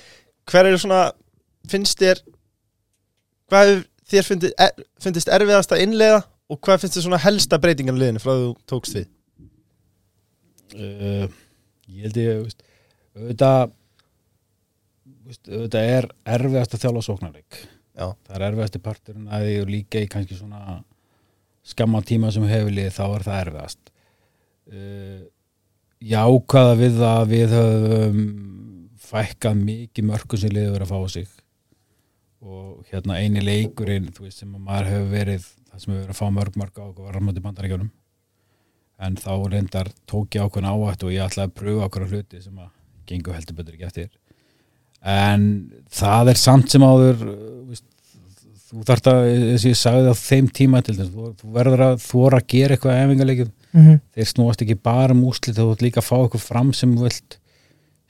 hver 0.49 0.69
er 0.69 0.79
svona, 0.81 1.01
finnst 1.69 1.99
þér 2.01 2.23
hvað 3.49 3.75
þér 4.09 4.25
fyndist, 4.29 4.55
er, 4.61 4.87
fyndist 5.01 5.29
erfiðast 5.33 5.75
að 5.75 5.83
innlega 5.85 6.23
og 6.49 6.61
hvað 6.65 6.83
finnst 6.85 6.97
þér 6.97 7.05
svona 7.09 7.21
helsta 7.25 7.59
breytingan 7.61 7.99
liðinu 7.99 8.23
frá 8.23 8.31
því 8.31 8.47
þú 8.47 8.55
tókst 8.69 8.97
við? 8.97 9.11
Uh, 10.69 11.29
Ég 11.89 12.05
held 12.05 12.17
ég, 12.21 12.41
veist, 12.45 12.59
auðvitað 13.17 13.71
auðvitað 15.29 15.91
er 15.95 16.07
erfiðast 16.37 16.75
að 16.75 16.85
þjála 16.85 17.03
sóknarleik. 17.05 17.59
Já. 17.99 18.05
það 18.27 18.35
er 18.35 18.45
erfiðasti 18.47 18.79
parturinn 18.83 19.27
að 19.27 19.45
því 19.45 19.55
og 19.59 19.71
líka 19.73 19.99
í 19.99 20.07
kannski 20.11 20.37
svona 20.37 20.77
skamma 21.67 21.99
tíma 22.07 22.31
sem 22.31 22.45
hefur 22.47 22.71
lið 22.71 22.93
þá 22.95 23.03
er 23.07 23.25
það 23.27 23.41
erfiðast. 23.43 23.91
Uh, 24.69 25.21
jákvæða 25.99 26.79
við 26.79 26.97
það 27.01 27.19
að 27.19 27.33
við 27.33 27.55
höfum 27.57 28.23
fækkað 29.09 29.61
mikið 29.65 30.09
mörgum 30.09 30.41
sem 30.41 30.53
liður 30.55 30.85
að 30.85 30.93
fá 30.93 31.13
sig. 31.15 31.29
Og 32.39 32.87
hérna 32.91 33.19
eini 33.19 33.43
leikurinn 33.43 34.11
þú 34.15 34.27
veist 34.27 34.43
sem 34.43 34.53
að 34.55 34.63
maður 34.63 34.91
hefur 34.93 35.09
verið 35.11 35.47
það 35.69 35.81
sem 35.83 35.93
hefur 35.93 36.03
verið 36.05 36.13
að 36.15 36.19
fá 36.21 36.35
mörg 36.37 36.59
mörg 36.61 36.79
á 36.79 36.83
okkur 36.87 37.07
var 37.09 37.17
ramandi 37.17 37.43
bandaríkjónum 37.43 37.89
en 38.99 39.15
þá 39.19 39.33
reyndar 39.51 39.91
tók 40.09 40.35
ég 40.35 40.43
ákveðin 40.43 40.69
áhætt 40.69 41.05
og 41.05 41.13
ég 41.13 41.25
ætlaði 41.25 41.49
að 41.49 41.57
pröfa 41.59 41.87
okkur 41.87 42.07
hluti 42.09 42.41
sem 42.43 42.57
að 42.59 42.71
gengur 43.09 43.37
heldur 43.37 43.57
betur 43.59 43.77
ekki 43.77 43.87
eftir 43.87 44.09
en 45.05 45.45
það 45.93 46.33
er 46.33 46.39
samt 46.39 46.73
sem 46.73 46.83
áður 46.83 47.23
uh, 47.25 47.35
veist, 47.69 47.85
þú 48.69 48.85
þarft 48.87 49.11
að, 49.11 49.19
þess 49.25 49.65
að 49.65 49.71
ég 49.71 49.79
sagði 49.79 50.13
á 50.13 50.15
þeim 50.21 50.49
tíma 50.59 50.81
til 50.85 50.97
þess, 50.97 51.13
þú, 51.13 51.33
þú 51.39 51.51
verður 51.55 51.85
að 51.87 52.01
þóra 52.05 52.41
að 52.41 52.49
gera 52.53 52.75
eitthvað 52.75 53.03
efingarleikið, 53.03 53.51
mm 53.71 53.85
-hmm. 53.85 54.01
þeir 54.15 54.31
snúast 54.33 54.65
ekki 54.65 54.79
bara 54.89 55.15
um 55.15 55.23
úslit, 55.29 55.57
þú 55.57 55.69
vilt 55.71 55.85
líka 55.87 56.05
fá 56.05 56.15
eitthvað 56.19 56.47
fram 56.47 56.73
sem 56.73 56.95
vilt 56.99 57.39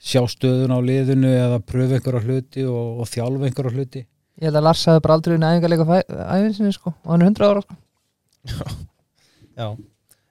sjá 0.00 0.22
stöðun 0.28 0.72
á 0.72 0.78
liðinu 0.80 1.28
eða 1.28 1.60
pröfa 1.60 1.98
einhverja 1.98 2.24
hluti 2.24 2.64
og, 2.64 3.00
og 3.02 3.08
þjálfa 3.08 3.48
einhverja 3.48 3.74
hluti. 3.76 4.04
Ég 4.40 4.48
held 4.48 4.56
að 4.56 4.64
Lars 4.64 4.84
hafði 4.88 5.02
bara 5.04 5.16
aldrei 5.18 5.34
unni 5.36 5.48
æfingarleika 5.50 5.98
æfinsinni 6.08 6.72
sko 6.72 6.94
og 6.94 7.10
hann 7.12 7.24
er 7.24 7.28
100 7.28 7.50
ára 7.50 7.64
sko. 7.64 7.76
Já, 9.60 9.76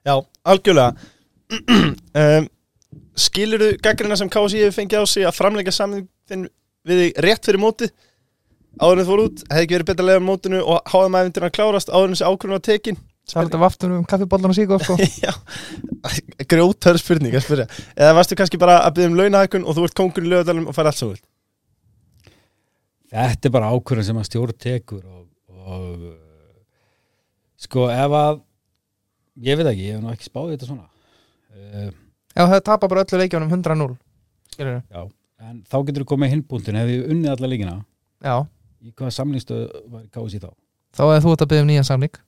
já 0.06 0.14
algjörlega. 0.44 0.94
Um, 2.10 2.46
Skilur 3.14 3.62
þú 3.62 3.68
gaggrina 3.84 4.16
sem 4.18 4.30
KSI 4.30 4.64
hefur 4.64 4.74
fengið 4.74 5.02
á 5.02 5.06
sig 5.06 5.26
að 5.28 5.36
framleika 5.36 5.72
saman 5.74 6.08
þinn 6.30 6.46
við 6.88 7.02
þig 7.04 7.20
rétt 7.26 7.50
fyrir 7.50 7.62
mótið. 7.62 7.94
Áður 8.80 9.00
en 9.00 9.06
þú 9.06 9.10
fór 9.10 9.22
út, 9.26 9.40
hefði 9.50 9.66
ekki 9.66 9.76
verið 9.76 9.88
betra 9.90 10.04
að 10.04 10.10
leiða 10.10 10.26
mótinu 10.26 10.60
og 10.62 10.92
háðum 10.92 11.16
æfintina 11.18 11.48
að 11.50 11.56
klárast 11.56 11.90
áður 11.90 12.06
en 12.06 12.14
þessi 12.14 12.28
ákvörðun 12.30 12.56
var 12.56 12.66
tekin. 12.68 13.00
Það 13.30 13.40
er 13.40 13.48
þetta 13.48 13.60
vaftur 13.62 13.92
um 13.94 14.06
kaffibollan 14.10 14.52
og 14.54 14.56
síkó 14.56 14.78
sko. 14.80 14.96
Já, 15.26 15.32
grjótör 16.50 16.98
spurning 17.02 17.34
að 17.34 17.44
spyrja. 17.44 17.66
Eða 17.98 18.14
varstu 18.16 18.38
kannski 18.38 18.62
bara 18.62 18.78
að 18.86 18.96
byggja 18.96 19.10
um 19.10 19.18
launahækun 19.18 19.66
og 19.66 19.76
þú 19.76 19.84
ert 19.86 19.98
kongur 19.98 20.26
í 20.26 20.30
lögadalum 20.30 20.70
og 20.70 20.78
fær 20.78 20.90
allt 20.90 21.02
svo 21.02 21.10
vilt 21.12 21.26
þetta 23.10 23.48
er 23.48 23.54
bara 23.54 23.70
ákvörðin 23.74 24.06
sem 24.06 24.20
að 24.20 24.28
stjórn 24.28 24.58
tekur 24.60 25.02
og, 25.02 25.24
og 25.50 26.04
uh, 26.10 26.12
sko 27.60 27.88
ef 27.92 28.14
að 28.20 28.42
ég 29.46 29.58
veit 29.58 29.70
ekki, 29.72 29.88
ég 29.88 29.96
hef 29.96 30.04
nú 30.04 30.12
ekki 30.12 30.28
spáðið 30.28 30.54
þetta 30.54 30.68
svona. 30.70 30.86
Uh, 31.50 31.90
Já, 32.30 32.44
það 32.44 32.60
tapar 32.68 32.92
bara 32.92 33.02
öllu 33.04 33.18
leikjónum 33.24 33.50
100-0 33.50 33.96
Skilur 34.54 34.76
já, 34.78 35.00
en 35.44 35.60
þá 35.68 35.76
getur 35.88 36.04
þú 36.04 36.08
komið 36.14 36.34
hinbúntin 36.34 36.80
ef 36.80 36.90
ég 36.92 37.06
unnið 37.12 37.34
alla 37.34 37.50
leikina. 37.52 37.76
Já, 38.24 38.34
í 38.84 38.92
hvaða 38.96 39.14
samlingsstöð 39.16 39.62
var 39.92 40.02
kási 40.14 40.40
þá? 40.42 40.50
Þá 40.96 41.04
hefði 41.06 41.22
þú 41.24 41.32
ert 41.34 41.44
að 41.44 41.50
byggja 41.52 41.64
um 41.64 41.70
nýjan 41.70 41.88
samning. 41.88 42.20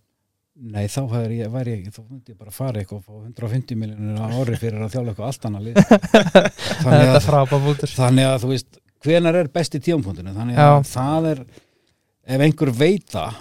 Nei, 0.63 0.85
þá 0.93 1.01
væri 1.09 1.39
ég, 1.41 1.49
væri 1.51 1.73
ég 1.75 1.95
þá 1.95 2.03
myndi 2.05 2.35
ég 2.35 2.39
bara 2.39 2.53
fara 2.55 2.83
eitthvað 2.83 3.01
og 3.01 3.07
fá 3.09 3.15
150 3.25 3.79
miljonir 3.81 4.21
á 4.21 4.27
ári 4.37 4.59
fyrir 4.61 4.85
að 4.85 4.93
þjála 4.93 5.13
eitthvað 5.15 5.31
allt 5.31 5.47
annað 5.49 5.65
lið. 5.69 5.81
Þannig 6.85 6.85
Þetta 6.85 6.99
er 7.01 7.15
að, 7.17 7.25
frábæð 7.27 7.65
bútur 7.67 7.95
þannig 7.97 8.29
að 8.29 8.37
þú 8.43 8.51
veist 8.53 8.79
hvenar 9.03 9.39
er 9.41 9.49
besti 9.53 9.81
tíumpunktinu 9.83 10.35
þannig 10.37 10.61
Já. 10.61 10.67
að 10.69 10.85
það 10.93 11.29
er 11.33 11.41
ef 12.37 12.45
einhver 12.47 12.73
veit 12.77 13.09
það 13.11 13.41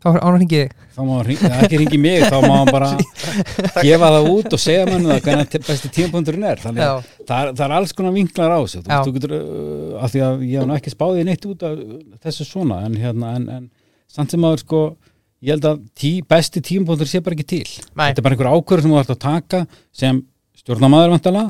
Þá 0.00 0.06
er 0.10 0.18
án 0.24 0.30
að 0.30 0.36
hringi 0.38 0.58
þig. 0.60 0.70
Þá 0.96 1.00
má 1.04 1.10
hann 1.12 1.26
hring- 1.26 1.42
eða 1.44 1.58
ekki 1.66 1.78
ringi 1.82 1.98
mig 2.00 2.22
þá 2.24 2.36
má 2.40 2.54
hann 2.54 2.70
bara 2.72 2.88
gefa 3.86 4.08
það 4.14 4.28
út 4.30 4.54
og 4.56 4.62
segja 4.62 4.86
mann 4.88 5.04
það 5.10 5.20
hvernig 5.26 5.58
besti 5.66 5.90
tímapunkturinn 5.96 6.46
er. 6.48 6.62
Þannig 6.62 6.86
að 6.86 7.10
það 7.28 7.36
er, 7.42 7.52
það 7.58 7.64
er 7.66 7.74
alls 7.76 7.92
konar 7.98 8.14
vinklar 8.16 8.54
á 8.56 8.58
þessu. 8.64 8.82
Þú, 8.88 9.12
getur, 9.18 9.34
uh, 9.36 10.00
af 10.00 10.14
því 10.14 10.22
að 10.24 10.44
ég 10.48 10.64
hef 10.64 10.74
ekki 10.80 10.94
spáðið 10.94 11.28
neitt 11.28 11.46
út 11.50 11.66
af 11.68 11.78
þessu 12.24 12.48
svona 12.48 12.80
en, 12.88 12.96
hérna, 13.02 13.34
en, 13.36 13.48
en 13.58 13.68
samt 14.10 14.32
sem 14.32 14.46
aður 14.48 14.64
sko 14.64 14.80
ég 15.44 15.54
held 15.54 15.68
að 15.68 15.82
tí, 15.96 16.14
besti 16.28 16.62
tímapunktur 16.64 17.08
sé 17.12 17.20
bara 17.24 17.36
ekki 17.36 17.48
til. 17.54 17.66
Nei. 17.92 18.10
þetta 18.10 18.20
er 18.20 18.26
bara 18.26 18.36
einhver 18.38 18.52
ákvörður 18.56 18.86
sem 18.86 18.94
þú 18.96 19.02
ætti 19.04 19.14
að 19.16 19.22
taka 19.26 19.60
sem 20.00 20.22
stjórnamaður 20.60 21.14
vantala 21.14 21.44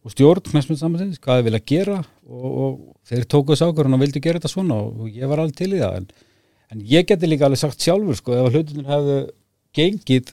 og 0.00 0.12
stjórn 0.14 0.44
knæsmyndsambandins, 0.48 1.20
hvað 1.20 1.40
þið 1.40 1.46
vilja 1.50 1.62
gera 1.68 1.96
og, 2.00 2.48
og 2.48 2.74
þeir 3.08 3.24
tóku 3.28 3.52
þessu 3.52 3.68
ákvörðun 3.68 3.96
og 3.98 4.02
vildu 4.04 4.22
gera 4.24 4.40
þetta 4.40 4.52
svona 4.52 4.76
og 4.80 5.08
ég 5.12 5.28
var 5.28 5.42
alveg 5.42 5.56
til 5.60 5.70
í 5.74 5.80
það 5.80 5.96
en, 6.00 6.06
en 6.70 6.82
ég 6.86 7.06
geti 7.08 7.28
líka 7.28 7.48
alveg 7.48 7.60
sagt 7.60 7.82
sjálfur 7.82 8.18
sko, 8.18 8.36
ef 8.36 8.48
að 8.48 8.56
hlutunir 8.58 8.90
hefðu 8.90 9.18
gengið 9.76 10.32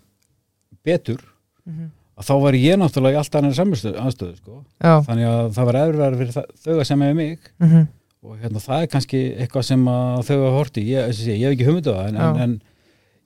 betur 0.85 1.21
Mhm. 1.67 1.91
að 2.17 2.25
þá 2.25 2.33
var 2.41 2.53
ég 2.53 2.79
náttúrulega 2.79 3.17
í 3.17 3.19
allt 3.19 3.35
annar 3.35 3.53
samstöðu 3.53 4.37
sko. 4.37 4.63
já 4.81 4.93
þannig 5.03 5.27
að 5.27 5.51
það 5.53 5.65
var 5.65 5.75
erfiðar 5.81 6.17
fyrir 6.17 6.33
það, 6.33 6.45
þau 6.63 6.73
að 6.77 6.87
semja 6.87 7.13
mig 7.15 7.39
mhm. 7.59 7.87
og 8.23 8.37
hérna, 8.41 8.59
það 8.63 8.81
er 8.81 8.87
kannski 8.87 9.21
eitthvað 9.37 9.63
sem 9.67 9.83
þau 9.85 10.37
hafa 10.37 10.55
horti, 10.57 10.85
ég, 10.87 11.11
ég, 11.11 11.37
ég 11.37 11.45
hef 11.45 11.55
ekki 11.57 11.67
hugmyndu 11.67 11.93
það 11.93 12.07
en, 12.07 12.15
en, 12.17 12.41
en 12.45 12.61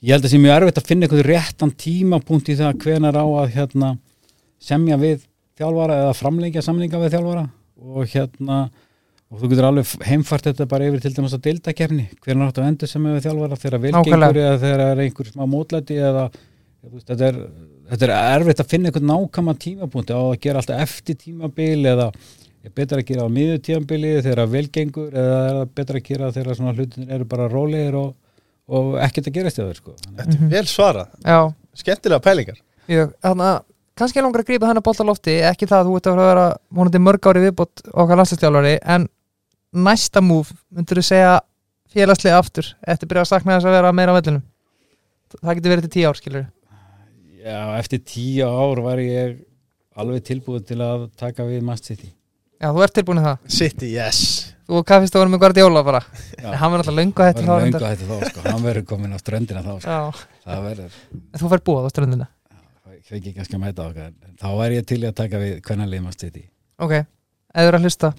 ég 0.02 0.16
held 0.16 0.26
að 0.26 0.34
sé 0.34 0.40
mjög 0.42 0.56
erfitt 0.58 0.82
að 0.82 0.88
finna 0.90 1.06
eitthvað 1.08 1.28
réttan 1.30 1.76
tímapunkt 1.78 2.50
í 2.50 2.58
það 2.58 2.80
hvenar 2.82 3.16
á 3.22 3.26
að 3.26 3.54
hérna, 3.56 3.92
semja 4.60 4.98
við 4.98 5.28
þjálfara 5.62 6.00
eða 6.02 6.18
framlengja 6.18 6.66
samlinga 6.66 7.02
við 7.04 7.14
þjálfara 7.16 7.46
og 7.82 8.08
hérna 8.10 8.58
og 9.32 9.40
þú 9.40 9.50
getur 9.54 9.68
alveg 9.70 9.92
heimfært 10.10 10.50
þetta 10.50 10.68
bara 10.72 10.88
yfir 10.90 11.04
til 11.06 11.14
dæmis 11.16 11.36
að 11.38 11.46
deildakefni, 11.48 12.08
hvernig 12.24 12.50
áttu 12.50 12.64
að 12.64 12.70
endur 12.72 12.92
semja 12.92 13.16
við 13.16 13.28
þjálfara? 13.28 13.60
Þegar 13.62 13.84
velgengur 13.86 14.40
eða 14.44 14.58
þegar 14.60 14.84
er 14.86 15.04
einhver 15.06 15.30
smá 15.32 15.44
mótlæti 15.48 16.00
eða 16.02 16.26
veist, 16.32 17.06
þetta, 17.08 17.30
er, 17.30 17.38
þetta 17.94 18.08
er 18.10 18.14
erfitt 18.18 18.64
að 18.64 18.72
finna 18.74 18.92
eitthvað 18.92 19.08
nákama 19.08 19.56
tímapunkti 19.66 20.18
á 20.18 20.22
að 20.22 20.40
gera 20.44 20.64
alltaf 20.64 20.84
eftir 20.84 21.20
tímabil 21.22 21.80
eða 21.94 22.10
er 22.62 22.74
betra 22.76 23.00
að 23.00 23.08
gera 23.08 23.26
á 23.26 23.30
miður 23.32 23.62
tíðanbili 23.66 24.12
þegar 24.26 24.52
vel 24.52 24.66
gengur 24.76 25.16
eða 25.24 25.40
er 25.48 25.62
betra 25.80 26.02
að 26.02 26.12
gera 26.12 26.34
þegar 26.36 26.60
svona 26.60 26.76
hlutin 26.76 27.08
eru 27.10 27.30
bara 27.32 27.48
rólegir 27.50 27.98
og, 28.02 28.12
og 28.68 29.00
ekkert 29.02 29.32
að 29.32 29.38
gerast 29.40 29.62
í 29.62 29.64
það 29.64 29.74
sko. 29.80 29.96
Þetta 30.20 30.36
er 30.36 30.52
vel 30.52 30.66
svarað, 30.70 31.16
Já, 31.24 31.40
skemmtilega 31.82 32.26
pælingar. 32.28 32.60
Ég, 32.92 33.16
þannig 33.24 33.48
að 33.48 33.64
kannski 34.02 34.22
langar 34.24 34.44
að 34.44 34.52
grípa 34.52 34.70
hennar 34.70 34.86
bolt 34.86 35.02
á 35.02 35.06
lofti 35.08 35.40
ekki 35.46 35.70
það 35.70 35.82
að 35.82 35.90
þú 35.90 35.98
ert 35.98 36.12
að 36.12 36.22
vera 36.26 36.46
vonandi 36.70 37.02
mörg 37.02 37.28
ári 37.32 37.44
viðbót 37.48 37.84
okkar 37.92 38.22
landslistjálfari 38.22 38.78
en 38.94 39.10
næsta 39.74 40.22
múf 40.24 40.52
myndur 40.72 41.00
þú 41.02 41.06
segja 41.08 41.36
félagslega 41.92 42.40
aftur 42.40 42.72
eftir 42.88 43.08
byrja 43.12 43.26
að 43.26 43.32
sakna 43.34 43.58
þess 43.58 43.70
að 43.70 43.78
vera 43.78 43.92
meira 43.96 44.16
á 44.16 44.18
vellinum? 44.20 44.44
Það 45.42 45.56
getur 45.60 45.74
verið 45.76 45.88
til 45.88 45.94
tíu 45.96 46.10
ár 46.12 46.20
skilur 46.20 46.48
Já, 47.42 47.60
eftir 47.80 48.02
tíu 48.06 48.46
ár 48.48 48.82
var 48.86 49.00
ég 49.02 49.40
alveg 49.98 50.24
tilbúin 50.28 50.66
til 50.66 50.78
að 50.84 51.08
taka 51.20 51.46
við 51.48 51.64
Mast 51.66 51.88
City. 51.90 52.12
Já, 52.62 52.70
þú 52.70 52.84
ert 52.86 52.94
tilbúin 52.94 53.20
í 53.22 53.24
það? 53.26 53.40
City, 53.50 53.88
yes. 53.96 54.20
Þú 54.70 54.78
og 54.78 54.86
kaffist 54.88 55.16
að 55.18 55.24
vera 55.24 55.32
með 55.34 55.42
Guardiola 55.42 55.82
bara. 55.84 56.02
Já. 56.38 56.52
Hann 56.62 56.72
verður 56.76 56.84
alltaf 56.84 56.98
löngu 57.00 57.16
þá 57.18 57.42
Var 57.50 57.64
reyndar. 57.66 57.86
hætti 57.90 58.10
þá 58.12 58.30
sko, 58.30 58.44
hann 58.46 58.62
verður 58.68 58.86
komin 58.92 59.16
á 59.18 59.20
ströndina 59.20 59.64
þá 59.66 59.72
sko. 59.82 59.90
Já, 59.90 60.28
það 60.46 60.68
verður, 60.68 61.00
en 61.18 61.42
þú 61.42 61.52
fær 61.56 61.64
búið 61.72 61.88
á 61.90 61.92
ströndina? 61.96 62.28
Það 62.86 63.18
ekki 63.18 63.34
kannski 63.40 63.58
að 63.58 63.64
mæta 63.66 63.88
okkar. 63.90 64.12
Þá 64.40 64.48
væri 64.62 64.78
ég 64.78 64.86
til 64.88 65.00
í 65.02 65.08
að 65.10 65.18
taka 65.18 65.42
við 65.42 65.56
hvernig 65.66 65.92
leið 65.92 66.06
Mast 66.06 66.24
City. 66.24 66.44
Ok, 66.78 66.94
eða 67.58 67.74
að 67.82 68.14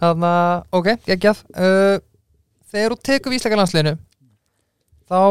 Þannig 0.00 0.30
að, 0.30 0.62
ok, 0.80 0.92
geggjað. 1.08 1.42
Uh, 1.54 1.98
Þegar 2.70 2.94
þú 2.94 2.98
tekur 3.02 3.32
vísleika 3.34 3.58
landsliðinu 3.58 3.96
þá 5.10 5.22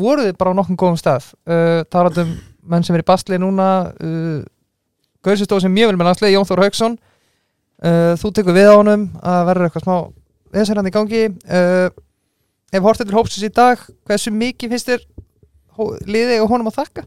voru 0.00 0.24
þið 0.26 0.38
bara 0.40 0.54
á 0.54 0.58
nokkum 0.58 0.78
góðum 0.78 0.98
stað. 0.98 1.28
Uh, 1.46 1.82
talandum 1.92 2.32
menn 2.66 2.86
sem 2.86 2.96
er 2.96 3.04
í 3.04 3.06
basli 3.06 3.38
núna 3.38 3.68
uh, 3.94 4.40
Gauðsistóð 5.22 5.66
sem 5.66 5.74
mjög 5.74 5.92
vel 5.92 6.00
með 6.00 6.08
landslið, 6.08 6.34
Jón 6.34 6.48
Þór 6.48 6.64
Hauksson. 6.64 6.96
Uh, 7.80 8.14
þú 8.20 8.32
tekur 8.36 8.56
við 8.56 8.70
á 8.72 8.74
honum 8.74 9.06
að 9.20 9.42
verður 9.50 9.68
eitthvað 9.68 9.84
smá 9.86 9.96
viðsærandi 10.56 10.90
í 10.90 10.96
gangi. 10.96 11.22
Uh, 11.46 11.88
ef 12.74 12.86
hortið 12.86 13.10
til 13.10 13.18
hópsins 13.18 13.46
í 13.46 13.52
dag 13.54 13.86
hversu 14.08 14.32
mikið 14.34 14.74
finnst 14.74 14.90
þér 14.90 15.06
liðið 16.10 16.42
og 16.44 16.54
honum 16.54 16.70
að 16.72 16.80
þakka? 16.80 17.06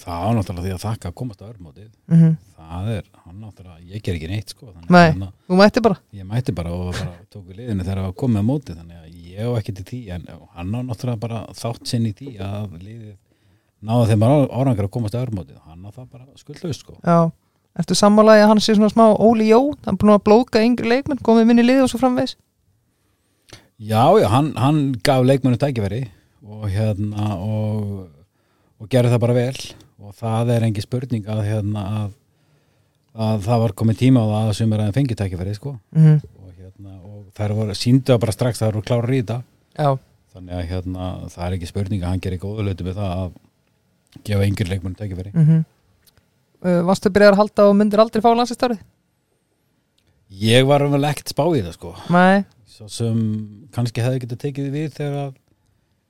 Það 0.00 0.22
var 0.26 0.34
náttúrulega 0.36 0.64
því 0.66 0.72
að 0.76 0.84
þakka 0.86 1.08
að 1.10 1.14
komast 1.20 1.42
á 1.42 1.46
örmótið 1.50 1.88
Mm 2.06 2.18
-hmm. 2.20 2.36
það 2.56 2.88
er, 2.96 3.04
hann 3.24 3.40
náttúrulega, 3.40 3.80
ég 3.94 4.02
ger 4.02 4.14
ekki 4.14 4.28
neitt 4.28 4.48
sko, 4.54 4.66
Nei. 4.88 5.10
að 5.10 5.12
hann- 5.20 5.32
Þú 5.48 5.56
mætti 5.60 5.80
bara. 5.82 5.96
Ég 6.14 6.24
mætti 6.26 6.52
bara 6.54 6.70
og 6.72 6.92
bara 6.92 7.12
tók 7.32 7.44
við 7.48 7.56
liðinu 7.56 7.82
þegar 7.84 7.96
það 7.98 8.06
var 8.08 8.12
komið 8.22 8.38
á 8.42 8.44
móti 8.50 8.72
þannig 8.76 8.98
að 9.02 9.08
ég 9.36 9.40
á 9.46 9.50
ekki 9.58 9.72
til 9.74 9.84
því 9.84 10.00
en 10.14 10.26
hann 10.54 10.74
á 10.74 10.80
náttúrulega 10.82 11.20
bara 11.20 11.46
þátt 11.52 11.86
sinn 11.86 12.06
í 12.06 12.12
því 12.12 12.38
að 12.40 12.78
liðið 12.82 13.16
náða 13.82 14.06
þeim 14.08 14.20
bara 14.20 14.46
árangur 14.48 14.84
að 14.84 14.90
komast 14.90 15.14
á 15.14 15.22
örmótið 15.26 15.58
hann 15.66 15.84
á 15.84 15.90
það 15.90 16.06
bara 16.10 16.24
skuldlaust 16.36 16.80
sko. 16.80 16.94
Já, 17.04 17.30
ertu 17.78 17.94
sammálaði 17.94 18.42
að 18.42 18.48
hann 18.48 18.60
sé 18.60 18.74
svona 18.74 18.88
smá 18.90 19.04
Óli 19.18 19.48
Jó, 19.52 19.60
hann 19.84 19.94
er 19.94 20.00
búin 20.00 20.14
að 20.16 20.24
blóka 20.24 20.62
yngri 20.64 20.88
leikmenn, 20.88 21.18
komið 21.22 21.46
minni 21.46 21.62
lið 21.62 21.82
og 21.82 21.88
svo 21.90 21.98
framvegis? 22.00 22.36
Já, 23.78 24.04
já, 24.20 24.28
hann, 24.32 24.54
hann 24.56 24.92
gaf 25.04 25.22
leikmennu 25.24 25.58
tækifæri 25.60 26.06
og 26.46 26.68
hérna 26.72 27.36
og, 27.36 28.08
og 28.80 28.88
gerði 28.88 29.10
það 29.12 29.20
bara 29.20 29.34
vel 29.36 29.56
og 30.00 30.14
það 30.16 30.52
er 30.56 30.66
engi 30.68 30.84
spurning 30.84 31.28
að 31.32 31.42
hérna 31.46 31.84
að, 32.00 32.10
að 33.26 33.46
það 33.46 33.62
var 33.64 33.76
komið 33.80 34.00
tíma 34.02 34.24
á 34.24 34.26
það 34.32 34.48
að 34.48 34.56
sumir 34.60 34.82
aðeins 34.82 34.98
fengi 34.98 35.18
tækifæri 35.18 35.54
sko. 35.56 35.76
Mm 35.96 36.04
-hmm. 36.04 36.18
og 36.42 36.50
hérna 36.60 36.98
og 37.02 37.22
þær 37.36 37.56
voru 37.60 37.74
síndu 37.74 38.18
bara 38.18 38.32
strax 38.32 38.60
það 38.60 38.68
eru 38.68 38.82
klára 38.82 39.14
í 39.14 39.22
þetta. 39.22 39.42
Já, 39.76 39.98
þannig 40.34 40.54
að 40.54 40.68
hérna 40.72 41.12
það 41.28 41.46
er 41.46 41.56
ekki 41.56 41.72
spurning 41.72 42.02
að 42.02 42.08
hann 42.08 42.20
gerir 42.20 42.42
góða 42.42 42.66
lötu 42.66 42.84
með 42.84 43.00
það 43.00 43.12
að 43.22 43.32
gefa 44.24 44.46
yngri 44.46 44.68
leikmennu 44.68 44.96
tækifæri. 44.96 45.32
Mm 45.34 45.64
uh, 46.64 46.82
Varstu 46.86 47.10
byrjar 47.10 47.36
að 47.36 47.42
halda 47.42 47.68
og 47.70 47.76
myndir 47.76 48.00
aldrei 48.00 48.22
fá 48.24 48.30
landsistárið? 48.34 48.78
Ég 50.28 50.66
var 50.66 50.82
vel 50.90 51.04
ekkert 51.04 51.30
spá 51.30 51.44
í 51.54 51.62
það 51.62 51.74
sko. 51.76 51.94
Nei. 52.10 52.44
Svo 52.66 52.88
sem 52.88 53.18
kannski 53.72 54.02
hefði 54.02 54.24
getið 54.24 54.40
tekið 54.42 54.72
við 54.74 54.88
þegar 54.96 55.34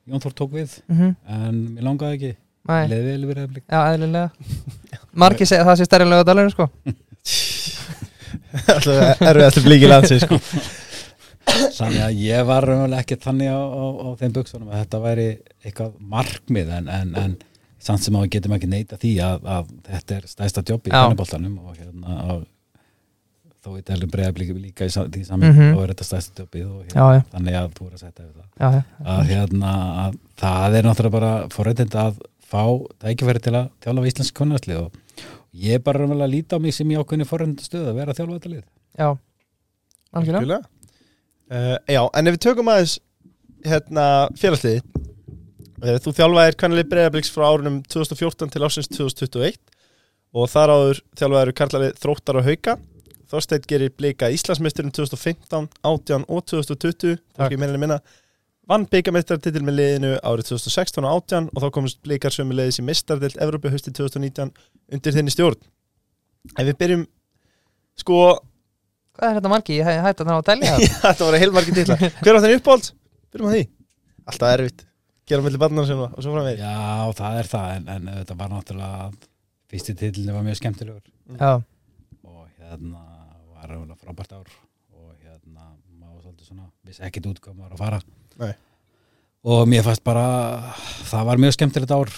Jón 0.06 0.22
Þór 0.22 0.34
tók 0.38 0.52
við. 0.54 0.78
Mm 0.86 1.14
en 1.26 1.60
mér 1.74 1.86
langaði 1.86 2.16
ekki, 2.16 2.32
Nei, 2.68 2.82
leði 2.90 3.04
vel 3.12 3.26
við 3.30 3.36
reyðblik 3.40 3.64
já, 3.70 3.80
eðlilega. 3.92 4.30
Margir 5.22 5.46
segja 5.50 5.62
að 5.64 5.70
það 5.70 5.78
sé 5.82 5.86
stærri 5.88 6.08
lögða 6.10 6.26
dalurinn 6.30 6.54
sko. 6.54 6.68
Alltaf 8.66 9.20
erfiðast 9.26 9.62
blíki 9.66 9.88
landsins 9.90 10.24
sko. 10.26 10.38
Þannig 11.76 12.00
að 12.02 12.16
ég 12.24 12.46
var 12.48 12.64
raunverulega 12.66 13.04
ekki 13.04 13.18
þannig 13.22 13.52
á, 13.54 13.60
á, 13.62 13.84
á 14.02 14.08
þeim 14.18 14.32
buksunum 14.34 14.72
að 14.72 14.80
þetta 14.82 15.00
væri 15.04 15.26
eitthvað 15.62 15.92
markmið 16.16 16.72
en, 16.80 16.88
en, 16.90 17.12
en 17.22 17.36
samt 17.86 18.02
sem 18.02 18.16
að 18.18 18.24
við 18.26 18.32
getum 18.36 18.56
ekki 18.56 18.70
neita 18.72 18.98
því 19.00 19.12
að, 19.22 19.46
að 19.56 19.70
þetta 19.92 20.16
er 20.18 20.26
stæsta 20.32 20.64
jobb 20.66 20.88
í 20.90 20.94
kannaboltanum 20.94 21.56
og 21.62 21.76
hérna 21.78 22.18
og, 22.34 22.44
þó 23.62 23.70
við 23.76 23.84
telum 23.88 24.10
breyðablíki 24.12 24.56
líka 24.58 24.86
í 24.86 24.92
því 24.94 25.22
saman 25.26 25.52
Mhm. 25.54 25.70
þá 25.76 25.80
er 25.84 25.92
þetta 25.94 26.08
stæsta 26.08 26.44
jobbið 26.44 26.66
og 26.66 26.90
Já, 26.90 27.04
já. 27.16 27.22
þannig 27.34 27.58
að 27.60 27.70
þú 27.78 27.86
er 27.86 27.94
að 27.96 28.02
setja 28.02 28.26
það. 28.26 28.44
Já, 28.56 28.68
já, 28.76 28.82
að 29.14 29.22
hérna 29.30 29.72
að 30.06 30.18
það 30.42 30.76
er 30.80 30.86
náttúrulega 30.90 31.16
bara 31.20 31.32
forrættind 31.54 31.96
að 32.02 32.20
fá 32.46 32.62
tækifæri 33.02 33.42
til 33.42 33.54
að 33.58 33.70
þjálfa 33.84 34.10
íslensk 34.10 34.36
konarslið 34.38 34.82
og 34.84 35.24
ég 35.56 35.78
er 35.78 35.84
bara 35.84 36.02
raunverulega 36.02 36.28
að 36.28 36.34
líta 36.34 36.58
á 36.58 36.62
mig 36.62 36.74
sem 36.76 36.90
í 36.90 36.98
ákveðni 36.98 37.28
forrættindu 37.28 37.66
stöð 37.66 37.90
að 37.90 37.98
vera 38.00 38.12
að 38.12 38.20
þjálfa 38.20 38.38
þetta 38.38 38.52
lið. 38.52 38.64
Já. 38.96 39.08
Algjörlega. 40.16 40.60
Uh, 41.46 41.76
já, 41.86 42.02
en 42.02 42.26
ef 42.26 42.34
við 42.36 42.42
tökum 42.42 42.70
aðeins 42.72 42.96
hérna 43.66 44.04
félagsliði 44.38 44.80
uh, 44.82 45.96
þú 46.02 46.12
þjálfaðir 46.18 46.58
kannalið 46.58 46.90
breyðabliks 46.90 47.30
frá 47.30 47.46
árunum 47.46 47.80
2014 47.86 48.52
til 48.54 48.62
ásins 48.66 48.90
2021 48.90 49.60
og 50.36 50.50
þar 50.50 50.74
áður 50.74 51.00
þjálfaðir 51.18 51.56
karlalið 51.60 51.98
þróttar 52.02 52.40
og 52.40 52.48
hauka. 52.50 52.76
Þorsteinn 53.30 53.66
gerir 53.66 53.94
blika 53.94 54.28
Íslandsmeisturum 54.30 54.92
2015, 54.94 55.70
18 55.82 56.26
og 56.30 56.44
2020 56.50 57.16
það 57.16 57.40
er 57.40 57.46
ekki 57.48 57.60
meira 57.62 57.74
en 57.74 57.82
minna 57.82 58.00
vann 58.70 58.86
byggameistartitil 58.90 59.62
með 59.66 59.78
liðinu 59.78 60.10
árið 60.26 60.50
2016 60.50 61.06
og 61.06 61.20
18 61.22 61.48
og 61.52 61.62
þá 61.62 61.68
komist 61.76 62.00
blikar 62.04 62.34
sömu 62.34 62.56
liðis 62.56 62.80
í 62.82 62.84
mistardelt 62.86 63.38
Evrópu 63.42 63.70
hösti 63.72 63.92
2019 63.94 64.50
undir 64.96 65.16
þinni 65.16 65.34
stjórn. 65.34 65.60
Ef 66.56 66.66
við 66.70 66.78
byrjum 66.82 67.06
sko 68.02 68.20
Hvað 69.16 69.30
er 69.30 69.38
þetta 69.38 69.48
margi? 69.48 69.78
Ég 69.78 70.02
hætti 70.04 70.24
að 70.24 70.28
ná 70.28 70.34
að 70.34 70.48
telja. 70.50 70.72
Það 70.76 71.06
Þetta 71.06 71.28
voru 71.28 71.38
heilmargir 71.40 71.76
titla 71.78 71.96
Hver 72.02 72.36
var 72.36 72.42
þenni 72.44 72.58
uppáhald? 72.58 72.90
Byrjum 73.32 73.48
á 73.48 73.52
því. 73.54 73.62
Alltaf 74.26 74.50
erfitt. 74.58 74.84
Gera 75.26 75.46
milli 75.46 75.60
barnar 75.62 75.88
sem 75.88 76.02
og 76.04 76.18
svo 76.20 76.34
framvegis. 76.34 76.60
Já, 76.60 77.14
það 77.16 77.38
er 77.40 77.48
það 77.50 77.70
en, 77.78 77.88
en 77.94 78.10
þetta 78.18 78.36
var 78.42 78.52
náttúrulega 78.52 79.08
fyrsti 79.72 79.96
titlinni 79.98 80.36
var 80.36 80.44
mjög 80.46 80.60
skemmtilegur. 80.60 81.00
Já, 81.32 81.52
og 82.28 82.44
hérna 82.60 83.00
var 83.56 83.72
raunverulega 83.72 83.98
frábært 84.04 84.36
ár 84.36 84.52
og 84.92 85.08
hérna 85.24 85.72
maður 85.96 86.28
svolítið 86.28 86.52
svona 86.52 86.68
vissi 86.86 87.02
ekkit 87.08 87.26
út 87.32 87.42
hvað 87.42 87.56
maður 87.56 87.72
var 87.72 87.78
að 87.78 87.82
fara 87.86 88.15
Nei. 88.42 88.52
og 89.46 89.66
mér 89.70 89.84
fannst 89.86 90.04
bara 90.04 90.26
það 91.06 91.26
var 91.30 91.40
mjög 91.42 91.56
skemmtilegt 91.56 91.94
ár. 91.96 92.12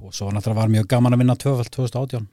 Og 0.00 0.14
svo 0.16 0.30
náttúrulega 0.34 0.62
var 0.64 0.70
mjög 0.72 0.86
gaman 0.90 1.14
að 1.14 1.20
vinna 1.22 1.36
2018 1.38 2.24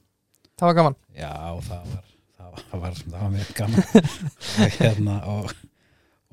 það 0.58 0.66
var 0.72 0.78
gaman. 0.80 0.96
Já, 1.14 1.32
það 1.68 1.82
var 1.94 2.06
það 2.38 2.52
var, 2.52 2.62
það 2.72 2.82
var, 2.82 3.00
það 3.04 3.22
var 3.22 3.34
mjög 3.36 3.50
gaman. 3.60 3.84
Hérna, 4.80 5.18
og, 5.30 5.52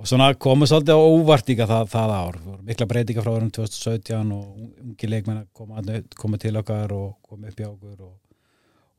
og 0.00 0.08
svona 0.08 0.30
komu 0.40 0.64
svolítið 0.70 0.96
á 0.96 1.00
óvart 1.04 1.50
líka 1.52 1.66
það, 1.68 1.90
það 1.92 2.14
ár. 2.16 2.38
Það 2.40 2.48
voru 2.54 2.68
mikla 2.70 2.86
breytinga 2.94 3.24
frá 3.26 3.32
árum 3.36 3.50
2017 3.58 4.32
og 4.32 4.46
ungi 4.86 5.10
leikmenn 5.12 5.42
að 5.42 5.48
koma, 5.52 5.82
þarna- 5.82 6.18
koma 6.24 6.40
til 6.40 6.56
okkar 6.62 6.94
og 6.96 7.10
koma 7.28 7.50
upp 7.52 7.60
í 7.60 7.68
okkur 7.68 7.98
og, 8.08 8.14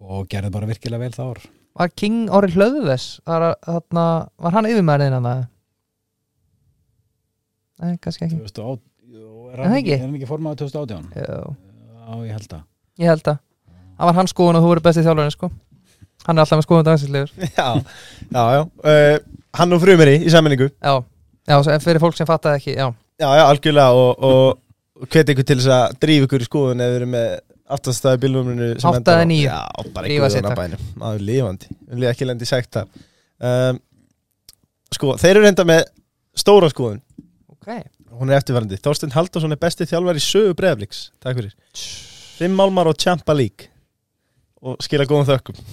og 0.06 0.28
gerði 0.30 0.54
bara 0.54 0.70
virkilega 0.70 1.02
vel 1.08 1.16
það 1.18 1.32
ár. 1.34 1.44
Var 1.76 1.92
King 2.00 2.22
Orri 2.32 2.54
Hlöðves 2.54 3.10
var, 3.28 3.50
þarna, 3.66 4.06
var 4.40 4.54
hann 4.60 4.70
yfirmæriðin 4.70 5.18
hann 5.18 5.26
það? 5.32 5.42
Nei, 7.84 7.96
kannski 8.04 8.26
ekki. 8.28 8.38
2008 8.40 8.82
jú, 9.16 9.30
er 9.52 9.60
það 9.60 9.66
hann 9.66 9.78
ekki? 9.80 9.92
ekki, 9.92 9.96
er 9.98 10.04
hann 10.06 10.16
ekki 10.20 10.30
formaður 10.30 10.62
2018 10.64 11.10
Já, 11.16 11.40
Já, 12.06 12.14
ég 12.26 12.34
held 12.38 12.56
að 12.56 12.64
ég 13.04 13.12
held 13.12 13.30
að 13.34 13.42
Það 13.96 14.10
var 14.10 14.18
hans 14.20 14.34
skoðun 14.36 14.58
og 14.60 14.64
þú 14.66 14.70
verið 14.74 14.84
bestið 14.90 15.06
þjálfarinn 15.08 15.32
sko. 15.32 15.48
Hann 16.26 16.36
er 16.36 16.44
alltaf 16.44 16.60
með 16.60 16.66
skoðun 16.68 16.88
dagslegur 16.90 17.32
Já, 17.56 17.68
já, 18.36 18.44
já. 18.56 18.62
Uh, 18.84 19.18
Hann 19.56 19.76
og 19.76 19.82
frumeri 19.84 20.16
í 20.20 20.32
sammenningu 20.34 20.68
Já, 20.74 20.94
já, 21.48 21.56
svo 21.64 21.78
fyrir 21.86 22.04
fólk 22.04 22.18
sem 22.18 22.28
fattaði 22.30 22.60
ekki 22.62 22.76
Já, 22.76 22.88
Já, 23.22 23.28
já, 23.40 23.44
algjörlega 23.46 24.00
Og, 24.00 24.24
og, 24.30 25.08
hveti 25.12 25.36
ykkur 25.36 25.48
til 25.48 25.60
þess 25.62 25.72
að 25.76 25.98
drífa 26.04 26.28
ykkur 26.30 26.44
í 26.44 26.48
skoðun 26.50 26.84
við 26.84 26.98
erum 27.00 27.14
með 27.16 27.34
aftastæði 27.76 28.22
bílnumrunu 28.26 28.68
Átta 28.78 29.16
eða 29.18 29.28
níu. 29.28 29.42
Já, 29.48 29.58
bara 29.96 30.12
ykkur 30.12 30.36
takk. 30.46 30.60
bænum. 30.60 30.84
Það 31.02 31.16
er 31.18 31.24
lifandi. 31.30 31.70
Við 31.72 31.96
viljum 31.96 32.12
ekki 32.12 32.28
lendi 32.30 32.48
sagt 32.50 32.78
það 32.78 33.00
um, 33.50 33.80
Sko, 34.96 35.16
þeir 35.20 35.34
eru 35.34 35.44
reynda 35.48 35.66
með 35.68 35.82
stóra 36.38 36.70
skoðun 36.72 37.02
ok. 37.66 37.86
Hún 38.16 38.30
er 38.32 38.38
eftirvarandi 38.40 38.78
Þorstein 38.80 39.14
Halldórsson 39.16 39.56
er 39.56 39.60
besti 39.60 39.88
þjálfar 39.90 40.20
í 40.20 40.24
sögu 40.24 40.54
breyðabliks 40.58 41.00
Takk 41.24 41.40
fyrir. 41.40 41.56
Fimm 42.38 42.56
málmar 42.58 42.90
og 42.92 43.00
Champa 43.02 43.34
League. 43.36 43.72
Og 44.66 44.80
skila 44.84 45.06
góðum 45.10 45.28
þökkum. 45.30 45.56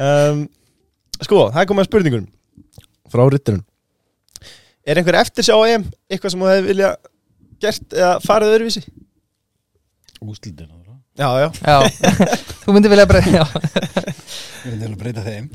Um, 0.00 0.46
Sko, 1.20 1.50
það 1.52 1.60
er 1.60 1.66
komið 1.68 1.82
að 1.82 1.88
spurningunum. 1.90 2.28
Frá 3.12 3.22
rytturinn 3.28 3.64
Er 4.88 4.96
einhver 5.00 5.18
eftir 5.20 5.44
á 5.52 5.58
EM? 5.68 5.84
Eitthvað 6.08 6.32
sem 6.32 6.40
þú 6.40 6.48
hefði 6.48 6.68
vilja 6.70 6.90
gert 7.60 7.96
Eða 7.96 8.12
farið 8.24 8.54
öðruvísi? 8.54 8.82
Úslitin 10.24 10.70
Já, 11.20 11.28
já, 11.36 11.48
Já, 11.60 11.78
þú 12.62 12.72
myndir 12.72 12.92
vilja 12.94 13.06
Við 14.64 14.70
erum 14.70 14.80
til 14.80 14.92
að 14.92 15.00
breyta 15.00 15.24
þeim. 15.26 15.50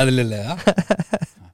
Eðlilega 0.00 0.56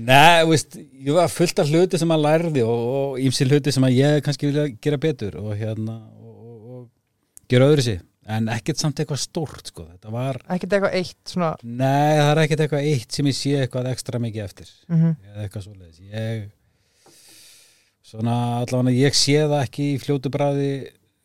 Nei, 0.00 0.42
veist, 0.48 0.78
ég 0.78 1.14
var 1.14 1.30
fullt 1.30 1.60
af 1.62 1.70
hluti 1.70 2.00
sem 2.00 2.14
að 2.14 2.24
lærði 2.24 2.64
og, 2.66 2.82
og 2.98 3.20
ímsil 3.22 3.46
hluti 3.50 3.74
sem 3.74 3.86
að 3.86 3.98
ég 3.98 4.24
kannski 4.26 4.50
vilja 4.50 4.66
gera 4.82 4.98
betur 5.00 5.38
og 5.42 5.54
hérna 5.58 6.00
og, 6.18 6.34
og, 6.34 6.56
og 6.74 7.46
gera 7.50 7.70
öðru 7.70 7.86
sig 7.86 8.00
en 8.24 8.48
ekkert 8.48 8.80
samt 8.80 9.00
eitthvað 9.02 9.20
stórt 9.20 9.68
sko. 9.68 9.84
Þetta 9.84 10.12
var, 10.14 10.40
ekkert 10.54 10.76
eitthvað 10.78 10.98
eitt 10.98 11.32
svona 11.34 11.52
nei 11.62 12.16
það 12.16 12.30
er 12.32 12.42
ekkert 12.46 12.64
eitthvað 12.64 12.90
eitt 12.90 13.16
sem 13.18 13.28
ég 13.28 13.38
sé 13.38 13.56
eitthvað 13.60 13.90
ekstra 13.92 14.20
mikið 14.24 14.44
eftir. 14.46 14.70
Mm 14.88 15.10
eða 15.12 15.44
eitthvað 15.44 15.66
svoleiðis. 15.68 16.04
Ég 16.08 16.44
svona 18.14 18.36
allavega 18.62 18.96
ég 18.96 19.16
sé 19.18 19.40
það 19.42 19.60
ekki 19.62 19.88
í 19.94 20.00
fljótu 20.02 20.32
bræði 20.32 20.70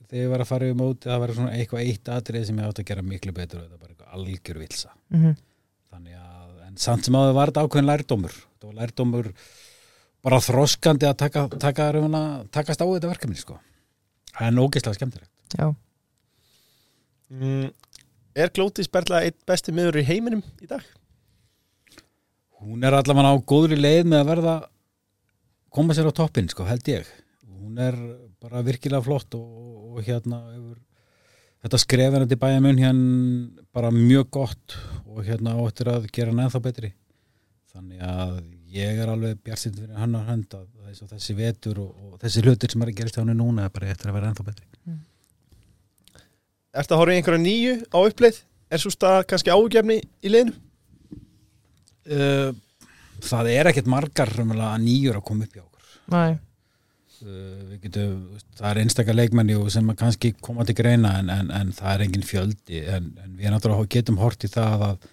þegar 0.10 0.24
ég 0.24 0.32
var 0.32 0.44
að 0.44 0.50
fara 0.50 0.70
yfir 0.70 0.80
móti 0.80 1.10
það 1.10 1.24
var 1.24 1.34
svona 1.38 1.56
eitthvað 1.58 1.86
eitt 1.86 2.12
atrið 2.14 2.46
sem 2.48 2.60
ég 2.60 2.70
átt 2.70 2.82
að 2.82 2.90
gera 2.90 3.06
miklu 3.06 3.34
betur 3.36 3.62
og 3.62 3.66
þetta 3.68 3.82
var 3.82 3.92
eitthvað 3.94 4.14
algjör 4.18 4.62
vilsa 4.64 4.94
-hmm. 5.14 5.36
þannig 5.92 6.16
að, 6.18 6.54
en 6.68 6.78
samt 6.86 7.06
sem 7.06 7.20
áður 7.20 7.36
var 7.38 7.52
þetta 7.52 7.66
ákveðin 7.66 7.90
lærdómur 7.92 8.38
þetta 8.60 8.70
var 8.70 8.78
lærdómur 8.84 9.32
bara 10.24 10.42
þroskandi 10.44 11.08
að 11.08 11.18
taka, 11.24 11.48
taka, 11.56 11.90
taka 11.96 12.24
takast 12.52 12.84
á 12.84 12.86
þetta 12.86 13.12
verkefni 13.14 13.40
sko. 13.40 13.58
En 14.40 14.60
ógeðslega 14.60 15.00
skemmtilegt. 15.00 15.32
Já, 15.56 15.72
mm, 17.32 17.72
Er 18.40 18.52
Glótis 18.54 18.88
Berla 18.88 19.24
eitt 19.26 19.40
besti 19.50 19.74
miður 19.74 20.00
í 20.00 20.06
heiminum 20.06 20.44
í 20.62 20.68
dag? 20.70 20.84
hún 22.60 22.84
er 22.84 22.96
allavega 22.96 23.32
á 23.32 23.36
góðri 23.48 23.78
leið 23.80 24.10
með 24.12 24.22
að 24.22 24.30
verða 24.34 24.54
koma 25.72 25.96
sér 25.96 26.10
á 26.12 26.14
toppinn 26.16 26.50
sko 26.52 26.68
held 26.68 26.92
ég. 26.92 27.08
Hún 27.48 27.80
er 27.80 27.96
bara 28.40 28.64
virkilega 28.66 29.04
flott 29.06 29.36
og, 29.38 29.48
og 29.96 30.04
hérna 30.04 30.42
hefur 30.52 30.78
þetta 31.64 31.82
skrefin 31.84 32.28
til 32.28 32.40
bæja 32.40 32.64
mun 32.64 32.80
hérna 32.80 33.66
bara 33.76 33.92
mjög 33.96 34.30
gott 34.36 34.76
og 35.06 35.24
hérna 35.28 35.56
áttir 35.64 35.92
að 35.92 36.10
gera 36.12 36.34
hann 36.34 36.44
ennþá 36.46 36.64
betri 36.64 36.94
þannig 37.74 38.02
að 38.06 38.34
ég 38.74 39.02
er 39.04 39.12
alveg 39.14 39.42
bjartinn 39.46 39.78
fyrir 39.78 40.00
hann 40.00 40.18
að 40.18 40.32
henda 40.32 40.64
þessi, 40.88 41.10
þessi 41.14 41.36
vetur 41.38 41.82
og, 41.84 41.92
og 42.06 42.18
þessi 42.24 42.44
hlutir 42.46 42.74
sem 42.74 42.86
er 42.86 42.92
að 42.92 43.00
gerast 43.00 43.18
hjá 43.18 43.24
hann 43.24 43.38
núna 43.38 43.68
er 43.68 43.74
bara 43.74 43.92
eftir 43.94 44.12
að 44.12 44.20
vera 44.20 44.32
ennþá 44.32 44.48
betri 44.50 44.68
Ertu 46.80 46.94
að 46.94 47.00
horfa 47.02 47.14
í 47.14 47.18
einhverja 47.18 47.42
nýju 47.42 47.72
á 47.90 47.98
uppleið? 47.98 48.36
Er 48.70 48.82
svo 48.82 48.92
stað 48.94 49.24
kannski 49.32 49.50
ágefni 49.50 49.96
í 50.22 50.30
liðinu? 50.30 50.54
uh, 52.10 52.52
það 53.26 53.52
er 53.54 53.70
ekkert 53.72 53.90
margar 53.92 54.32
nýjur 54.40 55.20
að 55.20 55.26
koma 55.28 55.48
upp 55.48 55.58
hjá 55.58 55.66
okkur 55.66 55.98
Uh, 57.20 57.66
við 57.68 57.80
getum, 57.84 58.20
það 58.56 58.70
er 58.70 58.78
einstakar 58.80 59.18
leikmenni 59.18 59.56
og 59.60 59.66
sem 59.74 59.90
að 59.92 59.98
kannski 60.00 60.30
koma 60.40 60.64
til 60.64 60.78
greina 60.78 61.18
en, 61.20 61.32
en, 61.34 61.50
en 61.52 61.74
það 61.76 61.90
er 61.92 62.04
engin 62.06 62.24
fjöldi 62.24 62.84
en, 62.88 63.10
en 63.20 63.34
við 63.36 63.52
náttúrulega 63.52 63.92
getum 63.98 64.22
hort 64.22 64.46
í 64.48 64.52
það 64.54 64.86
að 64.88 65.10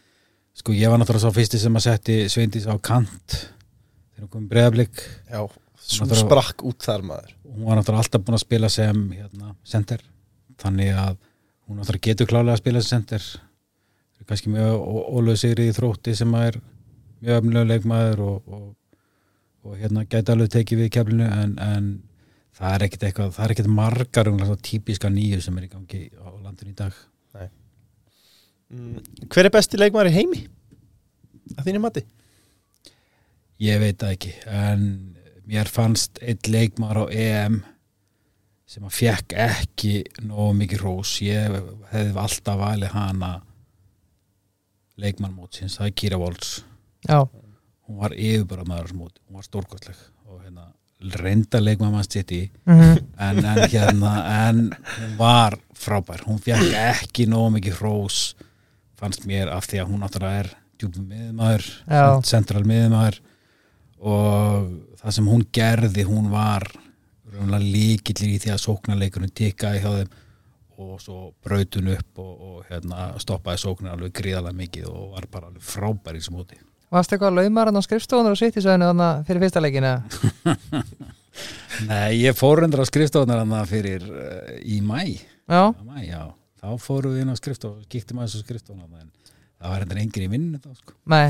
sko 0.57 0.75
ég 0.77 0.91
var 0.91 1.01
náttúrulega 1.01 1.27
svo 1.27 1.35
fyrsti 1.37 1.61
sem 1.61 1.79
að 1.79 1.87
setti 1.87 2.19
Sveindís 2.33 2.67
á 2.69 2.75
kant 2.81 3.37
þegar 3.37 4.25
hún 4.25 4.33
kom 4.33 4.47
breyðablík 4.51 5.03
Já, 5.29 5.43
svo 5.87 6.09
sprakk 6.17 6.65
út 6.67 6.85
þar 6.85 7.05
maður. 7.07 7.35
Hún 7.47 7.67
var 7.69 7.79
náttúrulega 7.79 8.05
alltaf 8.05 8.25
búin 8.25 8.39
að 8.39 8.45
spila 8.45 8.71
sem 8.73 9.03
hérna, 9.15 9.53
center. 9.67 10.03
Þannig 10.61 10.95
að 10.97 11.19
hún 11.67 11.81
náttúrulega 11.81 12.09
getur 12.11 12.31
klálega 12.31 12.57
að 12.57 12.63
spila 12.63 12.83
sem 12.83 12.97
center. 12.97 13.29
Kannski 14.27 14.51
mjög 14.51 14.81
ólega 15.15 15.39
sigri 15.39 15.69
í 15.71 15.75
þrótti 15.77 16.17
sem 16.19 16.33
að 16.35 16.49
er 16.49 16.57
mjög 17.21 17.41
öfnilega 17.41 17.71
leikmaður 17.71 18.23
og, 18.25 18.57
og, 18.57 18.65
og 19.67 19.77
hérna 19.79 20.03
gæti 20.09 20.33
alveg 20.33 20.51
tekið 20.57 20.83
við 20.83 20.91
keflinu 20.97 21.29
en, 21.29 21.53
en 21.63 21.91
það 22.57 22.75
er 22.75 22.85
ekkit 22.87 23.07
eitthvað 23.07 23.35
það 23.37 23.45
er 23.45 23.55
ekkit 23.55 23.69
margar 23.77 24.31
um 24.33 24.41
típiska 24.67 25.13
nýju 25.13 25.43
sem 25.45 25.61
er 25.61 25.69
í 25.69 25.71
gangi 25.71 26.03
á 26.19 26.29
landinu 26.43 26.73
í 26.73 26.79
dag 26.81 26.97
Hver 29.31 29.47
er 29.47 29.55
besti 29.55 29.79
leikmaður 29.79 30.11
í 30.11 30.17
heimi? 30.17 30.45
Að 31.57 31.69
þínu 31.69 31.83
mati? 31.85 32.03
ég 33.63 33.81
veit 33.81 33.99
það 34.01 34.15
ekki 34.17 34.33
en 34.53 34.85
mér 35.49 35.71
fannst 35.73 36.21
einn 36.21 36.53
leikmaður 36.53 37.07
á 37.07 37.15
EM 37.15 37.59
sem 38.67 38.87
að 38.87 38.97
fekk 38.99 39.35
ekki 39.47 39.93
nógu 40.27 40.57
mikið 40.61 40.83
rós 40.83 41.13
ég 41.25 41.55
hefði 41.93 42.17
alltaf 42.21 42.59
valið 42.61 42.97
hana 42.97 43.33
leikmannmótsins, 45.01 45.77
það 45.79 45.91
er 45.91 45.97
Kira 46.01 46.21
Volts 46.21 46.57
já, 47.07 47.21
hún 47.87 48.01
var 48.01 48.17
yfirbara 48.17 48.67
maður 48.69 48.93
á 48.93 48.99
móti, 48.99 49.23
hún 49.29 49.39
var 49.39 49.47
stórkostleg 49.47 50.03
og 50.27 50.41
hérna 50.43 50.73
reynda 51.21 51.61
leikmannmann 51.61 52.09
sitt 52.09 52.33
í 52.33 52.43
mm 52.67 52.97
en, 53.17 53.39
en 53.41 53.63
hérna 53.73 54.11
en 54.49 54.59
hún 54.99 55.15
var 55.17 55.57
frábær, 55.73 56.27
hún 56.29 56.41
fekk 56.43 56.75
ekki 56.77 57.29
nógu 57.31 57.55
mikið 57.57 57.81
rós 57.85 58.19
fannst 59.01 59.27
mér 59.29 59.53
af 59.53 59.69
því 59.69 59.83
að 59.83 59.91
hún 59.93 60.03
náttúrulega 60.05 60.43
er 60.45 60.53
djúpum 60.77 61.09
miðmaður, 61.11 61.67
Já. 61.89 62.05
central 62.29 62.65
miðmaður 62.69 63.21
og 64.07 64.69
það 65.01 65.17
sem 65.17 65.31
hún 65.31 65.47
gerði, 65.57 66.05
hún 66.09 66.29
var 66.33 66.67
raunlega 67.37 67.65
líkillir 67.65 68.37
í 68.37 68.41
því 68.43 68.53
að 68.55 68.63
sóknarleikurinn 68.65 69.35
tikkaði 69.37 69.83
hjá 69.83 69.91
þeim 70.01 70.15
og 70.77 71.01
svo 71.01 71.19
brautun 71.45 71.89
upp 71.95 72.21
og, 72.21 72.33
og 72.37 72.71
hérna, 72.71 73.11
stoppaði 73.23 73.63
sóknar 73.63 73.97
alveg 73.97 74.13
gríðalega 74.17 74.57
mikið 74.59 74.89
og 74.91 75.15
var 75.15 75.29
bara 75.33 75.51
alveg 75.51 75.65
frábær 75.65 76.17
í 76.17 76.21
þessum 76.21 76.41
móti 76.41 76.61
Varst 76.93 77.11
eitthvað 77.13 77.33
að 77.33 77.39
laumar 77.41 77.71
hann 77.71 77.81
á 77.81 77.83
skrifstofunar 77.83 78.37
og 78.37 78.41
þannig 78.41 79.25
fyrir 79.27 79.43
fyrsta 79.43 79.63
leikin 79.65 79.87
eða? 79.89 80.83
Nei, 81.89 82.11
ég 82.23 82.37
fór 82.37 82.63
endur 82.65 82.85
á 82.85 82.87
skrifstofunar 82.89 83.67
fyrir 83.69 84.05
uh, 84.07 84.53
í 84.63 84.83
mæ 84.85 85.01
Já, 85.07 85.17
Já, 85.47 85.73
mæ, 85.87 85.99
já, 86.05 86.23
þá 86.67 86.83
fórum 86.83 87.15
við 87.15 87.23
inn 87.23 87.31
á 87.33 87.37
skrifstof 87.39 87.77
og 87.79 87.87
kíktum 87.93 88.19
aðeins 88.21 88.37
á 88.37 88.43
skrifstofuna 88.43 89.01
en 89.01 89.11
það 89.57 89.71
var 89.73 89.85
endur 89.87 90.01
engin 90.03 90.27
í 90.27 90.31
vinnu 90.35 90.59
þá 90.63 90.71
sko. 90.81 90.93
nei, 91.07 91.29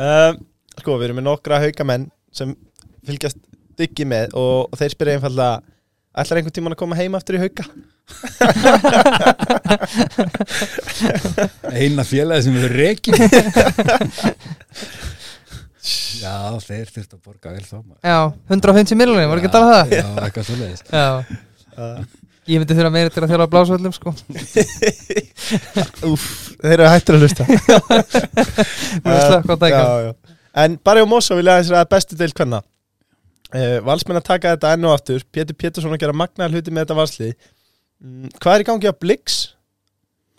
Um, 0.00 0.36
sko, 0.80 0.94
við 0.96 1.08
erum 1.10 1.18
með 1.20 1.26
nokkra 1.26 1.58
haugamenn 1.60 2.06
sem 2.32 2.54
fylgjast 3.06 3.38
dyggi 3.80 4.04
með 4.08 4.34
og, 4.38 4.68
og 4.70 4.76
þeir 4.80 4.92
spyrja 4.94 5.16
einfallega 5.18 5.60
ætlar 6.20 6.40
einhvern 6.40 6.54
tímann 6.56 6.74
að 6.74 6.80
koma 6.82 6.98
heim 6.98 7.14
aftur 7.18 7.36
í 7.38 7.42
hauga? 7.42 7.64
Eina 11.80 12.04
félagi 12.06 12.46
sem 12.46 12.54
við 12.56 12.66
reykjum 12.74 13.14
Já, 16.20 16.34
þeir 16.60 16.90
þurft 16.92 17.14
að 17.16 17.20
borga 17.24 17.52
vel 17.54 17.64
þá 17.64 17.76
já, 18.04 18.18
150 18.52 18.98
miljonir, 18.98 19.28
voru 19.30 19.40
ekki 19.40 19.50
að 19.50 19.56
tala 19.56 19.66
um 19.66 19.72
það? 19.74 19.86
Já, 19.96 20.08
eitthvað 20.26 20.46
svoleiðis 20.50 20.82
Já, 20.90 21.06
ég 22.50 22.60
myndi 22.62 22.76
þurfa 22.76 22.92
meira 22.94 23.12
til 23.14 23.22
að 23.24 23.32
þjóla 23.32 23.46
blásvöldum 23.52 23.94
sko. 23.94 24.12
Úf, 26.10 26.26
þeir 26.58 26.74
eru 26.76 26.88
hættur 26.90 27.18
að 27.18 27.24
hlusta. 27.26 27.46
Dækja 29.60 29.78
já, 29.78 30.10
já. 30.10 30.36
En 30.60 30.76
og 30.82 31.08
Mosso 31.08 31.38
vilja 31.38 31.56
aðeins 31.56 31.70
að 31.78 31.90
bestu 31.92 32.18
deil 32.18 32.34
hvenna 32.34 32.58
uh, 33.54 33.78
Valsmenn 33.86 34.20
að 34.20 34.28
taka 34.32 34.56
þetta 34.56 34.74
enn 34.74 34.88
og 34.88 34.96
aftur. 34.96 35.24
Pétur 35.30 35.58
Pétursson 35.58 35.94
að 35.94 36.02
gera 36.04 36.16
magnaðar 36.16 36.58
hluti 36.58 36.74
með 36.74 36.86
þetta 36.86 36.98
valsli. 36.98 37.30
Mm, 38.00 38.28
Hvað 38.40 38.54
er 38.54 38.64
í 38.64 38.68
gangi 38.70 38.90
á 38.90 38.94
Blix? 39.06 39.40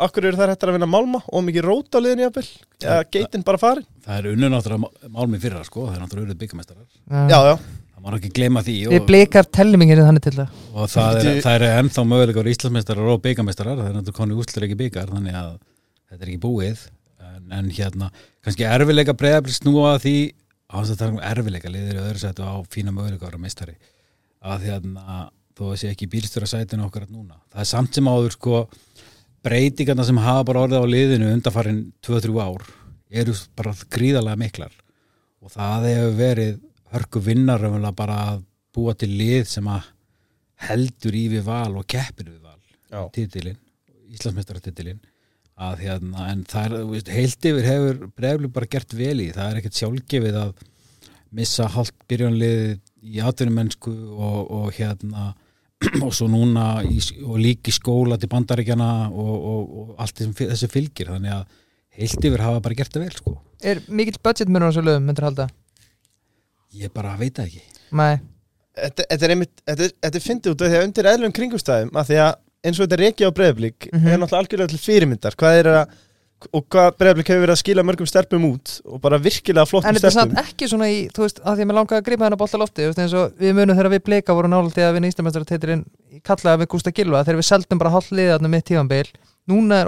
Akkur 0.02 0.26
eru 0.26 0.40
þær 0.40 0.56
hættar 0.56 0.72
að 0.72 0.80
vinna 0.80 0.90
Málma? 0.90 1.22
Og 1.30 1.44
mikið 1.46 1.68
rót 1.68 1.94
á 1.94 2.00
liðinu 2.02 2.26
jafnvel? 2.26 2.48
Eða 2.82 3.02
geitin 3.14 3.46
bara 3.46 3.62
farin? 3.62 3.86
Það 4.02 4.18
er 4.18 4.30
unnu 4.32 4.50
náttúrulega 4.50 5.12
málmi 5.14 5.40
fyrra 5.44 5.62
sko, 5.68 5.86
það 5.90 5.98
er 5.98 6.02
náttúrulega 6.02 6.28
unnið 6.28 6.40
byggamestarar 6.42 6.88
Já, 7.30 7.40
já, 7.52 7.54
Það 8.02 8.10
má 8.10 8.18
ekki 8.18 8.30
gleyma 8.34 8.62
því 8.66 8.76
Við 8.90 8.98
og, 8.98 9.04
blikar 9.06 9.48
tellum 9.54 9.84
ekki 9.86 9.96
þannig 10.00 10.24
til 10.26 10.34
það. 10.34 10.54
Og 10.74 10.88
það, 10.90 11.18
er, 11.20 11.42
það 11.46 11.56
er 11.58 11.66
ennþá 11.82 12.04
möguleikar 12.10 12.48
Íslandsmeistarar 12.50 13.10
og 13.12 13.20
byggamestarar 13.22 13.78
það 13.78 13.90
er 13.90 13.94
náttúrulega 13.98 14.18
konu 14.18 14.38
úslir 14.42 14.66
ekki 14.66 14.78
byggar 14.80 15.12
þannig 15.12 15.38
að 15.38 15.52
þetta 16.10 16.26
er 16.26 16.32
ekki 16.32 16.42
búið. 16.42 16.82
En, 17.22 17.44
en 17.60 17.70
hérna, 17.78 18.08
kannski 18.42 18.66
erfileika 18.66 19.14
breyðabli 19.18 19.54
snúa 19.54 19.92
að 19.92 20.00
því 20.08 20.16
á 20.66 20.76
þess 20.80 20.96
að 20.96 21.04
tala 21.04 21.14
um 21.14 21.22
erfileika 21.30 21.74
liður 21.76 22.00
í 22.00 22.02
öðru 22.08 22.24
sætu 22.24 22.48
á 22.50 22.54
fína 22.74 22.96
möguleikar 22.96 23.38
að 23.38 23.46
meistari. 23.46 23.78
Að 24.42 24.66
hérna, 24.72 25.22
þó 25.54 25.64
að 25.70 25.78
sé 25.84 25.94
ekki 25.94 26.10
bílstjóra 26.10 26.50
sætinu 26.50 26.88
okkar 26.88 27.06
að 27.06 27.14
núna. 27.20 27.38
Það 27.54 27.64
er 27.68 27.70
samt 27.70 28.00
sem 28.00 28.10
áður 28.10 28.34
sko 28.34 28.64
breytingarna 29.46 30.08
sem 30.10 30.22
hafa 30.26 30.48
bara 30.50 30.66
orðið 30.66 30.82
á 30.82 30.94
liðinu 30.96 31.30
undanfarin 31.36 31.84
2-3 32.02 32.34
ár 32.42 32.66
eru 33.22 33.38
bara 33.60 33.78
gríðarlega 33.94 34.42
miklar. 34.42 34.74
Og 35.42 35.54
það 35.54 35.88
hefur 35.92 36.18
verið 36.18 36.60
hörku 36.92 37.22
vinnar 37.24 37.64
bara 37.96 38.18
að 38.32 38.44
búa 38.76 38.96
til 38.96 39.12
lið 39.12 39.48
sem 39.48 39.68
að 39.68 39.90
heldur 40.68 41.16
í 41.18 41.28
við 41.32 41.46
val 41.48 41.78
og 41.80 41.88
keppir 41.90 42.30
við 42.30 42.42
val 42.44 42.60
Já. 42.92 43.08
titilinn, 43.16 43.60
Íslandsmeistaratitilinn 44.12 45.00
að 45.62 45.84
hérna, 45.86 46.28
en 46.32 46.44
það 46.50 46.76
er, 46.80 47.14
heilt 47.14 47.48
yfir 47.52 47.68
hefur 47.68 48.02
breyflu 48.18 48.50
bara 48.54 48.70
gert 48.72 48.96
vel 48.98 49.18
í, 49.22 49.30
það 49.36 49.48
er 49.50 49.60
ekkert 49.60 49.78
sjálfgefið 49.78 50.40
að 50.42 50.66
missa 51.38 51.68
hálft 51.72 51.96
byrjanlið 52.12 52.80
í 53.02 53.22
atvinnumennsku 53.24 53.92
og, 53.92 54.52
og 54.52 54.68
hérna 54.78 55.32
og 56.06 56.12
svo 56.14 56.28
núna 56.32 56.82
í, 56.86 57.00
og 57.26 57.40
líka 57.42 57.72
í 57.72 57.76
skóla 57.76 58.18
til 58.22 58.30
bandaríkjana 58.32 58.92
og, 59.10 59.32
og, 59.54 59.72
og 59.82 60.04
allt 60.04 60.24
þessu 60.42 60.70
fylgir 60.72 61.14
þannig 61.14 61.38
að 61.40 61.56
heilt 62.02 62.28
yfir 62.30 62.46
hafa 62.46 62.62
bara 62.64 62.78
gert 62.78 62.94
það 62.94 63.06
vel 63.06 63.16
sko. 63.18 63.38
Er 63.62 63.82
mikill 63.90 64.20
budget 64.24 64.50
munur 64.50 64.70
á 64.70 64.72
þessu 64.72 64.86
lögum, 64.86 65.08
myndir 65.10 65.28
halda? 65.28 65.48
Ég 66.74 66.94
bara 66.94 67.16
veit 67.20 67.34
það 67.40 67.50
ekki. 67.50 67.64
Nei, 67.92 68.20
þetta, 68.78 69.04
þetta 69.12 69.26
er 69.28 69.34
einmitt 69.36 69.62
Þetta, 69.66 69.84
er- 69.84 69.98
þetta 70.06 70.16
er 70.22 70.26
fyndið 70.28 70.54
út 70.56 70.62
af 70.62 70.72
því 70.72 70.78
að 70.80 70.86
undir 70.88 71.10
eðlum 71.12 71.34
kringumstæðum 71.36 71.92
að 72.00 72.08
því 72.12 72.22
að 72.28 72.32
eins 72.62 72.80
og 72.80 72.86
þetta 72.88 73.00
reiki 73.02 73.26
á 73.28 73.32
breyðablík 73.34 73.90
Mhm. 73.92 74.08
er 74.08 74.18
náttúrulega 74.22 74.42
algjörlega 74.46 74.70
til 74.70 74.82
fyrirmyndar. 74.86 75.36
Hvað 75.36 75.60
er 75.60 75.66
að 75.76 75.88
og 76.54 76.64
hvað 76.74 76.96
breyðablík 76.98 77.28
hefur 77.30 77.44
verið 77.46 77.54
að 77.54 77.60
skila 77.62 77.84
mörgum 77.86 78.08
stelpum 78.10 78.46
út 78.50 78.82
og 78.86 79.00
bara 79.02 79.20
virkilega 79.22 79.62
En 79.62 79.70
flottum 79.70 79.94
þetta 79.94 80.08
er 80.08 80.16
samt 80.16 80.34
ekki 80.42 80.66
svona 80.72 80.88
í, 80.90 81.08
þú 81.14 81.22
veist, 81.22 81.40
að 81.46 81.54
því 81.58 81.62
að 81.62 81.68
mér 81.70 81.78
langaði 81.78 82.00
að 82.02 82.06
gripa 82.08 82.24
hennar 82.26 82.38
bolta 82.42 82.58
lofti, 82.58 82.82
þú 82.82 82.88
veist, 82.90 83.02
eins 83.04 83.14
og 83.14 83.36
við 83.38 83.54
munum 83.54 83.78
þegar 83.78 83.92
við 83.94 84.04
bleika 84.08 84.34
voru 84.34 84.50
nálægt 84.50 84.78
að 84.82 84.94
vinna 84.96 85.12
Íslamestara 85.12 85.46
kallaði 86.26 86.62
við 86.64 86.68
Gústa 86.74 86.92
Gilva, 86.98 87.22
þegar 87.24 87.38
við 87.38 87.46
seldum 87.46 87.78
bara 87.78 87.92
hálf 87.94 88.10
liðið 88.10 88.34
þarna 88.34 88.50
mitt 88.50 88.66
tífambil, 88.66 89.08
núna 89.48 89.86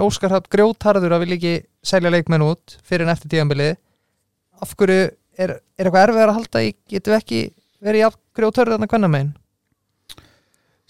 er 5.38 5.50
að 5.50 5.56
er, 5.56 5.62
eitthvað 5.78 6.04
erfið 6.08 6.22
að 6.28 6.34
halda 6.38 6.62
í, 6.66 6.74
getum 6.92 7.12
við 7.14 7.18
ekki 7.20 7.40
verið 7.84 8.00
jafn 8.04 8.20
grjótarður 8.38 8.76
þarna 8.76 8.90
hvernig 8.92 9.12
megin 9.14 9.32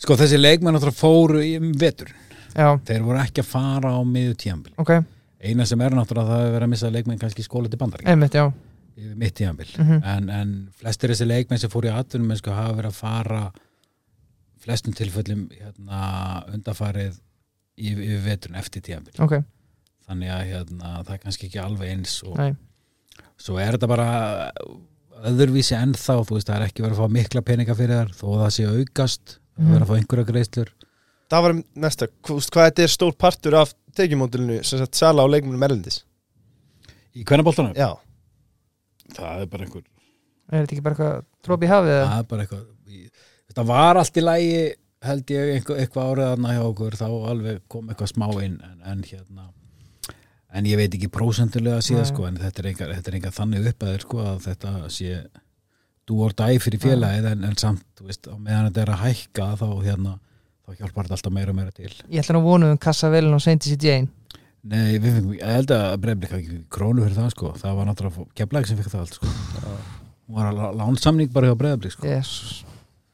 Sko 0.05 0.17
þessi 0.19 0.39
leikmenn 0.41 0.75
náttúrulega 0.75 0.99
fóru 1.01 1.43
í 1.47 1.53
um 1.61 1.73
vetur 1.79 2.11
Já, 2.55 2.69
Þeir 2.87 3.03
voru 3.07 3.19
ekki 3.23 3.43
að 3.43 3.49
fara 3.51 3.93
á 3.95 4.01
miður 4.07 4.37
tíambil 4.39 4.75
ok, 4.79 4.93
Eina 5.45 5.67
sem 5.69 5.81
er 5.85 5.95
náttúrulega 5.97 6.31
það 6.31 6.45
er 6.47 6.53
verið 6.55 6.67
að 6.69 6.73
missa 6.75 6.91
leikmenn 6.95 7.21
kannski 7.23 7.43
í 7.45 7.47
skóla 7.49 7.71
til 7.73 7.81
bandarík 7.81 8.09
einmitt, 8.11 8.35
já. 8.39 8.47
Mitt 9.19 9.35
tíambil 9.41 9.67
Mhm. 9.81 10.03
en, 10.07 10.29
en 10.31 10.51
flestir 10.79 11.11
þessi 11.11 11.27
leikmenn 11.27 11.59
sem 11.59 11.71
fóru 11.73 11.91
í 11.91 11.95
atvinnum 11.95 12.29
mennsku 12.31 12.53
hafa 12.55 12.77
verið 12.79 12.93
að 12.93 13.01
fara 13.01 13.41
flestum 14.65 14.95
tilfellum 14.97 15.49
hérna, 15.51 16.45
undarfarið 16.55 17.19
yfir, 17.77 18.21
veturinn 18.25 18.61
eftir 18.61 18.83
tíambil 18.87 19.19
Ok, 19.25 19.35
þannig 20.07 20.31
að 20.31 20.45
hérna, 20.53 20.93
það 21.03 21.13
er 21.17 21.23
kannski 21.27 21.49
ekki 21.51 21.61
alveg 21.65 21.91
eins 21.97 22.15
og 22.25 22.39
nei, 22.39 22.53
svo 23.45 23.61
er 23.61 23.77
þetta 23.77 23.91
bara 23.91 24.09
öðruvísi 25.31 25.77
ennþá, 25.79 26.19
þú 26.27 26.39
veist, 26.39 26.49
það 26.51 26.57
er 26.57 26.67
ekki 26.69 26.85
verið 26.85 26.99
að 26.99 27.05
fá 27.05 27.17
mikla 27.19 27.45
peninga 27.47 27.77
fyrir 27.79 28.01
þar, 28.01 28.15
þó 28.19 28.27
að 28.33 28.43
það 28.43 28.55
sé 28.57 28.67
aukast 28.71 29.37
er 29.39 29.71
verið 29.71 29.85
að 29.85 29.91
fá 29.91 29.97
einhverja 30.01 30.29
greiðslur. 30.31 30.75
Það 31.33 31.47
var 31.47 31.57
næsta, 31.87 32.09
hvað, 32.27 32.49
hvað 32.55 32.69
þetta 32.69 32.85
er 32.85 32.93
stór 32.93 33.17
partur 33.25 33.57
af 33.63 33.73
tekjumódulinu 33.97 34.61
sem 34.67 34.83
sagt 34.83 34.99
sala 34.99 35.25
á 35.25 35.27
leikmennum 35.31 35.65
erlendis? 35.65 36.03
Í 37.15 37.25
hvernaboltanum, 37.25 37.77
já, 37.79 37.93
það 39.15 39.45
er 39.45 39.51
bara 39.53 39.67
einhver 39.69 39.85
er 40.53 40.65
þetta 40.65 40.77
ekki 40.77 40.85
bara 40.85 40.97
eitthvað 40.97 41.27
tróp 41.47 41.65
í 41.65 41.71
hafið 41.71 41.95
eða? 41.95 42.07
það 42.09 42.23
er 42.23 42.31
bara 42.31 42.45
eitthvað 42.45 42.65
þetta 43.51 43.67
var 43.71 44.01
allt 44.01 44.19
í 44.19 44.25
lægi 44.25 44.63
held 45.05 45.35
ég 45.35 45.53
eitthvað, 45.59 45.81
eitthvað 45.83 46.11
árið 46.11 46.31
þarna 46.31 46.55
hjá 46.55 46.63
okkur 46.65 46.99
þá 47.01 47.07
alveg 47.33 47.61
kom 47.73 47.93
eitthvað 47.93 48.13
smá 48.13 48.27
inn 48.45 48.59
en, 48.65 48.79
en 48.93 49.05
hérna 49.09 49.49
en 50.55 50.69
ég 50.69 50.79
veit 50.79 50.93
ekki 50.95 51.11
prósentulega 51.13 51.83
síðan 51.85 52.07
sko 52.09 52.29
en 52.29 52.39
þetta 52.41 52.63
er 52.63 52.69
enga, 52.71 52.91
þetta 52.93 53.11
er 53.11 53.17
enga 53.19 53.33
þannig 53.35 53.71
upp 53.71 53.85
að 53.85 53.95
þér 53.95 54.05
sko 54.07 54.21
að 54.23 54.37
þetta 54.49 54.75
sé 54.95 55.15
do 56.05 56.21
or 56.25 56.35
die 56.37 56.61
fyrir 56.63 56.83
félagið 56.83 57.31
en, 57.33 57.47
en 57.49 57.57
samt, 57.61 57.85
þú 57.99 58.11
veist, 58.11 58.29
á 58.29 58.37
meðan 58.37 58.69
þetta 58.69 58.83
er 58.85 58.93
að 58.95 59.03
hækka 59.05 59.49
þá 59.61 59.67
hérna, 59.87 60.19
þá 60.65 60.83
hjálpar 60.83 61.09
þetta 61.09 61.17
alltaf 61.19 61.35
meira 61.35 61.55
og 61.55 61.59
meira 61.59 61.73
til. 61.75 61.91
Ég 62.13 62.21
ætla 62.21 62.37
nú 62.37 62.43
að 62.43 62.51
vona 62.51 62.71
um 62.75 62.83
kassa 62.85 63.11
velin 63.13 63.37
og 63.37 63.43
sendi 63.45 63.73
sér 63.73 63.89
Jane 63.89 64.13
Nei, 64.65 64.97
við 64.97 65.11
fengum, 65.19 65.33
ég 65.37 65.49
held 65.59 65.73
að 65.77 65.95
breyflik 66.01 66.31
ekki 66.39 66.55
krónu 66.73 67.03
fyrir 67.05 67.19
það 67.19 67.33
sko, 67.35 67.51
það 67.61 67.75
var 67.77 67.89
náttúrulega 67.91 68.23
keflæk 68.39 68.69
sem 68.71 68.79
fikk 68.79 68.95
það 68.95 69.03
allt 69.03 69.19
sko. 69.19 69.33
Hún 70.25 70.39
var 70.39 70.47
að 70.49 70.79
lánsamning 70.81 71.35
bara 71.35 71.51
hjá 71.51 71.59
breyflik 71.61 71.93
sko. 71.93 72.09
Jesus. 72.09 72.63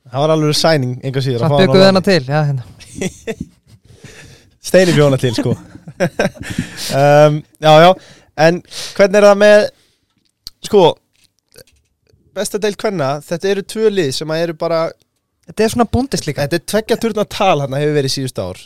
það 0.06 0.22
var 0.22 0.34
alveg 0.36 0.58
sæning 0.58 0.92
einhver 1.02 1.26
síður 1.26 1.42
Samt 1.42 1.56
byggum 1.58 1.80
við 1.80 1.88
hennar 1.88 2.06
til, 2.06 2.20
já, 2.22 2.38
hérna. 2.46 2.62
Steini 4.70 4.94
bjóna 4.94 5.18
til 5.18 5.34
sko 5.34 5.56
um, 6.00 7.38
Já, 7.60 7.72
já. 7.84 7.90
En 8.40 8.60
hvernig 8.96 9.20
er 9.20 9.26
það 9.28 9.38
með 9.42 9.60
Sko 10.64 10.82
Besta 12.36 12.60
deil 12.62 12.76
hvenna 12.80 13.12
Þetta 13.26 13.50
eru 13.52 13.64
tvö 13.74 13.92
lið 13.92 14.12
sem 14.16 14.32
að 14.32 14.44
eru 14.46 14.58
bara 14.60 14.82
Þetta 15.48 15.64
er 15.64 15.72
svona 15.74 15.88
búndist 15.90 16.28
líka 16.28 16.46
Þetta 16.46 16.60
er 16.60 16.68
tveggja 16.74 17.00
turna 17.02 17.26
tal 17.28 17.56
hann 17.62 17.74
hefur 17.78 17.96
verið 17.96 18.14
síðust 18.14 18.38
ár. 18.38 18.60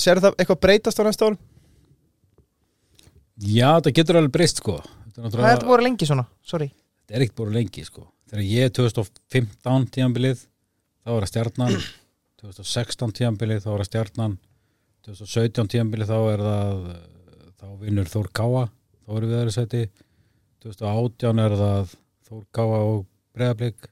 Sér 0.00 0.20
það 0.20 0.36
eitthvað 0.36 0.60
breytast 0.66 1.00
á 1.00 1.02
næsta 1.06 1.30
ár? 1.30 1.38
Já, 3.40 3.70
það 3.80 3.94
getur 3.96 4.18
alveg 4.20 4.34
breyst 4.34 4.60
sko. 4.60 4.74
Þetta 5.14 5.30
er, 5.32 5.46
er 5.54 5.64
voru 5.64 5.84
lengi 5.86 6.08
svona? 6.08 6.26
Sorry. 6.44 6.68
Þetta 7.00 7.16
er 7.16 7.24
ekkert 7.24 7.38
búin 7.40 7.56
lengi 7.56 7.84
sko. 7.86 8.04
Þegar 8.28 8.44
ég 8.44 8.74
2015 8.76 9.88
tíðanbilið 9.96 10.42
þá 10.44 11.12
var 11.14 11.24
það 11.24 11.32
stjarnan. 11.32 11.78
2016 12.44 13.16
tíðanbilið 13.16 13.64
þá 13.64 13.70
var 13.70 13.82
það 13.82 13.90
stjarnan 13.90 14.36
2017 15.06 15.70
tíðanbilið 15.72 16.10
þá 16.10 16.18
er 16.32 16.44
það 16.44 16.82
þá 17.60 17.66
vinnur 17.80 18.10
Þór 18.10 18.28
Káa 18.36 18.64
þá 18.68 19.14
erum 19.16 19.30
við 19.30 19.38
aðra 19.38 19.54
seti 19.54 19.82
2018 20.64 21.42
er 21.44 21.56
það 21.60 21.94
Þór 22.28 22.44
Káa 22.56 22.80
og 22.84 23.02
Breiðablík 23.36 23.90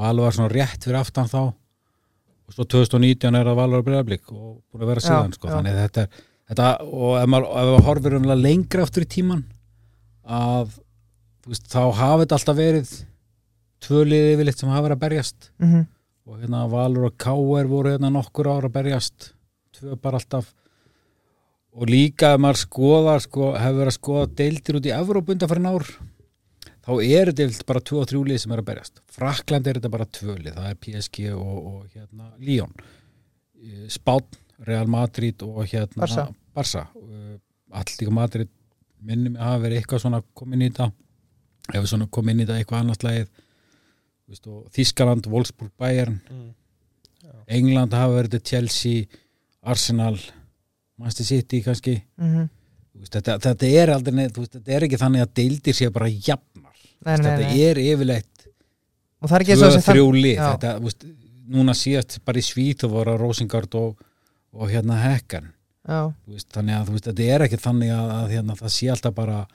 Valur 0.00 0.28
var 0.28 0.36
svona 0.36 0.52
rétt 0.52 0.84
fyrir 0.86 1.00
aftan 1.00 1.26
þá. 1.28 1.50
Og 1.50 2.54
svo 2.54 2.64
2019 2.64 3.36
er 3.36 3.48
það 3.50 3.58
Valur 3.58 3.82
og 3.82 3.86
Breiðablík 3.88 4.32
og 4.32 4.50
búin 4.70 4.84
að 4.84 4.92
vera 4.92 5.04
síðan 5.04 5.34
sko. 5.34 5.50
þannig 5.50 5.78
þetta 5.80 6.04
er 6.04 6.20
þetta, 6.50 6.68
og 6.86 7.16
ef 7.18 7.30
maður, 7.30 7.86
horfir 7.86 8.18
umlega 8.18 8.38
lengra 8.40 8.86
aftur 8.86 9.06
í 9.06 9.10
tíman 9.10 9.44
að 10.26 10.76
veist, 11.46 11.66
þá 11.70 11.82
hafi 11.98 12.24
þetta 12.24 12.38
alltaf 12.38 12.58
verið 12.58 12.92
tvö 13.80 14.04
liði 14.06 14.36
yfirleitt 14.36 14.62
sem 14.62 14.70
hafa 14.70 14.86
verið 14.88 14.98
að 14.98 15.04
berjast. 15.08 15.50
Mm 15.62 15.88
og 16.30 16.38
hérna 16.38 16.66
Valur 16.70 17.08
og 17.08 17.16
Káer 17.18 17.66
voru 17.66 17.90
hérna 17.90 18.10
nokkur 18.12 18.46
ára 18.46 18.68
að 18.68 18.74
berjast 18.76 19.32
tvö 19.80 19.98
bara 20.00 20.20
alltaf. 20.20 20.52
Og 21.70 21.90
líka 21.90 22.34
ef 22.34 22.40
maður 22.42 22.62
skoða 22.64 23.18
sko, 23.22 23.52
hefur 23.54 23.82
verið 23.82 23.92
að 23.92 23.98
skoða 23.98 24.30
deildir 24.40 24.78
út 24.80 24.88
í 24.88 24.94
Evrópunda 24.94 25.48
fyrir 25.50 25.68
ár 25.70 25.90
þá 26.80 26.92
eru 27.04 27.34
deild 27.36 27.60
bara 27.68 27.82
tvö 27.84 28.00
og 28.02 28.08
þrjú 28.10 28.22
lið 28.26 28.40
sem 28.42 28.54
er 28.54 28.62
að 28.62 28.68
berjast. 28.70 29.02
Frakland 29.14 29.68
er 29.68 29.78
þetta 29.78 29.92
bara 29.92 30.06
tvö 30.18 30.36
lið 30.38 30.56
það 30.56 30.70
er 30.70 30.78
PSG 30.84 31.26
og, 31.36 31.58
og 31.70 31.82
hérna 31.94 32.30
Lyon. 32.40 32.72
Spán, 33.92 34.24
Real 34.66 34.88
Madrid 34.90 35.44
og 35.44 35.60
hérna 35.68 36.06
Barca. 36.06 36.26
Barca. 36.56 36.86
Alltíka 37.70 38.14
Madrid 38.14 38.50
minnum 39.00 39.36
að 39.38 39.46
hafa 39.46 39.62
verið 39.64 39.80
eitthvað 39.80 40.02
svona 40.04 40.22
komin 40.36 40.64
í 40.64 40.70
þetta 40.70 40.90
hefur 41.74 41.92
svona 41.92 42.08
komin 42.12 42.34
inn 42.34 42.42
í 42.42 42.48
þetta 42.48 42.58
eitthvað 42.60 42.84
annars 42.84 43.04
lagið. 43.06 43.30
Þískaland, 44.74 45.26
Wolfsburg, 45.30 45.72
Bayern. 45.80 46.20
Mm. 46.30 46.50
England 47.50 47.94
hafa 47.96 48.16
verið 48.18 48.44
Chelsea, 48.46 49.06
Arsenal 49.62 50.18
Manchester 51.00 51.26
City 51.26 51.62
kannski 51.62 52.02
-hmm. 52.18 52.48
Þú 52.90 52.98
veist, 53.00 53.14
þetta, 53.14 53.38
þetta 53.38 53.66
er 53.66 53.90
aldrei 53.94 54.14
veist, 54.28 54.52
þetta 54.56 54.72
er 54.76 54.84
ekki 54.84 54.98
þannig 54.98 55.22
að 55.22 55.34
deildir 55.34 55.74
sé 55.74 55.90
bara 55.90 56.08
jafnar 56.08 56.74
Nei, 57.00 57.16
nei, 57.16 57.24
þetta 57.24 57.48
nei. 57.48 57.62
er 57.62 57.76
yfirleitt 57.78 58.46
Og 59.20 59.28
það 59.28 59.36
er 59.36 59.40
ekki 59.40 59.52
eins 59.52 59.62
og 59.62 59.68
tvö, 59.68 59.76
þessi 59.76 59.86
þann- 59.86 59.94
þrjú 59.94 60.12
lið 60.16 60.36
Já. 60.36 60.50
þetta, 60.52 60.80
veist, 60.80 61.04
núna 61.50 61.74
síðast 61.74 62.18
bara 62.24 62.38
í 62.38 62.42
Svít 62.42 62.84
og 62.84 62.90
voru 62.90 63.16
Rosengard 63.18 63.74
og, 63.74 63.96
og 64.52 64.70
hérna 64.70 64.98
Hekkan 65.02 65.52
þannig 66.52 66.74
að 66.76 66.92
þetta 67.00 67.22
er 67.22 67.42
ekki 67.46 67.56
þannig 67.56 67.90
að, 67.94 68.10
að 68.18 68.34
hérna, 68.34 68.54
það 68.54 68.74
sé 68.74 68.90
alltaf 68.92 69.14
bara 69.14 69.46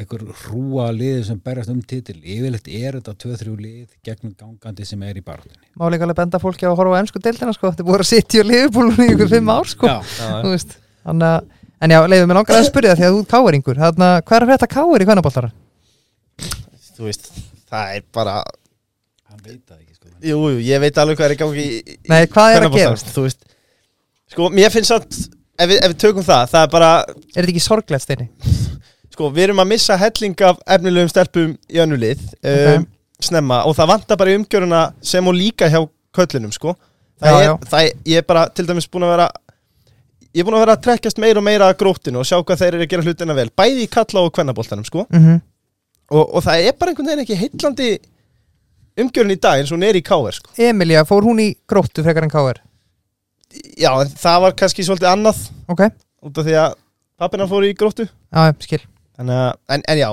einhver 0.00 0.22
hrúa 0.46 0.86
liði 0.96 1.22
sem 1.28 1.38
berjast 1.44 1.70
um 1.72 1.80
titil. 1.84 2.16
Yfirleitt 2.20 2.68
er 2.72 2.98
þetta 2.98 3.14
tvö, 3.22 3.36
þrjú 3.40 3.54
lið 3.60 3.86
gegnum 4.06 4.34
gangandi 4.40 4.86
sem 4.88 5.02
er 5.06 5.20
í 5.20 5.24
barátunni 5.24 5.58
má 5.76 5.86
líka 5.92 6.06
alveg 6.08 6.18
benda 6.22 6.40
fólki 6.42 6.64
á 6.66 6.70
að 6.72 6.78
horfa 6.80 6.96
á 6.96 7.00
ennsku 7.02 7.22
deildina 7.24 7.54
sko, 7.56 7.70
þetta 7.72 7.84
er 7.84 7.88
búið 7.90 8.04
að 8.04 8.10
sitja 8.10 8.42
og 8.44 8.48
liðbúlunni 8.50 9.06
í 9.08 9.14
ykkur 9.14 9.30
fimm 9.34 9.52
ár 9.54 9.68
sko, 9.70 9.88
en 11.80 11.94
já, 11.94 12.00
leiðum 12.12 12.28
við 12.32 12.36
langar 12.36 12.58
að 12.60 12.66
spyrja 12.68 12.92
það 12.92 12.98
því 13.00 13.06
að 13.08 13.14
þú 13.14 13.20
ert 13.24 13.30
káeringur, 13.34 13.78
hvað 14.28 14.36
er 14.36 14.44
að 14.44 14.50
frétta 14.50 14.68
káir 14.74 15.00
í 15.04 15.06
hvernaboltara? 15.08 15.50
Þú 16.96 17.06
veist, 17.08 17.30
það 17.70 17.94
er 17.96 18.02
bara 18.12 18.34
hann 19.30 19.40
veit 19.46 19.62
það 19.64 19.78
ekki 19.78 19.94
sko. 19.96 20.10
Jú, 20.28 20.38
jú, 20.52 20.58
ég 20.66 20.82
veit 20.82 20.98
alveg 21.00 21.16
hvað 21.20 21.30
er 21.30 21.34
í 21.34 21.38
gangi 21.40 21.64
í- 21.64 21.80
í- 21.80 21.98
Nei, 22.12 22.26
hvað 22.28 22.56
er 22.58 22.66
að 22.66 22.74
veist. 23.24 23.46
Sko, 24.34 24.50
mér 24.52 24.74
finnst 24.74 24.92
að 24.92 25.06
ef 25.60 25.70
við, 25.72 25.78
ef 25.80 25.94
við 25.94 25.98
tökum 26.04 26.26
það, 26.26 26.44
það 26.52 26.66
er 26.66 26.72
bara 26.74 26.90
Er 27.40 27.48
Sko, 29.20 29.28
við 29.36 29.42
erum 29.50 29.60
að 29.60 29.68
missa 29.74 29.96
helling 30.00 30.34
af 30.48 30.60
efnilegum 30.64 31.10
stelpum 31.12 31.50
í 31.68 31.80
önnulið 31.84 32.22
um, 32.40 32.80
Ok. 32.80 32.86
snemma 33.20 33.58
og 33.68 33.74
það 33.76 33.90
vantar 33.90 34.16
bara 34.16 34.32
í 34.32 34.38
umgjöruna 34.40 34.78
sem 35.04 35.26
og 35.28 35.36
líka 35.36 35.68
hjá 35.68 35.82
köllinum, 36.16 36.52
sko. 36.56 36.72
Það 37.20 37.28
Já, 37.28 37.36
er, 37.36 37.44
já. 37.44 37.52
Það 37.68 37.88
ég 38.08 38.22
er 38.22 38.24
bara 38.30 38.44
til 38.48 38.64
dæmis 38.70 38.86
búin 38.88 39.04
að 39.04 39.10
vera 39.12 39.26
ég 40.30 40.40
er 40.40 40.46
búin 40.48 40.56
að 40.56 40.62
vera 40.64 40.76
að 40.78 40.84
trekkjast 40.86 41.20
meira 41.20 41.42
og 41.42 41.44
meira 41.44 41.68
að 41.68 41.76
grótinu 41.82 42.22
og 42.22 42.24
sjá 42.30 42.38
hvað 42.40 42.62
þeir 42.62 42.78
eru 42.78 42.86
að 42.86 42.92
gera 42.94 43.04
hlutina 43.04 43.36
vel 43.36 43.50
bæði 43.60 43.84
í 43.84 43.90
kalla 43.92 44.22
og 44.24 44.32
kvennaboltanum, 44.38 44.86
sko. 44.88 45.04
Mm 45.12 45.40
og, 46.10 46.24
og 46.34 46.42
það 46.42 46.64
er 46.66 46.72
bara 46.80 46.90
einhvern 46.90 47.06
veginn 47.12 47.20
ekki 47.22 47.36
heillandi 47.38 47.90
umgjörun 48.98 49.34
í 49.34 49.36
dag 49.38 49.60
eins 49.60 49.70
og 49.70 49.76
hún 49.76 49.84
er 49.86 49.98
í 50.00 50.02
KR, 50.02 50.32
sko. 50.34 50.50
Emilia, 50.58 51.04
fór 51.06 51.22
hún 51.28 51.38
í 51.44 51.50
gróttu 51.70 52.02
frekar 52.02 52.24
en 52.26 52.32
káir? 52.32 52.58
Já, 53.78 53.92
það 54.18 54.40
var 54.46 54.56
kannski 54.58 54.82
svolítið 54.86 55.10
annað 55.12 55.44
Ok, 55.70 55.84
út 56.26 56.40
af 56.42 56.48
því 56.48 56.56
að 56.64 56.74
pappina 57.20 57.46
fór 57.50 57.68
í 57.68 57.70
gróttu. 57.78 58.08
Já, 58.08 58.48
skil 58.64 58.80
Að, 59.20 59.52
en, 59.68 59.82
en 59.88 59.98
já, 60.00 60.10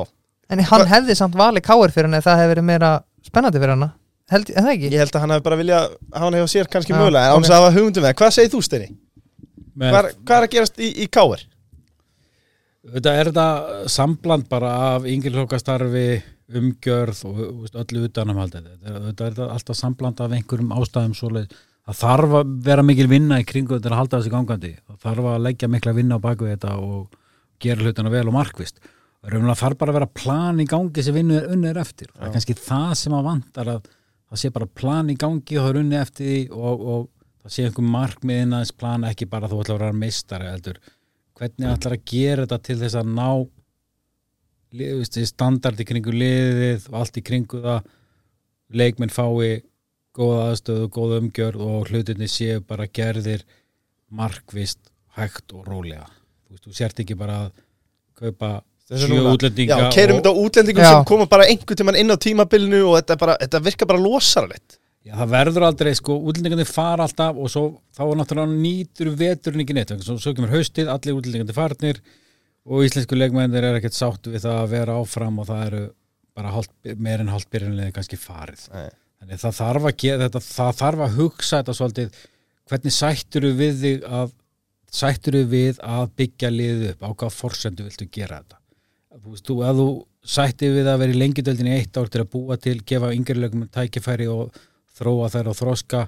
En 0.50 0.60
hann 0.64 0.82
Hva- 0.84 0.88
hefði 0.92 1.16
samt 1.16 1.36
valið 1.36 1.64
káir 1.68 1.92
fyrir 1.92 2.08
hann 2.08 2.18
eða 2.20 2.24
það 2.28 2.38
hefði 2.42 2.52
verið 2.56 2.66
meira 2.68 2.92
spennandi 3.28 3.60
fyrir 3.64 3.74
hann 3.76 3.90
Held, 4.32 4.50
er 4.52 4.64
það 4.66 4.72
ekki? 4.74 4.90
ég 4.92 5.00
held 5.00 5.16
að 5.16 5.22
hann 5.24 5.32
hefði 5.36 5.44
bara 5.48 5.58
viljað 5.62 5.84
hafa 6.12 6.24
hann 6.26 6.34
hefur 6.36 6.52
sér 6.52 6.68
kannski 6.72 6.92
Já, 6.92 6.98
mögulega, 7.00 7.28
en 7.28 7.32
ok. 7.32 7.38
án 7.38 7.44
þess 7.46 7.54
að 7.56 7.62
hafa 7.64 7.76
hugmyndum 7.78 8.04
með 8.04 8.10
það. 8.12 8.18
Hvað 8.22 8.34
segir 8.36 8.52
þú, 8.52 8.62
Steini? 8.68 8.88
Men, 9.78 9.94
Hvað, 9.94 10.08
er- 10.10 10.16
hvað 10.28 10.38
er 10.42 10.48
að 10.48 10.52
gerast 10.58 10.80
í, 10.84 10.90
í 11.04 11.08
KR? 11.08 11.44
Þetta 12.88 13.14
er 13.20 13.30
þetta 13.32 13.46
sambland 13.92 14.48
bara 14.52 14.72
af 14.96 15.06
yngirlokastarfi, 15.12 16.06
umgjörð 16.58 17.22
og 17.28 17.40
þú 17.40 17.48
veist, 17.64 17.80
öllu 17.84 18.04
utanum 18.08 18.38
haldið. 18.40 18.68
Þetta 18.72 18.92
er, 18.94 19.02
þetta 19.10 19.26
er 19.28 19.34
þetta 19.38 19.48
alltaf 19.58 19.80
sambland 19.80 20.22
af 20.24 20.36
einhverjum 20.38 20.72
ástæðum 20.78 21.16
svoleið. 21.20 21.56
það 21.88 22.00
þarf 22.04 22.36
að 22.42 22.54
vera 22.68 22.84
mikil 22.84 23.08
vinna 23.08 23.40
í 23.40 23.46
kringu 23.48 23.78
þetta 23.78 23.92
að 23.94 23.98
halda 24.02 24.18
þessi 24.20 24.32
gangandi 24.34 24.72
það 24.76 24.98
þarf 25.06 25.28
að 25.32 25.44
leggja 25.46 25.68
mikla 25.72 25.94
vinna 25.96 26.18
á 26.20 26.26
baku 26.26 26.48
þetta 26.50 26.74
og 26.84 27.14
gera 27.64 27.80
hlutina 27.86 28.12
vel 28.12 28.26
og 28.28 28.34
markvist 28.36 28.82
raunlega 29.34 29.60
þarf 29.60 29.78
bara 29.82 29.92
að 29.94 29.98
vera 30.00 30.10
plan 30.22 30.60
í 30.64 30.66
gangi 30.70 31.04
sem 31.04 31.16
vinnu 31.18 31.36
er 31.40 31.48
unnið 31.56 31.80
eftir. 31.82 32.10
Það 32.16 32.28
er 32.28 32.34
kannski 32.38 32.56
það 32.60 32.92
sem 33.02 33.16
að 33.18 33.26
vantar 33.28 33.72
að 33.74 33.88
það 34.28 34.42
sé 34.44 34.52
bara 34.56 34.68
plan 34.82 35.10
í 35.12 35.16
gangi 35.20 35.58
og 35.58 35.64
það 35.66 35.72
er 35.74 35.80
unnið 35.82 36.02
eftir 36.04 36.30
því 36.32 36.40
og, 36.56 36.86
og 36.94 37.08
það 37.44 37.56
sé 37.58 37.66
einhver 37.68 37.90
markmiðin 37.98 38.56
aðeins 38.58 38.74
plan 38.84 39.08
ekki 39.08 39.28
bara 39.32 39.50
þú 39.52 39.62
ætlar 39.64 39.78
að 39.80 39.86
vera 39.88 40.00
meistari 40.04 40.50
heldur. 40.52 40.80
Hvernig 41.38 41.70
ætlar 41.74 41.96
að 41.98 42.06
gera 42.12 42.46
þetta 42.48 42.60
til 42.68 42.78
þess 42.82 42.98
að 43.02 43.12
ná 43.18 43.28
li- 44.78 44.90
þú 44.92 45.00
veist, 45.04 45.20
standard 45.32 45.80
í 45.84 45.88
kringu 45.88 46.14
liðið 46.16 46.88
og 46.92 47.00
allt 47.02 47.18
í 47.22 47.26
kringu 47.30 47.62
það? 47.64 47.92
Leikmenn 48.78 49.14
fái 49.14 49.62
góða 50.18 50.48
aðstöðu, 50.52 50.88
góða 50.92 51.20
umgjörð 51.22 51.62
og 51.64 51.92
hlutinni 51.92 52.28
séu 52.28 52.60
bara 52.68 52.88
gerðir 52.90 53.44
markvist, 54.12 54.90
hægt 55.18 55.54
og 55.56 55.68
rólega. 55.70 56.08
Þú 56.48 56.56
veist, 56.56 56.66
þú 56.68 56.74
sért 56.80 57.00
ekki 57.04 57.16
bara 57.20 57.38
að 57.46 57.62
kaupa. 58.18 58.50
Útlendinga 58.88 59.78
Já, 59.82 59.88
keirum 59.92 60.18
og, 60.18 60.22
þetta 60.22 60.32
á 60.32 60.36
útlendingum 60.44 60.86
Já. 60.86 60.90
sem 60.94 61.08
koma 61.10 61.26
bara 61.28 61.48
einhvern 61.52 61.80
tímann 61.80 61.98
inn 62.00 62.14
á 62.14 62.18
tímabilinu 62.24 62.84
og 62.88 62.94
þetta, 63.02 63.18
bara, 63.20 63.34
þetta 63.42 63.64
virkar 63.66 63.90
bara 63.90 64.00
losaralegt. 64.04 64.78
Já, 65.08 65.14
það 65.16 65.34
verður 65.34 65.66
aldrei, 65.68 65.92
sko, 65.96 66.16
útlendingandi 66.30 66.68
fara 66.68 67.08
alltaf 67.08 67.40
og 67.40 67.52
svo, 67.52 67.66
þá 67.96 68.02
er 68.06 68.18
náttúrulega 68.20 68.54
nýtur 68.54 69.12
veturinn 69.20 69.64
ekki 69.64 69.76
neitt, 69.76 69.94
svo, 70.04 70.18
svo 70.24 70.34
kemur 70.36 70.56
haustið 70.56 70.92
allir 70.92 71.16
útlendingandi 71.16 71.56
farnir 71.56 72.02
og 72.68 72.84
íslensku 72.88 73.16
leikmennir 73.16 73.64
er 73.64 73.80
ekkert 73.80 73.96
sáttu 73.96 74.34
við 74.34 74.44
það 74.44 74.62
að 74.62 74.74
vera 74.76 74.98
áfram 75.00 75.40
og 75.40 75.48
það 75.48 75.66
eru 75.70 75.84
bara 76.38 76.54
hálft, 76.54 76.74
meir 77.00 77.24
en 77.24 77.32
hálft 77.32 77.52
byrjunlega 77.52 77.96
kannski 77.96 78.20
farið. 78.20 78.68
Nei. 78.74 78.90
þannig 79.18 79.42
það 79.42 79.56
þarf 79.58 79.88
að 79.90 79.96
gera 80.04 80.28
þetta 80.28 80.44
það 80.48 80.76
þarf 80.82 81.06
að 81.06 81.16
hugsa 81.22 81.62
þetta 81.62 81.78
svolítið 81.80 82.20
hvernig 82.68 82.96
sættur 82.98 83.48
við 83.58 83.82
þig 83.82 84.06
að 84.20 84.36
sættur 84.98 85.40
við 85.52 85.82
að 85.84 86.12
byggja 86.20 86.52
liðið 86.54 86.92
upp? 86.94 87.08
Á 87.08 87.10
hvað 87.12 87.36
forsendu 87.36 87.88
viltu 87.88 88.08
gera 88.12 88.42
þetta 88.44 88.57
þú 89.24 89.34
veist, 89.34 89.46
þú, 89.48 89.56
að 89.66 89.82
þú 89.82 89.88
sættir 90.28 90.74
við 90.76 90.88
að 90.92 91.00
vera 91.04 91.14
í 91.16 91.20
lengjudeldinni 91.22 91.74
í 91.74 91.80
eitt 91.82 91.98
ár 91.98 92.10
til 92.12 92.22
að 92.24 92.32
búa 92.36 92.58
til 92.62 92.78
gefa 92.88 93.12
yngrilegum 93.16 93.68
tækifæri 93.74 94.28
og 94.32 94.56
þróa 94.98 95.30
þær 95.34 95.50
og 95.52 95.58
þroska 95.60 96.02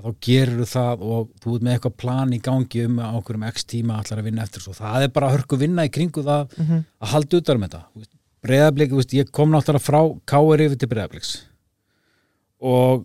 að 0.00 0.06
þá 0.06 0.10
gerur 0.26 0.68
það 0.70 1.02
og 1.04 1.28
þú 1.42 1.54
ert 1.56 1.64
með 1.66 1.74
eitthvað 1.76 1.96
plan 2.00 2.32
í 2.32 2.38
gangi 2.40 2.84
um 2.86 2.98
að 3.04 3.18
okkur 3.20 3.38
um 3.40 3.46
x 3.50 3.64
tíma 3.68 3.98
allar 4.00 4.22
að 4.22 4.28
vinna 4.30 4.42
eftir 4.46 4.62
svo. 4.64 4.72
Það 4.78 5.04
er 5.06 5.12
bara 5.16 5.30
hörku 5.34 5.58
vinna 5.60 5.84
í 5.84 5.92
kringu 5.92 6.22
það 6.24 6.56
Mhm. 6.58 6.84
að 7.02 7.12
halda 7.14 7.36
utar 7.40 7.58
með 7.58 7.68
þetta. 7.70 8.08
Breyðablík, 8.40 8.92
ég 9.12 9.30
kom 9.30 9.50
náttúrulega 9.52 9.84
frá 9.84 10.00
Káir 10.26 10.62
yfir 10.64 10.78
til 10.80 10.88
breyðablíks 10.88 11.32
og 12.60 13.04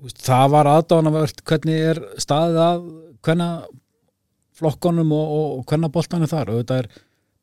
veist, 0.00 0.18
það 0.24 0.46
var 0.54 0.70
aðdánavert 0.70 1.42
hvernig 1.44 1.82
er 1.90 2.00
staðið 2.20 2.60
að 2.64 2.86
hvenna 3.26 3.48
flokkonum 4.60 5.12
og, 5.12 5.28
og, 5.36 5.46
og 5.60 5.64
hvenna 5.70 5.90
boltanum 5.92 6.28
þar. 6.30 6.50
Og 6.54 6.62
þetta 6.62 6.78
er 6.82 6.88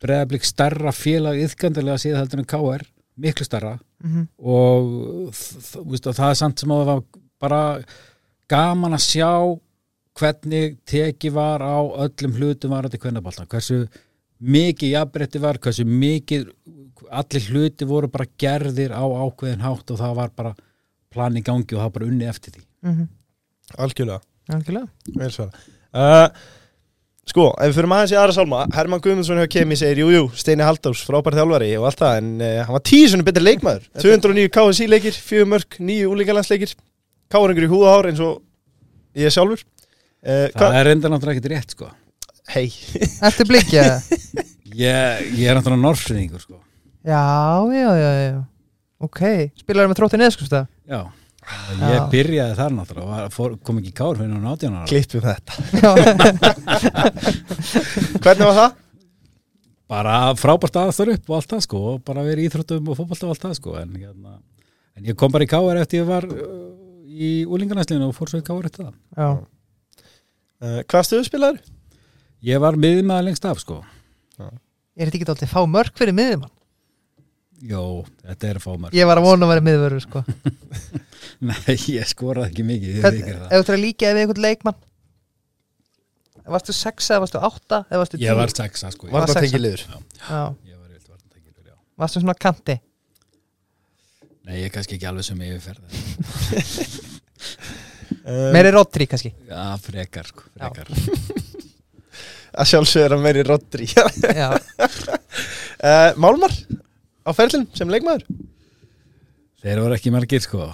breyðablík 0.03 0.43
stærra 0.45 0.91
félag 0.93 1.39
yðkandilega 1.45 1.97
síðan 2.03 2.21
heldur 2.23 2.39
en 2.43 2.45
Káir 2.53 2.83
miklu 3.17 3.45
stærra 3.47 3.79
Mhm. 4.03 4.27
og 4.37 5.31
þ- 5.33 5.57
þ- 5.57 5.77
þú 5.81 5.85
veist, 5.91 6.07
og 6.07 6.13
það 6.15 6.29
er 6.29 6.35
samt 6.35 6.59
sem 6.59 6.69
að 6.69 6.81
það 6.83 6.85
var 6.85 7.03
bara 7.39 7.83
gaman 8.49 8.93
að 8.93 9.05
sjá 9.07 9.59
hvernig 10.17 10.77
teki 10.85 11.31
var 11.33 11.59
á 11.61 11.77
öllum 12.05 12.35
hlutum 12.37 12.69
var 12.73 12.83
þetta 12.87 13.01
kvennabolta 13.01 13.45
hversu 13.47 13.87
mikið 14.41 14.91
jafnbretti 14.93 15.39
var 15.41 15.57
hversu 15.57 15.83
mikið 15.85 16.51
allir 17.09 17.47
hluti 17.49 17.85
voru 17.89 18.07
bara 18.07 18.25
gerðir 18.37 18.91
á 18.93 19.01
ákveðin 19.01 19.61
hátt 19.65 19.91
og 19.91 19.97
það 19.99 20.15
var 20.15 20.29
bara 20.35 20.55
plan 21.09 21.33
í 21.37 21.41
gangi 21.41 21.73
og 21.73 21.79
það 21.79 21.83
var 21.87 21.89
bara 21.97 22.05
unni 22.11 22.25
eftir 22.25 22.51
því 22.53 22.63
Mhm. 22.83 23.07
Algjörlega, 23.77 24.21
Algjörlega. 24.49 24.89
vel 25.17 25.29
svara 25.31 25.51
uh, 25.93 26.29
Sko, 27.27 27.49
ef 27.59 27.71
við 27.71 27.77
fyrir 27.81 27.89
maður 27.91 28.13
í 28.13 28.17
aðra 28.21 28.35
sálma 28.37 28.59
Herman 28.71 29.01
Guðmundsson 29.03 29.41
hjá 29.41 29.49
Kemi 29.51 29.75
segir 29.79 29.99
Jú, 30.05 30.11
jú, 30.13 30.25
Steini 30.39 30.63
Halldórs, 30.63 31.01
frábær 31.03 31.35
þjálfari 31.35 31.73
og 31.75 31.89
allt 31.89 31.99
það 31.99 32.19
En 32.21 32.29
uh, 32.39 32.51
hann 32.63 32.77
var 32.77 32.83
tíu 32.87 33.09
svona 33.11 33.27
betri 33.27 33.43
leikmaður 33.43 33.89
209 33.99 34.51
KSI 34.55 34.87
leikir, 34.87 35.17
4 35.27 35.49
mörg, 35.51 35.79
9 35.91 36.07
úlíkalandsleikir 36.13 36.77
Káringur 37.27 37.67
í 37.67 37.71
húða 37.71 37.97
ár 37.97 38.07
eins 38.07 38.21
og 38.23 38.37
ég 39.17 39.33
sjálfur. 39.33 39.63
Uh, 40.23 40.47
það 40.55 40.77
er 40.79 40.89
enda 40.93 41.11
náttúrulega 41.11 41.41
ekkert 41.41 41.51
rétt 41.51 41.73
sko. 41.75 41.89
Hei, 42.53 42.69
Ertu 43.27 43.43
blikja? 43.49 43.83
ég, 44.85 45.25
ég 45.35 45.49
er 45.49 45.57
náttúrulega 45.57 45.83
norfriðingur 45.83 46.43
sko. 46.43 46.61
Já, 47.07 47.19
já, 47.75 47.89
já, 47.99 48.11
já. 48.23 48.37
Ok, 49.03 49.21
spilaður 49.59 49.91
með 49.91 49.99
tróttin 49.99 50.23
eða 50.25 50.47
já, 50.47 50.63
Já. 50.87 51.01
Ég 51.47 52.07
byrjaði 52.11 52.55
þar 52.57 52.73
náttúrulega 52.75 53.05
og 53.05 53.11
var- 53.13 53.31
fór, 53.35 53.53
kom 53.63 53.77
ekki 53.79 53.91
í 53.93 53.95
kár 53.95 54.17
fyrir 54.19 54.31
náttúrulega 54.33 54.55
18 54.57 54.75
ára. 54.75 54.89
Klippum 54.91 55.23
þetta. 55.27 55.51
Já, 55.81 55.91
Hvernig 58.23 58.45
var 58.49 58.57
það? 58.57 58.75
bara 59.87 60.15
frábært 60.35 60.75
aðstöður 60.81 61.13
upp 61.15 61.29
og 61.31 61.35
allt 61.37 61.51
það 61.53 61.61
sko 61.63 61.79
og 61.93 62.01
bara 62.03 62.23
verið 62.25 62.49
íþróttum 62.49 62.89
og 62.91 62.97
fótbolta 62.99 63.23
og 63.23 63.31
allt 63.31 63.45
það 63.45 63.53
sko 63.55 63.75
en, 63.79 63.93
hérna, 63.95 64.33
en 64.99 65.05
ég 65.07 65.15
kom 65.15 65.31
bara 65.31 65.45
í 65.47 65.51
káar 65.51 65.79
eftir 65.79 66.01
ég 66.01 66.09
var 66.09 66.27
uh, 66.27 66.73
í 67.07 67.29
úlingarnæslinu 67.47 68.09
og 68.09 68.15
fór 68.17 68.27
svo 68.33 68.41
í 68.41 68.45
káar 68.47 68.67
eftir 68.67 68.89
það. 68.89 68.97
Já. 69.15 69.29
Uh, 70.59 70.81
hvað 70.91 71.07
stöðu 71.07 71.29
spilaður? 71.29 71.61
ég 72.43 72.59
var 72.61 72.75
miðmaður 72.77 73.29
lengst 73.29 73.47
af 73.47 73.63
sko. 73.63 73.79
Er 74.43 75.07
þetta 75.07 75.17
ekki 75.21 75.29
dálítið 75.29 75.53
fá 75.55 75.61
mörg 75.69 75.95
fyrir 75.97 76.15
miðjumann? 76.19 76.51
Jó, 77.65 78.05
þetta 78.21 78.49
er 78.51 78.59
fámar 78.61 78.93
Ég 78.93 79.07
var 79.09 79.17
að 79.17 79.25
vona 79.25 79.47
að 79.47 79.51
vera 79.55 79.63
miðvörður 79.65 80.03
sko. 80.03 80.21
Nei, 81.49 81.73
ég 81.95 82.05
skoraði 82.09 82.51
ekki 82.51 82.65
mikið 82.67 82.91
ég 82.99 83.05
Hvern, 83.05 83.17
Ef 83.17 83.25
það. 83.31 83.47
þú 83.49 83.61
ætlar 83.63 83.77
að 83.77 83.81
líka 83.85 84.11
við 84.13 84.21
einhvern 84.25 84.43
leikmann 84.45 84.77
Varstu 86.47 86.71
sexa 86.77 87.15
eða 87.17 87.23
varstu 87.25 87.39
átta 87.43 87.79
eða 87.89 87.99
varstu 88.03 88.15
tíu? 88.19 88.23
Ég 88.29 88.37
var 88.39 88.53
sexa 88.53 88.91
sko. 88.93 89.09
Var 89.09 89.17
Var 89.17 89.25
það 89.27 89.33
sexa? 89.33 89.43
tengið 89.47 89.63
liður? 89.65 89.81
Já, 89.87 90.41
Ég 90.69 90.77
var 90.77 90.91
vilt 90.93 91.09
varnartækilur, 91.09 91.65
já. 91.67 91.75
Varstu 92.03 92.21
svona 92.23 92.37
kanti? 92.45 92.75
Nei, 94.47 94.53
ég 94.61 94.69
er 94.69 94.73
kannski 94.77 94.95
ekki 94.99 95.09
alveg 95.11 95.27
sem 95.27 95.41
yfirferð 95.49 95.85
Uh, 98.27 98.49
Meiri 98.55 98.71
Rodri 98.73 99.05
kannski? 99.07 99.29
Já, 99.47 99.65
frekar 99.83 100.25
sko, 100.27 100.45
frekar. 100.55 100.89
Að 102.57 102.69
sjálfsögur 102.71 103.13
að 103.17 103.21
meiri 103.23 103.43
Rodri. 103.47 103.85
Já, 103.91 104.47
uh, 104.47 106.11
Málmar 106.23 106.51
á 107.27 107.31
ferlinn 107.35 107.67
sem 107.75 107.91
leikmaður? 107.91 108.23
Þeir 109.61 109.81
voru 109.83 109.97
ekki 109.97 110.13
margir 110.13 110.43
sko. 110.43 110.69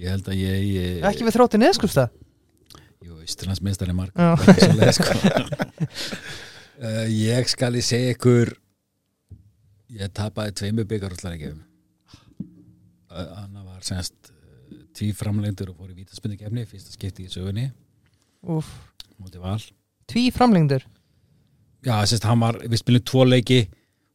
Ég 0.00 0.08
held 0.14 0.28
að 0.32 0.38
ég, 0.40 0.60
ég 0.72 1.06
ekki 1.06 1.26
við 1.26 1.36
tróttin 1.36 1.64
eða 1.66 2.06
Jú, 3.02 3.18
Íslandsmeistari 3.26 3.94
marg 3.96 4.14
Já. 4.16 4.36
Svoleiðis, 4.40 5.00
sko. 5.00 5.16
uh, 6.80 7.06
Ég 7.32 7.50
skal 7.50 7.76
ég 7.76 7.84
segja 7.84 8.14
ykkur 8.14 8.54
Ég 9.92 10.12
tapaði 10.16 10.54
tveimur 10.62 10.88
byggar 10.88 11.12
allar 11.18 11.36
ekki 11.36 11.52
Anna 13.12 13.66
var 13.66 13.82
semst 13.84 14.32
tví 14.96 15.10
framlengdur 15.16 15.72
og 15.72 15.82
fór 15.82 15.92
í 15.92 15.98
vítaspindikefni 15.98 16.64
fyrsta 16.68 16.92
skipti 16.94 17.26
í 17.26 17.30
sögunni. 17.32 17.66
Mútið 18.42 19.42
val. 19.44 19.58
Tví 20.08 20.30
framlengdur 20.32 20.84
Já, 21.84 21.98
semst 22.06 22.24
hann 22.28 22.40
var, 22.40 22.56
við 22.62 22.80
spilum 22.80 23.04
tvo 23.04 23.24
leiki 23.26 23.60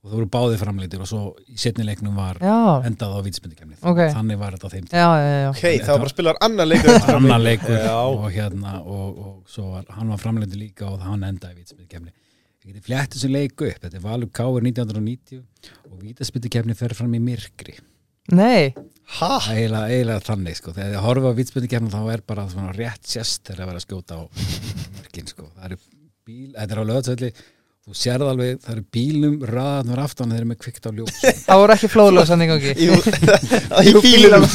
og 0.07 0.13
það 0.13 0.19
voru 0.21 0.29
báði 0.37 0.59
framlengdur 0.61 1.01
og 1.03 1.09
svo 1.09 1.21
í 1.51 1.57
setni 1.59 1.83
leiknum 1.83 2.15
var 2.15 2.37
Já, 2.39 2.55
endað 2.87 3.17
á 3.17 3.19
vítaspindikefni 3.25 3.75
Ok. 3.91 3.99
þannig 4.15 4.39
var 4.39 4.55
þetta 4.55 4.69
á 4.69 4.73
þeim 4.73 4.85
já, 4.87 5.03
já, 5.03 5.33
já. 5.43 5.49
Ok, 5.51 5.63
það 5.83 5.91
var 5.91 5.99
bara 5.99 6.07
að 6.07 6.13
spila 6.13 6.33
annar 6.47 6.69
leikur. 6.71 7.01
Annar 7.17 7.43
leikur 7.43 7.89
og 7.97 8.29
hérna 8.31 8.77
og, 8.85 9.19
og 9.27 9.35
svo 9.51 9.67
var, 9.73 9.83
hann 9.97 10.13
var 10.15 10.21
framlendur 10.23 10.61
líka 10.61 10.87
og 10.87 11.03
hann 11.03 11.27
endaði 11.27 11.59
vítaspindikefni 11.59 12.13
ég 12.67 12.71
geti 12.73 12.85
flétt 12.87 13.13
þessu 13.17 13.29
leiku 13.31 13.67
upp, 13.67 13.83
þetta 13.83 13.99
er 13.99 14.03
Valur 14.07 14.31
Káur 14.35 14.63
1990 14.63 15.43
og 15.91 15.99
vítaspindikefni 16.03 16.75
fer 16.75 16.95
fram 16.97 17.13
í 17.15 17.21
myrkri. 17.23 17.77
Nei, 18.35 18.73
ha? 19.19 19.29
eiginlega, 19.53 19.87
eiginlega 19.87 20.23
þannig 20.25 20.57
sko, 20.59 20.73
þegar 20.75 20.89
þið 20.97 21.05
horfa 21.05 21.29
á 21.31 21.37
vítaspindikefni 21.37 21.91
þá 21.93 22.01
er 22.11 22.23
bara 22.27 22.43
svona 22.51 22.73
rétt 22.75 23.07
sérst 23.07 23.45
þegar 23.47 23.63
að 23.63 23.69
vera 23.71 23.79
að 23.79 23.85
skjóta 23.85 24.17
á 24.19 24.21
mörkin 24.97 25.29
sko, 25.31 25.45
það 25.55 25.69
eru 25.69 25.77
bíl, 26.27 26.49
þetta 26.57 26.75
er 26.75 26.81
á 26.83 26.89
lögatsvelli 26.89 27.29
þú 27.87 27.95
sérð 27.95 28.29
alveg, 28.33 28.57
það 28.63 28.73
eru 28.73 28.85
bílum 28.97 29.35
raðanur 29.47 30.01
aftan 30.03 30.33
þeir 30.33 30.41
eru 30.41 30.49
með 30.49 30.59
kvikt 30.65 30.87
á 30.87 30.91
ljós. 30.91 31.19
Það 31.47 31.61
voru 31.61 31.75
ekki 31.77 31.89
flóðlösa 31.93 32.37
í 32.37 32.49
gangi. 32.49 32.73
Jú, 32.83 32.97
í 33.87 33.93
bílunum 34.03 34.47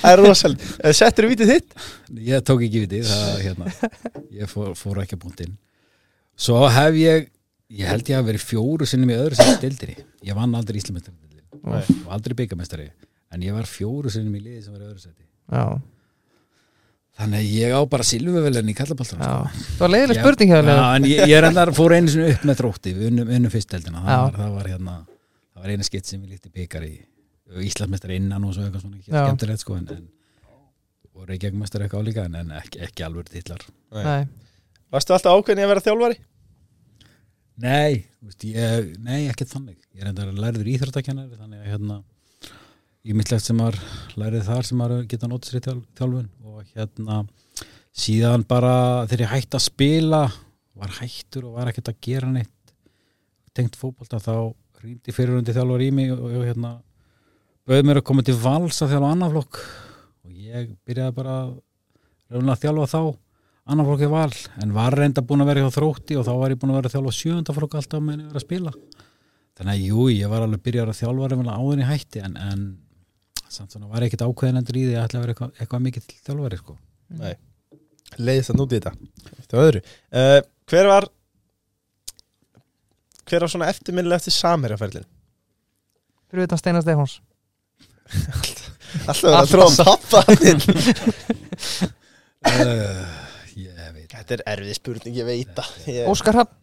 það 0.00 0.10
er 0.12 0.22
rosalega 0.22 0.74
uh, 0.80 0.92
settur 0.96 1.26
þú 1.26 1.32
vítið 1.32 1.52
þitt? 1.52 1.76
ég 2.26 2.44
tók 2.46 2.64
ekki 2.66 2.82
vitið 2.84 3.08
það, 3.10 3.40
hérna, 3.44 3.72
ég 4.36 4.50
fór, 4.50 4.74
fór 4.78 5.02
ekki 5.02 5.16
að 5.18 5.22
búnt 5.24 5.42
inn 5.44 5.56
svo 6.36 6.62
hef 6.70 6.98
ég 7.00 7.28
ég 7.76 7.90
held 7.90 8.10
ég 8.10 8.20
að 8.20 8.30
verið 8.30 8.46
fjóru 8.46 8.88
sinnum 8.88 9.12
í 9.12 9.18
öðru 9.18 9.38
sem 9.38 9.52
stildinni, 9.56 10.06
ég 10.26 10.38
vann 10.38 10.54
aldrei 10.58 10.80
Íslamestari 10.80 11.42
og 11.66 12.14
aldrei 12.14 12.36
byggamestari 12.42 12.88
en 13.34 13.44
ég 13.46 13.56
var 13.56 13.68
fjóru 13.68 14.12
sinnum 14.12 14.36
í 14.38 14.44
liði 14.44 14.64
sem 14.64 14.76
var 14.76 14.84
í 14.84 14.90
öðru 14.90 15.02
seti 15.02 15.24
Já, 15.24 15.80
þannig 17.16 17.42
að 17.42 17.52
ég 17.56 17.74
á 17.76 17.80
bara 17.90 18.06
silfuvelin 18.06 18.70
í 18.70 18.76
kallabaltan 18.76 19.22
já. 19.24 19.34
Það 19.66 19.82
var 19.82 19.92
leiðileg 19.94 20.20
spurning 20.20 20.52
hjá 20.52 20.58
Já, 20.66 20.78
ég, 21.08 21.20
ég 21.30 21.36
er 21.38 21.48
endar 21.48 21.72
fór 21.76 21.96
einu 21.96 22.12
sinni 22.12 22.32
upp 22.34 22.46
með 22.48 22.60
þrótti 22.60 22.94
við 22.96 23.10
unnum, 23.10 23.30
unnum 23.38 23.52
fyrst 23.52 23.72
deildina. 23.72 24.02
Það 24.04 24.24
var, 24.24 24.40
það 24.40 24.56
var 24.56 24.70
hérna 24.72 24.96
það 25.06 25.62
var 25.62 25.74
eina 25.74 25.88
skitt 25.88 26.10
sem 26.10 26.22
við 26.22 26.34
líkti 26.36 26.52
byggar 26.52 26.88
í. 26.88 26.94
Íslandsmeistari 27.66 28.18
innan 28.18 28.44
og 28.44 28.56
svo 28.56 28.64
eitthvað 28.66 28.82
svona 28.82 28.98
ekki 28.98 29.12
skemmtilegt 29.12 29.62
sko 29.62 29.76
en, 29.78 29.84
en, 29.94 30.06
og 31.14 31.28
Reykjavík 31.30 31.62
eitthvað 31.62 32.00
álíka 32.02 32.24
en, 32.26 32.40
en 32.42 32.56
ekki, 32.58 32.80
ekki 32.88 33.04
alveg 33.06 33.30
titlar. 33.30 33.62
Nei, 33.94 34.26
Varstu 34.92 35.14
alltaf 35.14 35.38
ákveðin 35.38 35.64
að 35.64 35.70
vera 35.72 35.84
þjálfari? 35.84 36.18
Nei, 37.62 38.04
ég, 38.50 38.90
nei, 39.00 39.28
ekki 39.30 39.46
þannig. 39.48 39.78
Ég 39.96 40.04
er 40.04 40.10
enda 40.10 40.26
læriður 40.28 40.68
íþróttakennari 40.74 41.38
þannig 41.38 41.62
að 41.62 41.70
hérna 41.72 41.96
ég 43.06 43.16
mittlegt 43.16 43.46
sem 43.46 43.56
maður 43.56 43.78
lærið 44.18 44.46
þar 44.50 44.68
sem 44.68 44.80
maður 44.80 45.06
geta 45.10 45.30
notið 45.30 45.52
sér 45.52 45.58
í 45.60 45.64
þjál, 45.64 45.78
þjálfun 45.98 46.28
og 46.56 46.64
hérna 46.72 47.22
síðan 47.96 48.44
bara 48.48 49.04
þegar 49.06 49.24
ég 49.26 49.32
hætti 49.34 49.58
að 49.58 49.66
spila 49.66 50.22
var 50.76 50.94
hættur 51.00 51.48
og 51.48 51.58
var 51.58 51.70
ekkert 51.70 51.90
að 51.92 52.00
gera 52.04 52.30
neitt 52.32 52.72
tengt 53.56 53.76
fótbolta 53.80 54.20
þá 54.20 54.52
rýndi 54.82 55.14
fyrirundi 55.14 55.54
þjálfur 55.56 55.84
í 55.84 55.90
mig 55.94 56.12
og, 56.14 56.24
og 56.28 56.44
hérna 56.44 56.72
bauð 57.66 57.86
mér 57.88 58.00
að 58.00 58.06
koma 58.08 58.24
til 58.24 58.36
vals 58.40 58.80
að 58.84 58.92
þjálfa 58.94 59.12
annan 59.14 59.32
flokk. 59.32 59.60
Og 60.26 60.34
ég 60.36 60.74
byrjaði 60.86 61.16
bara 61.16 61.36
að 61.46 62.60
þjálfa 62.62 62.90
þá 62.92 63.00
annan 63.66 63.88
flokki 63.88 64.10
val 64.12 64.32
en 64.62 64.74
var 64.76 64.94
reynda 64.94 65.24
búin 65.26 65.42
að 65.42 65.50
vera 65.50 65.64
hjá 65.64 65.76
þrótti 65.78 66.18
og 66.20 66.26
þá 66.28 66.32
var 66.38 66.54
ég 66.54 66.60
búin 66.60 66.74
að 66.74 66.80
vera 66.80 66.90
að 66.92 66.96
þjálfa 66.96 67.16
sjönda 67.20 67.56
flokk 67.56 67.78
alltaf 67.80 68.04
meðan 68.04 68.24
ég 68.24 68.32
var 68.32 68.40
að 68.40 68.46
spila. 68.46 68.74
Þannig 69.56 69.72
að 69.72 69.86
jú, 69.88 70.08
ég 70.12 70.32
var 70.32 70.44
alveg 70.44 70.64
byrjar 70.66 70.92
að 70.92 71.00
þjálfa 71.00 71.56
áðurinn 71.56 71.84
í 71.84 71.88
hætti 71.88 72.22
en, 72.22 72.36
en 72.36 72.66
samt 73.52 73.72
svona 73.74 73.88
var 73.90 74.04
ekkert 74.06 74.24
ákveðin 74.26 74.60
endur 74.60 74.78
í 74.80 74.84
því 74.88 74.94
að 74.96 75.04
ætla 75.06 75.18
að 75.20 75.24
vera 75.26 75.34
eitthvað, 75.34 75.52
eitthvað 75.60 75.84
mikið 75.86 76.06
til 76.10 76.18
þjálfari 76.26 76.58
sko. 76.60 76.76
Nei. 77.20 77.34
Leiðist 78.22 78.52
að 78.52 78.58
núti 78.60 78.78
þetta 78.78 78.92
Þetta 79.36 79.56
var 79.58 79.68
öðru. 79.70 79.80
Uh, 80.14 80.38
Hver 80.70 80.88
var 80.90 81.06
Hver 83.26 83.42
var 83.46 83.50
svona 83.52 83.68
eftirminnilega 83.72 84.20
eftir 84.22 84.34
samherjaferlin? 84.36 85.06
fyrir 86.30 86.48
utan 86.48 86.58
Steinar 86.58 86.82
Stefáns. 86.82 87.20
Alltaf 89.10 89.36
að 89.38 89.50
tróða 89.50 89.84
pappa 89.86 90.20
þinn. 90.36 90.60
uh, 92.50 93.02
ég 93.62 93.80
veit. 93.94 94.10
Þetta 94.10 94.36
er 94.36 94.42
erfið 94.54 94.78
spurning, 94.78 95.16
ég 95.16 95.26
veit 95.28 95.62
Óskar 96.10 96.38
Hafn, 96.42 96.54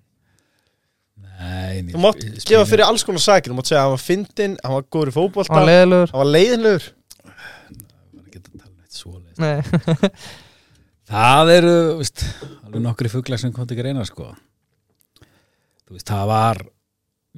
Nei, 1.40 1.82
Þú 1.92 2.00
mátt 2.04 2.20
gefa 2.46 2.66
fyrir 2.70 2.86
alls 2.86 3.04
konar 3.04 3.20
sakir. 3.24 3.52
Þú 3.52 3.58
mátt 3.58 3.68
segja 3.72 3.82
að 3.82 3.88
hann 3.88 3.96
var 3.98 4.04
fyndinn, 4.04 4.58
hann 4.64 4.76
var 4.78 4.86
góður 4.94 5.10
í 5.12 5.16
fótbolta. 5.18 5.54
Hann 5.54 5.64
var 5.64 5.72
leiðilegur 5.72 6.12
Hann 6.14 6.22
var 6.24 6.32
leiðinlegur. 6.34 6.86
Nei, 9.42 9.58
Það 11.14 11.50
eru, 11.58 11.74
veist, 12.00 12.22
alveg 12.64 12.82
nokkri 12.86 13.10
fuglar 13.12 13.42
sem 13.42 13.52
kom 13.54 13.68
til 13.68 13.76
að 13.80 13.88
reyna 13.90 14.06
sko. 14.08 14.30
Þú 15.84 15.98
veist, 15.98 16.08
það 16.10 16.30
var 16.32 16.62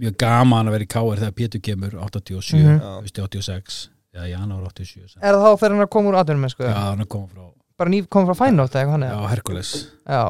mjög 0.04 0.18
gaman 0.22 0.70
að 0.70 0.76
vera 0.76 0.86
í 0.86 0.89
K.R. 0.91 1.22
þegar 1.24 1.36
Pétur 1.39 1.64
kemur 1.66 1.96
87, 2.04 2.60
Mhm. 2.60 2.80
þú 2.84 3.02
veist, 3.08 3.20
86 3.24 3.80
eða 4.16 4.28
janúar 4.32 4.68
87 4.70 5.10
sem- 5.16 5.24
er 5.24 5.34
það 5.34 5.46
þá 5.48 5.60
fyrir 5.64 5.76
hann 5.78 5.86
að 5.88 5.89
koma 5.96 6.12
úr 6.12 6.20
atvinnum 6.22 6.52
sko? 6.52 6.64
Já, 6.68 6.74
hann 6.76 7.02
er 7.02 7.10
komið 7.16 7.30
frá 7.34 7.46
bara 7.78 7.89
ný 7.91 8.02
kom 8.08 8.28
frá 8.28 8.36
fænótt 8.39 8.72
eða 8.76 8.84
eitthvað 8.86 8.91
hann 8.96 9.08
já, 9.10 9.30
Herkules 9.34 9.72
já, 10.08 10.22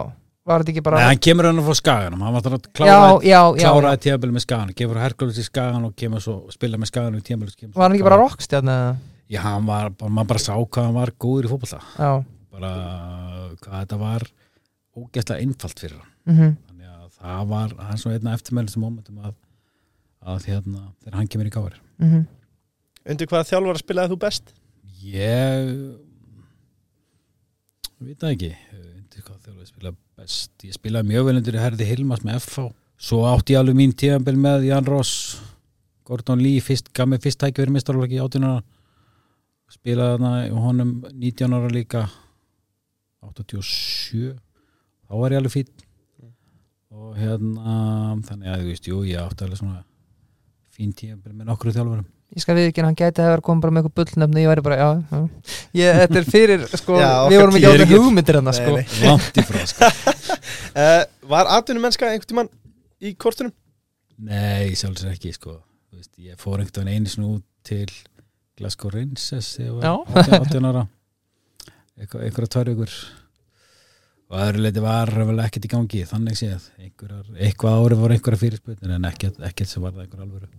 var 0.45 0.61
þetta 0.61 0.73
ekki 0.75 0.83
bara 0.85 0.99
Nei, 1.01 1.07
hann 1.09 1.21
kemur 1.25 1.47
hann 1.49 1.61
frá 1.65 1.75
Skaganum, 1.79 2.21
hann 2.25 2.35
var 2.35 2.43
þannig 2.45 2.59
að 2.59 2.67
já, 2.67 2.73
kláraði, 2.77 3.29
já, 3.31 3.39
já, 3.57 3.65
kláraði 3.65 4.01
tíðabili 4.05 4.35
með 4.35 4.43
Skagan 4.45 4.73
kemur 4.77 4.95
frá 4.99 5.03
Herkules 5.07 5.39
í 5.41 5.45
Skagan 5.47 5.87
og 5.89 5.95
kemur 5.97 6.21
svo 6.21 6.35
spila 6.53 6.77
með 6.81 6.91
Skagan 6.91 7.17
og 7.17 7.25
tíðabili 7.25 7.71
var 7.73 7.87
hann 7.87 7.95
ekki 7.97 8.05
bara 8.07 8.19
rockstjarn 8.21 8.71
eða? 8.75 8.91
Já, 9.33 9.39
hann 9.41 9.65
var, 9.65 9.89
bara- 9.97 10.13
maður 10.13 10.29
bara 10.35 10.43
sá 10.45 10.53
hvað 10.53 10.85
hann 10.85 10.93
var 10.99 11.11
góður 11.17 11.47
í 11.47 11.49
fótbolta. 11.49 11.79
Já, 11.97 12.11
bara 12.53 12.71
hvað 13.63 13.79
þetta 13.79 13.97
var 14.03 14.25
ógeðslega 14.95 15.41
einfalt 15.41 15.81
fyrir 15.81 15.97
hann. 15.97 16.11
Mhm. 16.29 16.51
Þannig 16.69 16.91
að 16.93 17.09
það 17.17 17.47
var 17.55 17.73
það 17.79 17.89
er 17.95 18.01
svona 18.03 18.19
einna 18.19 18.35
eftirmælistum 18.37 18.85
momentum 18.85 19.17
að, 19.25 19.33
að 20.29 20.45
hérna, 20.51 20.83
þegar 21.01 21.17
hann 21.17 21.27
kemur 21.33 21.49
í 21.49 21.55
káir. 21.57 21.79
Mhm. 22.05 22.21
Undir 23.05 23.27
hvaða 23.33 23.49
þjálfara 23.49 23.81
spilaði 23.81 24.13
þú 24.13 24.19
best? 24.27 24.53
ég 25.05 25.73
veit 28.01 28.19
það 28.21 28.31
ekki. 28.35 28.51
Undir 28.77 29.25
hvað 29.25 29.41
þjálfur 29.45 29.67
spila 29.73 29.91
best. 30.15 30.51
Ég 30.63 30.75
spilaði 30.75 31.11
mjög 31.11 31.27
vel 31.27 31.37
undir 31.39 31.59
Herði 31.59 31.87
Hilmas 31.89 32.23
með 32.25 32.39
FH 32.41 32.69
svo 32.95 33.25
átti 33.27 33.55
ég 33.55 33.59
alveg 33.59 33.75
mín 33.77 33.93
tíðanbel 33.97 34.37
með 34.39 34.69
Jan 34.69 34.87
Ross. 34.87 35.41
Gordon 36.05 36.41
Lee 36.41 36.61
fyrst, 36.61 36.91
gaf 36.93 37.09
mig 37.09 37.23
fyrst 37.23 37.43
mistarflokki 37.43 38.19
í 38.19 38.21
18 38.23 38.45
ára. 38.45 38.61
Spilaði 39.73 40.51
og 40.53 40.61
honum 40.61 40.91
19 41.11 41.57
ára 41.57 41.71
líka. 41.73 42.05
87 43.25 44.35
þá 45.05 45.13
var 45.17 45.33
ég 45.33 45.41
alveg 45.41 45.53
fýtt 45.53 45.85
og 46.95 47.15
hérna 47.17 48.15
þannig 48.23 48.51
að 48.51 48.61
þú 48.61 48.67
veist, 48.69 48.87
jú, 48.87 48.99
ég 49.09 49.19
átti 49.19 49.43
alveg 49.45 49.59
svona 49.59 49.81
fín 50.71 50.93
tíðanbel 50.95 51.33
með 51.33 51.49
nokkru 51.49 51.73
þjálfurum 51.75 52.05
ég 52.33 52.41
skal 52.43 52.55
við 52.57 52.69
ekki 52.71 52.83
hann 52.83 52.95
gæti 52.97 53.21
að 53.23 53.29
vera 53.33 53.43
komið 53.45 53.61
bara 53.65 53.75
með 53.75 53.83
eitthvað 53.85 53.97
bullnefni 54.01 54.41
ég 54.45 54.49
væri 54.51 54.63
bara, 54.65 54.77
já, 54.79 54.87
já. 55.11 55.19
Ég, 55.79 55.99
þetta 56.01 56.19
er 56.21 56.27
fyrir, 56.33 56.65
sko, 56.81 56.97
Já, 56.99 57.11
við 57.31 57.41
vorum 57.43 57.59
ekki 57.59 57.69
átta 57.69 57.85
ekki- 57.85 57.99
hugmyndir 58.01 58.39
hann, 58.39 58.49
Nei, 58.49 58.57
sko 58.57 58.73
nei. 58.75 58.85
langt 59.05 59.39
í 59.39 59.45
frá 59.45 59.61
sko. 59.71 59.91
Uh, 60.75 61.03
var 61.35 61.51
atvinnumennska 61.59 62.09
einhvern 62.09 62.31
tímann 62.33 62.51
í 63.05 63.13
kortunum? 63.21 63.53
Nei, 64.25 64.73
sjálfsög 64.79 65.13
ekki 65.15 65.33
sko. 65.35 65.59
Þú 65.91 65.99
veist, 66.01 66.11
ég 66.23 66.39
fór 66.41 66.63
einhvern 66.63 66.87
veginn 66.89 67.03
einu 67.05 67.11
sinni 67.13 67.29
út 67.37 67.45
til 67.67 67.87
Glasgow 68.59 68.91
Rangers 68.93 69.53
þegar 69.57 69.67
ég 69.67 69.75
var 69.75 69.85
18, 70.15 70.35
18 70.41 70.69
ára 70.71 70.83
eitthvað, 71.95 72.21
einhverja 72.27 72.51
tvær 72.55 72.69
ykkur 72.73 72.93
og 74.25 74.37
aðra 74.41 74.61
leiti 74.65 74.81
var 74.83 75.11
vel 75.29 75.37
ekkert 75.43 75.67
í 75.67 75.71
gangi 75.71 76.01
þannig 76.09 76.39
séð, 76.39 76.63
einhverjar, 76.81 77.27
eitthvað 77.35 77.75
ári 77.83 77.97
voru 77.99 78.15
einhverja 78.17 78.41
fyrirspötnir 78.41 78.95
en 78.95 79.07
ekkert, 79.11 79.37
ekkert 79.47 79.69
sem 79.71 79.83
var 79.85 79.93
það 79.95 80.07
einhver 80.07 80.23
alvöru 80.25 80.49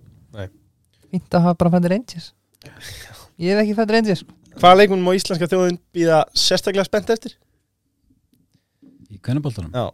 fínt 1.13 1.37
að 1.39 1.47
hafa 1.49 1.61
bara 1.63 1.75
fættir 1.77 1.95
Rangers. 1.95 2.29
Ég 3.37 3.53
hef 3.53 3.63
ekki 3.63 3.77
fættir 3.79 3.99
Rangers 3.99 4.23
Hvaða 4.57 4.79
leikmunum 4.81 5.11
á 5.13 5.19
íslenska 5.19 5.49
þjóðin 5.51 5.77
býða 5.93 6.23
sérstaklega 6.33 6.87
spennt 6.89 7.11
eftir? 7.13 7.35
í 9.17 9.21
kvennaboltanum? 9.23 9.73
Já. 9.73 9.87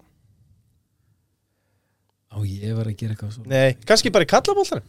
á 2.32 2.36
ég 2.48 2.74
var 2.76 2.88
að 2.88 2.98
gera 2.98 3.14
eitthvað 3.14 3.32
svo. 3.36 3.46
Nei, 3.50 3.78
kannski 3.86 4.12
bara 4.14 4.26
í 4.26 4.30
kallabóltanum 4.30 4.86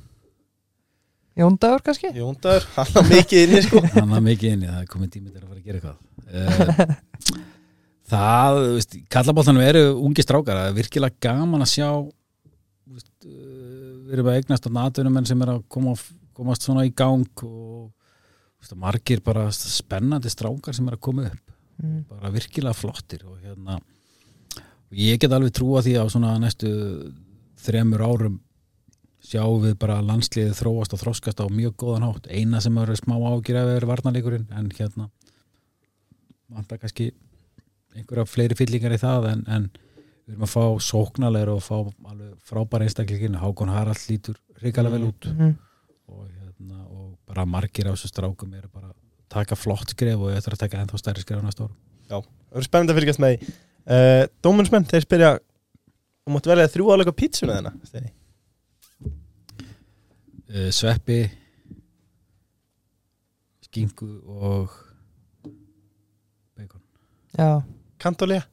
Jóndagur 1.34 1.82
kannski? 1.82 2.12
Jóndagur, 2.14 2.66
hann 2.76 2.92
var 2.94 3.08
mikið 3.10 3.40
inni 3.48 3.62
sko. 3.66 3.80
Hann 3.96 4.12
var 4.14 4.22
mikið 4.22 4.52
inni, 4.54 4.68
það 4.70 4.84
er 4.84 4.90
komið 4.92 5.14
tími 5.16 5.32
til 5.32 5.40
að 5.40 5.48
fara 5.48 5.58
að 5.58 5.66
gera 5.66 5.80
eitthvað. 5.80 5.98
Eh, 6.30 6.84
það, 8.14 8.60
kallabóltanum 9.16 9.64
eru 9.66 9.82
ungi 9.98 10.26
strákar, 10.26 10.60
það 10.60 10.70
er 10.70 10.78
virkilega 10.78 11.18
gaman 11.26 11.66
að 11.66 11.72
sjá 11.72 11.88
þú 11.90 13.00
veist, 13.00 13.10
eh, 13.26 13.53
við 14.14 14.20
erum 14.20 14.32
að 14.32 14.40
eignast 14.40 14.70
að 14.70 14.80
atvinnumenn 14.84 15.28
sem 15.28 15.42
er 15.42 15.56
að 15.56 15.64
koma, 15.74 15.96
komast 16.38 16.68
svona 16.68 16.86
í 16.86 16.94
gang 16.94 17.44
og 17.48 17.90
veist, 18.62 18.78
margir 18.78 19.24
bara 19.26 19.48
spennandi 19.52 20.30
strákar 20.32 20.78
sem 20.78 20.88
er 20.88 21.00
að 21.00 21.06
koma 21.10 21.28
upp 21.32 21.50
Mm. 21.82 22.04
bara 22.06 22.30
virkilega 22.30 22.76
flottir 22.78 23.24
og 23.26 23.40
hérna 23.42 23.80
og 23.80 24.94
ég 24.94 25.18
get 25.20 25.34
alveg 25.34 25.56
trúa 25.58 25.82
því 25.82 25.96
að 25.98 26.06
á 26.06 26.14
svona 26.14 26.34
næstu 26.38 26.70
þremur 27.66 28.04
árum 28.06 28.36
sjáum 29.26 29.64
við 29.64 29.74
bara 29.82 30.04
landsliðið 30.06 30.60
þróast 30.60 30.94
og 30.94 31.02
þroskast 31.02 31.42
á 31.42 31.48
mjög 31.50 31.74
góðan 31.82 32.06
hátt 32.06 32.30
eina 32.30 32.62
sem 32.62 32.78
eru 32.78 32.96
smá 33.00 33.16
ágjur 33.18 33.58
ef 33.64 33.72
er 33.74 33.88
varnarleikurinn 33.90 34.46
en 34.54 34.70
hérna 34.78 35.10
vantar 36.54 36.78
kannski 36.78 37.10
einhverja 37.98 38.30
fleiri 38.30 38.58
fyllingar 38.60 38.94
í 38.94 39.02
það 39.02 39.30
en, 39.32 39.44
en 39.48 39.70
við 40.24 40.36
erum 40.36 40.48
að 40.48 40.54
fá 40.54 40.66
sóknarlegur 40.88 41.54
og 41.56 41.64
fá 41.64 41.76
alveg 41.82 42.34
frábæra 42.48 42.88
einstaklingin 42.88 43.40
Hákon 43.42 43.74
Harald 43.74 44.04
lítur 44.10 44.38
hrikalega 44.62 44.98
vel 44.98 45.08
út. 45.12 45.30
Mhm. 45.32 45.56
og, 46.14 46.28
hérna, 46.28 46.84
og 46.90 47.18
bara 47.28 47.46
margir 47.46 47.88
af 47.88 47.98
þessu 47.98 48.12
strákum 48.12 48.54
eru 48.54 48.68
bara 48.68 48.92
að 48.92 48.96
taka 49.30 49.56
flott 49.56 49.90
skref 49.90 50.20
og 50.20 50.32
ég 50.32 50.38
ætla 50.42 50.54
að 50.54 50.66
taka 50.66 50.82
ennþá 50.84 51.00
stærri 51.00 51.22
skref 51.24 51.42
á 51.42 51.46
næsta 51.48 51.64
árum. 51.64 51.78
Það 52.08 52.28
verður 52.52 52.68
spennandi 52.70 52.94
að 52.94 53.00
fylgjast 53.00 53.24
með 53.24 53.34
því. 53.34 53.54
Uh, 53.84 54.24
Dómunsmenn, 54.44 54.86
þeir 54.88 55.04
spyrja 55.04 55.32
Þú 56.24 56.32
mátt 56.32 56.46
velja 56.48 56.70
þrjú 56.72 56.86
álega 56.94 57.12
pítsuna 57.12 57.58
þennan 57.58 57.80
uh, 60.54 60.70
Sveppi 60.72 61.18
Skingu 63.66 64.08
og 64.30 64.72
Bacon. 66.56 66.84
Já, 67.36 67.64
Kantólía, 68.00 68.46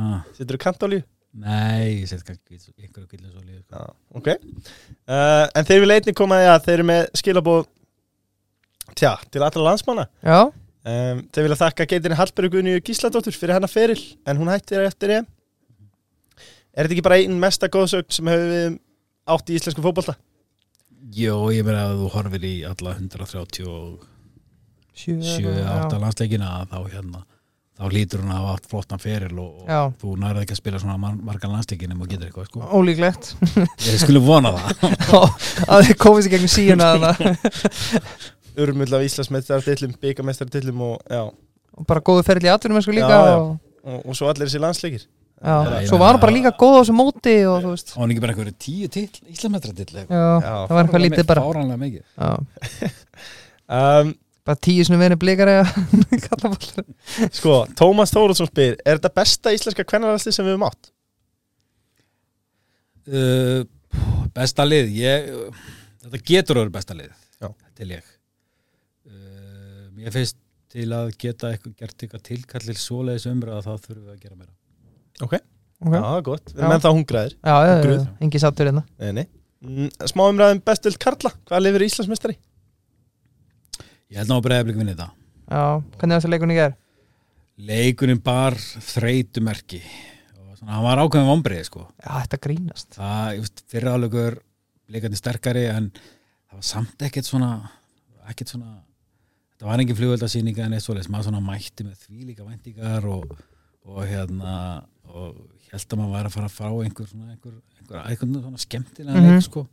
ah, 0.00 0.20
setur 0.36 0.56
þú 0.56 0.62
kantólíu? 0.64 1.02
Nei, 1.40 2.00
ég 2.00 2.08
set 2.10 2.24
kannski 2.26 2.56
einhverju 2.82 3.06
gillin 3.12 3.30
svo 3.30 3.42
líka 3.44 3.78
Já, 3.78 3.90
ok. 4.18 4.30
Uh, 5.06 5.44
En 5.54 5.68
þeir 5.68 5.84
vil 5.84 5.92
einnig 5.94 6.16
koma 6.18 6.40
að 6.40 6.42
því 6.42 6.50
að 6.54 6.64
þeir 6.64 6.74
eru 6.78 6.86
með 6.90 7.02
skilabóð 7.20 7.60
Tja, 8.98 9.12
til 9.30 9.44
allra 9.46 9.62
landsmanna. 9.68 10.08
Já, 10.26 10.40
um, 10.50 11.20
Þeir 11.30 11.46
vilja 11.46 11.60
þakka 11.60 11.86
geitinni 11.92 12.18
Hallberg 12.18 12.56
Gunni 12.56 12.74
Gísladóttur 12.82 13.36
fyrir 13.38 13.54
hennar 13.54 13.70
feril 13.70 14.00
En 14.26 14.40
hún 14.40 14.50
hættir 14.50 14.82
eftir 14.82 15.14
EM. 15.20 15.28
Er 16.74 16.86
þetta 16.86 16.96
ekki 16.96 17.06
bara 17.06 17.20
einn 17.22 17.38
mesta 17.42 17.70
góðsögn 17.70 18.10
sem 18.14 18.30
hefur 18.30 18.50
við 18.50 18.76
átt 19.30 19.50
í 19.50 19.58
íslensku 19.60 19.82
fótbolta? 19.86 20.16
Jó, 21.14 21.34
ég 21.54 21.62
meina 21.66 21.86
að 21.92 22.02
þú 22.02 22.10
horfir 22.16 22.44
í 22.46 22.54
alla 22.66 22.92
137 22.98 23.98
sjö, 25.00 25.54
8 25.64 25.98
landsleikina 26.02 26.50
þá 26.70 26.78
hérna 26.92 27.22
þá 27.80 27.86
hlýtur 27.88 28.20
hún 28.20 28.32
að 28.34 28.40
hafa 28.40 28.54
átt 28.58 28.66
flottan 28.68 29.00
feril 29.00 29.38
og, 29.40 29.60
og 29.64 29.94
þú 30.02 30.16
nærði 30.20 30.42
ekki 30.44 30.56
að 30.56 30.60
spila 30.60 30.80
svona 30.82 30.96
mar 31.00 31.14
margan 31.30 31.54
landsleikin 31.54 31.94
og 31.96 32.10
getur 32.10 32.26
eitthvað 32.28 32.48
sko. 32.50 32.64
Ólíklegt. 32.76 33.30
Ég 33.88 34.02
skulle 34.02 34.20
vona 34.24 34.52
það. 34.56 34.98
Að 35.64 35.86
þið 35.88 35.96
komið 36.04 36.26
sér 36.26 36.34
gegnum 36.34 36.52
síuna. 36.52 36.90
Urmull 38.60 38.98
af 38.98 39.06
Íslandsmeistartillum, 39.06 39.94
byggamestartillum 40.02 40.82
og 40.84 40.98
já, 41.08 41.22
og 41.80 41.86
bara 41.88 42.02
góðu 42.04 42.26
ferli 42.26 42.50
í 42.50 42.52
atvinnum 42.52 42.82
líka 42.92 43.08
Já, 43.08 43.20
já. 43.30 43.36
og, 43.38 43.56
og, 43.86 44.00
og 44.02 44.18
svo 44.18 44.28
allir 44.28 44.50
þessi 44.50 44.60
landsleikir. 44.60 45.06
Já, 45.40 45.54
svo 45.88 45.96
var 46.02 46.12
hann 46.12 46.20
bara 46.20 46.34
líka 46.34 46.50
góð 46.52 46.74
á 46.76 46.80
þessu 46.82 46.96
móti 46.98 47.36
og 47.48 47.62
þú 47.64 47.70
veist. 47.72 47.94
Og 47.94 48.02
hann 48.02 48.12
ekki 48.12 48.24
bara 48.26 48.34
einhverju 48.34 48.56
tíu 48.60 48.90
til 48.92 49.06
Íslandsmetra 49.30 49.72
til 49.78 50.02
já, 50.02 50.04
það 50.10 50.74
var 50.74 50.82
eitthvað 50.82 51.04
lítið 51.06 51.30
bara. 51.30 51.46
fáranlega 51.46 51.80
mikið 51.86 52.04
bara 54.50 54.60
tíu 54.66 54.84
að 54.84 55.70
kalla 56.28 56.50
ball 56.52 57.30
Sko, 57.32 57.54
Tómas 57.78 58.12
Þóruðsson 58.14 58.50
spyr 58.50 58.76
Er 58.84 58.98
þetta 59.00 59.12
besta 59.20 59.52
íslenska 59.56 59.86
kvennarlandsli 59.88 60.32
sem 60.34 60.46
við 60.46 60.56
höfum 60.56 60.68
átt? 60.68 60.90
uh, 63.10 63.62
besta 64.36 64.66
lið 64.68 64.92
ég, 65.00 65.30
þetta 66.04 66.20
getur 66.30 66.60
orður 66.62 66.74
besta 66.76 66.96
lið 66.98 67.10
Já. 67.40 67.48
til 67.80 67.90
ég 67.96 68.04
uh, 69.10 69.88
ég 70.04 70.14
finnst 70.14 70.38
til 70.70 70.86
að 70.94 71.10
geta 71.18 71.50
eitthvað 71.50 71.74
gert 71.82 72.04
eitthvað 72.04 72.26
tilkallir 72.28 72.78
svoleiðis 72.78 73.26
umræða 73.30 73.64
þá 73.66 73.72
þurfum 73.88 74.04
við 74.06 74.14
að 74.14 74.20
gera 74.22 74.36
meira 74.38 74.54
Ok, 75.26 75.34
Ok. 75.80 75.94
já, 75.96 76.04
gott 76.28 76.52
Við 76.52 76.60
Já. 76.60 76.62
erum 76.62 76.76
ennþá 76.76 76.92
hungraðir 76.94 77.34
já, 77.34 77.54
já, 77.56 77.72
já, 77.74 77.82
Guð. 77.88 78.04
engi 78.26 78.42
sattur 78.46 78.70
hérna 78.72 78.86
Nei, 79.02 79.12
nei 79.22 79.26
Mm, 79.60 79.90
Smá 80.08 80.22
umræðum 80.24 80.62
bestöld 80.64 80.94
Karla 80.96 81.28
Hvað 81.50 81.60
lifir 81.66 81.82
Íslandsmeistari? 81.84 82.32
Ég 84.10 84.20
held 84.20 84.30
ná 84.30 84.36
að 84.38 84.44
breyða 84.46 84.66
blik 84.68 84.78
vinni 84.80 84.94
þetta. 84.94 85.10
Já, 85.50 85.62
hvernig 85.98 86.14
var 86.14 86.20
þessi 86.20 86.32
leikunni 86.34 86.56
ger 86.58 86.76
leikurinn 87.60 88.22
bar 88.24 88.54
þreytumerki. 88.56 89.80
Hann 90.60 90.84
var 90.84 91.00
ákveðin 91.00 91.28
vombriði 91.28 91.64
sko. 91.66 91.86
Já, 92.00 92.12
þetta 92.24 92.38
grínast. 92.44 92.96
Það, 92.96 93.46
fyrir 93.72 93.90
álegur 93.94 94.36
leikandi 94.92 95.16
sterkari 95.18 95.64
en 95.72 95.90
það 95.96 96.58
var 96.58 96.66
samt 96.68 97.04
ekkert 97.06 97.28
svona 97.28 97.50
ekkert 98.30 98.52
svona 98.52 98.74
það 99.60 99.68
var 99.70 99.82
engin 99.82 99.96
flugveldasýninga 99.98 100.66
en 100.66 100.76
eitt 100.76 100.84
svoleiðis. 100.84 101.08
Maður 101.12 101.28
svona 101.30 101.42
mætti 101.44 101.86
með 101.86 102.04
því 102.06 102.26
líka 102.30 102.46
væntingar 102.48 103.06
og, 103.08 103.32
og 103.88 104.00
hérna 104.08 104.54
og 105.10 105.40
held 105.72 105.86
að 105.94 106.00
maður 106.00 106.14
væri 106.16 106.30
að 106.30 106.36
fara 106.36 106.50
að 106.50 106.56
fá 106.58 106.68
einhver 106.84 107.08
svona 107.10 107.30
einhver, 107.34 107.56
einhver, 107.80 108.02
einhver 108.12 108.44
svona 108.44 108.64
skemmtilega 108.66 109.16
Mhm. 109.20 109.30
leik 109.36 109.46
sko. 109.48 109.66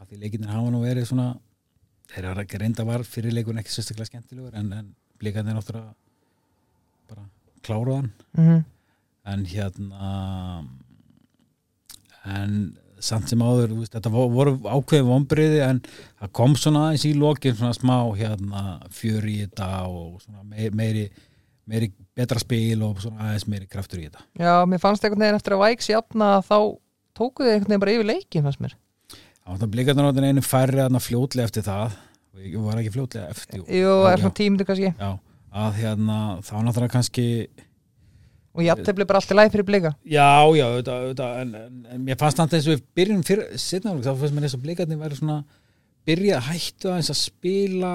Að 0.00 0.10
því 0.10 0.20
leikinnir 0.24 0.50
hafa 0.54 0.70
nú 0.74 0.82
verið 0.82 1.06
svona 1.10 1.28
þeir 2.10 2.28
eru 2.32 2.42
ekki 2.44 2.58
reynda 2.62 2.84
var 2.88 3.04
fyrir 3.06 3.32
leikurinn 3.36 3.62
ekki 3.62 3.72
sérstaklega 3.74 4.10
skemmtilegur 4.10 4.56
en, 4.58 4.72
en 4.74 4.92
blíkandi 5.20 5.54
náttúrulega 5.54 5.94
bara 7.10 7.26
kláruð 7.66 7.96
hann. 8.00 8.12
Mm 8.38 8.60
en 9.30 9.42
hérna 9.46 10.64
en 12.26 12.54
samt 13.00 13.30
sem 13.30 13.40
áður 13.44 13.72
veist, 13.78 13.94
þetta 13.94 14.10
vo- 14.12 14.28
voru 14.32 14.54
ákveði 14.68 15.04
vombriði 15.06 15.60
en 15.64 15.78
það 16.20 16.32
kom 16.36 16.56
svona 16.58 16.86
aðeins 16.88 17.04
í 17.08 17.12
lokin 17.16 17.54
svona 17.56 17.76
smá 17.76 17.94
hérna 18.18 18.62
fjör 18.92 19.28
í 19.30 19.36
þetta 19.44 19.68
og 19.88 20.18
svona 20.24 20.42
meiri, 20.50 20.72
meiri, 20.76 21.04
meiri 21.70 21.90
betra 22.16 22.42
spil 22.42 22.82
og 22.84 23.00
svona 23.04 23.28
aðeins 23.30 23.46
meiri 23.48 23.68
kraftur 23.70 24.02
í 24.02 24.08
þetta. 24.08 24.24
Já, 24.40 24.52
mér 24.68 24.82
fannst 24.82 25.04
einhvern 25.06 25.24
veginn 25.24 25.38
eftir 25.40 25.56
að 25.56 25.62
Væks 25.64 25.90
jafna 25.94 26.30
þá 26.44 26.56
tóku 27.16 27.44
þið 27.46 27.54
einhvern 27.54 27.70
veginn 27.72 27.84
bara 27.86 27.96
yfir 27.96 28.10
leikin 28.10 28.44
fannst 28.48 28.64
mér 28.66 28.76
Það 29.50 29.64
það 29.64 29.72
blikarnar 29.74 30.06
á 30.06 30.12
einu 30.30 30.42
færri 30.46 30.84
að 30.84 31.00
fljótlega 31.02 31.50
eftir 31.50 31.66
það. 31.66 31.98
Og 32.40 32.62
var 32.68 32.78
ekki 32.80 32.94
fljótlega 32.94 33.32
eftir 33.34 33.64
jú. 33.66 33.96
svona 34.06 34.36
tímyndu 34.38 34.64
kannski. 34.64 34.92
Já, 34.94 35.10
að 35.50 35.80
hérna 35.82 36.18
þá 36.46 36.54
náttúrulega 36.62 36.94
kannski 36.94 37.26
og 38.50 38.64
jafntefli 38.66 39.06
bara 39.06 39.20
allt 39.20 39.30
í 39.30 39.36
læg 39.36 39.52
fyrir 39.52 39.66
blika 39.66 39.92
Já, 40.02 40.42
já, 40.56 40.64
auðvitað, 40.66 41.04
auðvitað 41.04 41.40
en, 41.42 41.50
en, 41.60 41.74
en 41.94 42.00
mér 42.06 42.18
fannst 42.18 42.40
þannig 42.40 42.56
eins 42.58 42.68
og 42.68 42.74
við 42.74 42.82
byrjum 42.98 43.20
fyrir 43.26 43.44
setna 43.62 43.92
áleik, 43.92 44.06
þá 44.06 44.12
fannst 44.22 44.36
mér 44.36 44.46
eins 44.46 44.56
og 44.56 44.64
blikarnir 44.64 45.00
væri 45.00 45.18
svona 45.18 45.38
byrja 46.08 46.38
að 46.38 46.48
hættu 46.48 46.90
aðeins 46.90 47.12
að 47.12 47.20
spila 47.20 47.92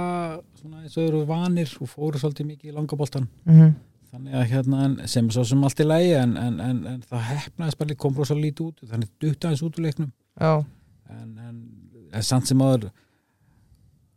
svona 0.62 0.84
eins 0.84 0.96
og 0.96 1.04
eru 1.10 1.26
vanir 1.28 1.76
og 1.82 1.92
fóru 1.92 2.22
svolítið 2.22 2.50
mikið 2.54 2.72
í 2.72 2.76
langaboltan 2.76 3.28
mm 3.28 3.60
-hmm. 3.60 3.74
þannig 4.14 4.34
að 4.40 4.48
hérna, 4.54 4.86
en, 4.86 5.08
sem 5.08 5.32
svo 5.32 5.44
sem 5.44 5.64
allt 5.64 5.80
í 5.80 5.84
lægi 5.88 6.14
en, 6.22 6.38
en, 6.38 6.60
en, 6.60 6.88
en 6.88 7.02
það 7.02 7.22
hefnaðist 7.32 7.78
bara 7.78 7.96
kom 7.96 8.16
en, 12.16 12.26
samt 12.26 12.50
sem 12.50 12.62
aður 12.64 12.90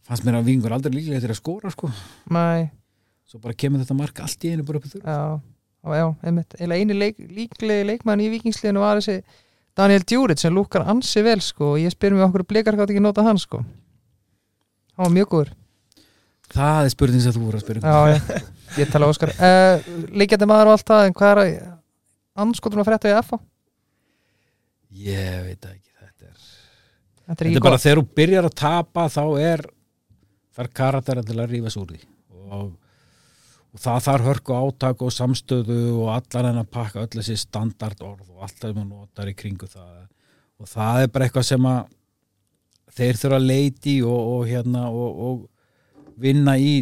fannst 0.09 0.25
mér 0.25 0.39
að 0.39 0.49
vingur 0.49 0.75
aldrei 0.75 0.95
líklega 0.95 1.25
til 1.25 1.35
að 1.35 1.41
skora 1.41 1.73
sko, 1.75 1.91
mæ, 2.33 2.71
svo 3.29 3.43
bara 3.43 3.59
kemur 3.59 3.83
þetta 3.83 3.99
mark 3.99 4.23
allt 4.25 4.47
í 4.47 4.55
einu 4.55 4.65
bara 4.67 4.81
upp 4.81 4.89
í 4.89 4.95
þurr. 4.95 5.05
Já. 5.05 5.21
Já, 5.89 6.05
einmitt, 6.27 6.57
eini 6.59 6.97
leik, 6.97 7.21
líklegi 7.33 7.85
leikmann 7.87 8.21
í 8.21 8.27
vikingsliðinu 8.33 8.83
var 8.83 8.99
þessi 8.99 9.23
Daniel 9.79 10.03
Djuric 10.03 10.41
sem 10.43 10.55
lúkar 10.55 10.85
ansi 10.91 11.23
vel 11.23 11.39
sko. 11.45 11.75
Og 11.77 11.83
ég 11.85 11.95
spyr 11.95 12.17
mér 12.17 12.27
okkur 12.27 12.45
blikar 12.51 12.77
gátt 12.77 12.91
ekki 12.91 13.03
nota 13.03 13.23
hann 13.25 13.39
sko. 13.39 13.63
Hann 14.99 15.07
var 15.07 15.15
mjög 15.15 15.31
góður. 15.35 15.53
Það 16.53 16.89
er 16.89 16.93
spurning 16.95 17.23
sem 17.23 17.37
þú 17.37 17.45
voru 17.45 17.61
að 17.61 17.65
spyrja 17.67 17.83
um. 17.85 17.89
já, 17.89 18.17
já, 18.17 18.43
ég 18.81 18.91
tala 18.93 19.11
Óskar. 19.13 19.35
Uh, 19.37 19.91
leikjandi 20.17 20.49
maður 20.49 20.71
og 20.73 20.79
allt 20.79 20.89
það 20.89 21.05
en 21.07 21.17
hvað 21.19 21.43
er 21.45 21.59
anskotum 22.45 22.83
að 22.83 22.89
frétta 22.89 23.13
í 23.13 23.19
FA 23.29 23.39
Ég 24.99 25.43
veit 25.45 25.67
ekki, 25.69 25.88
þetta 27.29 27.45
er 27.45 27.51
Þetta 27.51 27.61
er 27.61 27.67
bara 27.67 27.81
þegar 27.83 28.01
þú 28.01 28.07
byrjar 28.19 28.49
að 28.49 28.57
tapa 28.59 29.07
þá 29.13 29.25
er 29.45 29.65
þar 30.59 30.71
karatera 30.75 31.25
til 31.27 31.39
að 31.39 31.53
rífa 31.53 31.73
úr 31.79 31.93
því. 31.93 32.01
Og, 32.49 32.71
og 33.75 33.83
það 33.83 34.01
þarf 34.07 34.29
hörku 34.29 34.57
átak 34.57 35.05
og 35.05 35.15
samstöðu 35.15 35.83
og 36.01 36.11
allan 36.17 36.51
en 36.53 36.63
að 36.63 36.73
pakka 36.75 37.05
öll 37.05 37.13
þessi 37.19 37.37
standard 37.39 38.01
orð 38.03 38.33
og 38.33 38.47
allt 38.47 38.57
það 38.57 38.73
sem 38.73 38.81
maður 38.81 39.05
notar 39.05 39.31
í 39.31 39.37
kringu 39.39 39.69
það. 39.71 40.09
Og 40.59 40.71
það 40.73 41.05
er 41.05 41.13
bara 41.15 41.29
eitthvað 41.29 41.49
sem 41.53 41.71
að 41.71 41.95
þeir 42.99 43.21
þurfa 43.21 43.39
að 43.39 43.49
leiti 43.53 43.97
og, 44.03 44.33
og 44.33 44.49
hérna 44.49 44.89
og, 44.91 45.23
og 45.29 46.19
vinna 46.19 46.57
í 46.59 46.75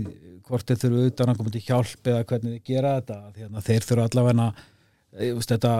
hvort 0.46 0.68
þeir 0.70 0.82
þurfa 0.86 1.06
utan 1.10 1.32
að 1.32 1.40
koma 1.40 1.52
til 1.52 1.64
hjálp 1.66 2.12
eða 2.12 2.26
hvernig 2.30 2.56
þeir 2.56 2.66
gera 2.70 2.98
þetta. 3.00 3.20
Að 3.26 3.40
hérna, 3.42 3.68
þeir 3.68 3.88
þurfa 3.90 4.10
allavega 4.10 4.50
e, 4.54 5.32
veist, 5.36 5.52
þetta 5.52 5.78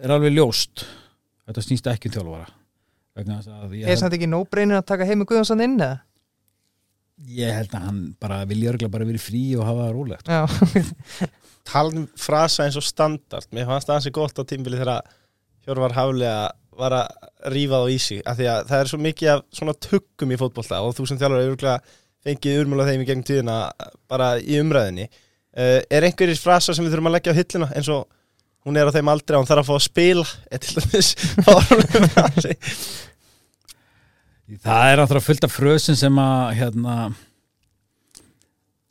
er 0.00 0.14
alveg 0.14 0.38
ljóst. 0.38 0.86
Þetta 1.44 1.64
snýst 1.66 1.90
ekki 1.90 2.08
um 2.08 2.20
þjálfara 2.20 2.52
er 3.92 4.00
samt 4.00 4.16
ekki 4.16 4.28
nóbreynir 4.30 4.80
að 4.80 4.88
taka 4.90 5.06
heimi 5.08 5.26
Guðjónsson 5.28 5.62
inn 5.64 5.78
eða? 5.78 6.00
Ég 7.30 7.54
held 7.54 7.74
að 7.78 7.86
hann 7.86 8.00
bara 8.20 8.40
vilja 8.50 8.72
örgulega 8.72 8.90
bara 8.90 9.06
verið 9.06 9.22
frí 9.22 9.42
og 9.54 9.68
hafa 9.68 9.84
það 9.86 9.92
rólegt. 9.94 10.30
já, 10.30 10.42
Talum 11.70 12.02
um 12.02 12.08
frasa 12.20 12.66
eins 12.66 12.76
og 12.76 12.84
standard 12.84 13.46
Mér 13.54 13.68
fannst 13.70 13.88
það 13.88 14.00
ansi 14.00 14.12
gott 14.12 14.40
á 14.40 14.42
tímbili 14.44 14.80
þegar 14.80 15.06
Hjörvar 15.64 15.94
Haflega 15.96 16.50
var 16.74 16.96
að 16.98 17.52
rífa 17.54 17.78
þá 17.84 17.92
í 17.94 17.98
sig 18.02 18.24
af 18.26 18.36
því 18.38 18.48
að 18.50 18.64
það 18.70 18.80
er 18.82 18.90
svo 18.90 18.98
mikið 19.04 19.30
af 19.30 19.44
svona 19.54 19.76
tuggum 19.86 20.34
í 20.34 20.38
fótbolta 20.40 20.80
og 20.82 20.96
þú 20.96 21.06
sem 21.08 21.20
þjálfur 21.20 21.38
er 21.38 21.52
örgulega 21.52 21.94
fengið 22.24 22.60
urmjöla 22.64 22.88
þeim 22.88 23.04
í 23.04 23.06
gegnum 23.08 23.26
tíðina 23.28 23.56
bara 24.10 24.28
í 24.40 24.58
umræðinni 24.60 25.06
uh, 25.06 25.80
Er 25.86 26.08
einhverjir 26.08 26.40
frasa 26.40 26.74
sem 26.74 26.84
við 26.84 26.96
þurfum 26.96 27.12
að 27.12 27.16
leggja 27.18 27.34
á 27.36 27.38
hillina 27.38 27.70
eins 27.78 27.90
og 27.94 28.08
hún 28.64 28.76
er 28.80 28.88
á 28.88 28.94
þeim 28.96 29.10
aldrei 29.12 29.36
og 29.36 29.42
hún 29.44 29.50
þarf 29.50 29.62
að 29.64 29.68
fá 29.70 29.74
að 29.76 29.86
spila 29.88 30.26
er. 30.54 30.60
Það 34.64 34.90
er 34.90 35.00
náttúrulega 35.00 35.24
fullt 35.24 35.44
af 35.46 35.54
frösin 35.56 35.96
sem 35.98 36.18
að 36.20 36.50
hérna, 36.58 36.94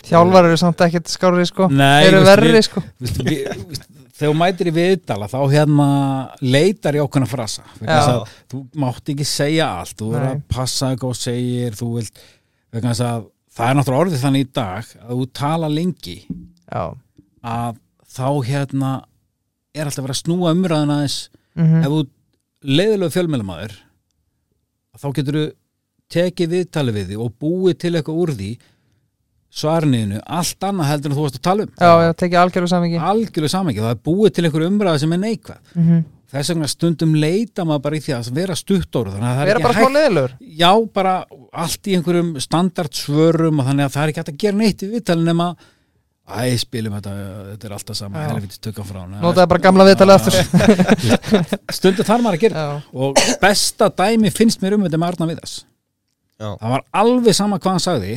þjálfar 0.08 0.48
eru 0.50 0.58
samt 0.60 0.82
ekkert 0.86 1.12
skári 1.14 1.46
sko. 1.48 1.68
Nei, 1.72 2.08
eru 2.08 2.22
veist, 2.24 2.30
verri 2.32 2.54
við- 2.56 2.66
sko. 2.68 2.82
veist, 3.04 3.20
við, 3.28 3.44
veist, 3.70 3.86
þegar 4.18 4.32
þú 4.34 4.38
mætir 4.40 4.70
í 4.72 4.74
viðdala 4.76 5.30
þá 5.32 5.38
hérna 5.54 5.88
leitar 6.42 6.98
í 6.98 7.04
ákveðna 7.04 7.30
frasa. 7.30 7.66
Vegna 7.80 8.00
þess 8.00 8.16
að 8.16 8.34
Þú 8.54 8.64
mátt 8.84 9.14
ekki 9.14 9.28
segja 9.30 9.70
allt, 9.80 9.96
þú 10.02 10.10
verður 10.16 10.32
að 10.34 10.44
passa 10.58 10.90
hvað 10.96 11.06
þú 11.14 11.22
segir, 11.22 11.78
þú 11.80 11.88
vilt, 12.00 12.26
vegna 12.74 12.92
þess 12.96 13.06
að 13.12 13.30
það 13.54 13.70
er 13.70 13.80
náttúrulega 13.80 14.04
orðið 14.08 14.26
þannig 14.26 14.44
í 14.48 14.52
dag 14.58 14.92
að 15.06 15.14
þú 15.22 15.26
tala 15.38 15.70
lengi 15.70 16.18
já, 16.26 16.84
að 17.54 17.80
þá 18.14 18.28
hérna 18.50 18.92
er 19.74 19.88
alltaf 19.88 20.06
verið 20.06 20.16
að 20.16 20.22
snúa 20.24 20.54
umræðina 20.54 21.00
aðeins. 21.00 21.30
Mm 21.54 21.66
ef 21.84 21.90
þú 21.94 22.04
leiðilegu 22.64 23.14
fjölmjölamæður 23.14 23.74
þá 24.98 25.08
getur 25.18 25.38
þú 25.40 25.48
tekið 26.14 26.54
viðtali 26.54 26.94
við 26.94 27.10
því 27.12 27.20
og 27.24 27.34
búið 27.42 27.78
til 27.82 27.94
eitthvað 27.96 28.22
úr 28.24 28.32
því 28.38 28.52
svarniðinu, 29.54 30.22
allt 30.26 30.66
annað 30.66 30.90
heldur 30.90 31.12
en 31.12 31.18
þú 31.18 31.26
varst 31.28 31.38
að 31.38 31.46
tala 31.46 31.66
um. 31.68 31.72
Já, 31.78 31.92
já, 32.08 32.12
tekið 32.18 32.40
algjörðu 32.42 32.70
samingi 32.72 33.02
algjörlega 33.12 33.54
saman 33.54 33.78
það 33.78 33.92
er 33.92 34.02
búið 34.10 34.34
til 34.34 34.46
einhver 34.48 34.66
umræða 34.66 35.02
sem 35.04 35.14
er 35.14 35.22
neikvæð. 35.22 35.60
Mm 35.76 35.84
-hmm. 35.88 36.04
þess 36.34 36.50
vegna 36.50 36.68
stundum 36.68 37.14
leita 37.16 37.66
maður 37.66 37.84
bara 37.84 37.96
í 37.96 38.02
því 38.02 38.14
að 38.14 38.32
vera 38.34 38.54
að 38.54 39.36
það 39.38 39.42
er 39.42 39.46
vera 39.46 39.60
bara 39.60 39.74
hægt 39.74 39.94
leðilur 39.94 40.32
já, 40.42 40.72
bara 40.94 41.26
allt 41.54 41.88
í 41.88 41.96
einhverjum 41.96 42.40
standardsvörum 42.40 43.60
og 43.60 43.66
þannig 43.68 43.86
að 43.86 43.94
það 43.94 44.04
er 44.04 44.10
ekki 44.10 44.20
hægt 44.20 44.34
að 44.34 44.42
gera 44.42 44.58
neitt 44.58 44.84
í 44.84 44.90
viðtali 44.90 45.24
nema 45.24 45.56
æ, 46.24 46.56
spilum 46.62 46.96
þetta, 46.98 47.18
þetta 47.52 47.68
er 47.68 47.76
alltaf 47.78 48.00
sama. 48.00 48.24
Helviti 48.30 48.62
tökka 48.64 48.86
frá 48.88 49.04
notaði 49.12 49.50
bara 49.52 49.66
gamla 49.68 49.90
viðtalið 49.90 50.16
aftur. 50.16 50.40
Stundum 51.78 52.08
þarf 52.08 52.24
maður 52.24 52.40
að 52.40 52.42
gera 52.48 52.64
já, 52.64 52.74
og 52.96 53.22
besta 53.44 53.92
dæmi 53.92 54.34
finnst 54.34 54.64
mér 54.64 54.78
um 54.78 54.88
þetta 54.88 55.02
með 55.02 55.14
Arna 55.14 55.32
Viðas 55.34 55.62
það 56.44 56.76
var 56.76 56.86
alveg 57.04 57.36
sama 57.38 57.60
hvað 57.62 57.76
hann 57.76 57.84
sagði. 57.84 58.14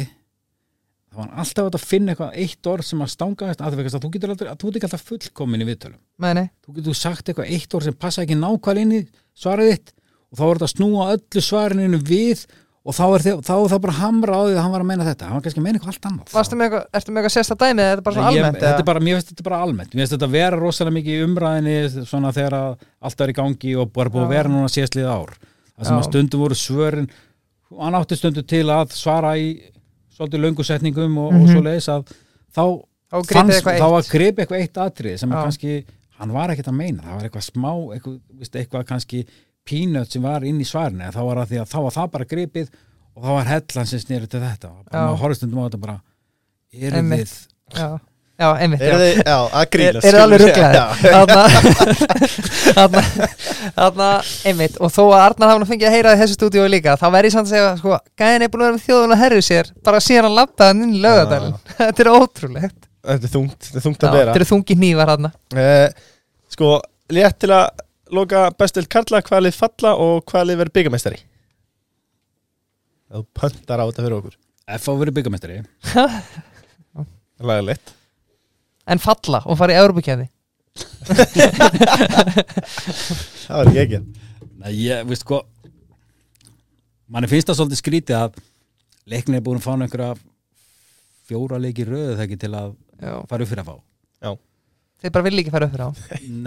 Það 1.07 1.21
var 1.23 1.43
alltaf 1.43 1.69
að 1.79 1.87
finna 1.89 2.13
eitthvað 2.13 2.39
eitt 2.43 2.69
orð 2.69 2.87
sem 2.87 3.03
að 3.03 3.13
stanga 3.13 3.51
að, 3.51 3.63
að 3.65 3.77
þú 3.97 4.11
getur 4.13 4.33
aldrei, 4.35 4.51
að 4.51 4.59
þú 4.61 4.69
ert 4.69 4.79
ekki 4.79 4.89
alltaf 4.89 5.07
fullkomin 5.11 5.65
í 5.65 5.69
viðtölum. 5.71 6.01
Meni, 6.23 6.45
þú 6.65 6.75
getur 6.77 6.99
sagt 6.99 7.31
eitthvað 7.31 7.53
eitt 7.57 7.77
orð 7.77 7.89
sem 7.89 7.97
passa 7.97 8.25
ekki 8.25 8.37
nákvæmlega 8.37 8.85
inn 8.85 8.97
í 8.99 9.01
svarið 9.37 9.73
þitt. 9.73 9.95
Og 10.27 10.41
þá 10.41 10.45
er 10.47 10.59
þetta 10.59 10.69
að 10.69 10.75
snúa 10.75 11.09
öllu 11.15 11.45
svarinu 11.47 12.03
við 12.05 12.45
og 12.87 12.95
þá 12.95 13.03
er, 13.17 13.23
þið, 13.27 13.39
þá 13.47 13.53
er 13.57 13.71
það 13.73 13.81
bara 13.87 13.95
hamra 13.99 14.37
á 14.39 14.43
því 14.47 14.53
að 14.57 14.61
hann 14.63 14.73
var 14.77 14.83
að 14.85 14.89
meina 14.91 15.07
þetta. 15.09 15.27
Hann 15.27 15.37
var 15.37 15.45
kannski 15.47 15.61
að 15.61 15.65
meina 15.67 15.79
eitthvað 15.81 15.93
allt 15.97 16.09
annað. 16.11 16.33
Varstu 16.37 16.59
með 16.61 16.67
eitthvað, 16.67 16.85
eitthvað 17.11 17.35
sérsta 17.35 17.57
dæmi 17.63 17.83
eða 17.83 17.87
er 17.87 17.97
þetta 17.97 18.07
bara 18.07 18.17
svona 18.17 18.33
ég, 18.37 18.45
almennt? 18.47 18.67
er 18.71 18.87
bara, 18.91 19.01
mér 19.07 19.17
finnst 19.19 19.31
þetta 19.33 19.47
bara 19.49 19.61
almennt. 19.67 19.95
Mér 19.97 20.03
finnst 20.07 20.15
þetta 20.17 20.29
vera 20.37 20.61
rosalega 20.61 20.97
mikið 20.97 21.17
í 21.17 21.25
umræðinni 21.27 22.07
svona 22.07 22.33
þegar 22.37 22.57
að 22.61 22.87
allt 23.11 23.25
er 23.27 23.33
í 23.33 23.37
gangi 23.41 23.73
og 23.83 23.91
bara 23.97 24.13
búið 24.15 24.27
að 24.29 24.35
vera 24.37 24.53
núna 24.55 24.71
síðastlið 24.71 25.09
ár. 25.11 25.35
Það 25.77 25.89
sem 25.91 25.97
Já. 25.97 26.01
að 26.01 26.07
stundum 26.11 26.45
voru 26.47 26.57
svörin 26.63 27.11
hann 27.81 27.99
átti 27.99 28.17
stundum 28.21 28.47
til 28.47 28.63
að 28.71 28.95
svara 28.95 29.35
í 29.37 29.49
svolítið 30.17 30.45
löngu 30.47 30.65
setningum 30.65 31.19
og, 31.19 31.33
Mhm. 31.33 31.43
og 31.43 31.49
svo 31.51 31.63
leiðis 31.67 31.89
að 31.93 32.15
þá 32.55 32.65
fannst, 33.27 33.65
þá 33.67 33.87
var 33.91 34.03
gripið 34.03 34.45
eitthvað 34.47 34.63
eitt 34.63 34.79
atrið 34.87 35.19
sem 35.19 35.31
að 35.35 35.43
kannski, 35.45 35.85
hann 36.19 36.33
var 36.33 36.49
ekkert 36.55 36.71
að 36.71 36.79
meina. 36.79 37.03
Það 37.03 37.17
var 37.19 37.27
eitthvað 37.29 37.47
smá, 37.51 37.73
eitthvað, 37.97 38.21
eitthvað 38.63 38.87
kannski 38.89 39.27
peanut 39.67 40.13
sem 40.15 40.23
var 40.25 40.45
inn 40.47 40.61
í 40.63 40.67
svarinu 40.69 41.05
en 41.09 41.15
þá 41.15 41.23
var, 41.27 41.43
að 41.45 41.49
því 41.55 41.59
að, 41.63 41.71
þá 41.73 41.79
var 41.87 41.95
það 42.01 42.11
bara 42.17 42.29
gripið 42.33 42.69
og 43.17 43.23
þá 43.25 43.31
var 43.37 43.49
hellan 43.53 43.89
sem 43.91 44.01
snýri 44.03 44.29
til 44.31 44.43
þetta. 44.43 44.69
Og 44.71 44.83
bara 44.85 44.97
Já. 45.01 45.07
maður 45.07 45.23
horfði 45.25 45.39
stundum 45.41 45.63
á 45.63 45.65
þetta 45.67 45.81
bara 45.87 45.97
eru 46.77 47.03
við 47.11 47.33
Já, 47.77 47.89
já 48.37 48.49
einmitt 48.61 48.83
Er 48.85 48.93
já. 48.93 48.97
þið, 49.01 49.15
já, 49.25 49.37
að 49.47 49.63
Er, 49.63 49.69
grínast 49.75 50.07
er 50.07 50.19
alveg 50.21 50.43
rugglaðir 50.45 50.77
Þarna 53.77 54.09
einmitt. 54.47 54.77
Og 54.83 54.93
þó 54.93 55.03
að 55.07 55.23
Arnar 55.23 55.53
hafði 55.53 55.69
fengið 55.71 55.89
að 55.89 55.95
heyra 55.97 56.13
í 56.17 56.21
þessu 56.21 56.37
stúdíu 56.39 56.67
líka 56.71 56.97
þá 57.01 57.07
verði 57.15 57.31
ég 57.31 57.35
samt 57.37 57.49
að 57.49 57.55
segja, 57.55 57.71
sko, 57.81 57.97
gæðin 58.21 58.45
er 58.47 58.51
búin 58.53 58.63
að 58.63 58.69
vera 58.69 58.77
með 58.77 58.85
þjóðun 58.87 59.15
að 59.17 59.23
herru 59.25 59.41
sér, 59.47 59.71
bara 59.87 60.03
síðan 60.05 60.29
hann 60.29 60.37
labbaði 60.41 60.69
hann 60.73 60.85
inn 60.87 60.95
í 60.97 61.01
lögadalinn, 61.05 61.57
þetta 61.81 62.05
er 62.05 62.11
ótrúlegt. 62.13 62.79
Þetta 63.07 63.29
er 63.29 63.33
þungt, 63.37 63.59
þetta 63.69 63.79
er 63.81 63.85
þungt 63.87 64.05
að 64.07 64.15
bera. 64.17 64.29
Þetta 64.31 64.41
eru 64.43 64.51
þungi 64.53 64.79
hnífar 64.81 65.13
hann 65.15 65.31
Eh, 65.57 65.89
Sko, 66.57 66.69
létt 67.13 67.39
til 67.43 67.51
að 67.55 67.85
loka 68.15 68.51
bestild 68.59 68.89
Karla, 68.93 69.23
hvaða 69.25 69.47
lið 69.47 69.57
falla 69.59 69.95
og 70.03 70.25
hvaða 70.31 70.49
lið 70.51 70.61
verður 70.63 70.77
byggamestari 70.79 71.19
Þú 73.07 73.21
pöntar 73.39 73.79
á 73.79 73.87
þetta 73.87 74.03
fyrir 74.03 74.17
okkur. 74.17 74.35
F 74.77 74.89
á 74.91 74.93
verið 74.99 75.17
byggamestari 75.21 75.57
Lagalegt. 77.47 77.93
En 78.91 79.03
falla 79.03 79.43
og 79.47 79.59
fara 79.59 79.75
í 79.75 79.81
Európa-kefni 79.81 80.29
Það 83.47 83.57
var 83.57 83.69
ekki 83.71 83.83
ekki. 83.85 84.01
Nei, 84.61 84.73
ég, 84.75 85.05
veist 85.09 85.25
sko 85.25 85.39
manni 87.13 87.29
finnst 87.31 87.49
það 87.51 87.61
svolítið 87.61 87.81
skrítið 87.81 88.17
að 88.19 88.41
leiknir 89.07 89.39
er 89.39 89.45
búin 89.47 89.61
að 89.61 89.67
fá 89.67 89.73
einhverja 89.77 90.17
fjóra 91.27 91.61
leiki 91.63 91.87
röðu 91.87 92.17
það 92.17 92.25
ekki 92.27 92.39
til 92.43 92.53
að 92.55 92.73
Já. 92.99 93.13
fara 93.31 93.45
upp 93.45 93.51
fyrir 93.53 93.63
að 93.63 93.71
fá 93.71 93.77
þeir 94.97 95.13
bara 95.13 95.27
vilja 95.27 95.43
ekki 95.45 95.53
fara 95.55 95.69
upp 95.69 95.75
fyrir 95.77 95.87
á 95.87 95.91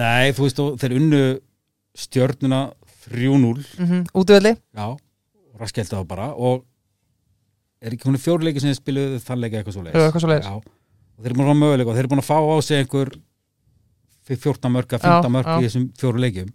Nei, 0.01 0.33
þú 0.35 0.45
veist, 0.47 0.61
og 0.63 0.79
þeir 0.81 0.95
unnu 0.97 1.21
stjörnuna 1.97 2.61
3-0 3.09 3.63
mm 3.79 4.03
útvöldi, 4.13 4.55
já, 4.75 4.85
og 4.89 5.61
raskeldi 5.61 5.95
það 5.95 6.05
bara 6.09 6.27
og 6.35 6.65
er 7.81 7.95
ekki 7.95 8.09
hún 8.09 8.17
er 8.19 8.23
fjóra 8.23 8.43
leiki 8.45 8.59
sem 8.61 8.69
þeir 8.73 8.79
spiluðu 8.81 9.19
þann 9.23 9.39
leiki 9.43 9.59
eitthvað 9.59 9.77
svo. 9.77 9.85
Já, 9.87 10.53
og 10.59 11.23
þeir 11.23 11.31
eru 11.31 11.39
búin 11.39 11.51
að 11.53 11.59
möguleika 11.63 11.89
og 11.91 11.95
þeir 11.97 12.03
eru 12.05 12.11
búin 12.13 12.23
að 12.23 12.29
fá 12.29 12.37
á 12.39 12.55
sig 12.61 12.81
einhver 12.83 13.13
14 14.29 14.69
mörka, 14.73 14.99
15 14.99 15.23
Já, 15.25 15.29
mörka 15.33 15.55
já. 15.55 15.61
í 15.63 15.65
þessum 15.69 15.87
fjóru 15.97 16.21
leikjum 16.21 16.51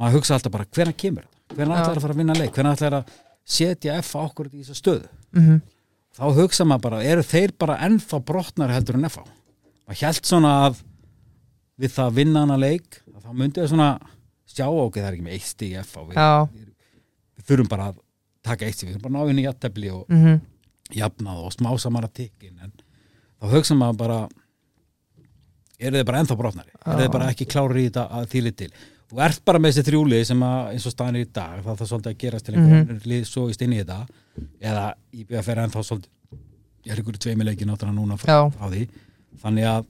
maður 0.00 0.16
hugsa 0.20 0.36
alltaf 0.38 0.52
bara, 0.54 0.64
hvernig 0.72 0.96
kemur 0.96 1.26
hvernig 1.50 1.74
Já. 1.76 1.82
ætlar 1.82 1.98
að 1.98 2.04
fara 2.06 2.14
að 2.14 2.22
vinna 2.22 2.36
leik? 2.38 2.52
hvernig 2.54 2.78
ætlar 2.78 2.96
að 3.00 3.12
setja 3.50 3.98
F 4.00 4.14
á 4.16 4.20
okkur 4.24 4.48
í 4.54 4.62
þessa 4.62 4.78
stöðu? 4.78 5.10
mm 5.36 5.60
þá 6.10 6.24
hugsa 6.34 6.64
maður 6.66 6.82
bara, 6.88 7.02
eru 7.06 7.22
þeir 7.22 7.52
bara 7.58 7.76
ennþá 7.86 8.18
brotnar 8.26 8.72
heldur 8.74 8.96
en 8.98 9.04
F 9.06 9.18
á? 9.20 9.24
maður 9.86 10.00
held 10.06 10.24
svona 10.26 10.54
að 10.66 10.80
við 11.80 11.92
það 11.94 12.06
að 12.08 12.16
vinna 12.18 12.40
hana 12.46 12.56
leik 12.60 12.98
að 13.14 13.20
þá 13.26 13.30
myndi 13.36 13.60
það 13.60 13.68
svona 13.74 13.90
sjá 14.50 14.66
okkur 14.68 15.00
það 15.02 15.08
er 15.10 15.16
ekki 15.18 15.26
með 15.28 15.36
eitt 15.38 15.48
stig 15.50 15.72
í 15.74 15.78
F 15.80 15.96
við, 15.96 16.14
já, 16.18 16.28
við 17.40 17.48
þurfum 17.50 17.68
bara 17.72 17.88
að 17.92 17.98
taka 18.50 18.66
eitt 18.66 18.76
stig, 18.78 18.88
við 18.90 18.96
þurfum 18.98 19.06
bara 19.06 19.22
að 19.22 19.28
ná 19.28 19.34
inn 19.34 19.42
í 19.42 19.46
jafntefli 19.48 19.90
og 19.96 20.06
mm 20.10 20.40
jafnað 20.90 21.44
og 21.46 21.52
smá 21.54 21.68
samara 21.78 22.08
tikkin 22.10 22.56
en 22.64 22.72
þá 23.38 23.44
hugsa 23.52 23.74
maður 23.78 23.98
bara 24.00 24.16
eru 25.80 25.96
þeir 26.00 26.06
bara 26.08 26.22
ennþá 26.24 26.36
brotnari? 26.40 26.72
Eru 26.82 27.04
þeir 27.04 27.12
bara 27.14 27.28
ekki 27.30 27.46
klári 27.46 27.84
í 27.84 27.90
þetta 27.90 28.02
að 28.18 28.26
þýli 28.32 28.52
til 28.58 28.70
þú 29.10 29.20
ert 29.26 29.44
bara 29.46 29.60
með 29.62 29.70
þessi 29.76 29.84
þrjúli 29.86 30.18
sem 30.26 30.42
að 30.46 30.72
eins 30.72 30.86
og 30.90 30.94
staðan 30.96 31.16
er 31.20 31.24
í 31.24 31.28
dag 31.38 31.62
það 31.62 31.78
þarf 31.80 31.90
svolítið 31.92 32.10
að 32.12 32.18
gerast 32.24 32.46
til 32.48 32.54
einhver 32.56 32.74
Mhm. 32.74 32.90
mm 32.96 33.06
lið 33.12 33.24
sóist 33.30 33.62
inn 33.62 33.72
í 33.76 33.78
þetta 33.84 34.00
eða 34.70 34.84
í 35.14 35.24
BFR 35.30 35.62
ennþá 35.64 35.84
svolítið 35.86 36.10
ég 36.86 36.92
er 36.96 37.02
ykkur 37.04 37.18
tveimileiki 37.22 37.66
náttúrulega 37.70 37.96
núna 38.00 38.18
frá, 38.18 38.50
frá 38.50 38.66
því 38.74 38.82
þannig 39.44 39.64
að 39.70 39.86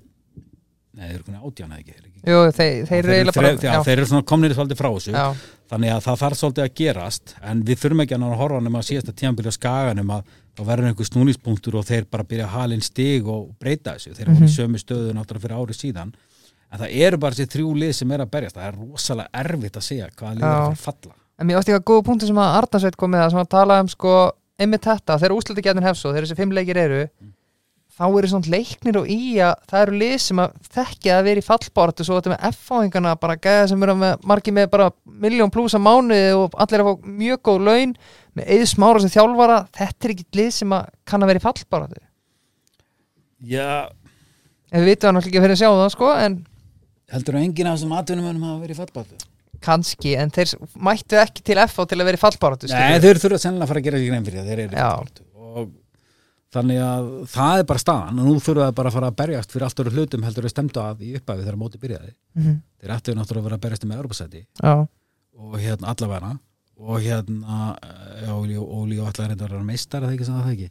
nei, 0.93 1.07
þeir 1.09 1.15
eru 1.17 1.25
konið 1.31 1.45
átján 1.49 1.71
eða 1.73 1.81
ekki, 1.81 1.93
þeir, 1.97 2.07
ekki. 2.10 2.10
Jú, 2.27 2.39
þeir, 2.57 2.87
þeir 2.89 2.99
eru 3.01 3.13
eiginlega 3.15 3.37
bara 3.41 3.53
já, 3.65 3.83
þeir 3.87 3.99
eru 4.05 4.23
komnir 4.29 4.55
svolítið 4.57 4.79
frá 4.81 4.89
þessu. 4.95 5.13
Já, 5.15 5.27
þannig 5.71 5.93
að 5.95 6.03
það 6.07 6.19
þarf 6.23 6.39
svolítið 6.41 6.65
að 6.67 6.75
gerast 6.81 7.35
en 7.43 7.63
við 7.65 7.79
þurfum 7.83 8.03
ekki 8.05 8.15
að 8.17 8.21
ná 8.21 8.27
að 8.31 8.41
horfa 8.43 8.61
nema 8.67 8.79
að 8.83 8.89
síðasta 8.91 9.15
tíðanbyrja 9.21 9.53
skaganum 9.57 10.11
að 10.17 10.25
þá 10.59 10.63
verður 10.71 10.89
einhver 10.91 11.09
snúningspunktur 11.11 11.77
og 11.81 11.87
þeir 11.89 12.05
bara 12.11 12.25
byrja 12.25 12.47
að 12.49 12.55
halin 12.59 12.83
stig 12.83 13.29
og 13.31 13.55
breyta 13.61 13.95
þessu, 13.97 14.15
þeir 14.17 14.27
eru 14.29 14.35
Mhm. 14.41 14.45
í 14.45 14.57
sömu 14.57 14.79
stöðu 14.83 15.15
náttúrulega 15.15 15.45
fyrir 15.47 15.57
ári 15.61 15.75
síðan. 15.79 16.13
En 16.73 16.79
það 16.79 16.97
eru 17.03 17.19
bara 17.19 17.35
þessi 17.35 17.51
þrjú 17.55 17.71
lið 17.79 17.93
sem 17.95 18.11
er 18.13 18.19
að 18.21 18.31
berjast. 18.31 18.57
Það 18.57 18.67
er 18.69 18.77
rosalega 18.79 19.29
erfitt 19.35 19.77
að 19.77 19.83
segja 19.83 20.09
hvaða 20.15 20.35
lið 20.35 20.43
er 20.43 20.51
Já. 20.51 20.61
að 20.61 20.71
að 20.71 20.77
falla. 20.79 21.15
En 21.41 21.47
mér 21.47 21.57
átti 21.59 21.73
eitthvað 21.73 21.89
góða 21.91 22.05
punktu 22.05 22.27
sem 22.27 22.37
að 22.37 22.57
Arnarsveit 22.61 22.97
kom 22.97 23.11
með 23.11 23.25
það 23.31 23.41
að 23.41 23.49
tala 23.49 23.81
um 23.81 23.89
sko 23.89 24.33
þá 27.97 28.05
eru 28.09 28.31
svona 28.31 28.53
leiknir 28.53 28.99
og 29.01 29.09
í 29.11 29.19
að 29.43 29.55
það 29.71 29.83
eru 29.85 30.01
lið 30.01 30.15
sem 30.25 30.43
að 30.43 30.59
þekkja 30.75 31.17
að 31.17 31.25
vera 31.29 31.43
í 31.43 31.47
fallbáratu 31.47 32.07
svo 32.07 32.19
þetta 32.19 32.33
með 32.33 32.45
F-fáingana 32.51 33.15
bara 33.21 33.39
gæða 33.41 33.71
sem 33.73 33.87
eru 33.87 33.97
með 34.01 34.27
margi 34.31 34.55
með 34.57 34.69
bara 34.75 34.91
miljón 35.25 35.53
pluss 35.55 35.77
að 35.77 35.85
mánuði 35.87 36.35
og 36.39 36.59
allir 36.65 36.85
að 36.85 36.91
fá 36.91 37.09
mjög 37.23 37.43
góð 37.49 37.65
laun 37.69 37.97
með 38.39 38.53
eða 38.57 38.69
smára 38.71 39.03
sem 39.03 39.15
þjálfara 39.17 39.59
þetta 39.81 40.09
er 40.09 40.15
ekki 40.15 40.41
lið 40.41 40.53
sem 40.61 40.77
að 40.77 40.93
kann 41.11 41.25
að 41.27 41.33
vera 41.33 41.43
í 41.43 41.47
fallbáratu 41.47 42.05
Já, 43.41 43.89
en 44.71 44.85
við 44.85 44.93
vitum 44.93 45.11
hann 45.11 45.23
ekki 45.25 45.41
fyrir 45.41 45.57
að 45.57 45.63
sjá 45.63 45.71
það 45.73 45.93
sko 45.97 46.15
en 46.21 46.39
heldur 47.11 47.39
að 47.41 47.45
enginn 47.49 47.71
af 47.71 47.79
þessum 47.79 47.99
atvinnumönnum 47.99 48.49
hafa 48.49 48.63
verið 48.65 48.77
í 48.77 48.81
fallbáttu 48.81 49.29
kannski, 49.61 50.15
en 50.17 50.31
þeir 50.33 50.55
mættu 50.81 51.19
ekki 51.21 51.43
til 51.45 51.59
FH 51.61 51.85
til 51.91 51.99
að 52.01 52.09
vera 52.09 52.17
í 52.17 52.23
fallbáratu 52.23 52.71
Nei, 52.71 53.01
þeir 53.03 53.21
þurfa 53.21 53.41
sennilega 53.43 53.67
að 53.67 53.73
fara 53.75 53.83
að 53.83 53.89
gera 53.91 54.01
þannig 56.55 56.81
að 56.83 57.09
það 57.31 57.61
er 57.61 57.67
bara 57.71 57.83
staðan 57.83 58.21
og 58.21 58.27
nú 58.29 58.35
þurfa 58.43 58.67
það 58.67 58.77
bara 58.81 58.91
að 58.91 58.97
fara 58.97 59.11
að 59.11 59.19
berjast 59.21 59.55
fyrir 59.55 59.67
allt 59.67 59.83
öru 59.85 59.95
hlutum 59.95 60.27
heldur 60.27 60.49
að 60.49 60.55
stemta 60.55 60.87
að 60.91 61.05
í 61.07 61.13
upphafi 61.19 61.45
þegar 61.45 61.61
móti 61.61 61.81
byrjaði. 61.83 62.13
Mm 62.35 62.43
-hmm. 62.43 62.59
þeir 62.81 62.95
ættu 62.97 63.15
náttúrulega 63.15 63.41
að 63.41 63.49
vera 63.49 63.59
að 63.61 63.65
berjast 63.67 63.87
með 63.87 64.01
Europasæti 64.01 64.43
Já, 64.63 64.75
og 65.39 65.57
hérna 65.59 65.95
allavega. 65.95 66.35
Og 66.81 67.01
hérna 67.05 67.77
eh, 68.25 68.33
Óli 68.33 68.99
og 68.99 69.09
allar 69.11 69.29
reynda 69.29 69.45
að 69.45 69.51
vera 69.51 69.65
meistar 69.65 70.03
eða 70.03 70.15
ekki 70.15 70.25
sem 70.25 70.39
það 70.41 70.53
ekki? 70.55 70.71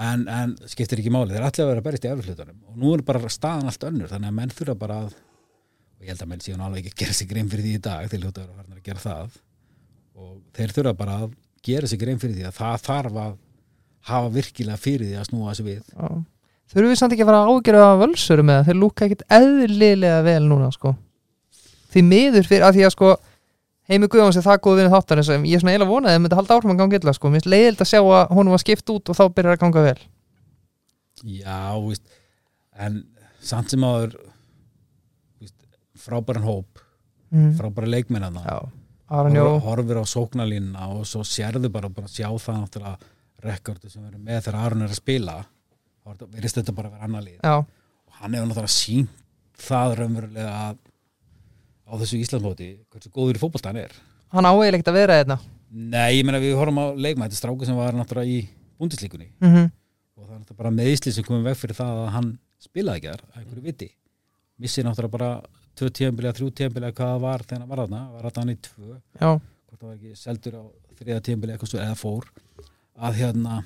En, 0.00 0.28
en 0.28 0.56
skiptir 0.66 0.98
ekki 0.98 1.12
máli, 1.12 1.34
þeir 1.34 1.44
ætla 1.46 1.64
að 1.64 1.70
vera 1.70 1.80
að 1.80 1.86
berjast 1.86 2.04
í 2.04 2.10
efrihlutunum 2.10 2.60
og 2.66 2.76
nú 2.76 2.94
er 2.94 3.02
bara 3.02 3.28
staðan 3.28 3.68
allt 3.68 3.84
önnur 3.84 4.08
þannig 4.08 4.28
að 4.28 4.38
menn 4.38 4.54
þurfa 4.56 4.74
bara 4.80 4.96
að 5.04 5.12
og 6.00 6.06
ég 6.06 6.14
held 6.14 6.22
að 6.24 6.30
menn 6.32 6.40
síðan 6.40 6.64
alveg 6.64 6.86
ekki 6.88 6.94
að 6.94 7.00
gera 7.02 7.14
sig 7.18 7.28
grein 7.28 7.48
fyrir 7.52 7.66
því 7.66 7.72
í 7.76 7.80
dag 7.84 8.06
þeir 8.08 8.22
hljóta 8.24 8.42
að 8.46 8.52
farin 8.56 8.76
að 8.78 8.84
gera 8.86 9.02
það. 9.04 9.34
Og 10.16 10.30
þeir 10.56 10.72
þurfa 10.76 10.94
bara 10.96 11.16
að 11.20 11.34
gera 11.68 11.90
sig 11.90 12.00
grein 12.00 12.20
fyrir 12.22 12.38
því 12.38 12.46
að 12.48 12.54
það 12.56 12.84
þarf 12.86 13.18
að 13.20 13.34
hafa 14.08 14.30
virkilega 14.34 14.80
fyrir 14.80 15.10
því 15.10 15.18
að 15.20 15.26
snúa 15.28 15.50
þessu 15.50 15.66
við. 15.66 15.82
Já. 15.94 16.08
Þurfum 16.70 16.92
við 16.92 17.00
samt 17.00 17.14
ekki 17.14 17.24
að 17.24 17.30
fara 17.30 17.40
að 17.42 17.50
ágjöra 17.50 17.86
völsurum 17.98 18.46
með 18.46 18.58
það? 18.60 18.68
Þeir 18.68 18.78
lúka 18.78 19.06
ekkit 19.06 19.24
eðlilega 19.36 20.20
vel 20.26 20.42
núna 20.46 20.70
sko. 20.74 20.94
Því 21.90 22.04
miður 22.06 22.46
fyrir 22.46 22.66
að 22.68 22.76
því 22.78 22.86
að 22.86 22.94
sko 22.94 23.10
Heimi 23.90 24.06
Guðjóns 24.06 24.38
er 24.38 24.44
það 24.46 24.60
góð 24.62 24.76
vinni 24.78 24.92
þáttar 24.92 25.20
sem 25.26 25.46
ég 25.50 25.58
er 25.58 25.62
svona 25.64 25.72
eiginlega 25.74 25.90
vonaði 25.90 26.12
að 26.12 26.14
það 26.14 26.22
myndi 26.22 26.36
halda 26.38 26.56
áfram 26.56 26.72
að 26.76 26.82
ganga 26.84 26.98
illa 27.00 27.14
sko. 27.16 27.30
Mér 27.30 27.40
finnst 27.40 27.50
leiðild 27.50 27.80
að 27.82 27.90
sjá 27.90 28.00
að 28.00 28.34
honum 28.36 28.54
var 28.54 28.62
skipt 28.62 28.92
út 28.94 29.10
og 29.10 29.18
þá 29.18 29.22
byrjar 29.34 29.56
að 29.56 29.62
ganga 29.64 29.82
vel. 29.88 30.02
Já, 31.26 31.58
víst, 31.82 32.12
en 32.78 33.00
samt 33.42 33.74
sem 33.74 33.82
áður 33.82 34.14
frábæran 36.00 36.46
hóp 36.46 36.84
mm. 37.34 37.56
frábæra 37.58 37.90
Jó. 39.10 39.58
Horfir 39.64 39.98
á 39.98 40.06
sóknalínuna 40.06 40.86
og 40.94 41.02
svo 41.08 41.24
sérðu 41.26 41.66
bara, 41.72 41.90
bara 41.90 42.06
sjá 42.06 42.28
það 42.30 42.60
náttúrulega 42.60 43.10
rekordu 43.44 43.90
sem 43.90 44.02
verður 44.04 44.24
með 44.26 44.44
þegar 44.46 44.60
Aron 44.60 44.82
er 44.86 44.92
að 44.92 45.00
spila 45.00 45.36
þá 46.00 46.10
er 46.10 46.16
þetta- 46.16 46.54
þetta 46.60 46.74
bara 46.76 46.88
að 46.88 46.92
vera 46.92 47.04
annar 47.04 47.28
Já, 47.28 47.56
og 47.58 48.12
hann 48.20 48.34
hefur 48.34 48.48
náttúrulega 48.50 48.76
sínt 48.76 49.10
það 49.60 49.96
raunverulega 50.00 50.52
að 50.70 50.76
á 51.90 51.92
þessu 52.00 52.20
Íslandsmóti 52.22 52.68
hversu 52.90 53.10
góður 53.12 53.38
í 53.38 53.42
fótbolta 53.42 53.70
hann 53.72 53.82
er. 53.82 53.92
Hann 54.30 54.46
áeil 54.46 54.70
ekkert 54.70 54.92
að 54.92 54.98
vera 55.00 55.18
hérna. 55.20 55.38
Nei, 55.70 56.18
ég 56.18 56.24
meina 56.26 56.40
við 56.42 56.56
horfum 56.58 56.80
á 56.82 56.86
leikma 56.94 57.26
þetta 57.26 57.36
er 57.36 57.40
stráku 57.42 57.66
sem 57.66 57.78
var 57.78 57.96
náttúrulega 57.98 58.30
í 58.30 58.48
búndislíkunni 58.80 59.28
mm 59.40 59.48
-hmm. 59.54 59.70
og 60.16 60.24
það 60.26 60.34
er 60.34 60.40
náttúrulega 60.40 60.62
bara 60.62 60.70
meðisli 60.70 61.12
sem 61.12 61.24
komum 61.24 61.44
veg 61.44 61.56
fyrir 61.56 61.76
það 61.76 62.04
að 62.04 62.10
hann 62.16 62.38
spilaði 62.58 62.96
ekki 62.98 63.10
þar, 63.10 63.22
að 63.30 63.38
einhverju 63.40 63.62
viti. 63.62 63.90
Missi 64.58 64.82
náttúrulega 64.82 65.16
bara 65.18 65.30
tvö 65.76 65.90
tíðanbili 65.90 66.32
þrjú 66.32 66.50
tíðanbili 66.50 66.92
hvað 66.92 67.12
það 67.14 67.20
var 67.20 67.42
þegar 67.42 67.60
hann 67.60 67.68
var 67.70 67.82
þarna 67.82 68.02
var 68.12 68.22
þetta 68.22 68.40
hann 68.40 68.54
í 68.54 68.58
tvö. 68.66 69.00
Já, 69.20 69.30
hvort 69.66 69.80
það 69.80 69.88
var 69.88 69.96
ekki 69.96 70.16
seldur 70.16 70.54
á 70.58 70.62
þriða 71.00 71.20
tíðanbili 71.24 71.52
eitthvað 71.54 71.70
svo 71.70 71.80
eða 71.80 71.96
fór 71.96 72.24
að 73.00 73.20
hérna 73.22 73.60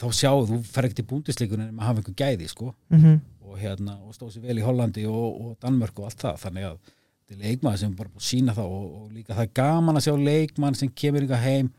þá 0.00 0.06
sjáu 0.16 0.46
þú 0.48 0.62
fer 0.66 0.88
ekki 0.88 1.00
til 1.00 1.08
búndisleikunni 1.10 1.68
en 1.68 1.74
maður 1.76 1.90
hafa 1.90 2.02
einhver 2.02 2.18
gæði 2.22 2.48
sko. 2.50 2.72
Mm 2.92 3.20
og 3.50 3.58
hérna 3.58 3.98
og 4.06 4.14
stóð 4.14 4.34
sér 4.36 4.46
vel 4.46 4.60
í 4.60 4.64
Hollandi 4.64 5.04
og, 5.10 5.28
og 5.42 5.54
Danmörk 5.62 6.00
og 6.00 6.08
allt 6.08 6.22
það. 6.22 6.40
Þannig 6.44 6.66
að 6.68 6.76
þetta 6.84 7.36
er 7.36 7.40
leikmaður 7.44 7.82
sem 7.82 7.94
bara 7.98 8.12
búið 8.12 8.22
að 8.22 8.28
sína 8.28 8.56
það 8.56 8.74
og, 8.76 8.88
og 9.00 9.12
líka 9.16 9.36
það 9.36 9.46
er 9.46 9.54
gaman 9.60 10.00
að 10.00 10.06
sjá 10.06 10.14
leikmann 10.28 10.78
sem 10.78 10.92
kemur 11.02 11.26
ykkar 11.26 11.42
heim 11.44 11.70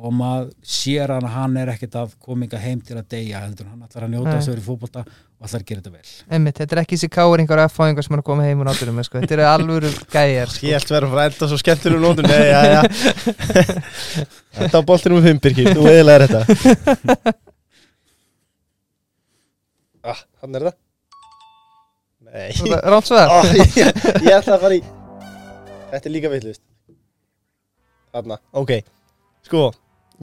og 0.00 0.12
maður 0.16 0.52
sér 0.64 1.10
hann 1.12 1.26
að 1.26 1.34
hann 1.34 1.56
er 1.60 1.70
ekkert 1.74 1.96
að 2.00 2.12
kominga 2.22 2.60
heim 2.62 2.78
til 2.84 2.96
að 2.96 3.08
deyja 3.12 3.40
heldur 3.42 3.66
hann 3.68 3.82
ætlar 3.84 4.06
að 4.06 4.12
njóta 4.14 4.36
þess 4.36 4.48
að 4.48 4.54
vera 4.54 4.62
í 4.62 4.66
fótbolta 4.68 5.02
og 5.04 5.48
ætlar 5.48 5.60
að 5.60 5.66
gera 5.70 5.82
þetta 5.82 5.92
vel. 5.96 6.12
Einmitt, 6.36 6.60
þetta 6.60 6.76
er 6.76 6.80
ekki 6.84 6.96
þessi 6.96 7.10
káringar 7.16 7.60
og 7.60 7.68
F-fáingar 7.72 8.06
sem 8.06 8.16
er 8.16 8.22
að 8.22 8.28
koma 8.30 8.46
heim 8.46 8.62
úr 8.62 8.70
náttúrum 8.70 9.02
sko. 9.04 9.20
þetta 9.24 9.36
eru 9.36 9.46
alvöru 9.50 9.90
gæjar 10.14 10.54
sko. 10.54 10.68
Ég 10.70 10.86
verið 10.88 11.08
að 11.08 11.14
fara 11.14 11.26
að 11.26 11.32
enda 11.32 11.50
svo 11.50 11.60
skemmtilegum 11.60 12.06
nótum 12.06 12.30
Nei, 12.30 12.46
já, 12.48 12.60
já. 12.70 12.80
Þetta 14.60 14.80
á 14.80 14.88
boltinum 14.88 15.20
með 15.20 15.28
Fimbirki, 15.30 15.66
þú 15.74 15.88
eðilega 15.90 16.16
er 16.16 16.26
þetta. 16.30 17.34
Ah, 20.00 20.16
hann 20.40 20.56
er 20.56 20.64
það? 20.64 20.76
Nei. 22.30 22.78
Ránsveðar 22.88 23.32
Ó, 23.34 23.38
ég, 23.52 23.74
ég 24.24 24.32
ætla 24.32 24.54
að 24.56 24.62
fara 24.62 24.78
í 24.78 24.80
Þetta 25.90 26.00
er 26.08 26.14
líka 26.14 26.30
veitlust 26.32 26.62
Þarna, 28.14 28.40
ok 28.56 28.72
Sko, 29.46 29.70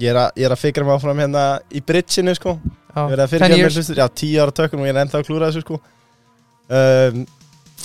ég 0.01 0.11
er, 0.11 0.19
að, 0.21 0.37
ég 0.37 0.47
er 0.47 0.55
að 0.55 0.61
fikra 0.61 0.85
mig 0.85 0.97
áfram 0.97 1.21
hérna 1.23 1.45
í 1.73 1.81
bridginu 1.85 2.35
sko 2.37 2.57
Ég 2.57 3.11
verði 3.11 3.23
að 3.25 3.33
fyrirgeða 3.33 3.61
mér 3.61 3.75
hlustur, 3.75 3.99
já, 3.99 4.07
tíu 4.17 4.41
ára 4.41 4.53
tökum 4.57 4.81
og 4.81 4.87
ég 4.87 4.95
er 4.95 5.01
ennþá 5.03 5.19
að 5.21 5.27
klúra 5.27 5.49
þessu 5.51 5.65
sko 5.65 5.77
um, 5.77 7.25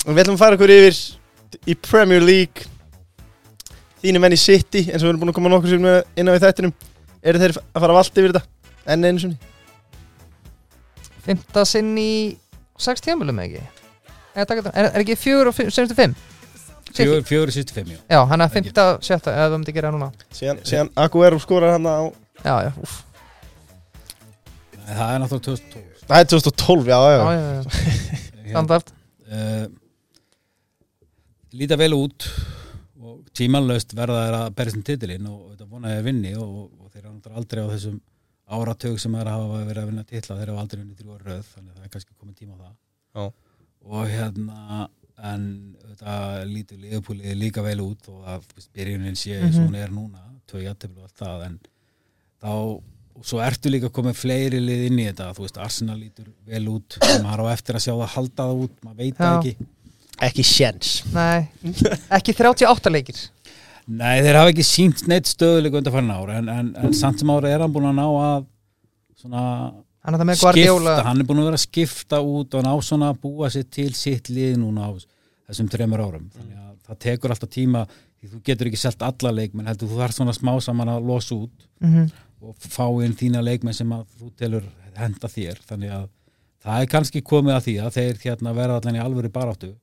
Við 0.03 0.23
ætlum 0.23 0.37
að 0.39 0.43
fara 0.43 0.59
okkur 0.59 0.73
yfir 0.73 1.01
í 1.69 1.77
Premier 1.89 2.25
League 2.25 2.69
Þínu 4.03 4.23
menn 4.23 4.35
í 4.35 4.41
City, 4.41 4.87
eins 4.89 5.03
og 5.03 5.07
við 5.07 5.13
erum 5.13 5.23
búin 5.23 5.33
að 5.33 5.39
koma 5.39 5.53
nokkur 5.53 5.73
sem 5.73 5.89
inn 6.19 6.33
á 6.33 6.35
í 6.35 6.43
þættinum 6.43 6.75
Eru 7.23 7.43
þeir 7.43 7.57
að 7.61 7.85
fara 7.85 7.97
vallt 7.99 8.17
yfir 8.19 8.33
þetta? 8.33 8.45
Enn 8.93 9.07
einu 9.07 9.23
sinni 9.23 9.39
Fymta 11.23 11.63
sinn 11.69 11.93
í 12.01 12.13
6 12.83 13.05
tíamölu 13.05 13.35
með 13.37 13.53
ekki? 13.53 13.67
Er, 14.35 14.49
er 14.89 15.03
ekki 15.05 15.15
fjögur 15.21 15.53
og 15.53 15.59
75? 15.59 16.17
Fjóri 16.93 17.55
sýstu 17.55 17.77
fimm, 17.77 17.95
já. 17.95 18.01
Já, 18.11 18.21
hann 18.29 18.45
er 18.45 18.53
5. 18.53 18.73
setta 19.05 19.33
eða 19.33 19.49
það 19.49 19.57
myndi 19.59 19.75
gera 19.77 19.93
núna. 19.95 20.11
Síðan, 20.35 20.63
síðan 20.69 20.93
Aguero 21.01 21.39
skorar 21.43 21.77
hann 21.77 21.89
á... 21.89 22.13
Já, 22.43 22.55
já, 22.69 22.73
úf. 22.83 22.97
Það 24.83 25.07
er 25.07 25.23
náttúrulega 25.23 25.47
2012. 25.47 26.07
Það 26.09 26.19
er 26.19 26.33
2012, 26.33 26.91
já, 26.93 26.99
já. 26.99 27.23
Já, 27.23 27.31
já, 27.39 27.53
já. 27.55 28.11
Standard. 28.53 28.93
Eh, 29.29 29.39
uh, 29.39 29.71
Lítið 31.53 31.83
vel 31.83 31.93
út 31.93 32.25
og 33.03 33.19
tímanlaust 33.37 33.91
verða 33.93 34.23
þeirra 34.23 34.39
að 34.47 34.55
berja 34.57 34.73
sem 34.73 34.81
um 34.81 34.85
titilinn 34.89 35.27
og 35.29 35.41
þetta 35.51 35.67
vonaði 35.69 35.99
að 35.99 36.07
vinni 36.07 36.31
og, 36.41 36.55
og 36.81 36.95
þeir 36.95 37.03
eru 37.11 37.37
aldrei 37.37 37.61
á 37.61 37.73
þessum 37.75 37.99
áratög 38.53 38.97
sem 39.03 39.17
þeirra 39.19 39.35
hafa 39.37 39.61
verið 39.69 39.83
að 39.83 39.91
vinna 39.91 40.05
titla 40.09 40.37
þeirra 40.39 40.55
hafa 40.55 40.65
aldrei 40.65 40.81
vinni 40.81 40.97
þrjóra 40.97 41.27
röð 41.27 41.51
þannig 41.51 41.75
að 41.75 41.77
það 41.77 41.85
er 41.85 41.93
kannski 41.93 42.17
komið 42.17 42.39
tíma 42.41 42.57
á 42.57 42.61
það. 42.63 42.73
Já. 43.13 43.25
Og 43.83 44.09
hérna 44.15 44.89
en 45.23 45.43
þetta 45.87 46.15
lítur 46.49 46.81
liðupúlið 46.83 47.37
líka 47.39 47.65
vel 47.65 47.79
út 47.85 48.09
og 48.11 48.25
að 48.27 48.47
þú 48.49 48.57
veist, 48.59 48.71
byrjunin 48.75 49.19
sé 49.19 49.37
eins 49.39 49.59
og 49.59 49.69
hún 49.69 49.79
er 49.79 49.93
núna 49.95 50.25
tvö 50.51 50.65
jættefli 50.65 50.99
og 50.99 51.07
allt 51.07 51.23
það 51.23 51.45
en 51.47 51.61
þá 52.43 52.53
og 53.13 53.29
svo 53.29 53.43
ertu 53.45 53.71
líka 53.71 53.91
komið 53.93 54.17
fleiri 54.19 54.61
lið 54.63 54.87
inn 54.89 55.03
í 55.03 55.07
þetta 55.11 55.29
þú 55.37 55.45
veist 55.45 55.61
Arsenal 55.63 55.99
lítur 56.01 56.31
vel 56.49 56.65
út 56.73 56.97
maður 57.27 57.45
á 57.45 57.55
eftir 57.55 57.79
að 57.79 57.85
sjá 57.87 57.93
það 57.93 58.11
halda 58.17 58.49
það 58.49 58.65
út 58.67 58.75
maður 58.87 58.99
veit 59.05 59.21
það 59.21 59.39
ekki. 59.39 59.71
Ekki 60.23 60.45
sjens 60.47 60.91
Nei, 61.11 61.49
ekki 62.15 62.35
38 62.37 62.91
leikir. 62.93 63.23
Nei, 63.91 64.21
þeir 64.23 64.39
hafa 64.39 64.53
ekki 64.53 64.65
sínt 64.67 65.01
neitt 65.11 65.27
stöðuleik 65.31 65.75
undan 65.81 65.95
farin 65.95 66.13
ára 66.15 66.37
en, 66.39 66.51
en, 66.53 66.69
en 66.79 66.95
samt 66.95 67.23
sem 67.23 67.33
ára 67.33 67.51
er 67.51 67.65
hann 67.65 67.73
búin 67.75 67.89
að 67.91 67.97
ná 67.99 68.05
að 68.07 68.45
svona 69.23 69.47
Hann 70.03 70.15
er 70.17 70.19
það 70.23 70.29
með 70.33 70.41
Guardiola. 70.43 70.93
Skipta, 70.97 71.09
hann 71.09 71.21
er 71.23 71.27
búin 71.29 71.41
að 71.43 71.47
vera 71.49 71.59
að 71.61 71.65
skipta 71.67 72.19
út 72.27 72.55
og 72.59 72.65
ná 72.67 72.73
svona 72.83 73.11
að 73.13 73.21
búa 73.23 73.51
sér 73.55 73.67
til 73.71 73.93
sitt 73.95 74.29
lið 74.35 74.57
núna 74.59 74.89
á 74.89 74.91
þessum 75.47 75.69
tremur 75.71 76.03
árum. 76.03 76.25
Þannig 76.35 76.59
að 76.59 76.73
það 76.89 76.99
tekur 77.07 77.35
alltaf 77.37 77.51
tíma 77.55 77.85
því 78.23 78.31
þú 78.33 78.41
getur 78.49 78.71
ekki 78.71 78.81
selt 78.83 79.03
alla 79.07 79.33
leikmenn 79.37 79.67
heldur 79.71 79.89
þú 79.93 80.01
þarf 80.03 80.17
svona 80.19 80.35
smá 80.35 80.53
saman 80.63 80.89
að 80.89 81.07
losa 81.07 81.35
út 81.35 81.69
Mhm. 81.81 82.11
og 82.43 82.57
fá 82.59 82.87
inn 83.05 83.15
þína 83.15 83.43
leikmenn 83.47 83.75
sem 83.75 83.89
að 83.95 84.05
þú 84.19 84.33
telur 84.37 84.65
henda 84.97 85.29
þér. 85.29 85.59
Þannig 85.71 85.91
að 85.95 86.09
það 86.65 86.81
er 86.83 86.87
kannski 86.87 87.23
komið 87.23 87.55
að 87.57 87.65
því 87.67 87.75
að 87.87 87.95
þeir 87.97 88.19
hérna 88.27 88.55
verða 88.55 88.81
allan 88.81 88.97
í 88.99 89.03
alvöru 89.03 89.31
baráttu 89.31 89.75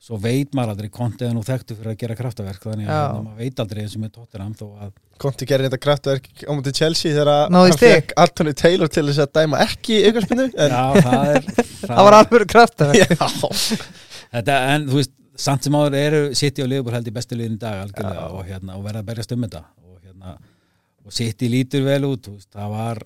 svo 0.00 0.16
veit 0.20 0.54
maður 0.56 0.74
aldrei 0.74 0.90
kontið 0.92 1.28
er 1.28 1.34
nú 1.36 1.42
þekktu 1.44 1.76
fyrir 1.76 1.92
að 1.92 2.00
gera 2.00 2.16
kraftaverk 2.16 2.62
þannig 2.64 2.88
að 2.88 2.94
Já. 2.94 3.00
hérna, 3.04 3.22
maður 3.26 3.42
veit 3.44 3.62
aldrei 3.64 3.80
eins 3.82 3.96
og 3.96 4.04
með 4.04 4.12
Tottenham 4.16 4.54
þó 4.56 4.66
að 4.86 4.92
Konti 5.20 5.44
gerir 5.44 5.68
þetta 5.68 5.80
kraftverk 5.84 6.28
á 6.48 6.52
mútið 6.56 6.78
Chelsea 6.78 7.12
þegar 7.12 7.50
Náði 7.52 7.72
hann 7.74 7.80
fekk 7.82 8.14
Anthony 8.22 8.54
Taylor 8.56 8.88
til 8.88 9.02
þess 9.10 9.20
að 9.20 9.32
dæma 9.36 9.58
ekki 9.66 9.98
aukarspinnu 10.08 10.46
en 10.48 10.72
já, 10.72 10.84
það 11.04 11.32
er 11.34 11.48
Það 11.90 12.06
var 12.06 12.16
alveg 12.16 12.46
kraft 12.48 12.84
já, 12.96 13.04
þetta, 14.30 14.56
en 14.72 14.86
þú 14.88 14.96
veist, 15.02 15.12
samt 15.44 15.66
sem 15.68 15.76
áður 15.76 15.98
eru 16.00 16.22
City 16.40 16.64
og 16.64 16.70
Liverpool 16.72 16.96
held 16.96 17.10
í 17.10 17.14
bestu 17.18 17.36
liðin 17.36 17.58
í 17.58 17.60
dag 17.60 17.82
algjörlega 17.84 18.24
og, 18.30 18.40
hérna, 18.48 18.78
og 18.78 18.86
verða 18.86 19.02
að 19.02 19.10
berjast 19.10 19.36
um 19.36 19.44
þetta. 19.44 19.62
Og, 19.84 20.00
hérna, 20.06 20.34
og 21.04 21.16
City 21.16 21.52
lítur 21.52 21.84
vel 21.84 22.00
út 22.08 22.24
þú 22.24 22.36
veist, 22.38 22.50
það 22.56 22.74
var 22.78 23.02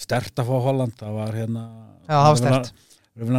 stert 0.00 0.44
að 0.44 0.52
fá 0.52 0.54
Holland 0.68 0.96
það 1.00 1.18
var 1.22 1.36
hérna 1.40 1.64
Já, 2.04 2.16
það 2.18 2.28
var 2.28 2.40
sterkt. 2.44 2.86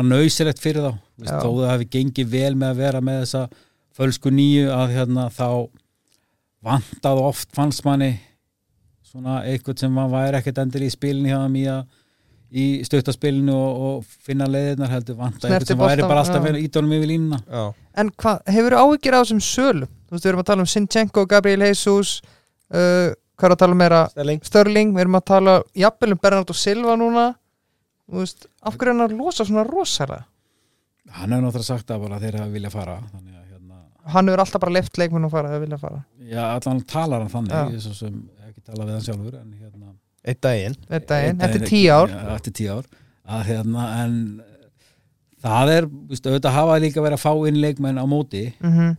nöysilegt 0.09 0.61
fyrir 0.61 0.89
þá 0.89 0.91
Já. 1.29 1.37
þó 1.41 1.49
það 1.49 1.71
hefði 1.73 1.87
gengið 1.97 2.33
vel 2.33 2.55
með 2.55 2.73
að 2.73 2.81
vera 2.81 3.01
með 3.05 3.21
þessa 3.25 3.43
fölsku 3.97 4.31
nýju 4.33 4.67
að 4.73 4.93
hérna, 4.95 5.29
þá 5.29 5.47
vantað 6.65 7.23
oft 7.25 7.49
fannst 7.55 7.85
manni 7.85 8.11
svona 9.11 9.41
eitthvað 9.49 9.83
sem 9.83 9.93
maður 9.93 10.15
væri 10.15 10.39
ekkert 10.39 10.61
endur 10.63 10.85
í 10.85 10.91
spilinu 10.93 11.31
hjá 11.31 11.39
þeim 11.41 11.57
í 11.59 11.65
að 11.71 11.81
í 12.51 12.65
stöttaspilinu 12.83 13.53
og, 13.55 13.83
og 13.87 14.15
finna 14.25 14.47
leiðirnar 14.51 14.91
heldur 14.91 15.17
vanta 15.19 15.47
eitthvað 15.47 15.69
sem 15.71 15.79
væri 15.79 16.03
bara 16.03 16.23
alltaf 16.23 16.47
ídólum 16.59 16.95
yfir 16.97 17.11
línuna 17.13 17.39
já. 17.45 17.63
En 18.01 18.11
hvað, 18.11 18.41
hefur 18.51 18.75
þú 18.75 18.81
áhyggjur 18.85 19.15
á 19.15 19.21
þessum 19.21 19.41
sölum? 19.43 19.91
Þú 20.07 20.15
veist, 20.15 20.25
við 20.25 20.31
erum 20.31 20.41
að 20.41 20.49
tala 20.49 20.63
um 20.63 20.71
Sinchenko, 20.71 21.23
Gabriel 21.31 21.67
Jesus 21.69 22.17
uh, 22.71 23.11
Hvað 23.39 23.47
er 23.47 23.55
að 23.55 23.61
tala 23.63 23.75
um 23.75 23.79
meira? 23.81 24.01
Stelling 24.11 24.43
Störling, 24.45 24.91
við 24.95 25.05
erum 25.05 25.17
að 25.17 25.27
tala 25.31 25.53
jafnvel 25.79 26.11
um 26.15 26.21
Bernardo 26.21 26.55
Silva 26.55 26.97
núna 26.99 27.29
Þú 28.11 28.19
veist, 28.19 28.49
af 28.59 28.75
hverju 28.75 28.91
er 28.91 28.97
hann 28.97 29.05
að 29.07 29.15
losa 29.15 29.47
svona 29.47 29.63
rosalega? 29.67 30.25
Hann 31.09 31.31
hefur 31.33 31.45
náttúrulega 31.47 31.67
sagt 31.67 31.91
að 31.91 32.03
bara 32.05 32.19
þeir 32.21 32.37
hafa 32.39 32.53
vilja 32.53 32.71
fara 32.73 32.97
þannig 33.11 33.35
að 33.39 33.47
hérna, 33.53 33.79
Hann 34.13 34.27
hefur 34.29 34.43
alltaf 34.45 34.61
bara 34.61 34.75
left 34.77 34.97
leikmenn 35.01 35.25
að 35.27 35.33
fara 35.35 35.49
eða 35.51 35.63
vilja 35.65 35.77
fara. 35.81 36.03
Já, 36.29 36.43
allan 36.55 36.81
talar 36.89 37.25
hann 37.25 37.33
þannig 37.33 37.75
ég 37.75 37.83
svo 37.85 37.93
sem 37.97 38.15
hef 38.41 38.49
ekki 38.51 38.63
talað 38.69 38.87
við 38.87 38.95
hann 38.97 39.05
sjálfur 39.09 39.35
en 39.41 39.51
hérna 39.57 39.91
Eitt 40.21 40.41
daginn. 40.45 40.75
Einn, 40.89 41.05
Einn 41.09 41.39
eftir 41.41 41.61
daginn 41.63 41.69
tíu 41.71 41.91
ár. 41.95 42.09
já, 42.13 42.35
eftir 42.35 42.53
tíu 42.59 42.73
ár. 42.77 42.89
Að 43.31 43.45
hérna 43.49 43.85
en 44.03 44.17
það 45.41 45.71
er, 45.75 45.87
víst, 46.11 46.27
auðvitað 46.29 46.53
hafa 46.59 46.79
líka 46.83 47.01
verið 47.01 47.17
að 47.17 47.23
fá 47.23 47.47
inn 47.49 47.61
leikmenn 47.63 48.01
á 48.01 48.05
móti 48.05 48.43
mm 48.61 48.91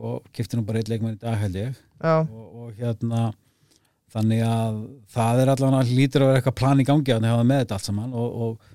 og 0.00 0.22
kipti 0.30 0.54
nú 0.54 0.62
bara 0.62 0.78
eitt 0.78 0.88
leikmenn 0.88 1.16
í 1.16 1.18
dag 1.18 1.34
held 1.40 1.56
ég. 1.58 1.78
Já, 1.98 2.20
og, 2.22 2.44
og 2.62 2.76
hérna 2.78 3.32
þannig 4.14 4.42
að 4.46 4.76
það 5.10 5.40
er 5.42 5.50
allan 5.54 5.76
að 5.80 5.90
lítur 5.96 6.22
að 6.22 6.30
vera 6.30 6.40
eitthvað 6.40 6.56
plan 6.60 6.82
í 6.82 6.86
gangi 6.86 7.14
að 7.14 7.26
hafa 7.26 7.46
með 7.48 7.62
þetta 7.64 7.76
allt 7.76 7.88
saman 7.88 8.12
og, 8.14 8.36
og, 8.44 8.70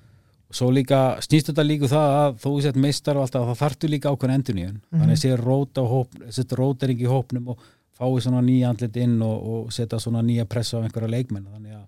og 0.46 0.54
svo 0.54 0.68
líka 0.70 1.00
snýst 1.24 1.48
þetta 1.50 1.64
líka 1.66 1.88
um 1.88 1.90
það 1.90 2.12
að 2.20 2.36
þó 2.44 2.50
sett 2.62 2.76
meistar 2.78 3.16
og 3.18 3.24
alltaf 3.26 3.48
það 3.48 3.60
þartu 3.64 3.88
líka 3.90 4.12
ákveðin 4.12 4.36
endurníun 4.38 4.76
Mhm. 4.92 5.00
þannig 5.00 5.16
að 5.16 5.22
sé 5.24 5.36
róta 5.40 5.82
hóp, 5.90 6.14
setja 6.30 6.56
rótering 6.60 7.00
í 7.02 7.08
hópnum 7.10 7.48
og 7.54 7.58
fái 7.98 8.20
svona 8.22 8.42
nýja 8.44 8.68
andlit 8.70 8.96
inn 8.96 9.20
og, 9.22 9.36
og 9.66 9.72
setja 9.72 9.98
svona 9.98 10.22
nýja 10.22 10.44
pressa 10.46 10.78
á 10.78 10.84
einhverja 10.84 11.10
leikmenn 11.10 11.46
þannig 11.50 11.72
að 11.74 11.84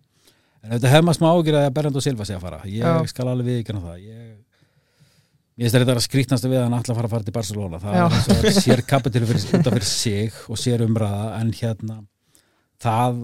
en 0.65 0.71
þetta 0.75 0.91
hefði 0.91 1.07
maður 1.07 1.19
smá 1.21 1.29
ágjur 1.37 1.59
að 1.61 1.71
Berend 1.77 1.97
og 1.97 2.03
Silva 2.03 2.25
sé 2.27 2.35
að 2.35 2.41
fara 2.43 2.61
ég 2.67 2.83
Já. 2.83 3.07
skal 3.07 3.29
alveg 3.29 3.47
viðkjöna 3.65 3.83
það 3.85 3.99
ég 4.09 4.37
Ég 5.59 5.65
veist 5.67 5.75
að 5.75 5.81
þetta 5.83 5.91
er 5.91 5.99
að 5.99 6.05
skrýtnast 6.07 6.45
við 6.47 6.55
að 6.59 6.65
hann 6.69 6.75
að 6.79 6.95
fara 6.95 7.09
að 7.09 7.11
fara 7.11 7.25
til 7.27 7.33
Barcelona 7.35 7.79
það 7.83 7.95
Já. 7.95 8.05
er 8.07 8.15
eins 8.15 8.29
og 8.29 8.45
að 8.49 8.59
sér 8.63 8.83
kapitilu 8.87 9.27
fyrir, 9.27 9.47
út 9.59 9.67
af 9.67 9.73
fyrir 9.75 9.89
sig 9.91 10.33
og 10.49 10.57
sér 10.57 10.85
umræða 10.87 11.41
en 11.41 11.51
hérna 11.59 11.97
það 12.83 13.17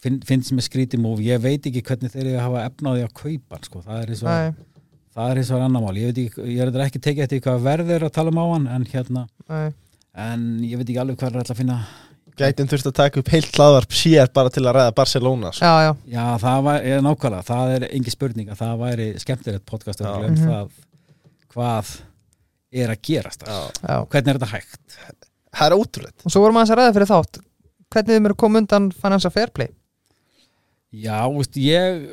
finn, 0.00 0.20
finnst 0.26 0.52
mér 0.54 0.66
skrítið 0.68 1.02
múf 1.02 1.18
ég 1.24 1.40
veit 1.42 1.66
ekki 1.66 1.82
hvernig 1.82 2.12
þeir 2.14 2.26
eru 2.28 2.36
að 2.38 2.44
hafa 2.46 2.62
efnaði 2.70 3.02
að 3.08 3.14
kaupa 3.20 3.58
sko. 3.66 3.82
það 3.82 4.02
er 4.04 4.12
eins 4.14 4.22
og 4.22 4.30
það 5.16 5.30
er 5.32 5.40
eins 5.42 5.50
og 5.54 5.64
annar 5.64 5.82
mál, 5.84 5.96
ég 5.98 6.10
veit 6.10 6.20
ekki, 6.24 6.44
ég 6.54 6.60
er 6.64 6.84
ekki 6.86 7.00
tekið 7.02 7.24
eftir 7.26 7.42
hvað 7.44 7.64
verður 7.66 7.96
er 7.96 8.06
að 8.08 8.14
tala 8.18 8.30
um 8.34 8.38
á 8.40 8.46
hann 8.52 8.68
en 8.76 8.84
hérna, 8.92 9.24
nei. 9.50 9.72
en 10.14 10.44
ég 10.66 10.78
veit 10.80 10.86
ekki 10.88 11.00
alveg 11.02 11.18
hvað 11.20 11.32
er 11.34 11.40
alltaf 11.42 11.56
að 11.56 11.62
finna. 11.64 11.78
Gætin 12.40 12.70
þurft 12.70 12.86
að 12.88 12.94
taka 12.96 13.20
upp 13.20 13.28
heilt 13.34 13.56
hlaðvarp 13.58 13.92
sér 13.92 14.30
bara 14.32 14.48
til 14.54 14.62
að 14.64 14.76
ræða 14.78 14.92
Barcelona 14.96 15.50
sko. 15.52 15.66
Já, 15.66 15.82
já, 15.84 15.90
já, 16.14 16.22
það 16.40 16.62
var, 16.64 16.86
ég, 16.88 17.02
nákvæmlega, 17.04 17.46
það 17.50 17.72
er 17.74 17.86
engi 17.90 18.14
spurning 18.14 18.52
að 18.54 18.60
það 18.62 18.78
væri 18.84 19.08
skemmtilegt 19.20 19.66
podcast 19.68 20.00
um 20.00 20.22
Mhm. 20.24 20.46
það 20.46 20.70
hvað 21.52 21.90
er 22.80 22.94
að 22.94 23.02
gerast 23.02 23.42
hvernig 23.44 24.30
er 24.30 24.38
þetta 24.38 24.50
hægt? 24.54 24.96
Það 25.50 25.66
er 25.66 25.76
ótrúlegt. 25.76 26.24
Og 26.24 26.30
svo 26.32 26.40
vorum 26.44 26.56
aðeins 26.60 26.70
að 26.70 26.78
ræða 26.80 26.94
fyrir 26.96 27.10
þátt. 27.10 27.40
Hvernig 27.90 28.14
þið 28.14 28.22
mér 28.22 28.34
að 28.36 28.40
koma 28.44 28.58
undan 28.62 28.90
Financial 28.94 29.32
Fair 29.34 29.50
Play? 29.50 29.68
Já, 30.94 31.18
veist, 31.34 31.56
ég 31.58 32.06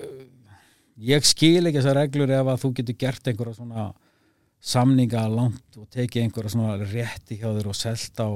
ég 0.98 1.26
skil 1.26 1.68
ekki 1.70 1.78
þessar 1.82 2.00
reglur 2.02 2.32
ef 2.32 2.48
að 2.54 2.62
þú 2.64 2.74
getur 2.80 2.96
gert 3.06 3.28
einhverja 3.28 3.58
svona 3.60 3.88
samninga 4.60 5.28
langt 5.30 5.78
og 5.78 5.90
tekið 5.94 6.24
einhverja 6.26 6.54
svona 6.56 6.78
rétti 6.82 7.38
hjá 7.38 7.52
þér 7.54 7.68
og 7.70 7.78
selt 7.78 8.18
á 8.24 8.30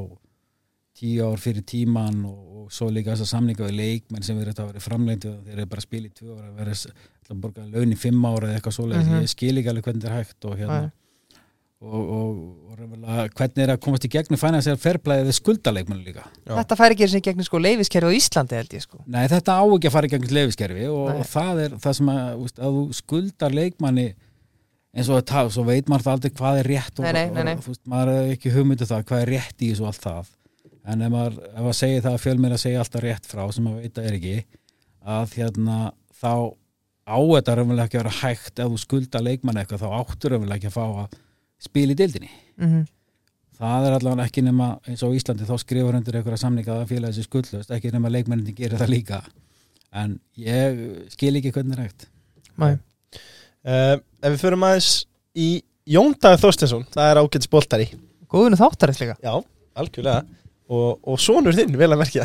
tíu 1.01 1.23
ár 1.25 1.39
fyrir 1.41 1.63
tíman 1.65 2.19
og, 2.27 2.39
og 2.61 2.71
svo 2.75 2.89
líka 2.93 3.15
þessar 3.15 3.31
samninga 3.39 3.65
við 3.69 3.77
leikmenn 3.79 4.23
sem 4.27 4.37
verður 4.37 4.51
þetta 4.53 4.63
að 4.67 4.71
vera 4.73 4.83
framleindu 4.85 5.31
þeir 5.47 5.57
eru 5.57 5.69
bara 5.71 5.81
að 5.81 5.87
spila 5.87 6.09
í 6.11 6.13
tvö 6.19 6.35
ára 6.37 6.51
verður 6.59 6.83
að 7.31 7.39
borga 7.45 7.65
laun 7.71 7.93
í 7.95 7.97
fimm 7.97 8.25
ára 8.27 8.49
eða 8.51 8.59
eitthvað 8.59 8.75
svoleiðis, 8.77 9.07
Mhm. 9.07 9.21
ég 9.23 9.31
skil 9.31 9.57
ekki 9.57 9.69
alveg 9.71 9.85
hvernig 9.87 10.03
þetta 10.03 10.11
er 10.11 10.17
hægt 10.19 10.45
og 10.45 10.57
hérna 10.59 10.81
Nei. 10.81 10.91
Og, 11.81 12.01
og, 12.01 12.41
og 12.69 12.77
raunverulega 12.77 13.27
hvernig 13.37 13.63
er 13.63 13.71
að 13.73 13.79
komast 13.81 14.05
í 14.05 14.11
gegnum 14.13 14.39
financial 14.39 14.77
fairplay 14.79 15.23
við 15.25 15.37
skuldaleikmann 15.39 16.03
líka? 16.05 16.25
Já. 16.45 16.53
Þetta 16.53 16.77
færi 16.77 16.97
ekki 16.97 17.07
sem 17.09 17.23
gegnum 17.25 17.47
sko 17.47 17.61
leifiskerfi 17.61 18.11
á 18.13 18.17
Íslandi 18.17 18.59
held 18.59 18.75
ég 18.77 18.83
sko. 18.85 18.99
Nei, 19.09 19.23
þetta 19.31 19.55
á 19.57 19.63
ekki 19.65 19.89
að 19.89 19.95
fara 19.95 20.09
í 20.09 20.13
gegnum 20.13 20.35
leifiskerfi 20.37 20.89
og, 20.91 21.07
og 21.15 21.23
það 21.31 21.63
er 21.65 21.79
það 21.85 21.97
sem 21.99 22.11
að, 22.13 22.43
úst, 22.45 22.61
að 22.61 22.77
þú 22.77 22.83
skuldar 23.01 23.57
leikmanni 23.57 24.07
eins 24.91 25.09
og 25.09 25.25
það, 25.31 25.51
svo 25.55 25.65
veit 25.67 25.89
maður 25.89 26.05
það 26.05 26.17
aldrei 26.17 26.35
hvað 26.37 26.61
er 26.61 26.71
rétt 26.73 26.99
og, 26.99 27.07
Nei, 27.07 27.25
nei, 27.31 27.43
nei, 27.47 27.55
og 27.55 27.67
veist, 27.71 27.83
maður 27.89 28.13
er 28.13 28.31
ekki 28.35 28.53
hugmyndu 28.53 28.87
það, 28.89 29.03
hvað 29.09 29.25
er 29.25 29.33
rétt 29.37 29.63
í 29.63 29.71
þessu 29.71 29.85
og 29.85 29.91
allt 29.91 30.05
það. 30.05 30.31
En 30.91 31.05
ef 31.05 31.13
maður, 31.13 31.37
ef 31.47 31.59
maður 31.61 31.77
segir 31.77 32.03
það 32.05 32.17
að 32.17 32.23
fjölmir 32.25 32.55
að 32.55 32.63
segja 32.65 32.81
alltaf 32.81 33.05
rétt 33.05 33.29
frá 33.29 33.43
sem 33.55 33.65
maður 33.67 33.85
veit 33.85 34.01
að 34.01 34.09
er 34.09 34.17
ekki 34.17 34.37
að 35.15 35.35
hérna 35.37 35.77
þá 36.21 36.33
á 37.07 37.17
þetta 37.17 37.55
raunverulega 37.57 37.87
ekki 37.87 37.99
að 37.99 38.03
vera 38.03 38.15
hægt. 38.19 38.53
Ef 38.59 38.71
þú 38.73 38.79
skulda 38.81 39.21
leikmann 39.23 39.61
eitthvað 39.61 39.85
þá 39.85 39.99
áttur 40.01 40.35
raunverulega 40.35 40.59
ekki 40.59 40.71
að 40.71 40.75
fá 40.75 40.85
að 41.05 41.19
spila 41.61 41.93
í 41.95 41.99
deildinni. 41.99 42.31
Mm 42.61 42.89
það 43.61 43.87
er 43.87 43.95
allavega 43.97 44.25
ekki 44.27 44.43
nema 44.45 44.67
eins 44.89 45.03
og 45.05 45.15
Íslandi 45.17 45.45
þá 45.45 45.53
skrifur 45.61 45.97
undir 45.97 46.17
einhverja 46.17 46.41
samninga 46.41 46.79
að 46.79 46.87
félagi 46.95 47.19
sér 47.19 47.27
skuldlust 47.27 47.73
ekki 47.75 47.91
nema 47.93 48.11
leikmennin 48.13 48.55
gerir 48.57 48.81
það 48.81 48.93
líka. 48.95 49.21
En 49.93 50.15
ég 50.39 50.79
skil 51.13 51.35
ekki 51.37 51.51
hvernig 51.53 51.77
er 51.77 51.85
hægt. 51.85 52.07
Nei. 52.61 52.73
uh, 53.67 53.97
Ef 54.21 54.33
við 54.33 54.41
förum 54.41 54.65
aðeins 54.65 54.91
í 55.37 55.49
Jóndagur 55.91 56.41
Þorstensson, 56.41 56.85
það 56.93 57.09
er 57.11 57.19
ágætis 57.21 57.51
boltari. 57.51 57.87
Góðinu 58.31 58.59
þáttarins 58.59 59.01
líka 59.01 59.17
Já, 59.21 59.33
algjörlega. 59.77 60.23
Og, 60.71 61.01
og 61.03 61.17
sonur 61.19 61.51
þinn, 61.51 61.73
vel 61.75 61.89
að 61.91 61.99
merkja. 61.99 62.23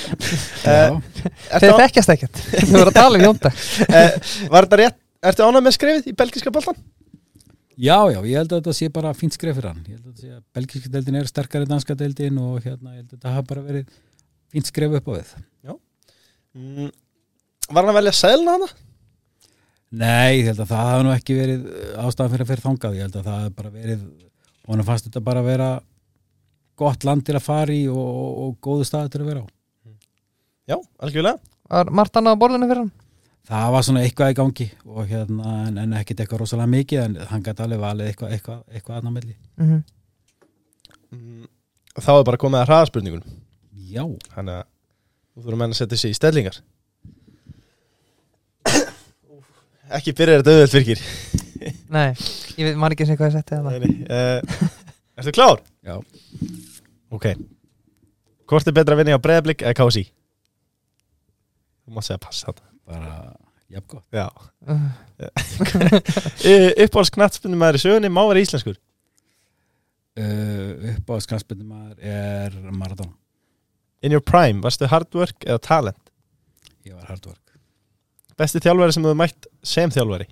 Ertu 0.64 1.60
Þeir 1.60 1.74
þekkjast 1.82 2.12
ekkert. 2.14 2.40
Þau 2.54 2.78
voru 2.78 2.88
að 2.88 2.96
tala 2.96 3.18
um 3.18 3.24
Jónda 3.26 3.50
eh, 3.52 4.14
Var 4.48 4.64
þetta 4.64 4.78
rétt, 4.80 4.96
ertu 5.28 5.44
ánægð 5.44 5.66
með 5.66 5.76
skrefið 5.76 6.08
í 6.08 6.14
belgiska 6.16 6.54
boltan? 6.54 6.78
Já, 7.80 7.96
já, 8.12 8.18
ég 8.28 8.36
held 8.36 8.52
að 8.52 8.60
þetta 8.60 8.76
sé 8.76 8.90
bara 8.92 9.14
fínt 9.16 9.36
skref 9.36 9.56
fyrir 9.58 9.72
hann. 9.72 9.84
Ég 9.88 9.96
held 9.96 10.04
að 10.04 10.10
þetta 10.12 10.26
sé 10.26 10.34
að 10.36 10.42
belgíska 10.58 10.92
deildin 10.94 11.20
er 11.20 11.30
sterkari 11.30 11.66
en 11.66 11.72
danska 11.72 11.96
deildin 11.98 12.40
og 12.42 12.60
hérna, 12.64 12.94
ég 12.94 13.02
held 13.02 13.08
að 13.08 13.16
þetta 13.16 13.34
hafa 13.36 13.48
bara 13.54 13.64
verið 13.66 13.98
fínt 14.52 14.70
skref 14.70 14.96
upp 15.00 15.10
á 15.10 15.12
við. 15.16 15.32
Mm, 16.50 16.88
var 17.70 17.84
hann 17.84 17.92
að 17.92 17.98
velja 18.00 18.14
selna 18.18 18.56
hana? 18.56 18.68
Nei, 19.90 20.40
ég 20.40 20.48
held 20.50 20.62
að 20.64 20.72
það 20.72 20.88
hafa 20.88 21.04
nú 21.06 21.12
ekki 21.14 21.36
verið 21.38 21.68
ástæðan 21.98 22.32
fyrir 22.32 22.44
að 22.44 22.50
fyrir 22.50 22.64
þangað, 22.64 22.96
ég 22.98 23.06
held 23.06 23.18
að 23.20 23.28
það 23.28 23.38
hafa 23.38 23.54
bara 23.60 23.72
verið 23.74 24.02
honum 24.70 24.86
fannst 24.86 25.06
þetta 25.06 25.22
bara 25.26 25.42
að 25.42 25.50
vera 25.50 25.68
gott 26.80 27.06
land 27.06 27.26
til 27.26 27.36
að 27.36 27.46
fara 27.46 27.74
í 27.74 27.84
og, 27.90 28.00
og, 28.00 28.32
og 28.44 28.56
góðu 28.66 28.86
staði 28.88 29.12
til 29.14 29.22
að 29.22 29.30
vera 29.30 29.44
á. 29.44 29.46
Já, 30.70 30.76
algjörlega. 31.02 31.38
Var 31.70 31.90
margt 31.94 32.18
annað 32.18 32.38
á 32.38 32.40
borðinu 32.42 32.70
fyrir 32.70 32.82
hann? 32.84 32.92
Það 33.48 33.70
var 33.74 33.86
svona 33.86 34.02
eitthvað 34.04 34.32
í 34.32 34.36
gangi 34.38 34.66
og 34.86 35.06
hérna, 35.10 35.54
en, 35.68 35.78
en 35.84 35.94
ekkit 36.00 36.20
eitthvað 36.22 36.42
rosalega 36.44 36.70
mikið 36.74 37.00
en 37.04 37.16
hann 37.30 37.44
gæti 37.46 37.64
alveg 37.64 37.80
valið 37.82 38.10
eitthvað 38.10 38.34
eitthvað, 38.36 38.60
eitthvað 38.74 39.00
annar 39.00 39.16
melli 39.16 39.36
Mm 39.60 39.80
mm, 41.10 41.46
Þá 42.00 42.10
er 42.14 42.26
bara 42.28 42.38
komið 42.38 42.60
að 42.60 42.68
hraðaspurningun 42.70 43.24
já, 43.90 44.04
Þannig 44.34 44.60
að 44.60 44.66
þú 45.34 45.42
þurfum 45.46 45.62
menn 45.64 45.74
að 45.74 45.80
setja 45.80 45.98
sig 45.98 46.12
í 46.12 46.18
stellingar. 46.18 46.56
Ekki 49.90 50.14
byrjar 50.14 50.42
þetta 50.42 50.54
auðvöld 50.54 50.76
virkir 50.76 51.02
Nei, 51.90 52.14
ég 52.56 52.68
veit 52.68 52.78
maður 52.78 52.94
ekki 52.94 53.06
sem 53.08 53.18
hvað 53.18 53.34
ég 53.34 53.40
setti. 53.40 53.56
Uh, 54.06 54.70
Ertu 55.20 55.34
klár? 55.36 55.58
já, 55.84 55.96
Ok. 57.10 57.26
Hvort 58.48 58.70
er 58.70 58.74
betra 58.74 58.94
að 58.96 59.02
vinna 59.02 59.18
á 59.18 59.22
breyðablik 59.22 59.64
eða 59.66 59.76
KSI? 59.76 60.04
Þú 61.84 61.96
mátt 61.96 62.06
segja 62.06 62.22
pass 62.22 62.46
þetta 62.46 62.69
bara 62.90 63.14
jafn 63.70 63.88
gott. 63.94 64.06
Já. 64.10 64.28
Uh, 66.40 66.70
Uppáhalds 66.80 67.10
knattspundum 67.12 67.60
maður 67.60 67.76
í 67.76 67.80
sögunni 67.82 68.08
má 68.10 68.22
vera 68.24 68.40
íslenskur. 68.40 68.78
Uh, 70.16 70.94
upp 70.94 71.12
á 71.12 71.14
skanspindum 71.22 71.68
maður 71.68 72.00
er 72.00 72.56
Maradona. 72.72 73.12
In 74.00 74.14
your 74.16 74.24
prime, 74.24 74.62
varstu 74.64 74.88
hard 74.88 75.12
work 75.14 75.44
eða 75.44 75.60
talent? 75.62 76.10
ég 76.88 76.94
var 76.96 77.04
hard 77.10 77.26
work. 77.28 77.58
Besti 78.40 78.60
þjálfari 78.64 78.94
sem 78.96 79.04
þú 79.04 79.14
mætt 79.20 79.46
sem 79.66 79.92
þjálfari? 79.92 80.26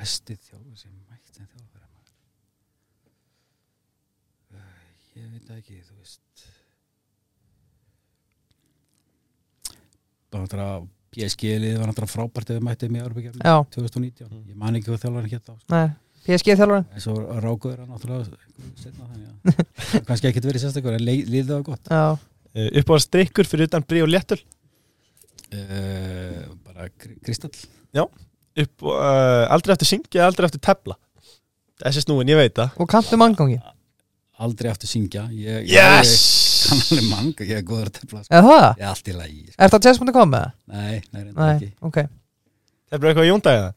Besti 0.00 0.36
þjálfur 0.48 0.78
sem 0.80 0.94
mætt 1.10 1.36
sem 1.36 1.44
þjálfur 1.44 1.84
maður 1.84 2.14
uh, 4.56 4.80
ég 5.20 5.28
veit 5.34 5.44
það 5.44 5.60
ekki 5.60 5.76
þú 5.84 5.94
veist 6.00 6.20
bara 6.24 6.38
náttúrulega 6.40 6.60
PSG-lið 11.10 11.80
var 11.80 11.90
náttúrulega 11.90 12.14
frábært 12.14 12.52
ef 12.52 12.58
við 12.60 12.66
mættið 12.68 12.92
með 12.94 13.02
Já, 13.42 13.56
2019 13.74 14.30
ég 14.46 14.56
man 14.56 14.76
ekki 14.78 14.90
hvað 14.92 15.02
þjálfur 15.02 15.20
hann 15.24 15.32
hétt 15.34 15.50
á 15.50 15.54
nei 15.74 15.88
PSG 16.20 16.52
þjálfarinn. 16.52 16.84
En 16.94 17.00
svo 17.02 17.14
rákuður 17.42 17.78
hann 17.80 17.90
náttúrulega 17.94 18.24
setna 18.78 19.06
þannig 19.08 19.28
að 19.32 20.04
kannski 20.06 20.28
ekkert 20.28 20.46
verið 20.50 20.62
sérstakur 20.66 20.96
en 20.98 21.04
liðið 21.06 21.52
var 21.54 21.62
gott. 21.66 21.88
Já, 21.90 22.02
uh, 22.14 22.68
Uppáhalds 22.80 23.08
drikkur 23.10 23.48
fyrir 23.48 23.70
utan 23.70 23.86
brí 23.88 24.02
og 24.04 24.10
léttul 24.12 24.38
uh, 25.56 26.42
bara 26.66 26.90
kri- 26.92 27.16
kristall. 27.24 27.54
Upp, 28.60 28.82
uh, 28.84 29.46
Aldrei 29.54 29.72
eftir 29.74 29.88
syngja, 29.88 30.26
aldrei 30.28 30.46
eftir 30.50 30.60
tefla. 30.62 30.98
Þessi 31.80 32.04
snúin, 32.04 32.28
ég 32.28 32.36
veit 32.36 32.52
það. 32.58 32.74
Og 32.82 32.90
kantu 32.92 33.16
manngangi 33.20 33.56
aldrei 34.46 34.70
aftur 34.72 34.90
syngja 34.90 35.26
ég, 35.34 35.66
ég, 35.68 35.74
ég 35.74 36.14
kann 36.66 36.80
alveg 36.84 37.06
manga, 37.10 37.46
ég 37.48 37.60
er 37.60 37.66
góður 37.66 37.90
að 37.90 37.98
tefla 37.98 38.22
sko. 38.24 38.32
Eða 38.36 38.48
það? 38.48 38.64
ég 38.70 38.84
er 38.84 38.90
allt 38.90 39.10
í 39.10 39.16
lagi 39.16 39.40
sko. 39.44 39.58
Er 39.58 39.74
það 39.74 39.84
með 40.30 40.40
það? 40.40 40.56
nei, 40.74 40.96
nei, 41.12 41.22
nei, 41.24 41.52
ekki 41.54 41.70
ok 41.90 42.00
Tefla 42.90 43.10
eitthvað 43.12 43.28
í 43.28 43.30
jóndagið 43.30 43.68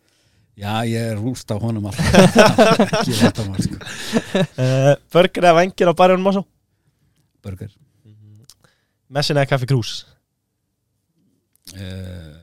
já, 0.54 0.74
ég 0.86 1.12
er 1.12 1.18
rúst 1.18 1.50
á 1.50 1.56
honum 1.58 1.88
alltaf 1.90 2.06
ekki 3.00 3.16
þetta 3.18 3.46
maður 3.48 3.68
sko. 3.68 3.78
uh, 4.62 4.94
Burger 5.14 5.48
eða 5.48 5.58
vengir 5.60 5.90
á 5.90 5.94
barjónum 5.98 6.30
og 6.30 6.38
svo 6.38 6.44
burger 7.44 7.72
Messin 9.14 9.38
eða 9.38 9.50
kaffi 9.50 9.70
krús 9.70 9.94
uh, 11.74 12.38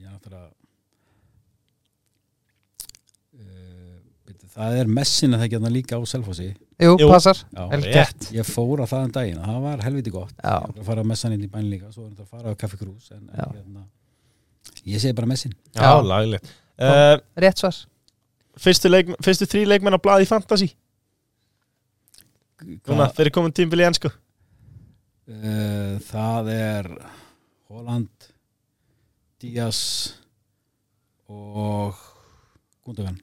já, 0.00 0.08
náttúrulega 0.08 0.48
uh, 3.36 3.98
byrju, 4.26 4.45
það 4.56 4.78
er 4.80 4.90
messin 4.98 5.36
að 5.36 5.42
það 5.44 5.50
geta 5.54 5.70
líka 5.74 5.98
á 5.98 6.02
Selfossi. 6.08 6.46
Jú, 6.80 6.94
Jú. 7.00 7.08
passar. 7.10 7.38
Gert. 7.84 8.28
ég 8.36 8.48
fór 8.48 8.82
á 8.84 8.86
það 8.88 9.04
en 9.06 9.12
daginn. 9.16 9.42
Það 9.44 9.60
var 9.64 9.82
helviti 9.86 10.12
gott. 10.14 10.32
Já. 10.42 10.56
að 10.68 10.82
fara 10.88 11.04
að 11.04 11.10
messan 11.12 11.32
inn 11.36 11.44
í 11.46 11.50
bæn 11.52 11.68
líka 11.70 11.90
svo 11.92 12.04
var 12.06 12.10
þetta 12.14 12.24
að 12.26 12.32
fara 12.34 12.52
á 12.52 12.60
kaffi 12.60 12.80
krús 12.80 13.10
en, 13.14 13.22
en 13.32 13.54
hérna, 13.56 13.84
ég 14.84 15.00
segi 15.02 15.16
bara 15.16 15.30
messin. 15.30 15.54
Já, 15.76 15.82
Já. 15.86 16.02
lagilegt 16.10 16.50
uh, 16.80 17.16
Rétt 17.36 17.58
svar. 17.62 17.78
fyrstu, 18.60 18.88
leik, 18.92 19.12
fyrstu 19.24 19.48
þrý 19.48 19.64
leikmenn 19.72 19.96
á 19.96 20.00
blaði 20.00 20.28
Fantasy? 20.28 20.70
Núna, 22.88 23.10
fyrir 23.12 23.32
komin 23.36 23.52
tímbil 23.56 23.82
í 23.84 23.88
ennsku 23.90 24.12
Uh, 25.26 25.96
það 26.06 26.48
er 26.54 26.86
Holland 27.66 28.28
Díaz 29.42 29.80
og 31.26 31.98
Gundogan 32.86 33.16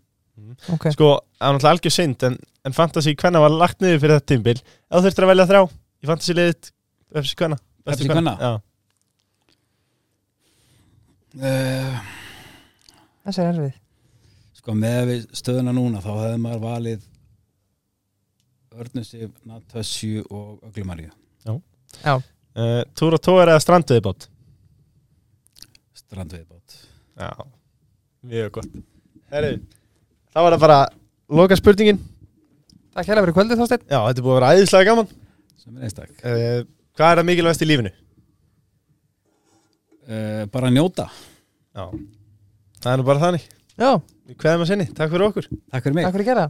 Ok, 0.74 0.88
Sko, 0.96 1.08
það 1.38 1.46
er 1.46 1.54
náttúrulega 1.54 1.72
algjör 1.76 1.94
synd 1.94 2.24
en, 2.26 2.36
en 2.66 2.74
Fantasy 2.74 3.14
hvenna 3.22 3.42
var 3.44 3.54
lagt 3.54 3.84
niður 3.84 4.00
fyrir 4.02 4.16
þetta 4.18 4.30
tímbil 4.34 4.56
Ef 4.58 4.96
þú 4.96 5.02
þurftir 5.06 5.26
að 5.28 5.32
velja 5.34 5.46
þrjá 5.52 5.62
í 5.70 6.10
Fantasy 6.10 6.36
liðið 6.40 6.70
Pepsi 7.14 7.38
hvenna 7.38 7.58
Pepsi 7.86 8.08
kvenna? 8.10 8.34
Já, 8.42 8.52
uh, 11.44 12.12
þessi 13.28 13.44
er 13.44 13.50
erfið. 13.52 13.74
Sko 14.58 14.76
með 14.80 15.02
við 15.12 15.26
stöðuna 15.36 15.74
núna 15.76 16.02
þá 16.04 16.12
hefði 16.16 16.40
maður 16.46 16.64
valið 16.64 17.10
Örnusif, 18.74 19.30
Natasju 19.46 20.24
og 20.34 20.64
Öglumaríu 20.72 21.12
Já, 21.44 22.16
uh, 22.16 22.82
Túr 22.98 23.20
og 23.20 23.22
tóar 23.22 23.52
eða 23.54 23.62
strandveðibót 23.62 24.30
Strandveiðbátt 26.02 26.80
Já, 27.22 27.30
mjög 28.26 28.50
gott. 28.58 28.78
Herri, 29.30 29.58
þá 30.34 30.40
var 30.42 30.56
það 30.58 30.64
bara 30.66 30.80
loka 31.40 31.58
spurningin. 31.60 32.00
Takk 32.94 33.08
hérlega 33.10 33.26
fyrir 33.26 33.36
kvöldið 33.38 33.62
þásteinn 33.64 33.86
Já, 33.90 34.00
þetta 34.06 34.20
er 34.22 34.26
búið 34.26 34.34
að 34.34 34.40
vera 34.40 34.52
æðislega 34.58 34.90
gaman. 34.92 35.14
Sem 35.64 35.78
er 35.80 35.86
einstak 35.88 36.26
uh, 36.26 36.66
Hvað 36.94 37.12
er 37.14 37.20
það 37.22 37.28
mikilvægast 37.30 37.64
í 37.64 37.70
lífinu? 37.70 37.92
uh, 40.10 40.44
Bara 40.54 40.70
að 40.70 40.76
njóta. 40.78 41.08
Já, 41.74 41.86
það 42.84 42.92
er 42.94 43.02
nú 43.02 43.08
bara 43.08 43.24
þannig. 43.24 43.48
Já, 43.82 43.90
Við 44.24 44.38
kveðum 44.40 44.62
að 44.64 44.70
sinni, 44.70 44.86
takk 44.96 45.10
fyrir 45.12 45.26
okkur. 45.28 45.48
Takk 45.74 45.84
fyrir 45.88 45.96
mig. 45.98 46.06
Takk 46.08 46.16
fyrir 46.16 46.28
gera 46.30 46.44